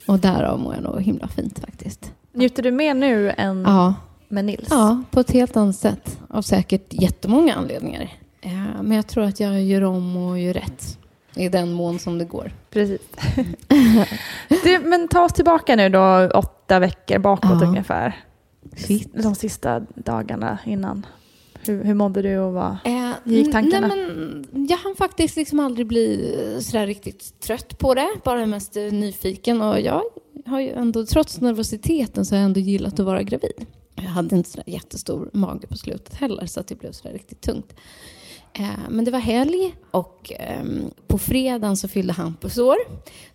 Och 0.08 0.20
därav 0.20 0.60
mår 0.60 0.74
jag 0.74 0.84
nog 0.84 1.02
himla 1.02 1.28
fint 1.28 1.60
faktiskt. 1.60 2.12
Njuter 2.34 2.64
du 2.64 2.72
mer 2.72 2.94
nu 2.94 3.34
än 3.38 3.62
Ja, 3.68 3.94
med 4.28 4.46
Nils? 4.46 4.68
ja 4.70 5.04
på 5.12 5.20
ett 5.20 5.32
helt 5.32 5.58
annat 5.58 5.76
sätt. 5.76 6.20
Av 6.30 6.42
säkert 6.42 6.86
jättemånga 6.90 7.54
anledningar. 7.56 8.14
Eh, 8.42 8.52
men 8.82 8.92
jag 8.92 9.08
tror 9.08 9.24
att 9.24 9.40
jag 9.40 9.64
gör 9.64 9.84
om 9.84 10.18
och 10.18 10.40
gör 10.40 10.54
rätt. 10.54 10.98
I 11.38 11.50
den 11.50 11.72
mån 11.74 12.00
som 12.00 12.18
det 12.18 12.26
går. 12.26 12.52
Precis. 12.70 13.02
du, 14.64 14.80
men 14.80 15.08
ta 15.08 15.24
oss 15.24 15.34
tillbaka 15.34 15.76
nu 15.76 15.90
då 15.90 16.30
åtta 16.34 16.80
veckor 16.80 17.20
bakåt 17.20 17.62
Ja. 17.62 17.68
ungefär. 17.68 18.24
Shit. 18.76 19.10
De 19.24 19.36
sista 19.36 19.80
dagarna 19.96 20.58
innan. 20.66 21.06
Hur, 21.66 21.84
hur 21.84 21.94
mådde 21.94 22.22
du 22.22 22.38
och 22.38 22.54
vad? 22.54 22.78
Eh, 22.86 23.12
gick 23.24 23.52
tankarna? 23.52 23.88
Nej, 23.88 23.98
men 24.52 24.68
jag 24.70 24.78
hann 24.78 24.96
faktiskt 24.98 25.36
liksom 25.38 25.60
aldrig 25.60 25.88
bli 25.88 26.36
sådär 26.62 26.88
riktigt 26.88 27.40
trött 27.40 27.78
på 27.78 27.94
det. 27.94 28.08
Bara 28.24 28.46
mest 28.46 28.76
nyfiken. 28.76 29.62
Och 29.62 29.80
jag 29.82 30.02
har 30.46 30.60
ju 30.60 30.70
ändå, 30.72 31.06
trots 31.06 31.42
nervositeten, 31.42 32.26
så 32.26 32.36
har 32.36 32.40
jag 32.40 32.46
ändå 32.46 32.60
gillat 32.60 33.00
att 33.00 33.06
vara 33.06 33.24
gravid. 33.24 33.66
Jag 33.96 34.04
hade 34.04 34.36
inte 34.36 34.50
sådär 34.50 34.64
jättestor 34.68 35.30
mage 35.34 35.68
på 35.68 35.78
slutet 35.78 36.14
heller, 36.14 36.46
så 36.46 36.60
att 36.60 36.68
det 36.68 36.76
blev 36.76 36.92
sådär 36.92 37.14
riktigt 37.14 37.42
tungt. 37.42 37.76
Eh, 38.54 38.90
men 38.90 39.06
det 39.06 39.12
var 39.12 39.20
helg 39.20 39.76
och 39.92 40.32
ehm, 40.40 40.82
på 41.08 41.18
fredagen 41.18 41.78
så 41.78 41.88
fyllde 41.88 42.14
Hampus 42.14 42.58
år. 42.58 42.78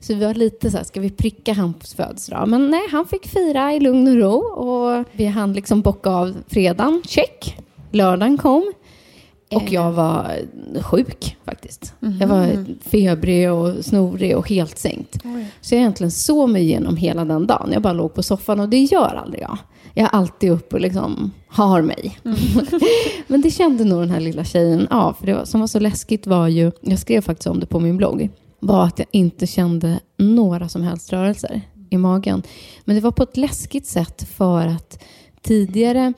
Så 0.01 0.15
vi 0.15 0.25
var 0.25 0.35
lite 0.35 0.71
så 0.71 0.77
här, 0.77 0.85
ska 0.85 1.01
vi 1.01 1.11
pricka 1.11 1.53
Hampus 1.53 1.95
födelsedag? 1.95 2.49
Men 2.49 2.71
nej, 2.71 2.83
han 2.91 3.07
fick 3.07 3.27
fira 3.27 3.73
i 3.73 3.81
lugn 3.81 4.09
och 4.09 4.17
ro 4.17 4.39
och 4.39 5.05
vi 5.13 5.27
hann 5.27 5.53
liksom 5.53 5.81
bocka 5.81 6.11
av 6.11 6.35
fredagen, 6.49 7.03
check. 7.07 7.59
Lördagen 7.91 8.39
kom. 8.39 8.73
Och 9.55 9.73
jag 9.73 9.93
var 9.93 10.39
sjuk 10.83 11.37
faktiskt. 11.45 11.95
Jag 12.21 12.29
var 12.29 12.65
febrig 12.89 13.53
och 13.53 13.85
snorig 13.85 14.37
och 14.37 14.49
helt 14.49 14.79
sänkt. 14.79 15.23
Så 15.61 15.75
jag 15.75 15.81
egentligen 15.81 16.11
sov 16.11 16.49
mig 16.49 16.63
igenom 16.63 16.97
hela 16.97 17.25
den 17.25 17.47
dagen. 17.47 17.71
Jag 17.73 17.83
bara 17.83 17.93
låg 17.93 18.15
på 18.15 18.23
soffan 18.23 18.61
och 18.61 18.69
det 18.69 18.83
gör 18.83 19.15
aldrig 19.15 19.43
jag. 19.43 19.59
Jag 19.95 20.05
är 20.05 20.09
alltid 20.09 20.51
uppe 20.51 20.77
och 20.77 20.81
liksom 20.81 21.33
har 21.49 21.83
mig. 21.83 22.19
Men 23.27 23.41
det 23.41 23.51
kände 23.51 23.85
nog 23.85 24.01
den 24.01 24.11
här 24.11 24.21
lilla 24.21 24.45
tjejen 24.45 24.89
av. 24.89 25.13
För 25.13 25.27
det 25.27 25.35
var, 25.35 25.45
som 25.45 25.61
var 25.61 25.67
så 25.67 25.81
läskigt 25.81 26.27
var 26.27 26.49
ju, 26.49 26.73
jag 26.81 26.99
skrev 26.99 27.21
faktiskt 27.21 27.47
om 27.47 27.61
det 27.61 27.67
på 27.67 27.81
min 27.81 27.97
blogg, 27.97 28.31
var 28.61 28.85
att 28.85 28.99
jag 28.99 29.09
inte 29.11 29.47
kände 29.47 30.01
några 30.17 30.69
som 30.69 30.83
helst 30.83 31.13
rörelser 31.13 31.61
i 31.91 31.97
magen. 31.99 32.43
Men 32.85 32.97
det 32.97 33.03
var 33.03 33.11
på 33.11 33.23
ett 33.23 33.37
läskigt 33.37 33.87
sätt 33.87 34.29
för 34.29 34.67
att 34.67 35.05
tidigare 35.43 36.13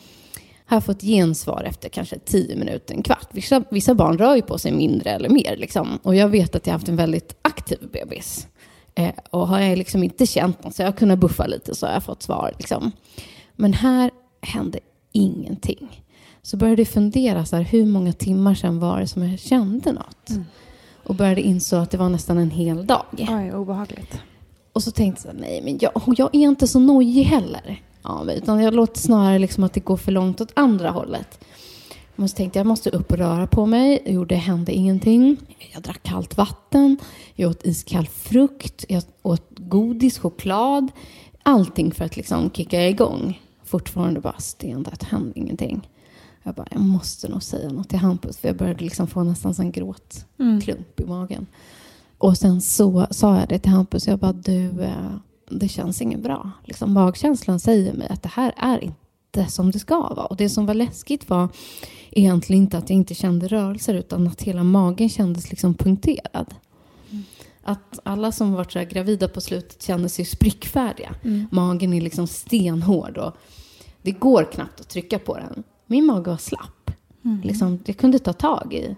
har 0.66 0.76
jag 0.76 0.84
fått 0.84 1.02
gensvar 1.02 1.62
efter 1.62 1.88
kanske 1.88 2.18
tio 2.18 2.56
minuter, 2.56 2.94
en 2.94 3.02
kvart. 3.02 3.28
Vissa, 3.30 3.64
vissa 3.70 3.94
barn 3.94 4.18
rör 4.18 4.36
ju 4.36 4.42
på 4.42 4.58
sig 4.58 4.72
mindre 4.72 5.10
eller 5.10 5.28
mer. 5.28 5.56
Liksom. 5.56 5.98
Och 6.02 6.14
jag 6.14 6.28
vet 6.28 6.54
att 6.54 6.66
jag 6.66 6.72
har 6.72 6.78
haft 6.78 6.88
en 6.88 6.96
väldigt 6.96 7.36
aktiv 7.42 7.78
bebis. 7.92 8.46
Eh, 8.94 9.12
och 9.30 9.48
har 9.48 9.60
jag 9.60 9.78
liksom 9.78 10.02
inte 10.02 10.26
känt 10.26 10.64
något 10.64 10.74
så 10.74 10.82
jag 10.82 10.86
har 10.86 10.92
kunnat 10.92 11.18
buffa 11.18 11.46
lite 11.46 11.74
så 11.74 11.86
har 11.86 11.92
jag 11.92 12.04
fått 12.04 12.22
svar. 12.22 12.52
Liksom. 12.58 12.92
Men 13.56 13.72
här 13.72 14.10
hände 14.40 14.78
ingenting. 15.12 16.04
Så 16.42 16.56
började 16.56 16.82
jag 16.82 16.88
fundera, 16.88 17.44
så 17.44 17.56
här, 17.56 17.62
hur 17.62 17.86
många 17.86 18.12
timmar 18.12 18.54
sedan 18.54 18.80
var 18.80 19.00
det 19.00 19.06
som 19.06 19.28
jag 19.28 19.38
kände 19.40 19.92
något? 19.92 20.30
Och 21.04 21.14
började 21.14 21.40
inså 21.40 21.76
att 21.76 21.90
det 21.90 21.96
var 21.96 22.08
nästan 22.08 22.38
en 22.38 22.50
hel 22.50 22.86
dag. 22.86 23.04
Oj, 23.18 23.52
obehagligt. 23.54 24.18
Och 24.72 24.82
så 24.82 24.90
tänkte 24.90 25.28
jag, 25.28 25.36
nej 25.40 25.60
men 25.64 25.78
jag, 25.80 25.92
jag 26.16 26.34
är 26.34 26.48
inte 26.48 26.66
så 26.66 26.78
nojig 26.78 27.24
heller. 27.24 27.82
mig, 28.24 28.38
utan 28.38 28.62
jag 28.62 28.74
låter 28.74 29.00
snarare 29.00 29.38
liksom 29.38 29.64
att 29.64 29.72
det 29.72 29.80
går 29.80 29.96
för 29.96 30.12
långt 30.12 30.40
åt 30.40 30.52
andra 30.54 30.90
hållet. 30.90 31.44
Jag 32.16 32.30
så 32.30 32.36
tänkte 32.36 32.58
jag 32.58 32.66
måste 32.66 32.90
upp 32.90 33.12
och 33.12 33.18
röra 33.18 33.46
på 33.46 33.66
mig. 33.66 34.02
Jag 34.04 34.14
gjorde, 34.14 34.34
det 34.34 34.38
hände 34.38 34.72
ingenting. 34.72 35.36
Jag 35.72 35.82
drack 35.82 36.02
kallt 36.02 36.36
vatten. 36.36 36.96
Jag 37.34 37.50
åt 37.50 37.66
iskall 37.66 38.06
frukt. 38.06 38.84
Jag 38.88 39.02
åt 39.22 39.46
godis, 39.58 40.18
choklad. 40.18 40.92
Allting 41.46 41.92
för 41.92 42.04
att 42.04 42.16
liksom 42.16 42.50
kicka 42.50 42.88
igång. 42.88 43.40
Fortfarande 43.64 44.20
bara 44.20 44.38
stendött, 44.38 45.02
hände 45.02 45.38
ingenting. 45.38 45.88
Jag 46.42 46.54
bara, 46.54 46.66
jag 46.70 46.80
måste 46.80 47.28
nog 47.28 47.42
säga 47.42 47.68
något 47.68 47.88
till 47.88 47.98
Hampus. 47.98 48.38
För 48.38 48.48
jag 48.48 48.56
började 48.56 48.84
liksom 48.84 49.06
få 49.06 49.22
nästan 49.22 49.54
en 49.58 49.72
gråtklump 49.72 51.00
i 51.00 51.04
magen. 51.04 51.46
Och 52.18 52.38
sen 52.38 52.60
så 52.60 53.06
sa 53.10 53.38
jag 53.38 53.48
det 53.48 53.58
till 53.58 53.72
Hampus. 53.72 54.06
Jag 54.06 54.18
bara, 54.18 54.32
du, 54.32 54.82
eh, 54.82 55.16
det 55.50 55.68
känns 55.68 56.02
inget 56.02 56.20
bra. 56.20 56.50
Liksom, 56.64 56.92
magkänslan 56.92 57.60
säger 57.60 57.92
mig 57.92 58.08
att 58.08 58.22
det 58.22 58.30
här 58.32 58.52
är 58.56 58.84
inte 58.84 59.46
som 59.48 59.70
det 59.70 59.78
ska 59.78 60.00
vara. 60.00 60.26
Och 60.26 60.36
det 60.36 60.48
som 60.48 60.66
var 60.66 60.74
läskigt 60.74 61.30
var 61.30 61.48
egentligen 62.10 62.62
inte 62.62 62.78
att 62.78 62.90
jag 62.90 62.96
inte 62.96 63.14
kände 63.14 63.48
rörelser 63.48 63.94
utan 63.94 64.26
att 64.26 64.42
hela 64.42 64.62
magen 64.62 65.08
kändes 65.08 65.50
liksom 65.50 65.74
punkterad. 65.74 66.54
Att 67.64 67.98
alla 68.02 68.32
som 68.32 68.52
varit 68.52 68.72
så 68.72 68.84
gravida 68.84 69.28
på 69.28 69.40
slutet 69.40 69.82
känner 69.82 70.08
sig 70.08 70.24
sprickfärdiga. 70.24 71.14
Magen 71.50 71.92
är 71.92 72.00
liksom 72.00 72.26
stenhård 72.26 73.18
och 73.18 73.36
det 74.02 74.10
går 74.10 74.44
knappt 74.52 74.80
att 74.80 74.88
trycka 74.88 75.18
på 75.18 75.36
den. 75.36 75.62
Min 75.86 76.06
mage 76.06 76.30
var 76.30 76.36
slapp. 76.36 76.90
Liksom, 77.42 77.78
jag 77.84 77.96
kunde 77.96 78.18
ta 78.18 78.32
tag 78.32 78.74
i 78.74 78.96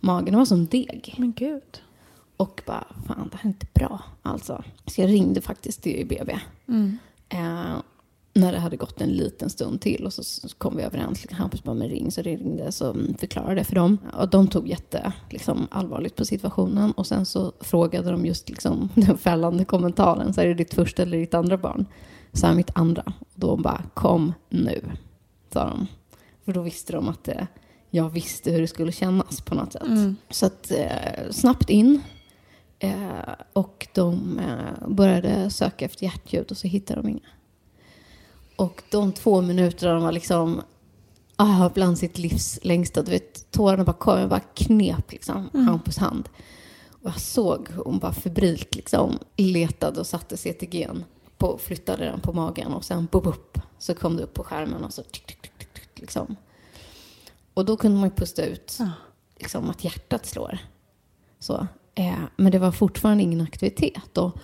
magen. 0.00 0.24
Den 0.24 0.36
var 0.38 0.44
som 0.44 0.66
deg. 0.66 1.14
Men 1.18 1.32
gud. 1.32 1.80
Och 2.36 2.62
bara, 2.66 2.86
fan 3.06 3.28
det 3.32 3.36
här 3.36 3.44
är 3.44 3.48
inte 3.48 3.66
bra 3.74 4.02
alltså. 4.22 4.64
Så 4.86 5.00
jag 5.00 5.08
ringde 5.08 5.40
faktiskt 5.40 5.82
till 5.82 6.06
BB. 6.06 6.38
Eh, 7.28 7.76
när 8.34 8.52
det 8.52 8.58
hade 8.58 8.76
gått 8.76 9.00
en 9.00 9.10
liten 9.10 9.50
stund 9.50 9.80
till 9.80 10.06
och 10.06 10.12
så 10.12 10.48
kom 10.58 10.76
vi 10.76 10.82
överens. 10.82 11.26
Hampus 11.30 11.62
bara, 11.62 11.74
men 11.74 11.88
ring. 11.88 12.10
Så 12.10 12.22
det 12.22 12.36
ringde 12.36 12.72
så 12.72 12.90
mm, 12.90 13.14
förklarade 13.14 13.54
det 13.54 13.64
för 13.64 13.74
dem. 13.74 13.98
Och 14.12 14.28
de 14.28 14.48
tog 14.48 14.68
jätte 14.68 15.12
liksom, 15.30 15.68
allvarligt 15.70 16.16
på 16.16 16.24
situationen. 16.24 16.92
Och 16.92 17.06
sen 17.06 17.26
så 17.26 17.52
frågade 17.60 18.10
de 18.10 18.26
just 18.26 18.48
liksom, 18.48 18.88
den 18.94 19.18
fällande 19.18 19.64
kommentaren. 19.64 20.34
Så 20.34 20.40
är 20.40 20.46
det 20.46 20.54
ditt 20.54 20.74
första 20.74 21.02
eller 21.02 21.18
ditt 21.18 21.34
andra 21.34 21.56
barn? 21.56 21.86
Så 22.32 22.46
är 22.46 22.54
mitt 22.54 22.70
andra. 22.74 23.12
Och 23.18 23.40
då 23.40 23.56
bara, 23.56 23.82
kom 23.94 24.32
nu. 24.48 24.80
Sa 25.52 25.64
de. 25.64 25.86
För 26.44 26.52
då 26.52 26.62
visste 26.62 26.92
de 26.92 27.08
att 27.08 27.28
eh, 27.28 27.46
jag 27.90 28.10
visste 28.10 28.50
hur 28.50 28.60
det 28.60 28.68
skulle 28.68 28.92
kännas 28.92 29.40
på 29.40 29.54
något 29.54 29.72
sätt. 29.72 29.82
Så 30.30 30.46
att 30.46 30.70
eh, 30.70 31.30
snabbt 31.30 31.70
in. 31.70 32.00
Eh, 32.78 33.34
och 33.52 33.88
de 33.94 34.38
eh, 34.38 34.88
började 34.88 35.50
söka 35.50 35.84
efter 35.84 36.04
hjärtljud 36.04 36.50
och 36.50 36.56
så 36.56 36.68
hittade 36.68 37.02
de 37.02 37.08
inga. 37.08 37.28
Och 38.62 38.82
de 38.90 39.12
två 39.12 39.40
minuterna 39.40 39.94
de 39.94 40.02
var 40.02 40.12
liksom 40.12 40.62
ah, 41.36 41.70
bland 41.74 41.98
sitt 41.98 42.18
livs 42.18 42.58
längsta. 42.62 43.02
Du 43.02 43.10
vet, 43.10 43.50
tårarna 43.50 43.84
bara 43.84 43.92
kom, 43.92 44.18
jag 44.18 44.28
bara 44.28 44.40
knep 44.40 45.12
liksom 45.12 45.50
Hampus 45.52 45.98
hand. 45.98 46.28
Och 46.90 47.10
jag 47.10 47.20
såg 47.20 47.68
hur 47.70 47.84
hon 47.84 47.98
bara 47.98 48.12
febrilt 48.12 48.74
liksom 48.74 49.18
letade 49.36 50.00
och 50.00 50.06
satte 50.06 50.36
CTG'n 50.36 51.04
på, 51.38 51.58
flyttade 51.58 52.04
den 52.04 52.20
på 52.20 52.32
magen 52.32 52.72
och 52.72 52.84
sen 52.84 53.08
boop, 53.12 53.26
upp 53.26 53.58
så 53.78 53.94
kom 53.94 54.16
det 54.16 54.22
upp 54.22 54.34
på 54.34 54.44
skärmen 54.44 54.84
och 54.84 54.92
så 54.92 55.02
tick, 55.02 55.26
tick, 55.26 55.42
tick, 55.42 55.58
tick, 55.58 55.74
tick, 55.74 56.00
liksom. 56.00 56.36
Och 57.54 57.64
då 57.64 57.76
kunde 57.76 58.00
man 58.00 58.08
ju 58.08 58.14
pusta 58.14 58.44
ut 58.44 58.78
liksom, 59.38 59.70
att 59.70 59.84
hjärtat 59.84 60.26
slår. 60.26 60.58
Så. 61.38 61.66
Eh, 61.94 62.22
men 62.36 62.52
det 62.52 62.58
var 62.58 62.72
fortfarande 62.72 63.22
ingen 63.22 63.40
aktivitet. 63.40 64.18
Och 64.18 64.36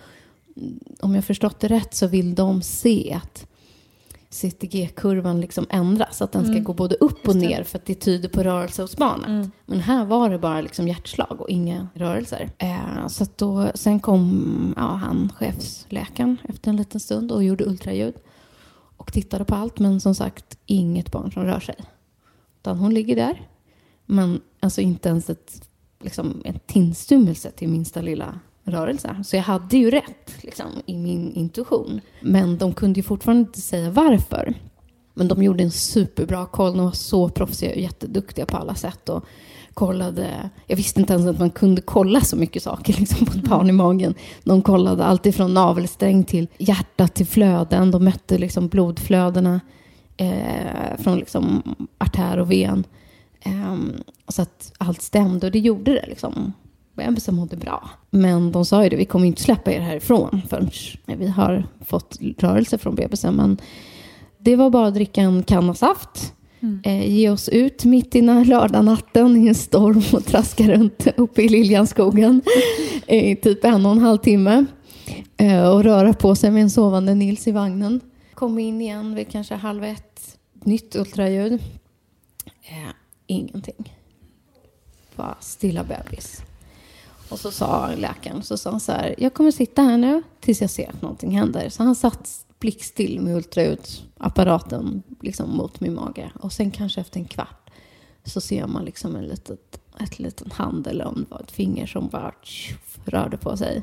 mm, 0.56 0.80
om 1.00 1.14
jag 1.14 1.24
förstått 1.24 1.60
det 1.60 1.68
rätt 1.68 1.94
så 1.94 2.06
vill 2.06 2.34
de 2.34 2.62
se 2.62 3.20
att 3.22 3.46
CTG-kurvan 4.30 5.40
liksom 5.40 5.66
ändras. 5.70 6.22
Att 6.22 6.32
den 6.32 6.46
ska 6.46 6.58
gå 6.58 6.72
både 6.72 6.94
upp 6.94 7.28
och 7.28 7.36
ner 7.36 7.64
för 7.64 7.78
att 7.78 7.86
det 7.86 7.94
tyder 7.94 8.28
på 8.28 8.42
rörelse 8.42 8.82
hos 8.82 8.96
barnet. 8.96 9.50
Men 9.66 9.80
här 9.80 10.04
var 10.04 10.30
det 10.30 10.38
bara 10.38 10.60
liksom 10.60 10.88
hjärtslag 10.88 11.40
och 11.40 11.48
inga 11.48 11.88
rörelser. 11.94 12.50
Eh, 12.58 13.06
så 13.08 13.26
då, 13.36 13.70
sen 13.74 14.00
kom 14.00 14.74
ja, 14.76 14.82
han, 14.82 15.32
chefsläkaren, 15.36 16.36
efter 16.48 16.70
en 16.70 16.76
liten 16.76 17.00
stund 17.00 17.32
och 17.32 17.44
gjorde 17.44 17.64
ultraljud. 17.64 18.14
Och 18.96 19.12
tittade 19.12 19.44
på 19.44 19.54
allt, 19.54 19.78
men 19.78 20.00
som 20.00 20.14
sagt 20.14 20.58
inget 20.66 21.12
barn 21.12 21.32
som 21.32 21.44
rör 21.44 21.60
sig. 21.60 21.76
Utan 22.60 22.78
hon 22.78 22.94
ligger 22.94 23.16
där. 23.16 23.48
Men 24.06 24.40
alltså 24.60 24.80
inte 24.80 25.08
ens 25.08 25.30
ett, 25.30 25.68
liksom, 26.00 26.42
en 26.44 26.58
tillstymmelse 26.66 27.50
till 27.50 27.68
minsta 27.68 28.00
lilla 28.00 28.40
rörelse. 28.70 29.16
Så 29.24 29.36
jag 29.36 29.42
hade 29.42 29.76
ju 29.76 29.90
rätt 29.90 30.34
liksom, 30.42 30.66
i 30.86 30.96
min 30.96 31.32
intuition. 31.32 32.00
Men 32.20 32.58
de 32.58 32.74
kunde 32.74 32.98
ju 32.98 33.02
fortfarande 33.04 33.40
inte 33.40 33.60
säga 33.60 33.90
varför. 33.90 34.54
Men 35.14 35.28
de 35.28 35.42
gjorde 35.42 35.64
en 35.64 35.70
superbra 35.70 36.46
koll. 36.46 36.76
De 36.76 36.84
var 36.84 36.92
så 36.92 37.28
proffsiga 37.28 37.70
och 37.70 37.76
jätteduktiga 37.76 38.46
på 38.46 38.56
alla 38.56 38.74
sätt. 38.74 39.08
Och 39.08 39.24
kollade, 39.74 40.50
jag 40.66 40.76
visste 40.76 41.00
inte 41.00 41.12
ens 41.12 41.26
att 41.26 41.38
man 41.38 41.50
kunde 41.50 41.82
kolla 41.82 42.20
så 42.20 42.36
mycket 42.36 42.62
saker 42.62 42.92
liksom, 42.98 43.26
på 43.26 43.32
ett 43.32 43.44
barn 43.44 43.68
i 43.68 43.72
magen. 43.72 44.14
De 44.44 44.62
kollade 44.62 45.04
allt 45.04 45.26
ifrån 45.26 45.54
navelsträng 45.54 46.24
till 46.24 46.48
hjärta 46.58 47.08
till 47.08 47.26
flöden. 47.26 47.90
De 47.90 48.04
mätte 48.04 48.38
liksom 48.38 48.68
blodflödena 48.68 49.60
eh, 50.16 50.96
från 50.98 51.18
liksom 51.18 51.62
artär 51.98 52.38
och 52.38 52.50
ven. 52.50 52.84
Ehm, 53.40 53.92
så 54.28 54.42
att 54.42 54.72
allt 54.78 55.02
stämde 55.02 55.46
och 55.46 55.52
det 55.52 55.58
gjorde 55.58 55.92
det 55.92 56.06
liksom. 56.08 56.52
Bebisen 56.98 57.34
mådde 57.34 57.56
bra. 57.56 57.90
Men 58.10 58.52
de 58.52 58.64
sa 58.64 58.84
ju 58.84 58.88
det, 58.90 58.96
vi 58.96 59.04
kommer 59.04 59.26
inte 59.26 59.42
släppa 59.42 59.72
er 59.72 59.80
härifrån 59.80 60.42
förrän 60.48 60.70
vi 61.06 61.26
har 61.26 61.64
fått 61.84 62.18
rörelse 62.38 62.78
från 62.78 62.94
bebisen. 62.94 63.34
Men 63.34 63.58
det 64.38 64.56
var 64.56 64.70
bara 64.70 64.86
att 64.86 64.94
dricka 64.94 65.20
en 65.20 65.42
kanna 65.42 65.74
saft, 65.74 66.34
mm. 66.60 66.80
eh, 66.84 67.08
ge 67.10 67.30
oss 67.30 67.48
ut 67.48 67.84
mitt 67.84 68.14
i 68.14 68.22
lördagnatten 68.22 69.36
i 69.36 69.48
en 69.48 69.54
storm 69.54 70.02
och 70.12 70.24
traska 70.24 70.64
runt 70.64 71.06
uppe 71.16 71.42
i 71.42 71.48
Liljanskogen 71.48 72.42
i 73.06 73.36
typ 73.36 73.64
en 73.64 73.86
och 73.86 73.92
en 73.92 73.98
halv 73.98 74.18
timme. 74.18 74.64
Eh, 75.36 75.68
och 75.68 75.84
röra 75.84 76.12
på 76.12 76.34
sig 76.34 76.50
med 76.50 76.62
en 76.62 76.70
sovande 76.70 77.14
Nils 77.14 77.48
i 77.48 77.52
vagnen. 77.52 78.00
Kom 78.34 78.58
in 78.58 78.80
igen 78.80 79.14
vid 79.14 79.28
kanske 79.28 79.54
halv 79.54 79.84
ett, 79.84 80.38
nytt 80.64 80.96
ultraljud. 80.96 81.52
Eh, 82.62 82.90
ingenting. 83.26 83.94
Bara 85.16 85.36
stilla 85.40 85.84
bebis. 85.84 86.42
Och 87.28 87.38
så 87.38 87.50
sa 87.50 87.90
läkaren, 87.96 88.42
så 88.42 88.56
sa 88.56 88.70
han 88.70 88.80
så 88.80 88.92
här, 88.92 89.14
jag 89.18 89.34
kommer 89.34 89.50
sitta 89.50 89.82
här 89.82 89.96
nu 89.96 90.22
tills 90.40 90.60
jag 90.60 90.70
ser 90.70 90.88
att 90.88 91.02
någonting 91.02 91.38
händer. 91.38 91.68
Så 91.68 91.82
han 91.82 91.94
satt 91.94 92.46
blickstill 92.58 93.20
med 93.20 93.36
ultraljudsapparaten 93.36 95.02
liksom 95.20 95.56
mot 95.56 95.80
min 95.80 95.94
mage. 95.94 96.30
Och 96.40 96.52
sen 96.52 96.70
kanske 96.70 97.00
efter 97.00 97.20
en 97.20 97.26
kvart 97.26 97.70
så 98.24 98.40
ser 98.40 98.66
man 98.66 98.84
liksom 98.84 99.16
en 99.16 99.24
litet, 99.24 99.80
ett 100.00 100.18
liten 100.18 100.50
hand 100.50 100.86
eller 100.86 101.04
om 101.04 101.14
det 101.14 101.30
var 101.30 101.40
ett 101.40 101.50
finger 101.50 101.86
som 101.86 102.08
bara 102.08 102.34
tjuff, 102.42 102.98
rörde 103.04 103.36
på 103.36 103.56
sig. 103.56 103.82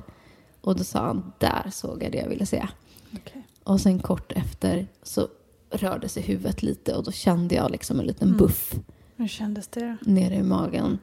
Och 0.61 0.75
då 0.75 0.83
sa 0.83 0.99
han, 0.99 1.33
där 1.39 1.69
såg 1.71 2.03
jag 2.03 2.11
det 2.11 2.17
jag 2.17 2.29
ville 2.29 2.45
se. 2.45 2.67
Okay. 3.13 3.41
Och 3.63 3.81
sen 3.81 3.99
kort 3.99 4.31
efter 4.31 4.87
så 5.03 5.27
rörde 5.69 6.09
sig 6.09 6.23
huvudet 6.23 6.63
lite 6.63 6.95
och 6.95 7.03
då 7.03 7.11
kände 7.11 7.55
jag 7.55 7.71
liksom 7.71 7.99
en 7.99 8.05
liten 8.05 8.27
mm. 8.27 8.37
buff. 8.37 8.73
Hur 9.15 9.27
kändes 9.27 9.67
det? 9.67 9.97
Nere 10.01 10.35
i 10.35 10.43
magen. 10.43 10.99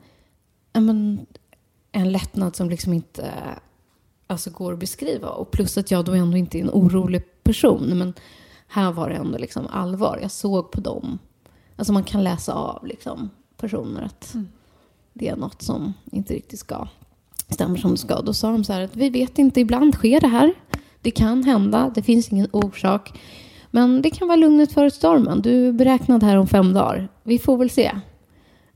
Men, 0.72 1.26
en 1.92 2.12
lättnad 2.12 2.56
som 2.56 2.70
liksom 2.70 2.92
inte 2.92 3.32
alltså, 4.26 4.50
går 4.50 4.72
att 4.72 4.78
beskriva. 4.78 5.28
Och 5.28 5.50
plus 5.50 5.78
att 5.78 5.90
jag 5.90 6.04
då 6.04 6.12
ändå 6.12 6.36
inte 6.36 6.58
är 6.58 6.62
en 6.62 6.70
orolig 6.70 7.42
person. 7.42 7.98
Men 7.98 8.14
här 8.66 8.92
var 8.92 9.08
det 9.08 9.14
ändå 9.14 9.38
liksom 9.38 9.66
allvar. 9.66 10.18
Jag 10.22 10.30
såg 10.30 10.70
på 10.70 10.80
dem. 10.80 11.18
Alltså 11.76 11.92
man 11.92 12.04
kan 12.04 12.24
läsa 12.24 12.54
av 12.54 12.86
liksom, 12.86 13.30
personer 13.56 14.02
att 14.02 14.34
mm. 14.34 14.48
det 15.12 15.28
är 15.28 15.36
något 15.36 15.62
som 15.62 15.92
inte 16.10 16.34
riktigt 16.34 16.58
ska 16.58 16.88
stämmer 17.52 17.76
som 17.76 17.90
det 17.90 17.96
ska. 17.96 18.20
Då 18.20 18.32
sa 18.32 18.50
de 18.50 18.64
så 18.64 18.72
här 18.72 18.82
att 18.82 18.96
vi 18.96 19.10
vet 19.10 19.38
inte, 19.38 19.60
ibland 19.60 19.94
sker 19.94 20.20
det 20.20 20.28
här. 20.28 20.54
Det 21.00 21.10
kan 21.10 21.44
hända, 21.44 21.92
det 21.94 22.02
finns 22.02 22.32
ingen 22.32 22.48
orsak. 22.52 23.20
Men 23.70 24.02
det 24.02 24.10
kan 24.10 24.28
vara 24.28 24.36
lugnet 24.36 24.72
före 24.72 24.90
stormen. 24.90 25.42
Du 25.42 25.68
är 25.68 25.72
beräknad 25.72 26.22
här 26.22 26.36
om 26.36 26.46
fem 26.46 26.72
dagar. 26.74 27.08
Vi 27.22 27.38
får 27.38 27.56
väl 27.56 27.70
se. 27.70 27.92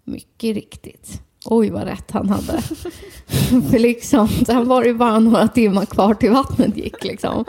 Mycket 0.04 0.54
riktigt. 0.54 1.22
Oj, 1.50 1.70
vad 1.70 1.84
rätt 1.84 2.10
han 2.10 2.28
hade. 2.28 2.62
För 3.70 3.78
liksom, 3.78 4.28
sen 4.28 4.68
var 4.68 4.84
det 4.84 4.94
bara 4.94 5.18
några 5.18 5.48
timmar 5.48 5.86
kvar 5.86 6.14
till 6.14 6.30
vattnet 6.30 6.76
gick. 6.76 7.04
Liksom. 7.04 7.44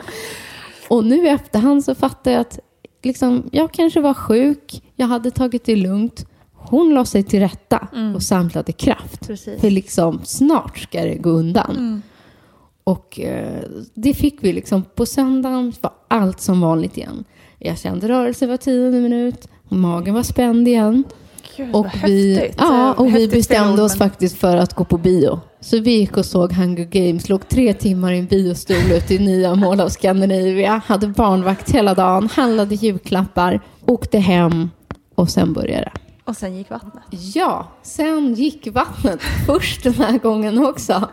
Och 0.88 1.04
nu 1.04 1.26
i 1.26 1.28
efterhand 1.28 1.84
så 1.84 1.94
fattar 1.94 2.30
jag 2.30 2.40
att 2.40 2.58
liksom, 3.02 3.48
jag 3.52 3.72
kanske 3.72 4.00
var 4.00 4.14
sjuk, 4.14 4.82
jag 4.96 5.06
hade 5.06 5.30
tagit 5.30 5.64
det 5.64 5.76
lugnt. 5.76 6.26
Hon 6.54 6.94
la 6.94 7.04
sig 7.04 7.22
till 7.22 7.40
rätta 7.40 7.88
mm. 7.94 8.14
och 8.14 8.22
samlade 8.22 8.72
kraft. 8.72 9.26
Precis. 9.26 9.60
För 9.60 9.70
liksom, 9.70 10.20
snart 10.24 10.78
ska 10.78 11.04
det 11.04 11.14
gå 11.14 11.30
undan. 11.30 11.70
Mm. 11.70 12.02
Och 12.84 13.20
eh, 13.20 13.62
det 13.94 14.14
fick 14.14 14.36
vi 14.40 14.52
liksom. 14.52 14.82
På 14.94 15.06
söndagen 15.06 15.72
var 15.80 15.92
allt 16.08 16.40
som 16.40 16.60
vanligt 16.60 16.96
igen. 16.96 17.24
Jag 17.58 17.78
kände 17.78 18.08
rörelse 18.08 18.46
var 18.46 18.56
tionde 18.56 19.00
minut. 19.00 19.48
Magen 19.68 20.14
var 20.14 20.22
spänd 20.22 20.68
igen. 20.68 21.04
Gud, 21.58 21.74
och 21.74 21.86
vi, 22.04 22.34
häftigt. 22.34 22.56
Ja, 22.58 22.92
och 22.92 23.14
vi 23.14 23.28
bestämde 23.28 23.72
film, 23.72 23.84
oss 23.84 23.98
men... 23.98 24.08
faktiskt 24.08 24.38
för 24.38 24.56
att 24.56 24.74
gå 24.74 24.84
på 24.84 24.98
bio. 24.98 25.40
Så 25.60 25.80
vi 25.80 25.90
gick 25.90 26.16
och 26.16 26.24
såg 26.24 26.52
Hunger 26.52 26.84
Games, 26.84 27.28
låg 27.28 27.48
tre 27.48 27.74
timmar 27.74 28.12
i 28.12 28.18
en 28.18 28.26
biostol 28.26 28.92
ute 28.92 29.14
i 29.14 29.18
nya 29.18 29.54
Mall 29.54 29.80
of 29.80 29.92
Scandinavia, 29.92 30.80
hade 30.86 31.06
barnvakt 31.06 31.70
hela 31.70 31.94
dagen, 31.94 32.28
handlade 32.32 32.74
julklappar, 32.74 33.60
åkte 33.86 34.18
hem 34.18 34.70
och 35.14 35.30
sen 35.30 35.52
började 35.52 35.84
det. 35.84 35.92
Och 36.24 36.36
sen 36.36 36.56
gick 36.56 36.70
vattnet? 36.70 37.04
Ja, 37.34 37.68
sen 37.82 38.34
gick 38.34 38.68
vattnet. 38.74 39.20
Först 39.46 39.82
den 39.82 39.94
här 39.94 40.18
gången 40.18 40.64
också. 40.66 41.08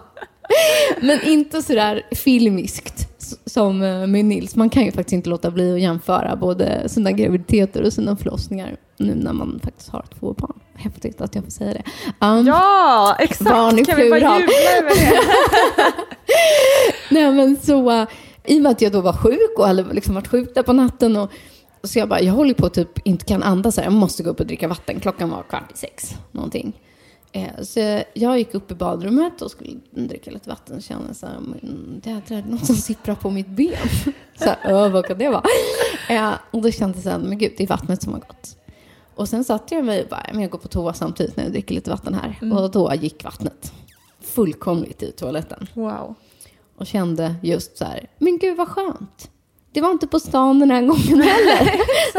Men 1.02 1.22
inte 1.24 1.62
sådär 1.62 2.02
filmiskt 2.12 3.10
som 3.46 3.82
eh, 3.82 4.08
med 4.08 4.26
Nils. 4.26 4.56
Man 4.56 4.70
kan 4.70 4.86
ju 4.86 4.92
faktiskt 4.92 5.14
inte 5.14 5.30
låta 5.30 5.52
bli 5.52 5.74
att 5.74 5.82
jämföra 5.82 6.36
både 6.36 6.90
sina 6.90 7.12
graviditeter 7.12 7.84
och 7.84 7.94
sina 7.94 8.16
förlossningar 8.16 8.78
nu 8.98 9.16
när 9.16 9.34
man 9.34 9.60
faktiskt 9.64 9.90
har 9.90 10.06
två 10.20 10.34
barn. 10.34 10.60
Häftigt 10.76 11.22
att 11.22 11.36
jag 11.36 11.44
får 11.44 11.52
säga 11.52 11.74
det. 11.74 11.84
Um, 12.26 12.48
ja, 12.48 13.16
exakt. 13.20 13.50
Barn 13.52 13.80
i 13.80 13.86
kan 13.86 13.96
plural. 13.96 14.14
vi 14.14 14.22
bara 14.22 14.40
jubla 14.40 14.78
över 14.78 14.90
det? 14.90 15.22
Nej, 17.12 17.32
men 17.32 17.58
så, 17.58 17.92
uh, 17.92 18.08
I 18.44 18.58
och 18.58 18.62
med 18.62 18.72
att 18.72 18.82
jag 18.82 18.92
då 18.92 19.02
var 19.02 19.14
sjuk 19.14 19.54
och 19.58 19.68
hade 19.68 19.94
liksom 19.94 20.16
varit 20.16 20.28
sjuk 20.28 20.56
där 20.56 20.64
på 20.64 20.74
natten 20.74 21.16
och 21.16 21.32
så 21.84 22.00
jag 22.00 22.10
bara, 22.10 22.22
jag 22.22 22.34
håller 22.34 22.54
på 22.54 22.66
att 22.66 22.74
typ 22.74 23.08
inte 23.08 23.26
kan 23.26 23.44
andas 23.44 23.78
här. 23.78 23.84
Jag 23.84 23.94
måste 23.94 24.24
gå 24.24 24.30
upp 24.30 24.40
och 24.40 24.48
dricka 24.48 24.68
vatten. 24.68 25.00
Klockan 25.00 25.30
var 25.30 25.44
kvart 25.44 25.72
i 25.74 25.78
sex, 25.78 26.16
någonting. 26.32 26.74
Eh, 27.36 27.64
så 27.64 28.04
jag 28.14 28.38
gick 28.38 28.54
upp 28.54 28.72
i 28.72 28.76
badrummet 28.76 29.42
och 29.42 29.52
skulle 29.52 29.80
dricka 29.92 30.32
lite 30.32 30.50
vatten 30.50 30.76
och 30.76 30.82
kände 30.82 31.14
så 31.14 31.28
här, 31.28 31.40
det 32.02 32.10
är 32.10 32.44
något 32.44 32.66
som 32.66 32.76
sipprar 32.76 33.16
på 33.16 33.30
mitt 33.30 33.48
ben. 33.48 33.90
Så 34.36 34.46
här, 34.46 34.90
vad 34.90 35.06
kan 35.06 35.18
det 35.18 35.30
vara? 35.30 35.44
Eh, 36.10 36.34
och 36.52 36.62
då 36.62 36.72
kände 36.72 36.98
jag 36.98 37.04
så 37.04 37.10
här, 37.10 37.18
men 37.18 37.38
gud, 37.38 37.54
det 37.58 37.64
är 37.64 37.68
vattnet 37.68 38.02
som 38.02 38.14
har 38.14 38.20
gått. 38.20 38.58
Och 39.16 39.30
sen 39.30 39.44
satte 39.44 39.76
jag 39.76 39.86
mig 39.86 40.04
och 40.04 40.10
bara, 40.10 40.26
men 40.32 40.42
jag 40.42 40.52
går 40.52 40.60
på 40.60 40.68
toa 40.68 40.94
samtidigt 40.94 41.38
när 41.38 41.44
jag 41.44 41.52
dricker 41.52 41.76
lite 41.76 41.90
vatten 41.90 42.14
här. 42.14 42.40
Mm. 42.42 42.58
Och 42.58 42.72
då 42.72 42.94
gick 42.94 43.24
vattnet 43.24 43.74
fullkomligt 44.22 45.04
i 45.04 45.12
toaletten. 45.12 45.68
Wow. 45.74 46.16
Och 46.76 46.88
kände 46.88 47.36
just 47.44 47.78
så 47.78 47.86
här, 47.86 48.10
men 48.18 48.38
gud 48.38 48.58
vad 48.58 48.68
skönt. 48.68 49.30
Det 49.76 49.82
var 49.82 49.92
inte 49.92 50.08
på 50.08 50.20
stan 50.20 50.60
den 50.60 50.72
här 50.72 50.82
gången 50.82 51.22
heller, 51.22 51.72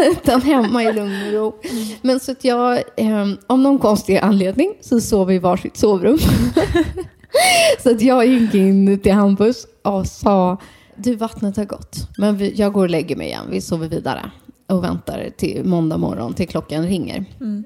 utan 0.11 0.43
hemma 0.43 0.83
i 0.83 0.93
lugn 0.93 1.27
och 1.27 1.33
ro. 1.33 1.55
Men 2.03 2.21
så 2.21 2.33
att 2.33 2.45
jag, 2.45 2.83
eh, 2.97 3.27
av 3.47 3.59
någon 3.59 3.79
konstig 3.79 4.17
anledning, 4.17 4.75
så 4.81 5.01
sov 5.01 5.27
vi 5.27 5.35
i 5.35 5.39
varsitt 5.39 5.77
sovrum. 5.77 6.19
så 7.83 7.91
att 7.91 8.03
jag 8.03 8.27
gick 8.27 8.55
in 8.55 9.01
till 9.01 9.13
Hampus 9.13 9.67
och 9.83 10.07
sa, 10.07 10.57
du 10.97 11.15
vattnet 11.15 11.57
har 11.57 11.65
gått, 11.65 11.97
men 12.19 12.37
vi, 12.37 12.55
jag 12.55 12.73
går 12.73 12.83
och 12.83 12.91
lägger 12.91 13.17
mig 13.17 13.27
igen, 13.27 13.47
vi 13.51 13.61
sover 13.61 13.89
vidare 13.89 14.31
och 14.67 14.85
väntar 14.85 15.31
till 15.37 15.65
måndag 15.65 15.97
morgon 15.97 16.35
till 16.35 16.49
klockan 16.49 16.87
ringer. 16.87 17.25
Mm. 17.41 17.65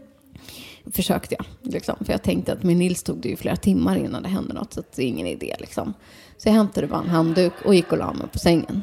Försökte 0.92 1.34
jag, 1.38 1.72
liksom, 1.72 1.96
för 2.00 2.12
jag 2.12 2.22
tänkte 2.22 2.52
att 2.52 2.62
med 2.62 2.76
Nils 2.76 3.02
tog 3.02 3.16
det 3.16 3.28
ju 3.28 3.36
flera 3.36 3.56
timmar 3.56 3.96
innan 3.96 4.22
det 4.22 4.28
hände 4.28 4.54
något, 4.54 4.72
så 4.72 4.82
det 4.94 5.02
är 5.02 5.06
ingen 5.06 5.26
idé. 5.26 5.56
Liksom. 5.58 5.94
Så 6.38 6.48
jag 6.48 6.54
hämtade 6.54 6.86
bara 6.86 7.00
en 7.00 7.08
handduk 7.08 7.52
och 7.64 7.74
gick 7.74 7.92
och 7.92 7.98
la 7.98 8.12
mig 8.12 8.28
på 8.32 8.38
sängen 8.38 8.82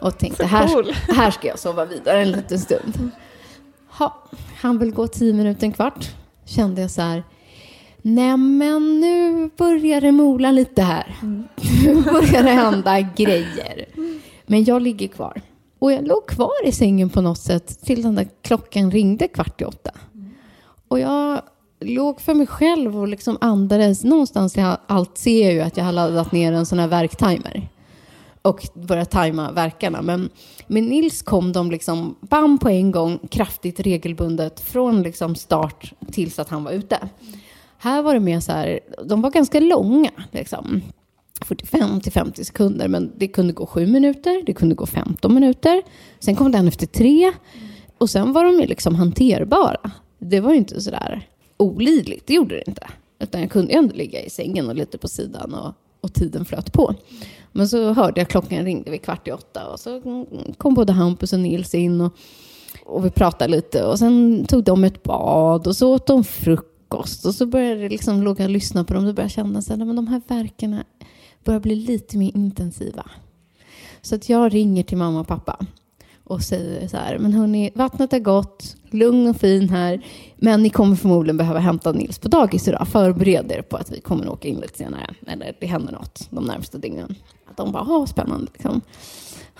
och 0.00 0.18
tänkte 0.18 0.46
här, 0.46 1.12
här 1.14 1.30
ska 1.30 1.48
jag 1.48 1.58
sova 1.58 1.84
vidare 1.84 2.22
en 2.22 2.30
liten 2.30 2.58
stund. 2.58 3.10
Ha, 3.88 4.24
han 4.60 4.78
vill 4.78 4.92
gå 4.92 5.06
tio 5.06 5.32
minuter, 5.32 5.66
en 5.66 5.72
kvart. 5.72 6.10
Kände 6.44 6.80
jag 6.80 6.90
så 6.90 7.02
här, 7.02 7.24
nej 8.02 8.36
men 8.36 9.00
nu 9.00 9.50
börjar 9.56 10.00
det 10.00 10.12
mola 10.12 10.50
lite 10.50 10.82
här. 10.82 11.16
Mm. 11.22 11.44
Nu 11.84 12.02
börjar 12.02 12.42
det 12.42 12.50
hända 12.50 13.00
grejer. 13.00 13.86
Men 14.46 14.64
jag 14.64 14.82
ligger 14.82 15.08
kvar. 15.08 15.42
Och 15.78 15.92
jag 15.92 16.06
låg 16.06 16.26
kvar 16.26 16.66
i 16.66 16.72
sängen 16.72 17.10
på 17.10 17.20
något 17.20 17.38
sätt 17.38 17.80
till 17.84 18.02
den 18.02 18.14
där 18.14 18.28
klockan 18.42 18.90
ringde 18.90 19.28
kvart 19.28 19.60
i 19.60 19.64
åtta. 19.64 19.90
Och 20.88 21.00
jag 21.00 21.42
låg 21.80 22.20
för 22.20 22.34
mig 22.34 22.46
själv 22.46 22.98
och 22.98 23.08
liksom 23.08 23.38
andades. 23.40 24.04
Någonstans 24.04 24.56
i 24.56 24.74
allt 24.86 25.18
ser 25.18 25.44
jag 25.44 25.52
ju 25.52 25.60
att 25.60 25.76
jag 25.76 25.84
har 25.84 25.92
laddat 25.92 26.32
ner 26.32 26.52
en 26.52 26.66
sån 26.66 26.78
här 26.78 26.88
verktimer 26.88 27.68
och 28.42 28.68
börja 28.74 29.04
tajma 29.04 29.52
verkarna. 29.52 30.02
Men 30.02 30.30
med 30.66 30.82
Nils 30.82 31.22
kom 31.22 31.52
de 31.52 31.70
liksom 31.70 32.16
bam 32.20 32.58
på 32.58 32.68
en 32.68 32.90
gång, 32.90 33.18
kraftigt 33.30 33.80
regelbundet 33.80 34.60
från 34.60 35.02
liksom 35.02 35.34
start 35.34 35.92
tills 36.12 36.38
att 36.38 36.48
han 36.48 36.64
var 36.64 36.72
ute. 36.72 37.08
Här 37.78 38.02
var 38.02 38.14
det 38.14 38.20
mer 38.20 38.40
så 38.40 38.52
här, 38.52 38.80
de 39.04 39.22
var 39.22 39.30
ganska 39.30 39.60
långa, 39.60 40.10
liksom. 40.30 40.82
45 41.44 42.00
till 42.00 42.12
50 42.12 42.44
sekunder, 42.44 42.88
men 42.88 43.12
det 43.16 43.28
kunde 43.28 43.52
gå 43.52 43.66
7 43.66 43.86
minuter, 43.86 44.42
det 44.46 44.52
kunde 44.52 44.74
gå 44.74 44.86
15 44.86 45.34
minuter. 45.34 45.82
Sen 46.18 46.36
kom 46.36 46.52
den 46.52 46.68
efter 46.68 46.86
3 46.86 47.32
och 47.98 48.10
sen 48.10 48.32
var 48.32 48.44
de 48.44 48.60
ju 48.60 48.66
liksom 48.66 48.94
hanterbara. 48.94 49.90
Det 50.18 50.40
var 50.40 50.50
ju 50.50 50.56
inte 50.56 50.80
så 50.80 50.90
där 50.90 51.28
olidligt, 51.56 52.26
det 52.26 52.34
gjorde 52.34 52.54
det 52.54 52.64
inte. 52.66 52.86
Utan 53.18 53.40
jag 53.40 53.50
kunde 53.50 53.72
ju 53.72 53.78
ändå 53.78 53.94
ligga 53.94 54.22
i 54.22 54.30
sängen 54.30 54.68
och 54.68 54.74
lite 54.74 54.98
på 54.98 55.08
sidan 55.08 55.54
och, 55.54 55.72
och 56.00 56.14
tiden 56.14 56.44
flöt 56.44 56.72
på. 56.72 56.94
Men 57.52 57.68
så 57.68 57.92
hörde 57.92 58.20
jag 58.20 58.28
klockan 58.28 58.64
ringde 58.64 58.90
vid 58.90 59.02
kvart 59.02 59.28
i 59.28 59.32
åtta 59.32 59.66
och 59.66 59.80
så 59.80 60.00
kom 60.58 60.74
både 60.74 60.92
Hampus 60.92 61.32
och 61.32 61.40
Nils 61.40 61.74
in 61.74 62.00
och, 62.00 62.12
och 62.86 63.04
vi 63.04 63.10
pratade 63.10 63.50
lite 63.50 63.84
och 63.84 63.98
sen 63.98 64.44
tog 64.48 64.64
de 64.64 64.84
ett 64.84 65.02
bad 65.02 65.66
och 65.66 65.76
så 65.76 65.94
åt 65.94 66.06
de 66.06 66.24
frukost 66.24 67.26
och 67.26 67.34
så 67.34 67.46
började 67.46 67.74
liksom, 67.74 67.84
jag 67.84 67.90
liksom 67.90 68.22
låga 68.22 68.44
och 68.44 68.50
lyssna 68.50 68.84
på 68.84 68.94
dem 68.94 69.06
och 69.06 69.14
började 69.14 69.30
känna 69.30 69.58
att 69.58 69.68
de 69.68 70.06
här 70.06 70.22
verkarna 70.28 70.84
börjar 71.44 71.60
bli 71.60 71.74
lite 71.74 72.18
mer 72.18 72.36
intensiva. 72.36 73.10
Så 74.02 74.14
att 74.14 74.28
jag 74.28 74.54
ringer 74.54 74.82
till 74.82 74.98
mamma 74.98 75.20
och 75.20 75.28
pappa 75.28 75.66
och 76.30 76.42
säger 76.42 76.88
så 76.88 76.96
här, 76.96 77.18
men 77.18 77.32
hörni, 77.32 77.70
vattnet 77.74 78.12
är 78.12 78.18
gott, 78.18 78.76
lugn 78.90 79.28
och 79.28 79.36
fin 79.36 79.68
här, 79.68 80.06
men 80.36 80.62
ni 80.62 80.70
kommer 80.70 80.96
förmodligen 80.96 81.36
behöva 81.36 81.58
hämta 81.58 81.92
Nils 81.92 82.18
på 82.18 82.28
dagis 82.28 82.68
idag. 82.68 82.88
Förbered 82.88 83.52
er 83.52 83.62
på 83.62 83.76
att 83.76 83.92
vi 83.92 84.00
kommer 84.00 84.28
åka 84.28 84.48
in 84.48 84.60
lite 84.60 84.78
senare, 84.78 85.14
eller 85.26 85.56
det 85.60 85.66
händer 85.66 85.92
något 85.92 86.28
de 86.30 86.44
närmaste 86.44 86.78
dygnen. 86.78 87.14
Att 87.50 87.56
de 87.56 87.72
bara, 87.72 87.82
ha 87.82 88.06
spännande 88.06 88.46
liksom. 88.52 88.80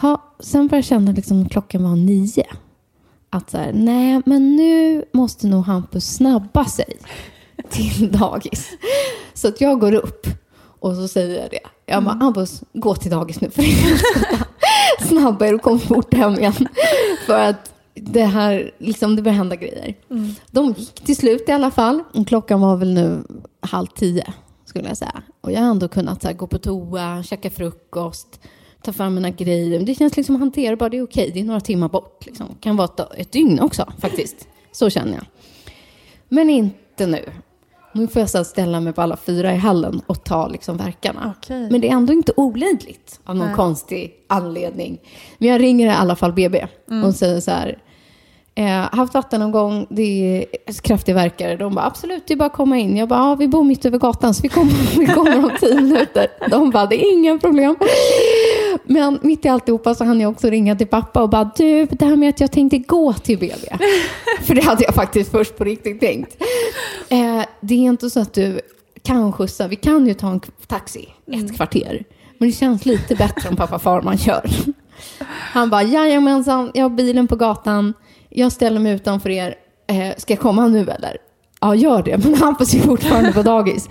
Ha, 0.00 0.34
sen 0.40 0.68
började 0.68 0.76
jag 0.76 0.84
känna 0.84 1.12
liksom 1.12 1.48
klockan 1.48 1.82
var 1.82 1.96
nio. 1.96 2.46
Att 3.30 3.50
så 3.50 3.56
här, 3.58 3.72
nej, 3.72 4.22
men 4.26 4.56
nu 4.56 5.04
måste 5.12 5.46
nog 5.46 5.64
Hampus 5.64 6.14
snabba 6.14 6.64
sig 6.64 6.98
till 7.68 8.12
dagis. 8.12 8.68
Så 9.34 9.48
att 9.48 9.60
jag 9.60 9.80
går 9.80 9.92
upp 9.92 10.26
och 10.80 10.96
så 10.96 11.08
säger 11.08 11.40
jag 11.42 11.50
det. 11.50 11.60
Jag 11.86 12.04
bara, 12.04 12.14
Hampus, 12.14 12.62
gå 12.72 12.94
till 12.94 13.10
dagis 13.10 13.40
nu 13.40 13.50
för. 13.50 13.64
Snabba 15.08 15.46
er 15.46 15.54
och 15.54 15.62
kom 15.62 15.80
fort 15.80 16.14
hem 16.14 16.34
igen. 16.34 16.68
För 17.26 17.38
att 17.38 17.72
det 17.94 18.24
här, 18.24 18.70
liksom 18.78 19.16
det 19.16 19.22
börjar 19.22 19.36
hända 19.36 19.56
grejer. 19.56 19.94
De 20.50 20.74
gick 20.78 20.94
till 20.94 21.16
slut 21.16 21.48
i 21.48 21.52
alla 21.52 21.70
fall. 21.70 22.02
Klockan 22.26 22.60
var 22.60 22.76
väl 22.76 22.94
nu 22.94 23.22
halv 23.60 23.86
tio, 23.86 24.26
skulle 24.64 24.88
jag 24.88 24.96
säga. 24.96 25.22
Och 25.40 25.52
jag 25.52 25.60
har 25.60 25.70
ändå 25.70 25.88
kunnat 25.88 26.24
här, 26.24 26.32
gå 26.32 26.46
på 26.46 26.58
toa, 26.58 27.22
käka 27.22 27.50
frukost, 27.50 28.40
ta 28.82 28.92
fram 28.92 29.14
mina 29.14 29.30
grejer. 29.30 29.80
Det 29.80 29.94
känns 29.94 30.16
liksom 30.16 30.36
hanterbart, 30.36 30.90
det 30.90 30.98
är 30.98 31.02
okej. 31.02 31.30
Det 31.34 31.40
är 31.40 31.44
några 31.44 31.60
timmar 31.60 31.88
bort. 31.88 32.26
Liksom. 32.26 32.46
Kan 32.60 32.76
vara 32.76 32.88
ett, 32.88 33.00
ett 33.16 33.32
dygn 33.32 33.60
också, 33.60 33.92
faktiskt. 33.98 34.48
Så 34.72 34.90
känner 34.90 35.12
jag. 35.12 35.24
Men 36.28 36.50
inte 36.50 37.06
nu. 37.06 37.24
Nu 37.92 38.06
får 38.08 38.20
jag 38.20 38.30
så 38.30 38.44
ställa 38.44 38.80
mig 38.80 38.92
på 38.92 39.02
alla 39.02 39.16
fyra 39.16 39.52
i 39.54 39.56
hallen 39.56 40.02
och 40.06 40.24
ta 40.24 40.48
liksom 40.48 40.76
verkarna. 40.76 41.34
Okej. 41.38 41.68
Men 41.70 41.80
det 41.80 41.88
är 41.88 41.92
ändå 41.92 42.12
inte 42.12 42.32
olidligt 42.36 43.20
av 43.24 43.36
någon 43.36 43.46
Nej. 43.46 43.56
konstig 43.56 44.14
anledning. 44.28 44.98
Men 45.38 45.48
jag 45.48 45.60
ringer 45.60 45.86
i 45.86 45.90
alla 45.90 46.16
fall 46.16 46.32
BB 46.32 46.66
Mm. 46.90 47.04
och 47.04 47.14
säger 47.14 47.40
så 47.40 47.50
här. 47.50 47.78
Eh, 48.54 48.66
haft 48.98 49.14
vattenomgång, 49.14 49.86
det 49.90 50.02
är 50.66 50.72
kraftig 50.82 51.14
verkare. 51.14 51.56
De 51.56 51.74
bara 51.74 51.84
absolut, 51.86 52.22
det 52.26 52.34
är 52.34 52.36
bara 52.36 52.46
att 52.46 52.52
komma 52.52 52.78
in. 52.78 52.96
Jag 52.96 53.08
bara, 53.08 53.18
ja, 53.18 53.34
vi 53.34 53.48
bor 53.48 53.64
mitt 53.64 53.84
över 53.84 53.98
gatan 53.98 54.34
så 54.34 54.42
vi 54.42 54.48
kommer, 54.48 54.72
vi 54.98 55.06
kommer 55.06 55.38
om 55.38 55.50
tio 55.60 55.80
minuter. 55.80 56.26
De 56.50 56.70
bara, 56.70 56.86
det 56.86 57.04
är 57.06 57.12
inga 57.12 57.38
problem. 57.38 57.76
Men 58.84 59.18
mitt 59.22 59.44
i 59.44 59.48
alltihopa 59.48 59.94
så 59.94 60.04
hann 60.04 60.20
jag 60.20 60.30
också 60.30 60.50
ringa 60.50 60.76
till 60.76 60.86
pappa 60.86 61.22
och 61.22 61.28
bara, 61.28 61.50
du, 61.56 61.86
det 61.86 62.04
här 62.04 62.16
med 62.16 62.28
att 62.28 62.40
jag 62.40 62.52
tänkte 62.52 62.78
gå 62.78 63.12
till 63.12 63.38
BB. 63.38 63.76
För 64.42 64.54
det 64.54 64.64
hade 64.64 64.84
jag 64.84 64.94
faktiskt 64.94 65.30
först 65.30 65.56
på 65.56 65.64
riktigt 65.64 66.00
tänkt. 66.00 66.42
Eh, 67.08 67.42
det 67.60 67.74
är 67.74 67.78
inte 67.78 68.10
så 68.10 68.20
att 68.20 68.32
du 68.32 68.60
kan 69.02 69.32
skjutsa, 69.32 69.68
vi 69.68 69.76
kan 69.76 70.06
ju 70.06 70.14
ta 70.14 70.30
en 70.30 70.40
taxi 70.66 71.08
ett 71.32 71.56
kvarter. 71.56 72.04
Men 72.38 72.48
det 72.48 72.54
känns 72.54 72.86
lite 72.86 73.14
bättre 73.14 73.48
om 73.48 73.56
pappa 73.56 73.78
Farman 73.78 74.18
kör. 74.18 74.50
Han 75.28 75.70
bara, 75.70 75.82
jajamensan, 75.82 76.70
jag 76.74 76.84
har 76.84 76.90
bilen 76.90 77.28
på 77.28 77.36
gatan. 77.36 77.94
Jag 78.28 78.52
ställer 78.52 78.80
mig 78.80 78.94
utanför 78.94 79.30
er. 79.30 79.54
Eh, 79.86 80.16
ska 80.16 80.32
jag 80.32 80.40
komma 80.40 80.68
nu 80.68 80.80
eller? 80.80 81.16
Ja, 81.60 81.74
gör 81.74 82.02
det. 82.02 82.18
Men 82.24 82.34
Hampus 82.34 82.74
är 82.74 82.78
fortfarande 82.78 83.32
på 83.32 83.42
dagis. 83.42 83.88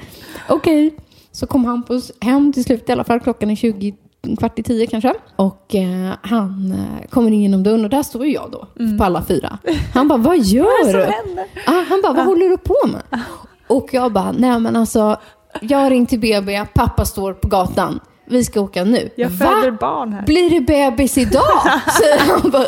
Okej. 0.49 0.95
Så 1.32 1.48
kom 1.48 1.66
Hampus 1.66 2.11
hem 2.22 2.53
till 2.53 2.64
slut 2.64 2.90
i 2.90 2.91
alla 2.91 3.03
fall. 3.03 3.20
Klockan 3.20 3.49
är 3.49 3.56
20, 3.56 3.95
kvart 4.38 4.60
i 4.60 4.64
tio 4.64 4.88
kanske. 4.88 5.14
Och 5.36 5.76
eh, 5.76 6.14
han 6.22 6.72
eh, 6.72 7.10
kommer 7.10 7.32
in 7.32 7.42
genom 7.42 7.64
dörren 7.64 7.84
och 7.84 7.90
där 7.90 8.04
står 8.04 8.26
ju 8.26 8.34
jag 8.34 8.52
då. 8.52 8.68
På 8.98 9.04
alla 9.04 9.24
fyra. 9.24 9.58
Han 9.94 10.08
bara, 10.08 10.20
vad 10.20 10.38
gör 10.44 10.94
du? 10.94 11.04
Ah, 11.66 11.84
han 11.90 12.02
bara, 12.02 12.14
vad 12.14 12.26
håller 12.26 12.50
du 12.50 12.58
på 12.58 12.76
med? 12.88 13.22
Och 13.68 13.90
jag 13.92 14.12
bara, 14.14 14.32
nej 14.32 14.60
men 14.60 14.76
alltså, 14.76 15.18
jag 15.62 15.78
har 15.78 15.90
ringt 15.90 16.10
till 16.10 16.20
BB, 16.20 16.66
pappa 16.74 17.06
står 17.06 17.34
på 17.34 17.48
gatan. 17.48 18.00
Vi 18.26 18.44
ska 18.44 18.62
åka 18.62 18.84
nu. 18.84 19.10
Jag 19.16 19.30
Va? 19.30 19.46
föder 19.46 19.72
barn 19.72 20.14
här. 20.14 20.26
Blir 20.26 20.50
det 20.50 20.62
bebis 20.62 21.18
idag? 21.18 21.62
Säger 22.02 22.20
han 22.32 22.52
bara. 22.52 22.66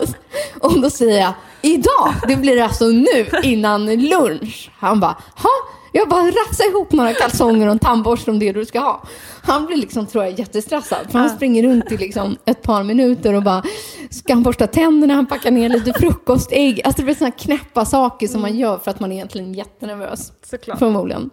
Och 0.59 0.81
då 0.81 0.89
säger 0.89 1.19
jag, 1.21 1.33
idag? 1.61 2.13
Det 2.27 2.35
blir 2.35 2.61
alltså 2.61 2.85
nu 2.85 3.25
innan 3.43 3.85
lunch. 3.95 4.71
Han 4.79 4.99
bara, 4.99 5.17
ha? 5.35 5.49
Jag 5.91 6.09
bara 6.09 6.27
rafsar 6.27 6.69
ihop 6.69 6.91
några 6.91 7.13
kalsonger 7.13 7.65
och 7.65 7.71
en 7.71 7.79
tandborste 7.79 8.31
om 8.31 8.39
det 8.39 8.51
du 8.51 8.65
ska 8.65 8.79
ha. 8.79 9.03
Han 9.43 9.65
blir 9.65 9.77
liksom, 9.77 10.05
tror 10.07 10.23
jag, 10.23 10.39
jättestressad. 10.39 11.11
För 11.11 11.19
han 11.19 11.29
springer 11.29 11.63
runt 11.63 11.91
i 11.91 11.97
liksom 11.97 12.37
ett 12.45 12.61
par 12.61 12.83
minuter 12.83 13.33
och 13.33 13.43
bara, 13.43 13.63
ska 14.09 14.33
han 14.33 14.43
borsta 14.43 14.67
tänderna, 14.67 15.13
han 15.13 15.25
packar 15.25 15.51
ner 15.51 15.69
lite 15.69 15.93
frukostägg. 15.93 16.81
Alltså 16.83 17.01
det 17.01 17.05
blir 17.05 17.15
sådana 17.15 17.31
knäppa 17.31 17.85
saker 17.85 18.27
som 18.27 18.41
man 18.41 18.57
gör 18.57 18.77
för 18.77 18.91
att 18.91 18.99
man 18.99 19.11
är 19.11 19.15
egentligen 19.15 19.53
jättenervös. 19.53 20.31
Såklart. 20.43 20.79
Förmodligen. 20.79 21.29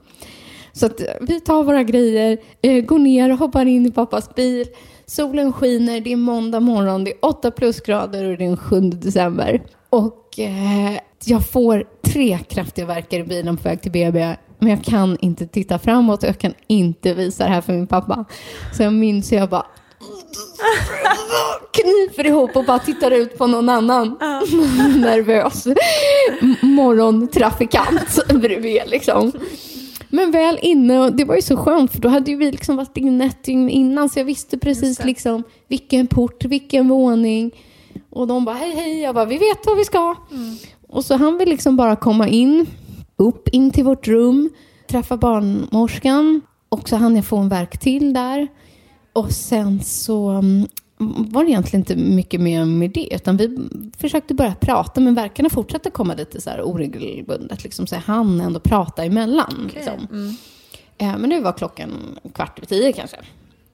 Så 0.72 0.86
att 0.86 1.00
eh, 1.00 1.06
vi 1.20 1.40
tar 1.40 1.64
våra 1.64 1.82
grejer, 1.82 2.38
eh, 2.62 2.84
går 2.84 2.98
ner 2.98 3.32
och 3.32 3.38
hoppar 3.38 3.66
in 3.66 3.86
i 3.86 3.90
pappas 3.90 4.34
bil. 4.34 4.66
Solen 5.06 5.52
skiner, 5.52 6.00
det 6.00 6.12
är 6.12 6.16
måndag 6.16 6.60
morgon, 6.60 7.04
det 7.04 7.10
är 7.10 7.24
8 7.24 7.50
plusgrader 7.50 8.24
och 8.24 8.38
det 8.38 8.44
är 8.44 8.48
den 8.48 8.56
7 8.56 8.80
december. 8.80 9.62
Och 9.90 10.38
eh, 10.38 11.00
jag 11.24 11.48
får 11.48 11.84
tre 12.02 12.38
kraftiga 12.48 12.86
verkar 12.86 13.18
i 13.18 13.24
bilen 13.24 13.56
på 13.56 13.62
väg 13.62 13.82
till 13.82 13.92
BB. 13.92 14.36
Men 14.58 14.70
jag 14.70 14.84
kan 14.84 15.16
inte 15.20 15.46
titta 15.46 15.78
framåt 15.78 16.22
och 16.22 16.28
jag 16.28 16.38
kan 16.38 16.54
inte 16.66 17.14
visa 17.14 17.44
det 17.44 17.50
här 17.50 17.60
för 17.60 17.72
min 17.72 17.86
pappa. 17.86 18.24
Så 18.76 18.82
jag 18.82 18.92
minns 18.92 19.32
hur 19.32 19.36
jag 19.36 19.48
bara 19.48 19.66
kniper 21.72 22.26
ihop 22.26 22.56
och 22.56 22.64
bara 22.64 22.78
tittar 22.78 23.10
ut 23.10 23.38
på 23.38 23.46
någon 23.46 23.68
annan 23.68 24.08
nervös 25.00 25.66
morgontrafikant 26.62 28.18
bredvid 28.34 28.82
liksom. 28.86 29.32
Men 30.10 30.30
väl 30.30 30.58
inne, 30.62 31.00
och 31.00 31.12
det 31.12 31.24
var 31.24 31.34
ju 31.34 31.42
så 31.42 31.56
skönt 31.56 31.92
för 31.92 32.00
då 32.00 32.08
hade 32.08 32.30
ju 32.30 32.36
vi 32.36 32.50
liksom 32.50 32.76
varit 32.76 32.96
inne 32.96 33.26
ett 33.26 33.44
dygn 33.44 33.70
innan 33.70 34.08
så 34.08 34.18
jag 34.18 34.24
visste 34.24 34.58
precis 34.58 35.04
liksom 35.04 35.42
vilken 35.68 36.06
port, 36.06 36.44
vilken 36.44 36.88
våning. 36.88 37.50
Och 38.10 38.26
de 38.26 38.44
bara 38.44 38.56
hej 38.56 38.70
hej, 38.70 39.00
jag 39.00 39.14
bara 39.14 39.24
vi 39.24 39.38
vet 39.38 39.66
vad 39.66 39.76
vi 39.76 39.84
ska. 39.84 40.14
Och 40.88 41.04
så 41.04 41.14
han 41.16 41.38
vill 41.38 41.48
liksom 41.48 41.76
bara 41.76 41.96
komma 41.96 42.28
in, 42.28 42.66
upp 43.18 43.48
in 43.48 43.70
till 43.70 43.84
vårt 43.84 44.08
rum, 44.08 44.50
träffa 44.86 45.16
barnmorskan 45.16 46.40
och 46.68 46.88
så 46.88 46.96
hann 46.96 47.16
jag 47.16 47.24
få 47.24 47.36
en 47.36 47.48
verk 47.48 47.78
till 47.78 48.12
där. 48.12 48.48
Och 49.12 49.32
sen 49.32 49.82
så 49.82 50.28
mm, 50.30 50.68
var 50.98 51.44
det 51.44 51.50
egentligen 51.50 51.80
inte 51.80 51.96
mycket 51.96 52.40
mer 52.40 52.64
med 52.64 52.90
det, 52.90 53.14
utan 53.14 53.36
vi 53.36 53.58
försökte 53.98 54.34
börja 54.34 54.54
prata, 54.54 55.00
men 55.00 55.14
verkarna 55.14 55.50
fortsatte 55.50 55.90
komma 55.90 56.14
lite 56.14 56.40
så 56.40 56.50
här 56.50 56.62
oregelbundet, 56.62 57.64
liksom, 57.64 57.86
så 57.86 57.96
han 57.96 58.40
ändå 58.40 58.60
prata 58.60 59.04
emellan. 59.04 59.70
Liksom. 59.74 60.36
Eh, 60.98 61.18
men 61.18 61.30
nu 61.30 61.40
var 61.40 61.52
klockan 61.52 62.18
kvart 62.34 62.58
över 62.58 62.66
tio 62.66 62.92
kanske. 62.92 63.16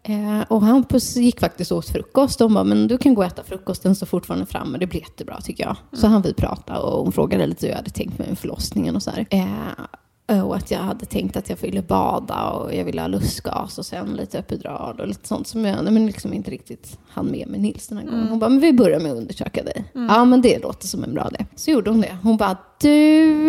Eh, 0.08 0.40
och 0.48 0.62
Hampus 0.62 1.16
gick 1.16 1.40
faktiskt 1.40 1.72
åt 1.72 1.88
frukost. 1.88 2.38
De 2.38 2.54
bara, 2.54 2.64
men 2.64 2.88
du 2.88 2.98
kan 2.98 3.14
gå 3.14 3.20
och 3.22 3.26
äta 3.26 3.42
frukosten 3.42 3.94
så 3.94 4.06
fortfarande 4.06 4.46
framme. 4.46 4.78
Det 4.78 4.86
blir 4.86 5.00
jättebra 5.00 5.40
tycker 5.40 5.64
jag. 5.64 5.76
Så 6.00 6.06
han 6.06 6.22
vi 6.22 6.34
prata 6.34 6.78
och 6.80 7.04
hon 7.04 7.12
frågade 7.12 7.46
lite 7.46 7.66
hur 7.66 7.70
jag 7.70 7.76
hade 7.76 7.90
tänkt 7.90 8.18
med 8.18 8.38
förlossningen 8.38 8.96
och 8.96 9.02
så 9.02 9.10
här. 9.10 9.26
Eh, 9.30 10.46
och 10.46 10.56
att 10.56 10.70
jag 10.70 10.78
hade 10.78 11.06
tänkt 11.06 11.36
att 11.36 11.50
jag 11.50 11.56
ville 11.56 11.82
bada 11.82 12.50
och 12.50 12.74
jag 12.74 12.84
ville 12.84 13.00
ha 13.00 13.08
lustgas 13.08 13.78
och 13.78 13.86
sen 13.86 14.06
lite 14.06 14.38
epidural 14.38 15.00
och 15.00 15.08
lite 15.08 15.28
sånt 15.28 15.46
som 15.46 15.64
jag 15.64 15.92
men 15.92 16.06
liksom 16.06 16.32
inte 16.32 16.50
riktigt 16.50 16.98
hann 17.08 17.26
med 17.26 17.48
med 17.48 17.60
Nils 17.60 17.88
den 17.88 17.98
här 17.98 18.04
gången. 18.04 18.28
Hon 18.28 18.38
bara, 18.38 18.50
men 18.50 18.60
vi 18.60 18.72
börjar 18.72 19.00
med 19.00 19.12
att 19.12 19.18
undersöka 19.18 19.62
dig. 19.62 19.84
Ja, 19.92 20.24
men 20.24 20.42
det 20.42 20.62
låter 20.62 20.86
som 20.86 21.04
en 21.04 21.14
bra 21.14 21.28
idé. 21.34 21.46
Så 21.56 21.70
gjorde 21.70 21.90
hon 21.90 22.00
det. 22.00 22.16
Hon 22.22 22.36
bara, 22.36 22.56
du, 22.80 23.48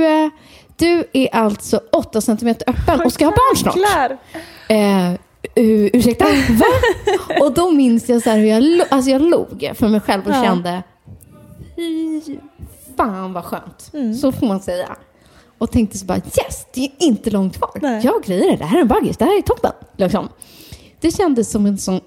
du 0.77 1.03
är 1.13 1.35
alltså 1.35 1.81
8 1.91 2.21
centimeter 2.21 2.69
öppen 2.69 3.01
och 3.05 3.13
ska 3.13 3.25
ha 3.25 3.31
barn 3.31 3.57
snart. 3.57 3.75
Eh, 4.69 5.19
uh, 5.59 5.89
ursäkta, 5.93 6.25
va? 6.49 6.65
och 7.45 7.53
då 7.53 7.71
minns 7.71 8.09
jag 8.09 8.21
så 8.21 8.29
hur 8.31 8.45
jag, 8.45 8.63
lo- 8.63 8.83
alltså 8.89 9.11
jag 9.11 9.21
log 9.21 9.71
för 9.75 9.87
mig 9.87 9.99
själv 9.99 10.23
och 10.25 10.31
Ja. 10.31 10.43
kände, 10.43 10.83
fy 11.75 12.21
fan 12.97 13.33
vad 13.33 13.43
skönt. 13.43 13.89
Mm. 13.93 14.13
Så 14.15 14.31
får 14.31 14.47
man 14.47 14.59
säga. 14.59 14.95
Och 15.57 15.71
tänkte 15.71 15.97
så 15.97 16.05
bara, 16.05 16.17
yes, 16.17 16.65
det 16.73 16.81
är 16.85 16.91
inte 16.99 17.29
långt 17.29 17.57
kvar. 17.57 17.71
Nej. 17.81 18.01
Jag 18.05 18.23
grejer 18.23 18.51
det, 18.51 18.57
det 18.57 18.65
här 18.65 18.77
är 18.77 18.81
en 18.81 18.87
baggis, 18.87 19.17
det 19.17 19.25
här 19.25 19.37
är 19.37 19.41
toppen. 19.41 19.71
Liksom. 19.97 20.29
Det 21.01 21.11
kändes 21.11 21.51
som 21.51 21.65
en 21.65 21.77
sån 21.77 21.99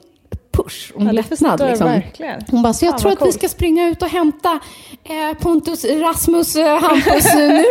push 0.62 0.92
och 0.94 1.00
en 1.00 1.06
Ja, 1.06 1.12
lättnad. 1.12 1.60
Liksom. 1.68 2.02
Hon 2.50 2.62
bara, 2.62 2.72
så 2.72 2.84
jag 2.84 2.92
Fan, 2.92 3.00
tror 3.00 3.10
att 3.12 3.18
vi 3.18 3.22
coolt. 3.24 3.34
ska 3.34 3.48
springa 3.48 3.88
ut 3.88 4.02
och 4.02 4.08
hämta 4.08 4.58
eh, 5.04 5.38
Pontus, 5.40 5.84
Rasmus, 5.84 6.56
eh, 6.56 6.78
Hampus 6.82 7.34
eh, 7.34 7.48
nu. 7.48 7.64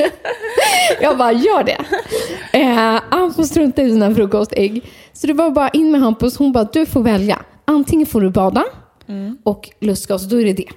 jag 1.00 1.18
bara, 1.18 1.32
gör 1.32 1.64
det. 1.64 1.78
Eh, 2.58 3.00
Hampus 3.10 3.48
struntade 3.48 3.88
i 3.88 3.90
sina 3.90 4.14
frukostägg. 4.14 4.84
Så 5.12 5.26
det 5.26 5.32
var 5.32 5.50
bara 5.50 5.68
in 5.68 5.90
med 5.90 6.00
Hampus. 6.00 6.36
Hon 6.36 6.52
bara, 6.52 6.64
du 6.64 6.86
får 6.86 7.02
välja. 7.02 7.42
Antingen 7.64 8.06
får 8.06 8.20
du 8.20 8.30
bada 8.30 8.64
och 9.42 9.70
lustgas, 9.80 10.28
då 10.28 10.40
är 10.40 10.44
det 10.44 10.52
det. 10.52 10.68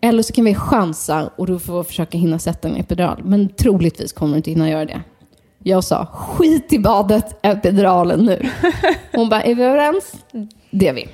Eller 0.00 0.22
så 0.22 0.32
kan 0.32 0.44
vi 0.44 0.54
chansa 0.54 1.30
och 1.36 1.46
du 1.46 1.58
får 1.58 1.84
försöka 1.84 2.18
hinna 2.18 2.38
sätta 2.38 2.68
en 2.68 2.76
epidural. 2.76 3.20
Men 3.24 3.48
troligtvis 3.48 4.12
kommer 4.12 4.32
du 4.32 4.36
inte 4.36 4.50
hinna 4.50 4.70
göra 4.70 4.84
det. 4.84 5.00
Jag 5.62 5.84
sa, 5.84 6.06
skit 6.06 6.72
i 6.72 6.78
badet, 6.78 7.38
epiduralen 7.42 8.20
nu. 8.24 8.48
Hon 9.12 9.28
bara, 9.28 9.42
är 9.42 9.54
vi 9.54 9.62
överens? 9.62 10.12
Det 10.74 10.88
är 10.88 10.94
vi. 10.94 11.08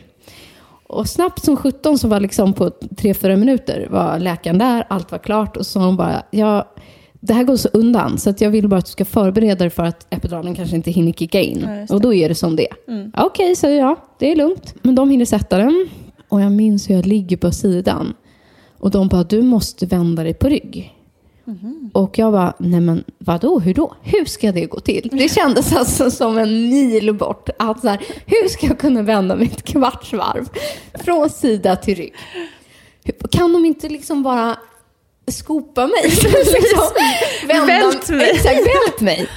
Och 0.87 1.09
snabbt 1.09 1.45
som 1.45 1.57
17 1.57 1.99
så 1.99 2.09
var 2.09 2.21
liksom 2.21 2.53
på 2.53 2.69
3-4 2.69 3.37
minuter 3.37 3.89
var 3.91 4.19
läkaren 4.19 4.59
där, 4.59 4.85
allt 4.89 5.13
var 5.13 5.19
klart 5.19 5.57
och 5.57 5.67
så 5.67 5.73
sa 5.73 5.87
hon 5.87 5.97
bara, 5.97 6.23
ja, 6.31 6.75
det 7.21 7.35
här 7.35 7.45
går 7.45 7.57
så 7.57 7.69
undan 7.73 8.19
så 8.19 8.31
att 8.31 8.41
jag 8.41 8.51
vill 8.51 8.69
bara 8.69 8.79
att 8.79 8.85
du 8.85 8.91
ska 8.91 9.05
förbereda 9.05 9.55
dig 9.55 9.71
för 9.71 9.85
att 9.85 10.07
epiduralen 10.15 10.55
kanske 10.55 10.77
inte 10.77 10.91
hinner 10.91 11.13
kicka 11.13 11.41
in. 11.41 11.67
Ja, 11.89 11.95
och 11.95 12.01
då 12.01 12.15
är 12.15 12.29
det 12.29 12.35
som 12.35 12.57
det 12.57 12.69
är. 12.71 12.77
Okej, 13.17 13.57
säger 13.57 13.79
jag, 13.81 13.97
det 14.19 14.33
är 14.33 14.37
lugnt. 14.37 14.75
Men 14.83 14.95
de 14.95 15.11
hinner 15.11 15.25
sätta 15.25 15.59
den 15.59 15.89
och 16.29 16.41
jag 16.41 16.53
minns 16.53 16.91
hur 16.91 16.95
jag 16.95 17.07
ligger 17.07 17.37
på 17.37 17.51
sidan 17.53 18.15
Och 18.79 18.91
de 18.91 19.09
bara, 19.09 19.23
du 19.25 19.43
måste 19.43 19.87
vända 19.87 20.23
dig 20.23 20.35
på 20.35 20.49
rygg. 20.49 20.95
Och 21.93 22.19
jag 22.19 22.33
bara, 22.33 22.55
nej 22.59 22.81
men 22.81 23.05
vadå, 23.19 23.59
hur 23.61 23.75
då? 23.75 23.95
Hur 24.03 24.25
ska 24.25 24.53
det 24.53 24.67
gå 24.67 24.81
till? 24.81 25.09
Det 25.13 25.29
kändes 25.29 25.73
alltså 25.77 26.11
som 26.11 26.39
en 26.39 26.69
mil 26.69 27.15
bort. 27.15 27.49
Att 27.59 27.81
så 27.81 27.89
här, 27.89 28.01
hur 28.27 28.49
ska 28.49 28.67
jag 28.67 28.79
kunna 28.79 29.03
vända 29.03 29.37
mig 29.37 29.47
ett 29.53 29.63
kvartsvarv 29.65 30.49
från 31.05 31.31
sida 31.31 31.77
till 31.77 31.95
rygg? 31.97 32.15
Kan 33.31 33.53
de 33.53 33.65
inte 33.65 33.89
liksom 33.89 34.23
bara 34.23 34.57
skopa 35.31 35.87
mig? 35.87 36.03
liksom, 36.05 36.85
vända- 37.47 37.67
Vält 37.67 38.09
mig. 38.09 38.31
Exakt, 38.31 38.59
vält 38.59 39.01
mig. 39.01 39.29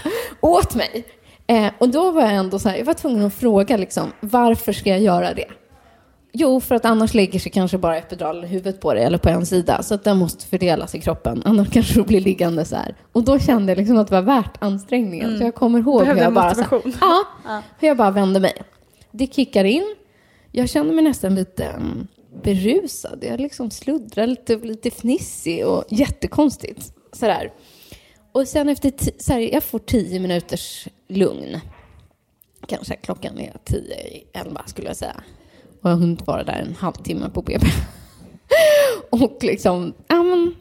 Åt 0.41 0.76
mig. 0.76 1.06
Eh, 1.48 1.68
och 1.77 1.90
då 1.90 2.11
var 2.11 2.22
jag 2.22 2.31
ändå 2.34 2.60
så 2.60 2.69
här, 2.69 2.77
jag 2.77 2.85
var 2.85 2.94
tvungen 2.94 3.26
att 3.26 3.34
fråga 3.34 3.77
liksom, 3.77 4.11
varför 4.19 4.73
ska 4.73 4.90
jag 4.90 5.02
göra 5.02 5.34
det? 5.34 5.45
Jo, 6.36 6.60
för 6.60 6.76
att 6.76 6.86
annars 6.86 7.14
lägger 7.14 7.40
sig 7.40 7.52
kanske 7.52 7.78
bara 7.78 7.98
epiduralen 7.98 8.44
i 8.44 8.48
huvudet 8.48 8.82
på 8.82 8.94
dig 8.94 9.04
eller 9.04 9.18
på 9.18 9.30
en 9.30 9.46
sida. 9.46 9.84
Så 9.84 9.94
att 9.94 10.04
den 10.04 10.18
måste 10.18 10.46
fördelas 10.46 10.96
i 10.96 11.02
kroppen. 11.02 11.42
Annars 11.46 11.70
kanske 11.70 11.94
du 11.94 12.04
blir 12.04 12.22
liggande 12.22 12.66
så 12.66 12.76
här. 12.76 12.96
Och 13.12 13.24
då 13.24 13.40
kände 13.40 13.72
jag 13.72 13.78
liksom 13.78 13.98
att 13.98 14.08
det 14.08 14.14
var 14.14 14.22
värt 14.22 14.58
ansträngningen. 14.60 15.38
Så 15.38 15.44
jag 15.44 15.56
kommer 15.56 15.80
ihåg 15.80 16.06
hur 16.06 16.16
jag 16.16 16.34
bara, 16.34 16.56
så 16.56 16.62
här, 16.62 16.82
ja, 17.02 17.62
hur 17.80 17.88
jag 17.88 17.98
bara 17.98 18.12
vände 18.12 18.40
mig. 18.40 18.54
Det 19.12 19.34
kickar 19.34 19.64
in. 19.64 19.96
Jag 20.52 20.70
kände 20.70 20.94
mig 20.94 21.04
nästan 21.04 21.36
lite 21.36 21.66
mm, 21.66 22.08
berusad. 22.44 23.20
Jag 23.22 23.40
liksom 23.40 23.72
sluddrade 23.72 24.28
lite, 24.28 24.56
lite 24.56 24.92
fnissig 24.92 25.68
och 25.68 25.84
jättekonstigt. 25.90 26.94
Sådär. 27.12 27.52
Och 28.32 28.48
sen 28.48 28.70
efter, 28.70 28.94
så 29.18 29.34
här, 29.34 29.40
jag 29.40 29.64
får 29.64 29.80
tio 29.80 30.20
minuters 30.20 30.88
lugn. 31.08 31.60
Kanske 32.68 32.96
klockan 32.96 33.40
är 33.40 33.58
tio, 33.64 33.96
i 33.96 34.24
elva 34.34 34.64
skulle 34.66 34.88
jag 34.88 34.98
säga. 34.98 35.24
Och 35.84 35.90
jag 35.90 35.96
har 35.96 36.02
hunnit 36.02 36.28
vara 36.28 36.44
där 36.44 36.66
en 36.68 36.76
halvtimme 36.76 37.30
på 37.30 37.42
BB. 37.42 37.68
och 39.10 39.38
liksom, 39.42 39.94
ja 40.08 40.24
men, 40.24 40.56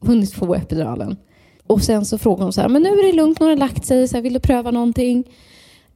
hunnit 0.00 0.34
få 0.34 0.54
epiduralen. 0.54 1.16
Och 1.66 1.82
sen 1.82 2.04
så 2.04 2.18
frågar 2.18 2.42
hon 2.42 2.52
så 2.52 2.60
här, 2.60 2.68
men 2.68 2.82
nu 2.82 2.88
är 2.88 3.06
det 3.06 3.12
lugnt, 3.12 3.40
nu 3.40 3.46
har 3.46 3.56
lagt 3.56 3.86
sig, 3.86 4.08
så 4.08 4.16
här, 4.16 4.22
vill 4.22 4.32
du 4.32 4.40
pröva 4.40 4.70
någonting? 4.70 5.24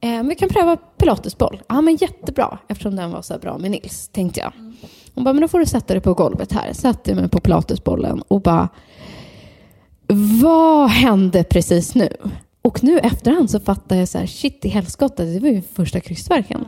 Eh, 0.01 0.23
vi 0.23 0.35
kan 0.35 0.49
pröva 0.49 0.77
pilatesboll. 0.77 1.61
Ja, 1.67 1.81
men 1.81 1.95
jättebra, 1.95 2.59
eftersom 2.67 2.95
den 2.95 3.11
var 3.11 3.21
så 3.21 3.37
bra 3.37 3.57
med 3.57 3.71
Nils, 3.71 4.07
tänkte 4.07 4.39
jag. 4.39 4.53
Hon 5.15 5.23
bara, 5.23 5.33
men 5.33 5.41
då 5.41 5.47
får 5.47 5.59
du 5.59 5.65
sätta 5.65 5.93
dig 5.93 6.01
på 6.01 6.13
golvet 6.13 6.51
här. 6.51 6.73
Satte 6.73 7.15
mig 7.15 7.29
på 7.29 7.39
pilatesbollen 7.39 8.21
och 8.27 8.41
bara, 8.41 8.69
vad 10.41 10.89
hände 10.89 11.43
precis 11.43 11.95
nu? 11.95 12.09
Och 12.61 12.83
nu 12.83 12.99
efterhand 12.99 13.49
så 13.49 13.59
fattar 13.59 13.95
jag 13.95 14.07
så 14.07 14.17
här, 14.17 14.25
shit 14.25 14.65
i 14.65 14.69
helskotta, 14.69 15.23
det 15.23 15.39
var 15.39 15.49
ju 15.49 15.61
första 15.61 15.99
krystvärken. 15.99 16.65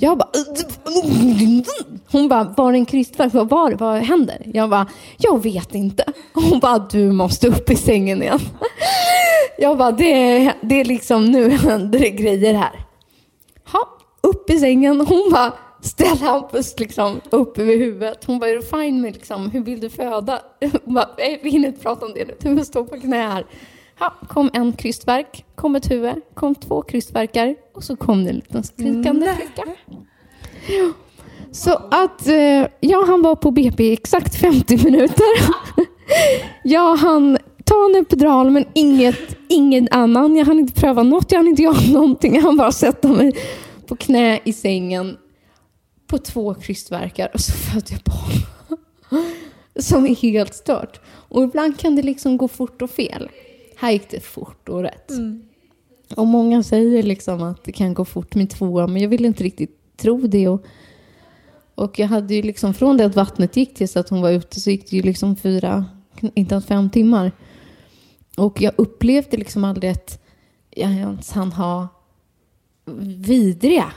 Jag 0.00 0.18
bara... 0.18 0.28
Äh, 0.34 1.64
Hon 2.10 2.28
bara, 2.28 2.54
var 2.56 2.72
det 2.72 2.78
en 2.78 2.86
krystvärk? 2.86 3.34
Vad 3.34 3.48
var 3.48 3.70
det? 3.70 3.76
Vad 3.76 3.98
händer? 3.98 4.42
Jag 4.54 4.70
bara, 4.70 4.86
jag 5.18 5.42
vet 5.42 5.74
inte. 5.74 6.04
Hon 6.32 6.60
bara, 6.60 6.78
du 6.78 7.12
måste 7.12 7.48
upp 7.48 7.70
i 7.70 7.76
sängen 7.76 8.22
igen. 8.22 8.40
Jag 9.58 9.78
bara, 9.78 9.92
det 9.92 10.12
är, 10.12 10.54
det 10.62 10.80
är 10.80 10.84
liksom, 10.84 11.24
nu 11.24 11.50
händer 11.50 11.98
det 11.98 12.10
grejer 12.10 12.54
här. 12.54 12.86
Ha, 13.72 13.88
upp 14.20 14.50
i 14.50 14.58
sängen. 14.58 15.00
Hon 15.00 15.30
bara, 15.32 15.52
ställ 15.80 16.18
Hampus 16.18 16.80
liksom 16.80 17.20
upp 17.30 17.58
över 17.58 17.76
huvudet. 17.76 18.24
Hon 18.24 18.38
bara, 18.38 18.50
är 18.50 18.54
du 18.56 18.62
fine 18.62 19.00
med 19.00 19.14
liksom, 19.14 19.50
hur 19.50 19.60
vill 19.60 19.80
du 19.80 19.90
föda? 19.90 20.40
Hon 20.84 20.94
bara, 20.94 21.08
vi 21.42 21.50
hinner 21.50 21.68
inte 21.68 21.80
prata 21.82 22.06
om 22.06 22.12
det 22.14 22.24
nu. 22.24 22.36
Du 22.40 22.56
får 22.56 22.64
stå 22.64 22.84
på 22.84 23.00
knä 23.00 23.28
här. 23.28 23.46
Ha, 23.98 24.14
kom 24.28 24.50
en 24.52 24.72
krystverk, 24.72 25.44
kom 25.54 25.76
ett 25.76 25.90
huvud, 25.90 26.14
kom 26.34 26.54
två 26.54 26.82
krystverkar 26.82 27.54
och 27.74 27.84
så 27.84 27.96
kom 27.96 28.24
det 28.24 28.30
en 28.30 28.36
liten 28.36 28.64
skrikande 28.64 29.34
flicka. 29.34 29.64
Ja. 30.68 30.92
Så 31.52 31.72
att, 31.90 32.26
eh, 32.26 32.66
ja, 32.80 33.04
han 33.06 33.22
var 33.22 33.36
på 33.36 33.50
BP 33.50 33.84
i 33.84 33.92
exakt 33.92 34.34
50 34.34 34.84
minuter. 34.84 35.26
jag 36.64 36.96
hann 36.96 37.38
ta 37.64 37.74
en 37.90 38.02
epidural 38.02 38.50
men 38.50 38.64
inget, 38.74 39.36
ingen 39.48 39.88
annan. 39.90 40.36
Jag 40.36 40.46
hann 40.46 40.58
inte 40.58 40.80
pröva 40.80 41.02
något, 41.02 41.32
jag 41.32 41.38
hann 41.38 41.48
inte 41.48 41.62
göra 41.62 41.92
någonting. 41.92 42.34
Jag 42.34 42.42
hann 42.42 42.56
bara 42.56 42.72
sätta 42.72 43.08
mig 43.08 43.36
på 43.86 43.96
knä 43.96 44.40
i 44.44 44.52
sängen 44.52 45.16
på 46.06 46.18
två 46.18 46.54
krystverkar 46.54 47.30
och 47.34 47.40
så 47.40 47.52
födde 47.52 47.86
jag 47.90 48.00
barn. 48.04 48.82
Som 49.80 50.06
är 50.06 50.14
helt 50.14 50.54
stört. 50.54 51.00
Och 51.06 51.42
ibland 51.42 51.78
kan 51.78 51.96
det 51.96 52.02
liksom 52.02 52.36
gå 52.36 52.48
fort 52.48 52.82
och 52.82 52.90
fel. 52.90 53.28
Här 53.78 53.90
gick 53.90 54.10
det 54.10 54.20
fort 54.20 54.68
och 54.68 54.82
rätt. 54.82 55.10
Och 56.16 56.26
många 56.26 56.62
säger 56.62 57.02
liksom 57.02 57.42
att 57.42 57.64
det 57.64 57.72
kan 57.72 57.94
gå 57.94 58.04
fort 58.04 58.34
med 58.34 58.50
tvåa, 58.50 58.86
men 58.86 59.02
jag 59.02 59.08
vill 59.08 59.24
inte 59.24 59.44
riktigt 59.44 59.96
tro 59.96 60.20
det. 60.20 60.48
Och, 60.48 60.66
och 61.74 61.98
jag 61.98 62.06
hade 62.06 62.34
ju 62.34 62.42
liksom, 62.42 62.74
från 62.74 62.96
det 62.96 63.04
att 63.04 63.16
vattnet 63.16 63.56
gick 63.56 63.74
tills 63.74 63.96
att 63.96 64.08
hon 64.08 64.22
var 64.22 64.30
ute 64.30 64.60
så 64.60 64.70
gick 64.70 64.90
det 64.90 64.96
ju 64.96 65.02
liksom 65.02 65.36
fyra, 65.36 65.84
inte 66.34 66.54
ens 66.54 66.66
fem 66.66 66.90
timmar. 66.90 67.32
Och 68.36 68.62
jag 68.62 68.72
upplevde 68.76 69.36
liksom 69.36 69.64
aldrig 69.64 69.90
att 69.90 70.24
jag 70.70 70.90
ens 70.90 71.32
hann 71.32 71.52
ha 71.52 71.88
vidriga 73.16 73.92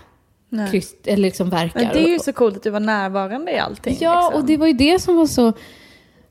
kryst, 0.71 0.95
eller 1.05 1.21
liksom 1.21 1.49
verkar. 1.49 1.79
Men 1.79 1.93
det 1.93 1.99
är 1.99 2.09
ju 2.09 2.19
så 2.19 2.33
coolt 2.33 2.55
att 2.55 2.63
du 2.63 2.69
var 2.69 2.79
närvarande 2.79 3.51
i 3.51 3.57
allting. 3.57 3.97
Ja, 3.99 4.21
liksom. 4.21 4.41
och 4.41 4.47
det 4.47 4.57
var 4.57 4.67
ju 4.67 4.73
det 4.73 4.99
som 4.99 5.15
var 5.15 5.25
så 5.25 5.53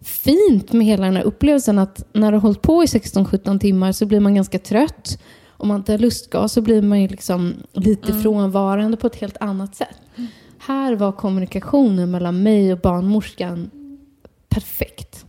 fint 0.02 0.72
med 0.72 0.86
hela 0.86 1.06
den 1.06 1.16
här 1.16 1.22
upplevelsen 1.22 1.78
att 1.78 2.04
när 2.12 2.32
du 2.32 2.36
har 2.36 2.42
hållit 2.42 2.62
på 2.62 2.82
i 2.82 2.86
16-17 2.86 3.58
timmar 3.58 3.92
så 3.92 4.06
blir 4.06 4.20
man 4.20 4.34
ganska 4.34 4.58
trött. 4.58 5.18
Om 5.48 5.68
man 5.68 5.76
inte 5.76 5.92
har 5.92 5.98
lustgas 5.98 6.52
så 6.52 6.60
blir 6.60 6.82
man 6.82 7.00
ju 7.00 7.08
liksom 7.08 7.54
lite 7.72 8.12
frånvarande 8.12 8.96
på 8.96 9.06
ett 9.06 9.16
helt 9.16 9.36
annat 9.40 9.76
sätt. 9.76 9.96
Här 10.58 10.96
var 10.96 11.12
kommunikationen 11.12 12.10
mellan 12.10 12.42
mig 12.42 12.72
och 12.72 12.78
barnmorskan 12.78 13.70
perfekt. 14.48 15.26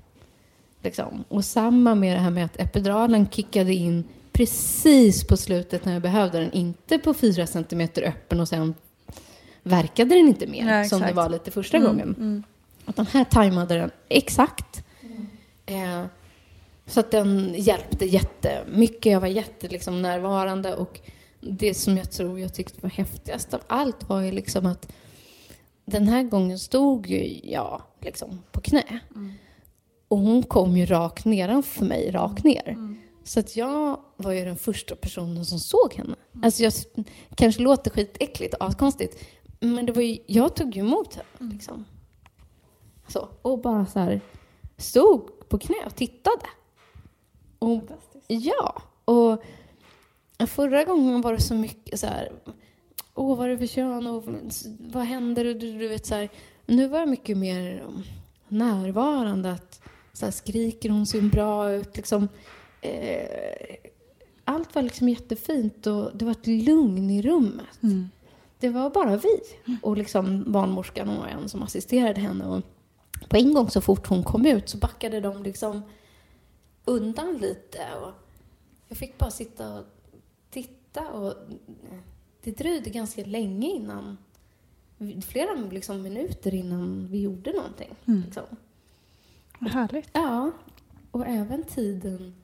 Liksom. 0.82 1.24
Och 1.28 1.46
samma 1.46 1.96
med 1.96 2.16
det 2.16 2.20
här 2.20 2.30
med 2.30 2.46
att 2.46 2.60
epiduralen 2.60 3.28
kickade 3.30 3.74
in 3.74 4.04
precis 4.32 5.28
på 5.28 5.38
slutet 5.38 5.86
när 5.86 5.94
jag 5.94 6.02
behövde 6.02 6.40
den. 6.40 6.52
Inte 6.52 6.98
på 6.98 7.14
fyra 7.14 7.48
centimeter 7.48 8.02
öppen 8.02 8.40
och 8.40 8.48
sen 8.48 8.74
verkade 9.64 10.16
den 10.16 10.28
inte 10.28 10.48
mer 10.48 10.66
Nej, 10.66 10.90
som 10.90 11.02
det 11.02 11.14
var 11.14 11.30
lite 11.30 11.52
första 11.52 11.80
gången. 11.80 12.44
Att 12.86 12.96
den 12.96 13.06
här 13.06 13.24
tajmade 13.24 13.78
den 13.78 13.92
exakt. 14.10 14.84
Eh, 15.66 16.06
så 16.86 17.00
att 17.00 17.12
den 17.12 17.56
hjälpte 17.58 18.06
jättemycket. 18.06 19.12
Jag 19.12 19.20
var 19.20 19.28
jätte 19.28 19.68
liksom, 19.68 20.02
närvarande 20.02 20.76
och 20.76 21.00
det 21.40 21.74
som 21.74 21.98
jag 21.98 22.12
tror 22.12 22.40
jag 22.40 22.54
tyckte 22.54 22.82
var 22.82 22.90
häftigast 22.90 23.54
av 23.54 23.62
allt 23.68 24.10
var 24.10 24.22
ju 24.22 24.32
liksom 24.32 24.66
att 24.66 24.94
den 25.86 26.08
här 26.08 26.24
gången 26.24 26.60
stod 26.60 27.08
ju 27.08 27.40
jag 27.44 27.82
liksom 28.02 28.44
på 28.52 28.62
knä. 28.62 29.00
Och 30.08 30.18
hon 30.18 30.44
kom 30.44 30.78
ju 30.78 30.86
rakt 30.86 31.26
nedanför 31.26 31.86
mig, 31.86 32.12
rakt 32.12 32.44
ner. 32.44 32.78
Så 33.24 33.40
att 33.40 33.56
jag 33.56 34.00
var 34.18 34.32
ju 34.32 34.46
den 34.46 34.58
första 34.58 34.96
personen 34.96 35.46
som 35.46 35.60
såg 35.60 35.94
henne. 35.94 36.16
Alltså 36.44 36.64
jag 36.64 36.74
kanske 37.36 37.62
låter 37.62 37.92
skitäckligt 37.92 38.54
och 38.54 38.78
konstigt 38.78 39.26
men 39.60 39.86
det 39.86 39.92
var 39.92 40.02
ju, 40.02 40.18
jag 40.28 40.56
tog 40.56 40.76
ju 40.76 40.82
emot 40.82 41.16
henne. 41.16 41.54
Liksom. 41.54 41.86
Så, 43.12 43.30
och 43.42 43.60
bara 43.60 43.86
så 43.86 44.00
här 44.00 44.22
stod 44.78 45.50
på 45.50 45.60
knä 45.60 45.86
och 45.86 45.96
tittade. 45.96 46.46
Och, 47.60 47.84
ja, 48.28 48.82
och 49.06 49.44
förra 50.48 50.84
gången 50.84 51.22
var 51.22 51.34
det 51.34 51.42
så 51.42 51.56
mycket 51.56 52.00
så 52.00 52.08
här, 52.08 52.32
åh 53.16 53.38
vad 53.38 53.46
är 53.46 53.50
det 53.50 53.58
för 53.58 53.66
kön 53.66 54.08
och 54.08 54.24
vad 54.80 55.04
händer? 55.04 55.46
Och 55.46 55.56
du, 55.56 55.78
du 55.78 55.88
vet 55.88 56.06
så 56.06 56.16
här, 56.16 56.30
nu 56.66 56.88
var 56.88 57.00
jag 57.00 57.10
mycket 57.10 57.38
mer 57.38 57.84
um, 57.88 58.04
närvarande. 58.48 59.52
Att, 59.52 59.82
så 60.14 60.26
här, 60.26 60.32
skriker 60.32 60.90
hon 60.90 61.06
ser 61.06 61.22
bra 61.22 61.72
ut? 61.72 61.98
Liksom, 61.98 62.28
eh, 62.82 63.76
allt 64.46 64.76
var 64.76 64.82
liksom 64.82 65.10
jättefint 65.10 65.88
och 65.88 66.12
det 66.18 66.26
var 66.26 66.32
ett 66.32 66.48
lugn 66.48 67.10
i 67.10 67.22
rummet. 67.22 67.80
Det 68.60 68.70
var 68.70 68.90
bara 68.90 69.18
vi 69.18 69.40
och 69.82 69.98
liksom 69.98 70.52
barnmorskan 70.52 71.10
och 71.10 71.30
en 71.30 71.50
som 71.50 71.64
assisterade 71.64 72.22
henne. 72.22 72.46
Och 72.46 72.62
på 73.30 73.38
en 73.38 73.54
gång 73.54 73.70
så 73.70 73.82
fort 73.82 74.08
hon 74.08 74.24
kom 74.24 74.46
ut 74.46 74.70
så 74.70 74.78
backade 74.78 75.20
de 75.20 75.44
liksom 75.44 75.82
undan 76.86 77.38
lite. 77.38 77.80
Och 78.02 78.12
jag 78.88 78.98
fick 78.98 79.18
bara 79.18 79.32
sitta 79.32 79.80
och 79.80 79.86
titta. 80.50 81.10
Och 81.10 81.34
det 82.44 82.58
dröjde 82.58 82.90
ganska 82.90 83.24
länge 83.26 83.70
innan, 83.70 84.18
flera 85.28 85.54
liksom 85.54 86.02
minuter 86.02 86.54
innan 86.54 87.08
vi 87.08 87.22
gjorde 87.22 87.54
någonting. 87.54 87.96
Liksom. 88.06 88.44
Vad 89.60 89.72
härligt. 89.72 90.10
Ja, 90.14 90.52
och 91.12 91.28
även 91.28 91.64
tiden 91.64 92.36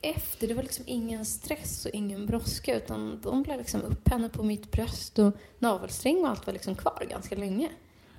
efter. 0.00 0.48
Det 0.48 0.54
var 0.54 0.62
liksom 0.62 0.84
ingen 0.88 1.24
stress 1.24 1.86
och 1.86 1.90
ingen 1.94 2.26
brådska 2.26 2.76
utan 2.76 3.20
de 3.22 3.44
la 3.44 3.56
liksom 3.56 3.82
upp 3.82 4.08
henne 4.08 4.28
på 4.28 4.42
mitt 4.42 4.72
bröst 4.72 5.18
och 5.18 5.36
navelsträng 5.58 6.16
och 6.16 6.28
allt 6.28 6.46
var 6.46 6.52
liksom 6.52 6.74
kvar 6.74 7.06
ganska 7.10 7.36
länge. 7.36 7.70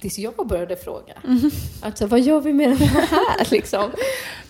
Tills 0.06 0.20
jag 0.20 0.48
började 0.48 0.76
fråga. 0.76 1.14
Alltså, 1.82 2.08
vad 2.08 2.22
gör 2.22 2.42
vi 2.42 2.54
med 2.54 2.70
den 2.70 2.78
här 2.78 3.48
liksom? 3.52 3.92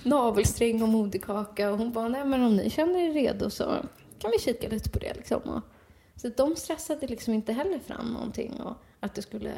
Navelsträng 0.04 0.82
och 0.82 0.90
moderkaka. 0.90 1.72
Och 1.72 1.78
hon 1.78 1.92
bara, 1.92 2.08
nej 2.08 2.26
men 2.26 2.44
om 2.44 2.56
ni 2.56 2.70
känner 2.70 3.00
er 3.00 3.14
redo 3.14 3.50
så 3.50 3.76
kan 4.20 4.32
vi 4.32 4.40
kika 4.40 4.70
lite 4.70 4.90
på 4.90 5.00
det 5.00 5.14
liksom. 5.14 5.42
Och, 5.42 5.62
så 6.16 6.30
de 6.38 6.56
stressade 6.56 7.08
liksom 7.08 7.34
inte 7.34 7.54
heller 7.54 7.80
fram 7.80 8.14
någonting 8.14 8.62
och 8.62 8.74
att 9.00 9.16
det 9.16 9.22
skulle 9.22 9.52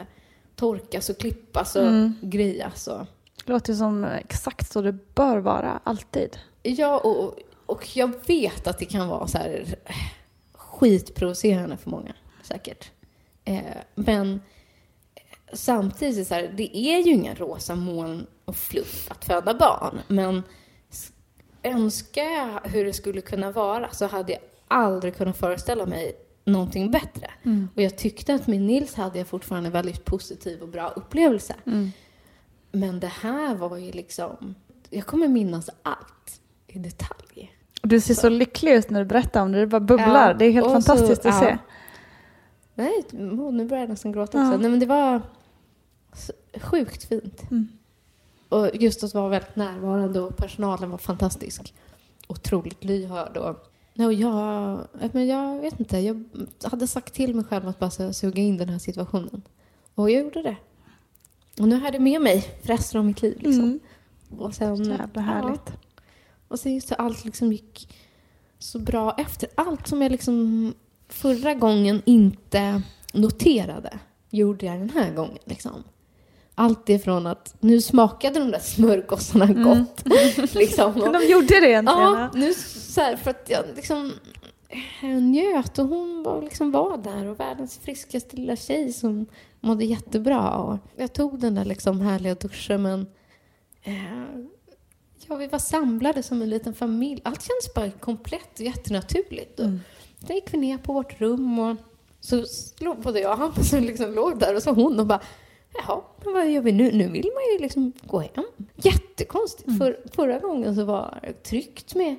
torkas 0.55 1.09
och 1.09 1.17
klippas 1.17 1.75
och 1.75 1.83
grejas 2.21 2.87
och 2.87 3.05
Det 3.45 3.51
låter 3.51 3.73
som 3.73 4.03
exakt 4.03 4.71
så 4.71 4.81
det 4.81 5.15
bör 5.15 5.37
vara, 5.37 5.79
alltid. 5.83 6.37
Ja, 6.63 6.97
och, 6.99 7.39
och 7.65 7.97
jag 7.97 8.11
vet 8.27 8.67
att 8.67 8.79
det 8.79 8.85
kan 8.85 9.07
vara 9.07 9.27
så 9.27 9.37
här 9.37 9.75
skitprovocerande 10.53 11.77
för 11.77 11.89
många, 11.89 12.13
säkert. 12.43 12.91
Eh, 13.45 13.61
men 13.95 14.41
samtidigt 15.53 16.27
så 16.27 16.33
här, 16.33 16.53
det 16.57 16.77
är 16.77 16.99
ju 17.03 17.11
inga 17.11 17.35
rosa 17.35 17.75
moln 17.75 18.27
och 18.45 18.55
fluff 18.55 19.11
att 19.11 19.25
föda 19.25 19.53
barn. 19.53 19.99
Men 20.07 20.43
önskar 21.63 22.23
jag 22.23 22.59
hur 22.69 22.85
det 22.85 22.93
skulle 22.93 23.21
kunna 23.21 23.51
vara 23.51 23.89
så 23.91 24.05
hade 24.07 24.31
jag 24.31 24.41
aldrig 24.67 25.17
kunnat 25.17 25.37
föreställa 25.37 25.85
mig 25.85 26.15
någonting 26.45 26.91
bättre. 26.91 27.31
Och 27.75 27.81
jag 27.81 27.97
tyckte 27.97 28.33
att 28.33 28.47
med 28.47 28.61
Nils 28.61 28.95
hade 28.95 29.17
jag 29.17 29.27
fortfarande 29.27 29.69
väldigt 29.69 30.05
positiv 30.05 30.61
och 30.61 30.67
bra 30.67 30.89
upplevelse. 30.89 31.55
Men 32.71 32.99
det 32.99 33.07
här 33.21 33.55
var 33.55 33.77
ju 33.77 33.91
liksom, 33.91 34.55
jag 34.89 35.05
kommer 35.05 35.27
minnas 35.27 35.69
allt 35.83 36.41
i 36.67 36.79
detalj. 36.79 37.53
Du 37.81 37.99
ser 38.01 38.13
så 38.13 38.29
lycklig 38.29 38.73
ut 38.73 38.89
när 38.89 38.99
du 38.99 39.05
berättar 39.05 39.41
om 39.41 39.51
det, 39.51 39.59
det 39.59 39.67
bara 39.67 39.79
bubblar. 39.79 40.27
Ja, 40.27 40.33
det 40.33 40.45
är 40.45 40.51
helt 40.51 40.67
fantastiskt 40.71 41.21
så- 41.23 41.29
att 41.29 41.35
ja. 41.35 41.41
se. 41.41 41.57
Nej, 42.75 43.03
nu 43.11 43.65
börjar 43.65 43.81
jag 43.83 43.89
nästan 43.89 44.11
gråta 44.11 44.37
också. 44.37 44.51
Ja. 44.51 44.57
Nej, 44.57 44.69
men 44.69 44.79
det 44.79 44.85
var 44.85 45.19
så 45.19 45.25
sjukt 46.61 47.03
fint. 47.03 47.52
Mm. 47.52 47.68
Och 48.49 48.69
just 48.73 49.03
att 49.03 49.14
vara 49.14 49.30
väldigt 49.30 49.56
närvarande 49.56 50.22
och 50.22 50.38
personalen 50.38 50.89
var 50.89 50.98
fantastisk. 50.98 51.73
Otroligt 52.27 52.84
lyhörd 52.84 53.38
och 53.38 53.73
och 54.06 54.14
jag, 54.14 54.88
men 55.11 55.27
jag 55.27 55.60
vet 55.60 55.80
inte, 55.80 55.99
jag 55.99 56.26
hade 56.64 56.88
sagt 56.88 57.14
till 57.14 57.35
mig 57.35 57.45
själv 57.45 57.68
att 57.68 57.80
bara 57.80 58.14
suga 58.14 58.41
in 58.41 58.57
den 58.57 58.69
här 58.69 58.80
situationen. 58.80 59.41
Och 59.95 60.11
jag 60.11 60.23
gjorde 60.23 60.41
det. 60.41 60.56
Och 61.60 61.68
nu 61.68 61.76
har 61.76 61.84
jag 61.84 61.94
det 61.94 61.99
med 61.99 62.22
mig 62.22 62.41
för 62.41 62.68
resten 62.68 62.99
av 62.99 63.06
mitt 63.06 63.22
liv. 63.22 63.38
Liksom. 63.39 63.64
Mm. 63.64 63.80
Och 64.38 64.53
sen, 64.53 64.84
Jävla 64.84 65.22
härligt. 65.22 65.61
Ja, 65.65 65.73
och 66.48 66.60
sen 66.60 66.73
just 66.73 66.89
det, 66.89 66.95
allt 66.95 67.26
liksom 67.26 67.52
gick 67.52 67.95
så 68.60 68.80
bra 68.80 69.15
efter. 69.18 69.49
Allt 69.56 69.88
som 69.88 70.02
jag 70.02 70.11
liksom 70.11 70.73
förra 71.07 71.53
gången 71.53 72.02
inte 72.06 72.81
noterade 73.14 73.99
gjorde 74.30 74.65
jag 74.65 74.80
den 74.80 74.89
här 74.89 75.14
gången. 75.14 75.38
Liksom. 75.45 75.84
Allt 76.59 76.89
ifrån 76.89 77.27
att 77.27 77.55
nu 77.59 77.81
smakade 77.81 78.39
de 78.39 78.51
där 78.51 78.59
smörgåsarna 78.59 79.45
gott. 79.45 80.03
liksom. 80.53 80.93
De 80.99 81.27
gjorde 81.27 81.59
det 81.59 81.69
egentligen. 81.69 81.99
Ja, 81.99 82.29
nu 82.34 82.53
så 82.53 83.01
här, 83.01 83.15
för 83.15 83.31
att 83.31 83.49
jag 83.49 83.63
liksom 83.75 84.13
jag 85.01 85.23
njöt 85.23 85.79
och 85.79 85.88
hon 85.88 86.23
var, 86.23 86.41
liksom 86.41 86.71
var 86.71 86.97
där 86.97 87.25
och 87.25 87.39
världens 87.39 87.77
friskaste 87.77 88.35
lilla 88.35 88.55
tjej 88.55 88.93
som 88.93 89.25
mådde 89.59 89.85
jättebra. 89.85 90.57
Och 90.57 90.77
jag 90.95 91.13
tog 91.13 91.39
den 91.39 91.55
där 91.55 91.65
liksom 91.65 92.01
härliga 92.01 92.35
duschen 92.35 92.81
men 92.81 93.07
eh, 93.84 94.41
ja, 95.27 95.35
vi 95.35 95.47
var 95.47 95.59
samlade 95.59 96.23
som 96.23 96.41
en 96.41 96.49
liten 96.49 96.73
familj. 96.73 97.21
Allt 97.25 97.41
kändes 97.41 97.73
bara 97.75 97.91
komplett 97.91 98.59
och 98.59 98.65
jättenaturligt. 98.65 99.59
Och 99.59 99.69
Då 100.19 100.34
gick 100.34 100.53
vi 100.53 100.57
ner 100.57 100.77
på 100.77 100.93
vårt 100.93 101.21
rum 101.21 101.59
och 101.59 101.77
så 102.19 102.45
låg 102.79 103.01
både 103.01 103.19
jag 103.19 103.31
och 103.31 103.38
Hampus 103.38 103.71
liksom 103.71 104.13
låg 104.13 104.39
där 104.39 104.55
och 104.55 104.63
så 104.63 104.71
hon 104.71 104.99
och 104.99 105.07
bara 105.07 105.21
Jaha, 105.77 106.01
men 106.23 106.33
vad 106.33 106.49
gör 106.49 106.61
vi 106.61 106.71
nu? 106.71 106.91
Nu 106.91 107.09
vill 107.09 107.29
man 107.35 107.43
ju 107.53 107.61
liksom 107.61 107.91
gå 108.03 108.19
hem. 108.19 108.45
Jättekonstigt. 108.75 109.77
För, 109.77 109.99
förra 110.15 110.39
gången 110.39 110.75
så 110.75 110.85
var 110.85 111.19
det 111.23 111.33
tryggt 111.33 111.95
med 111.95 112.15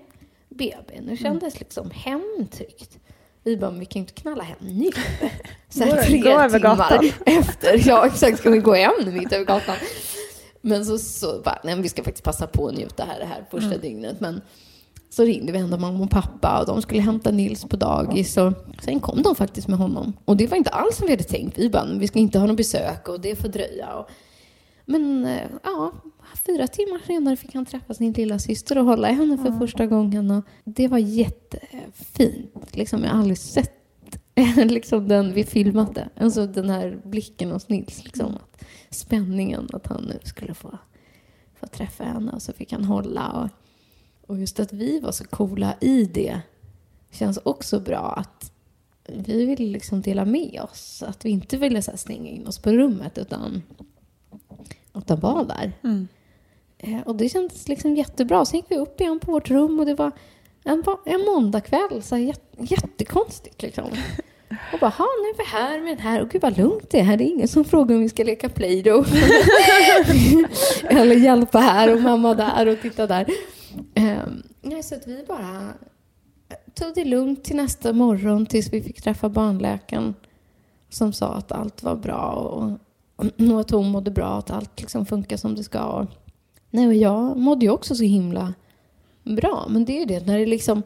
BB. 0.49 1.01
Nu 1.01 1.17
kändes 1.17 1.61
liksom 1.61 1.91
hem 1.91 2.47
tryggt. 2.51 2.99
Vi 3.43 3.57
bara, 3.57 3.71
men 3.71 3.81
vi 3.81 3.87
kan 3.87 4.01
ju 4.01 4.09
inte 4.09 4.21
knalla 4.21 4.43
hem 4.43 4.59
nu. 4.61 4.91
Så 5.69 5.85
här 5.85 6.03
tre 6.03 6.19
gå 6.19 6.29
över 6.29 6.59
gatan. 6.59 7.11
efter. 7.27 7.89
Ja, 7.89 8.07
exakt. 8.07 8.39
Ska 8.39 8.51
vi 8.51 8.59
gå 8.59 8.75
hem 8.75 8.93
nu 9.05 9.13
mitt 9.13 9.33
över 9.33 9.45
gatan? 9.45 9.77
Men 10.61 10.87
så, 10.87 10.99
så 10.99 11.41
bara, 11.45 11.61
nej 11.65 11.81
vi 11.81 11.89
ska 11.89 12.03
faktiskt 12.03 12.25
passa 12.25 12.47
på 12.47 12.69
att 12.69 12.75
njuta 12.75 13.05
här 13.05 13.19
det 13.19 13.27
här 13.27 13.45
första 13.51 13.77
dygnet. 13.77 14.21
Men 14.21 14.41
så 15.19 15.25
ringde 15.25 15.53
vi 15.53 15.59
ändå 15.59 15.79
mamma 15.79 16.05
och 16.05 16.11
pappa 16.11 16.61
och 16.61 16.67
de 16.67 16.83
skulle 16.83 17.01
hämta 17.01 17.31
Nils 17.31 17.65
på 17.65 17.77
dagis. 17.77 18.37
Och 18.37 18.53
sen 18.83 19.01
kom 19.01 19.23
de 19.23 19.35
faktiskt 19.35 19.69
med 19.69 19.79
honom. 19.79 20.13
Och 20.25 20.37
det 20.37 20.47
var 20.47 20.57
inte 20.57 20.71
alls 20.71 20.97
som 20.97 21.07
vi 21.07 21.13
hade 21.13 21.25
tänkt. 21.25 21.59
Vi 21.59 21.71
bara, 21.71 21.85
vi 21.85 22.09
ska 22.09 22.19
inte 22.19 22.39
ha 22.39 22.47
något 22.47 22.57
besök 22.57 23.09
och 23.09 23.21
det 23.21 23.37
får 23.37 23.49
dröja. 23.49 23.95
Och, 23.95 24.11
men 24.85 25.25
eh, 25.25 25.43
ja, 25.63 25.93
fyra 26.47 26.67
timmar 26.67 27.01
senare 27.07 27.37
fick 27.37 27.55
han 27.55 27.67
träffa 27.67 27.95
sin 27.95 28.13
lilla 28.13 28.39
syster 28.39 28.79
och 28.79 28.85
hålla 28.85 29.11
i 29.11 29.15
henne 29.15 29.39
för 29.39 29.59
första 29.59 29.87
gången. 29.87 30.31
Och 30.31 30.45
det 30.65 30.89
var 30.89 30.99
jättefint. 30.99 32.77
Liksom, 32.77 33.05
jag 33.05 33.11
har 33.11 33.19
aldrig 33.19 33.39
sett 33.39 34.19
liksom 34.57 35.09
den 35.09 35.33
vi 35.33 35.45
filmade. 35.45 36.09
Alltså 36.21 36.47
den 36.47 36.71
här 36.71 37.01
blicken 37.05 37.51
hos 37.51 37.69
Nils. 37.69 38.05
Liksom, 38.05 38.35
att 38.35 38.65
spänningen 38.91 39.69
att 39.73 39.87
han 39.87 40.03
nu 40.03 40.19
skulle 40.23 40.55
få, 40.55 40.79
få 41.61 41.67
träffa 41.67 42.05
henne 42.05 42.33
och 42.33 42.43
så 42.43 42.53
fick 42.53 42.73
han 42.73 42.85
hålla. 42.85 43.29
Och, 43.29 43.49
och 44.29 44.39
just 44.39 44.61
att 44.61 44.73
vi 44.73 45.01
var 45.01 45.13
så 45.13 45.25
coola 45.25 45.75
i 45.81 46.05
det 46.05 46.41
känns 47.11 47.39
också 47.43 47.81
bra. 47.81 48.15
Att 48.17 48.53
vi 49.09 49.47
ville 49.47 49.65
liksom 49.73 50.01
dela 50.03 50.25
med 50.25 50.61
oss. 50.71 51.03
Att 51.07 51.25
vi 51.25 51.31
inte 51.31 51.57
ville 51.57 51.83
så 51.83 51.97
stänga 51.97 52.31
in 52.31 52.47
oss 52.47 52.59
på 52.59 52.71
rummet 52.73 53.19
utan 53.19 53.63
att 54.93 55.09
han 55.09 55.21
var 55.21 55.45
där. 55.45 55.73
Eh, 56.79 57.01
Och 57.01 57.17
det 57.17 57.29
kändes 57.29 57.69
liksom 57.69 57.97
jättebra. 57.97 58.45
Sen 58.45 58.57
gick 58.61 58.67
vi 58.71 58.77
upp 58.77 59.01
igen 59.01 59.19
på 59.21 59.33
vårt 59.33 59.51
rum 59.51 59.81
och 59.81 59.87
det 59.87 59.95
var 59.95 60.13
en, 60.65 60.85
en 61.07 61.21
måndagkväll. 61.25 62.03
Så 62.03 62.17
här, 62.17 62.35
jättekonstigt 62.59 63.63
liksom. 63.63 63.85
Och 64.73 64.79
bara, 64.81 64.91
"Ha, 64.91 65.05
nu 65.23 65.29
är 65.29 65.37
vi 65.39 65.45
här 65.45 65.81
med 65.81 65.91
den 65.97 65.99
här. 66.07 66.23
Och 66.23 66.31
gud 66.31 66.43
vad 66.43 66.57
lugnt 66.59 66.91
det 66.91 66.99
är 67.01 67.05
här. 67.05 67.17
Det 67.17 67.25
är 67.25 67.29
ingen 67.35 67.49
som 67.49 67.65
frågar 67.65 67.95
om 67.97 68.03
vi 68.03 68.09
ska 68.09 68.25
leka 68.25 68.49
Play-Doh. 68.49 69.07
Eller 70.91 71.17
hjälpa 71.17 71.59
här 71.59 71.95
och 71.95 72.01
mamma 72.03 72.35
där 72.35 72.67
och 72.67 72.81
titta 72.83 73.07
där. 73.07 73.27
Nej, 74.63 74.83
så 74.83 74.95
att 74.95 75.07
vi 75.07 75.25
bara 75.29 75.73
tog 76.75 76.95
det 76.95 77.05
lugnt 77.05 77.45
till 77.45 77.57
nästa 77.57 77.93
morgon 77.93 78.47
tills 78.47 78.73
vi 78.73 78.83
fick 78.83 79.03
träffa 79.03 79.29
barnläkaren 79.29 80.15
som 80.89 81.13
sa 81.13 81.35
att 81.35 81.53
allt 81.53 81.83
var 81.83 81.97
bra 81.97 82.33
och, 82.33 82.79
och 83.53 83.61
att 83.61 83.71
hon 83.71 83.89
mådde 83.89 84.11
bra, 84.11 84.39
att 84.39 84.51
allt 84.51 84.81
liksom 84.81 85.07
funkar 85.07 85.37
som 85.37 85.55
det 85.55 85.65
ska. 85.65 85.85
Och, 85.85 86.07
nej, 86.71 86.87
och 86.87 86.95
jag 86.95 87.37
mådde 87.37 87.65
ju 87.65 87.71
också 87.71 87.95
så 87.95 88.03
himla 88.03 88.55
bra, 89.25 89.67
men 89.69 89.85
det 89.85 89.93
är 89.93 90.01
ju 90.01 90.05
det 90.05 90.27
när 90.27 90.39
det 90.39 90.47
liksom, 90.47 90.83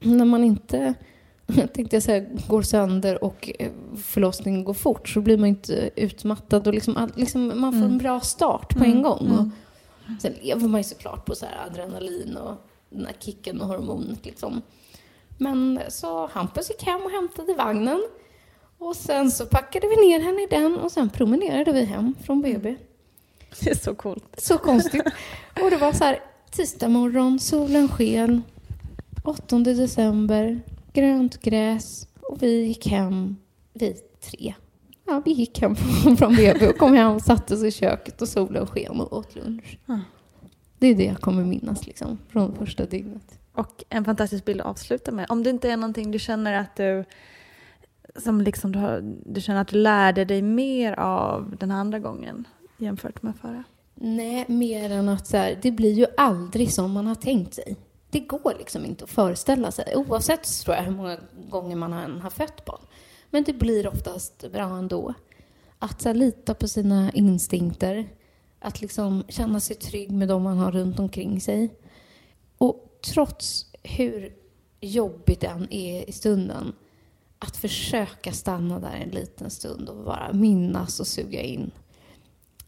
när 0.00 0.24
man 0.24 0.44
inte 0.44 0.94
tänkte 1.74 1.96
jag 1.96 2.02
säga, 2.02 2.26
går 2.48 2.62
sönder 2.62 3.24
och 3.24 3.50
eh, 3.58 3.70
förlossningen 3.96 4.64
går 4.64 4.74
fort 4.74 5.08
så 5.08 5.20
blir 5.20 5.38
man 5.38 5.48
inte 5.48 5.90
utmattad 5.96 6.66
och 6.66 6.74
liksom, 6.74 7.10
liksom, 7.16 7.60
man 7.60 7.72
får 7.72 7.84
en 7.84 7.98
bra 7.98 8.20
start 8.20 8.78
på 8.78 8.84
en 8.84 9.02
gång. 9.02 9.30
Och 9.30 9.48
sen 10.20 10.32
lever 10.42 10.68
man 10.68 10.80
ju 10.80 10.84
såklart 10.84 11.26
på 11.26 11.34
så 11.34 11.46
adrenalin 11.66 12.36
och 12.36 12.54
den 12.90 13.06
här 13.06 13.14
kicken 13.18 13.60
och 13.60 13.66
hormonet 13.66 14.26
liksom. 14.26 14.62
Men 15.38 15.80
så 15.88 16.26
Hampus 16.26 16.70
gick 16.70 16.82
hem 16.82 17.02
och 17.02 17.10
hämtade 17.10 17.54
vagnen. 17.54 18.02
Och 18.78 18.96
sen 18.96 19.30
så 19.30 19.46
packade 19.46 19.88
vi 19.88 19.96
ner 19.96 20.20
henne 20.20 20.42
i 20.42 20.46
den 20.46 20.78
och 20.78 20.92
sen 20.92 21.10
promenerade 21.10 21.72
vi 21.72 21.84
hem 21.84 22.14
från 22.24 22.42
BB. 22.42 22.76
Det 23.60 23.70
är 23.70 23.74
så 23.74 23.94
coolt. 23.94 24.34
Så 24.38 24.58
konstigt. 24.58 25.02
Och 25.62 25.70
det 25.70 25.76
var 25.76 25.92
så 25.92 26.04
här 26.04 26.20
tisdag 26.50 26.88
morgon, 26.88 27.38
solen 27.38 27.88
sken, 27.88 28.42
8 29.24 29.58
december, 29.58 30.60
grönt 30.92 31.42
gräs 31.42 32.08
och 32.20 32.42
vi 32.42 32.64
gick 32.64 32.86
hem 32.86 33.36
vid 33.72 33.96
tre. 34.20 34.54
Ja, 35.08 35.22
vi 35.24 35.32
gick 35.32 35.60
hem 35.60 35.76
från 36.18 36.36
BB 36.36 36.68
och 36.68 36.78
kom 36.78 36.94
hem 36.94 37.12
och 37.12 37.22
satte 37.22 37.54
oss 37.54 37.62
i 37.62 37.70
köket 37.70 38.22
och 38.22 38.28
solen 38.28 38.66
sken 38.66 39.00
och 39.00 39.12
åt 39.12 39.34
lunch. 39.34 39.78
Det 40.78 40.86
är 40.86 40.94
det 40.94 41.04
jag 41.04 41.20
kommer 41.20 41.44
minnas 41.44 41.86
liksom, 41.86 42.18
från 42.28 42.54
första 42.54 42.86
dygnet. 42.86 43.38
Och 43.52 43.84
en 43.88 44.04
fantastisk 44.04 44.44
bild 44.44 44.60
att 44.60 44.66
avsluta 44.66 45.12
med. 45.12 45.26
Om 45.28 45.42
det 45.42 45.50
inte 45.50 45.70
är 45.70 45.76
någonting 45.76 46.10
du 46.10 46.18
känner 46.18 46.52
att 46.52 46.76
du 46.76 47.04
som 48.16 48.40
liksom 48.40 48.72
du, 48.72 48.78
har, 48.78 49.14
du 49.26 49.40
känner 49.40 49.60
att 49.60 49.68
du 49.68 49.78
lärde 49.78 50.24
dig 50.24 50.42
mer 50.42 50.92
av 50.92 51.56
den 51.60 51.70
andra 51.70 51.98
gången 51.98 52.48
jämfört 52.76 53.22
med 53.22 53.36
förra? 53.36 53.64
Nej, 53.94 54.44
mer 54.48 54.90
än 54.90 55.08
att 55.08 55.26
så 55.26 55.36
här, 55.36 55.58
det 55.62 55.70
blir 55.70 55.92
ju 55.92 56.06
aldrig 56.16 56.72
som 56.72 56.92
man 56.92 57.06
har 57.06 57.14
tänkt 57.14 57.54
sig. 57.54 57.76
Det 58.10 58.20
går 58.20 58.54
liksom 58.58 58.84
inte 58.84 59.04
att 59.04 59.10
föreställa 59.10 59.72
sig, 59.72 59.96
oavsett 59.96 60.62
tror 60.64 60.76
jag, 60.76 60.82
hur 60.82 60.92
många 60.92 61.18
gånger 61.50 61.76
man 61.76 61.92
än 61.92 62.20
har 62.20 62.30
fött 62.30 62.64
barn. 62.64 62.80
Men 63.30 63.44
det 63.44 63.52
blir 63.52 63.86
oftast 63.86 64.52
bra 64.52 64.78
ändå. 64.78 65.14
Att 65.78 66.02
så 66.02 66.08
här, 66.08 66.14
lita 66.14 66.54
på 66.54 66.68
sina 66.68 67.12
instinkter, 67.12 68.08
att 68.60 68.80
liksom 68.80 69.24
känna 69.28 69.60
sig 69.60 69.76
trygg 69.76 70.10
med 70.10 70.28
de 70.28 70.42
man 70.42 70.58
har 70.58 70.72
runt 70.72 70.98
omkring 70.98 71.40
sig. 71.40 71.74
Och 72.58 72.98
trots 73.14 73.66
hur 73.82 74.32
jobbigt 74.80 75.40
det 75.40 75.46
än 75.46 75.72
är 75.72 76.08
i 76.08 76.12
stunden, 76.12 76.72
att 77.38 77.56
försöka 77.56 78.32
stanna 78.32 78.80
där 78.80 78.94
en 78.94 79.10
liten 79.10 79.50
stund 79.50 79.88
och 79.88 80.04
bara 80.04 80.32
minnas 80.32 81.00
och 81.00 81.06
suga 81.06 81.42
in. 81.42 81.70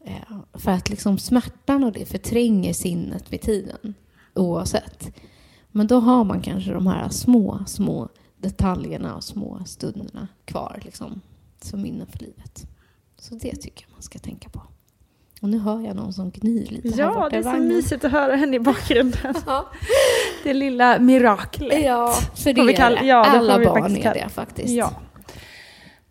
Eh, 0.04 0.38
För 0.52 0.70
att 0.70 0.90
liksom 0.90 1.18
smärtan 1.18 1.84
och 1.84 1.92
det 1.92 2.06
förtränger 2.06 2.72
sinnet 2.72 3.30
med 3.30 3.40
tiden, 3.40 3.94
oavsett. 4.34 5.12
Men 5.72 5.86
då 5.86 6.00
har 6.00 6.24
man 6.24 6.42
kanske 6.42 6.72
de 6.72 6.86
här 6.86 7.08
små, 7.08 7.64
små 7.66 8.08
detaljerna 8.40 9.16
och 9.16 9.24
små 9.24 9.62
stunderna 9.66 10.28
kvar 10.44 10.80
liksom, 10.84 11.20
som 11.60 11.82
minnen 11.82 12.06
för 12.06 12.18
livet. 12.18 12.66
Så 13.18 13.34
det 13.34 13.56
tycker 13.56 13.84
jag 13.88 13.92
man 13.92 14.02
ska 14.02 14.18
tänka 14.18 14.48
på. 14.48 14.62
Och 15.40 15.48
nu 15.48 15.58
hör 15.58 15.80
jag 15.80 15.96
någon 15.96 16.12
som 16.12 16.30
gnyr 16.30 16.66
lite 16.66 16.88
här 16.88 16.98
Ja, 16.98 17.28
det 17.30 17.36
är 17.36 17.42
så 17.42 17.56
mysigt 17.56 18.04
att 18.04 18.12
höra 18.12 18.36
henne 18.36 18.56
i 18.56 18.60
bakgrunden. 18.60 19.34
Det 20.44 20.54
lilla 20.54 20.98
miraklet. 20.98 21.84
Ja, 21.84 22.14
för 22.34 22.52
det 22.52 22.60
är 22.60 22.90
det. 22.90 23.06
ja, 23.06 23.22
det 23.22 23.38
Alla 23.38 23.64
barn 23.64 23.96
är 23.96 24.14
det 24.14 24.28
faktiskt. 24.28 24.74
Ja. 24.74 24.92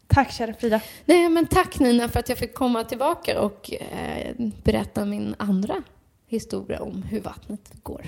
Tack 0.08 0.32
kära 0.32 0.54
Frida. 0.54 0.82
Nej, 1.06 1.30
men 1.30 1.46
tack 1.46 1.80
Nina 1.80 2.10
för 2.10 2.20
att 2.20 2.30
jag 2.30 2.38
fick 2.38 2.54
komma 2.54 2.84
tillbaka 2.84 3.42
och 3.42 3.74
eh, 3.74 4.36
berätta 4.64 5.06
min 5.06 5.36
andra 5.38 5.84
historia 6.28 6.82
om 6.82 7.04
hur 7.04 7.22
vattnet 7.22 7.72
går. 7.84 8.06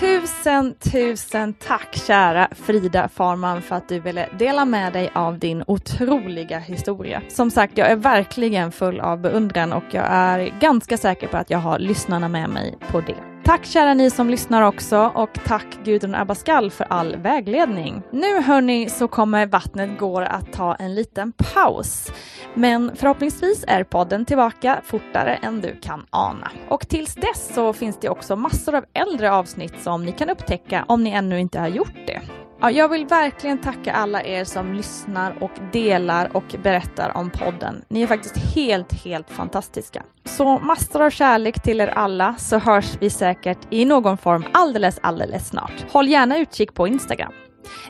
Tusen, 0.00 0.74
tusen 0.74 1.54
tack 1.54 1.96
kära 2.06 2.48
Frida 2.52 3.08
Farman 3.08 3.62
för 3.62 3.76
att 3.76 3.88
du 3.88 4.00
ville 4.00 4.28
dela 4.38 4.64
med 4.64 4.92
dig 4.92 5.10
av 5.14 5.38
din 5.38 5.64
otroliga 5.66 6.58
historia. 6.58 7.22
Som 7.28 7.50
sagt, 7.50 7.78
jag 7.78 7.90
är 7.90 7.96
verkligen 7.96 8.72
full 8.72 9.00
av 9.00 9.20
beundran 9.20 9.72
och 9.72 9.84
jag 9.90 10.06
är 10.08 10.60
ganska 10.60 10.96
säker 10.96 11.28
på 11.28 11.36
att 11.36 11.50
jag 11.50 11.58
har 11.58 11.78
lyssnarna 11.78 12.28
med 12.28 12.50
mig 12.50 12.78
på 12.90 13.00
det. 13.00 13.27
Tack 13.48 13.66
kära 13.66 13.94
ni 13.94 14.10
som 14.10 14.30
lyssnar 14.30 14.62
också 14.62 15.12
och 15.14 15.38
tack 15.44 15.66
Gudrun 15.84 16.14
Abascal 16.14 16.70
för 16.70 16.86
all 16.90 17.16
vägledning. 17.16 18.02
Nu 18.12 18.40
hörni 18.42 18.88
så 18.88 19.08
kommer 19.08 19.46
Vattnet 19.46 19.98
går 19.98 20.22
att 20.22 20.52
ta 20.52 20.74
en 20.74 20.94
liten 20.94 21.32
paus. 21.32 22.12
Men 22.54 22.96
förhoppningsvis 22.96 23.64
är 23.68 23.84
podden 23.84 24.24
tillbaka 24.24 24.80
fortare 24.84 25.34
än 25.34 25.60
du 25.60 25.76
kan 25.82 26.06
ana. 26.10 26.50
Och 26.68 26.88
tills 26.88 27.14
dess 27.14 27.54
så 27.54 27.72
finns 27.72 27.98
det 28.00 28.08
också 28.08 28.36
massor 28.36 28.74
av 28.74 28.84
äldre 28.92 29.32
avsnitt 29.32 29.82
som 29.82 30.04
ni 30.04 30.12
kan 30.12 30.30
upptäcka 30.30 30.84
om 30.88 31.04
ni 31.04 31.10
ännu 31.10 31.40
inte 31.40 31.60
har 31.60 31.68
gjort 31.68 32.06
det. 32.06 32.20
Ja, 32.60 32.70
jag 32.70 32.88
vill 32.88 33.06
verkligen 33.06 33.60
tacka 33.60 33.92
alla 33.92 34.22
er 34.22 34.44
som 34.44 34.72
lyssnar 34.72 35.42
och 35.42 35.50
delar 35.72 36.36
och 36.36 36.54
berättar 36.62 37.16
om 37.16 37.30
podden. 37.30 37.84
Ni 37.88 38.02
är 38.02 38.06
faktiskt 38.06 38.36
helt, 38.36 38.92
helt 38.92 39.30
fantastiska. 39.30 40.02
Så 40.24 40.58
massor 40.58 41.02
av 41.02 41.10
kärlek 41.10 41.62
till 41.62 41.80
er 41.80 41.86
alla 41.88 42.34
så 42.38 42.58
hörs 42.58 42.96
vi 43.00 43.10
säkert 43.10 43.58
i 43.70 43.84
någon 43.84 44.18
form 44.18 44.44
alldeles, 44.52 44.98
alldeles 45.02 45.48
snart. 45.48 45.92
Håll 45.92 46.08
gärna 46.08 46.38
utkik 46.38 46.74
på 46.74 46.88
Instagram. 46.88 47.32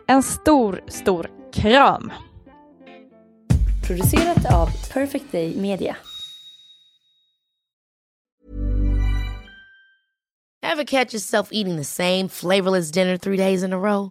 En 0.06 0.22
stor, 0.22 0.80
stor 0.88 1.30
kram! 1.52 2.12
Producerat 3.86 4.54
av 4.54 4.68
Perfect 4.92 5.32
Day 5.32 5.56
Media. 5.56 5.96
Ever 10.62 10.84
catch 10.84 11.14
yourself 11.14 11.48
eating 11.50 11.76
the 11.76 11.84
same 11.84 12.28
flavorless 12.28 12.92
dinner 12.92 13.16
three 13.16 13.36
days 13.36 13.62
in 13.62 13.72
a 13.72 13.78
row? 13.78 14.10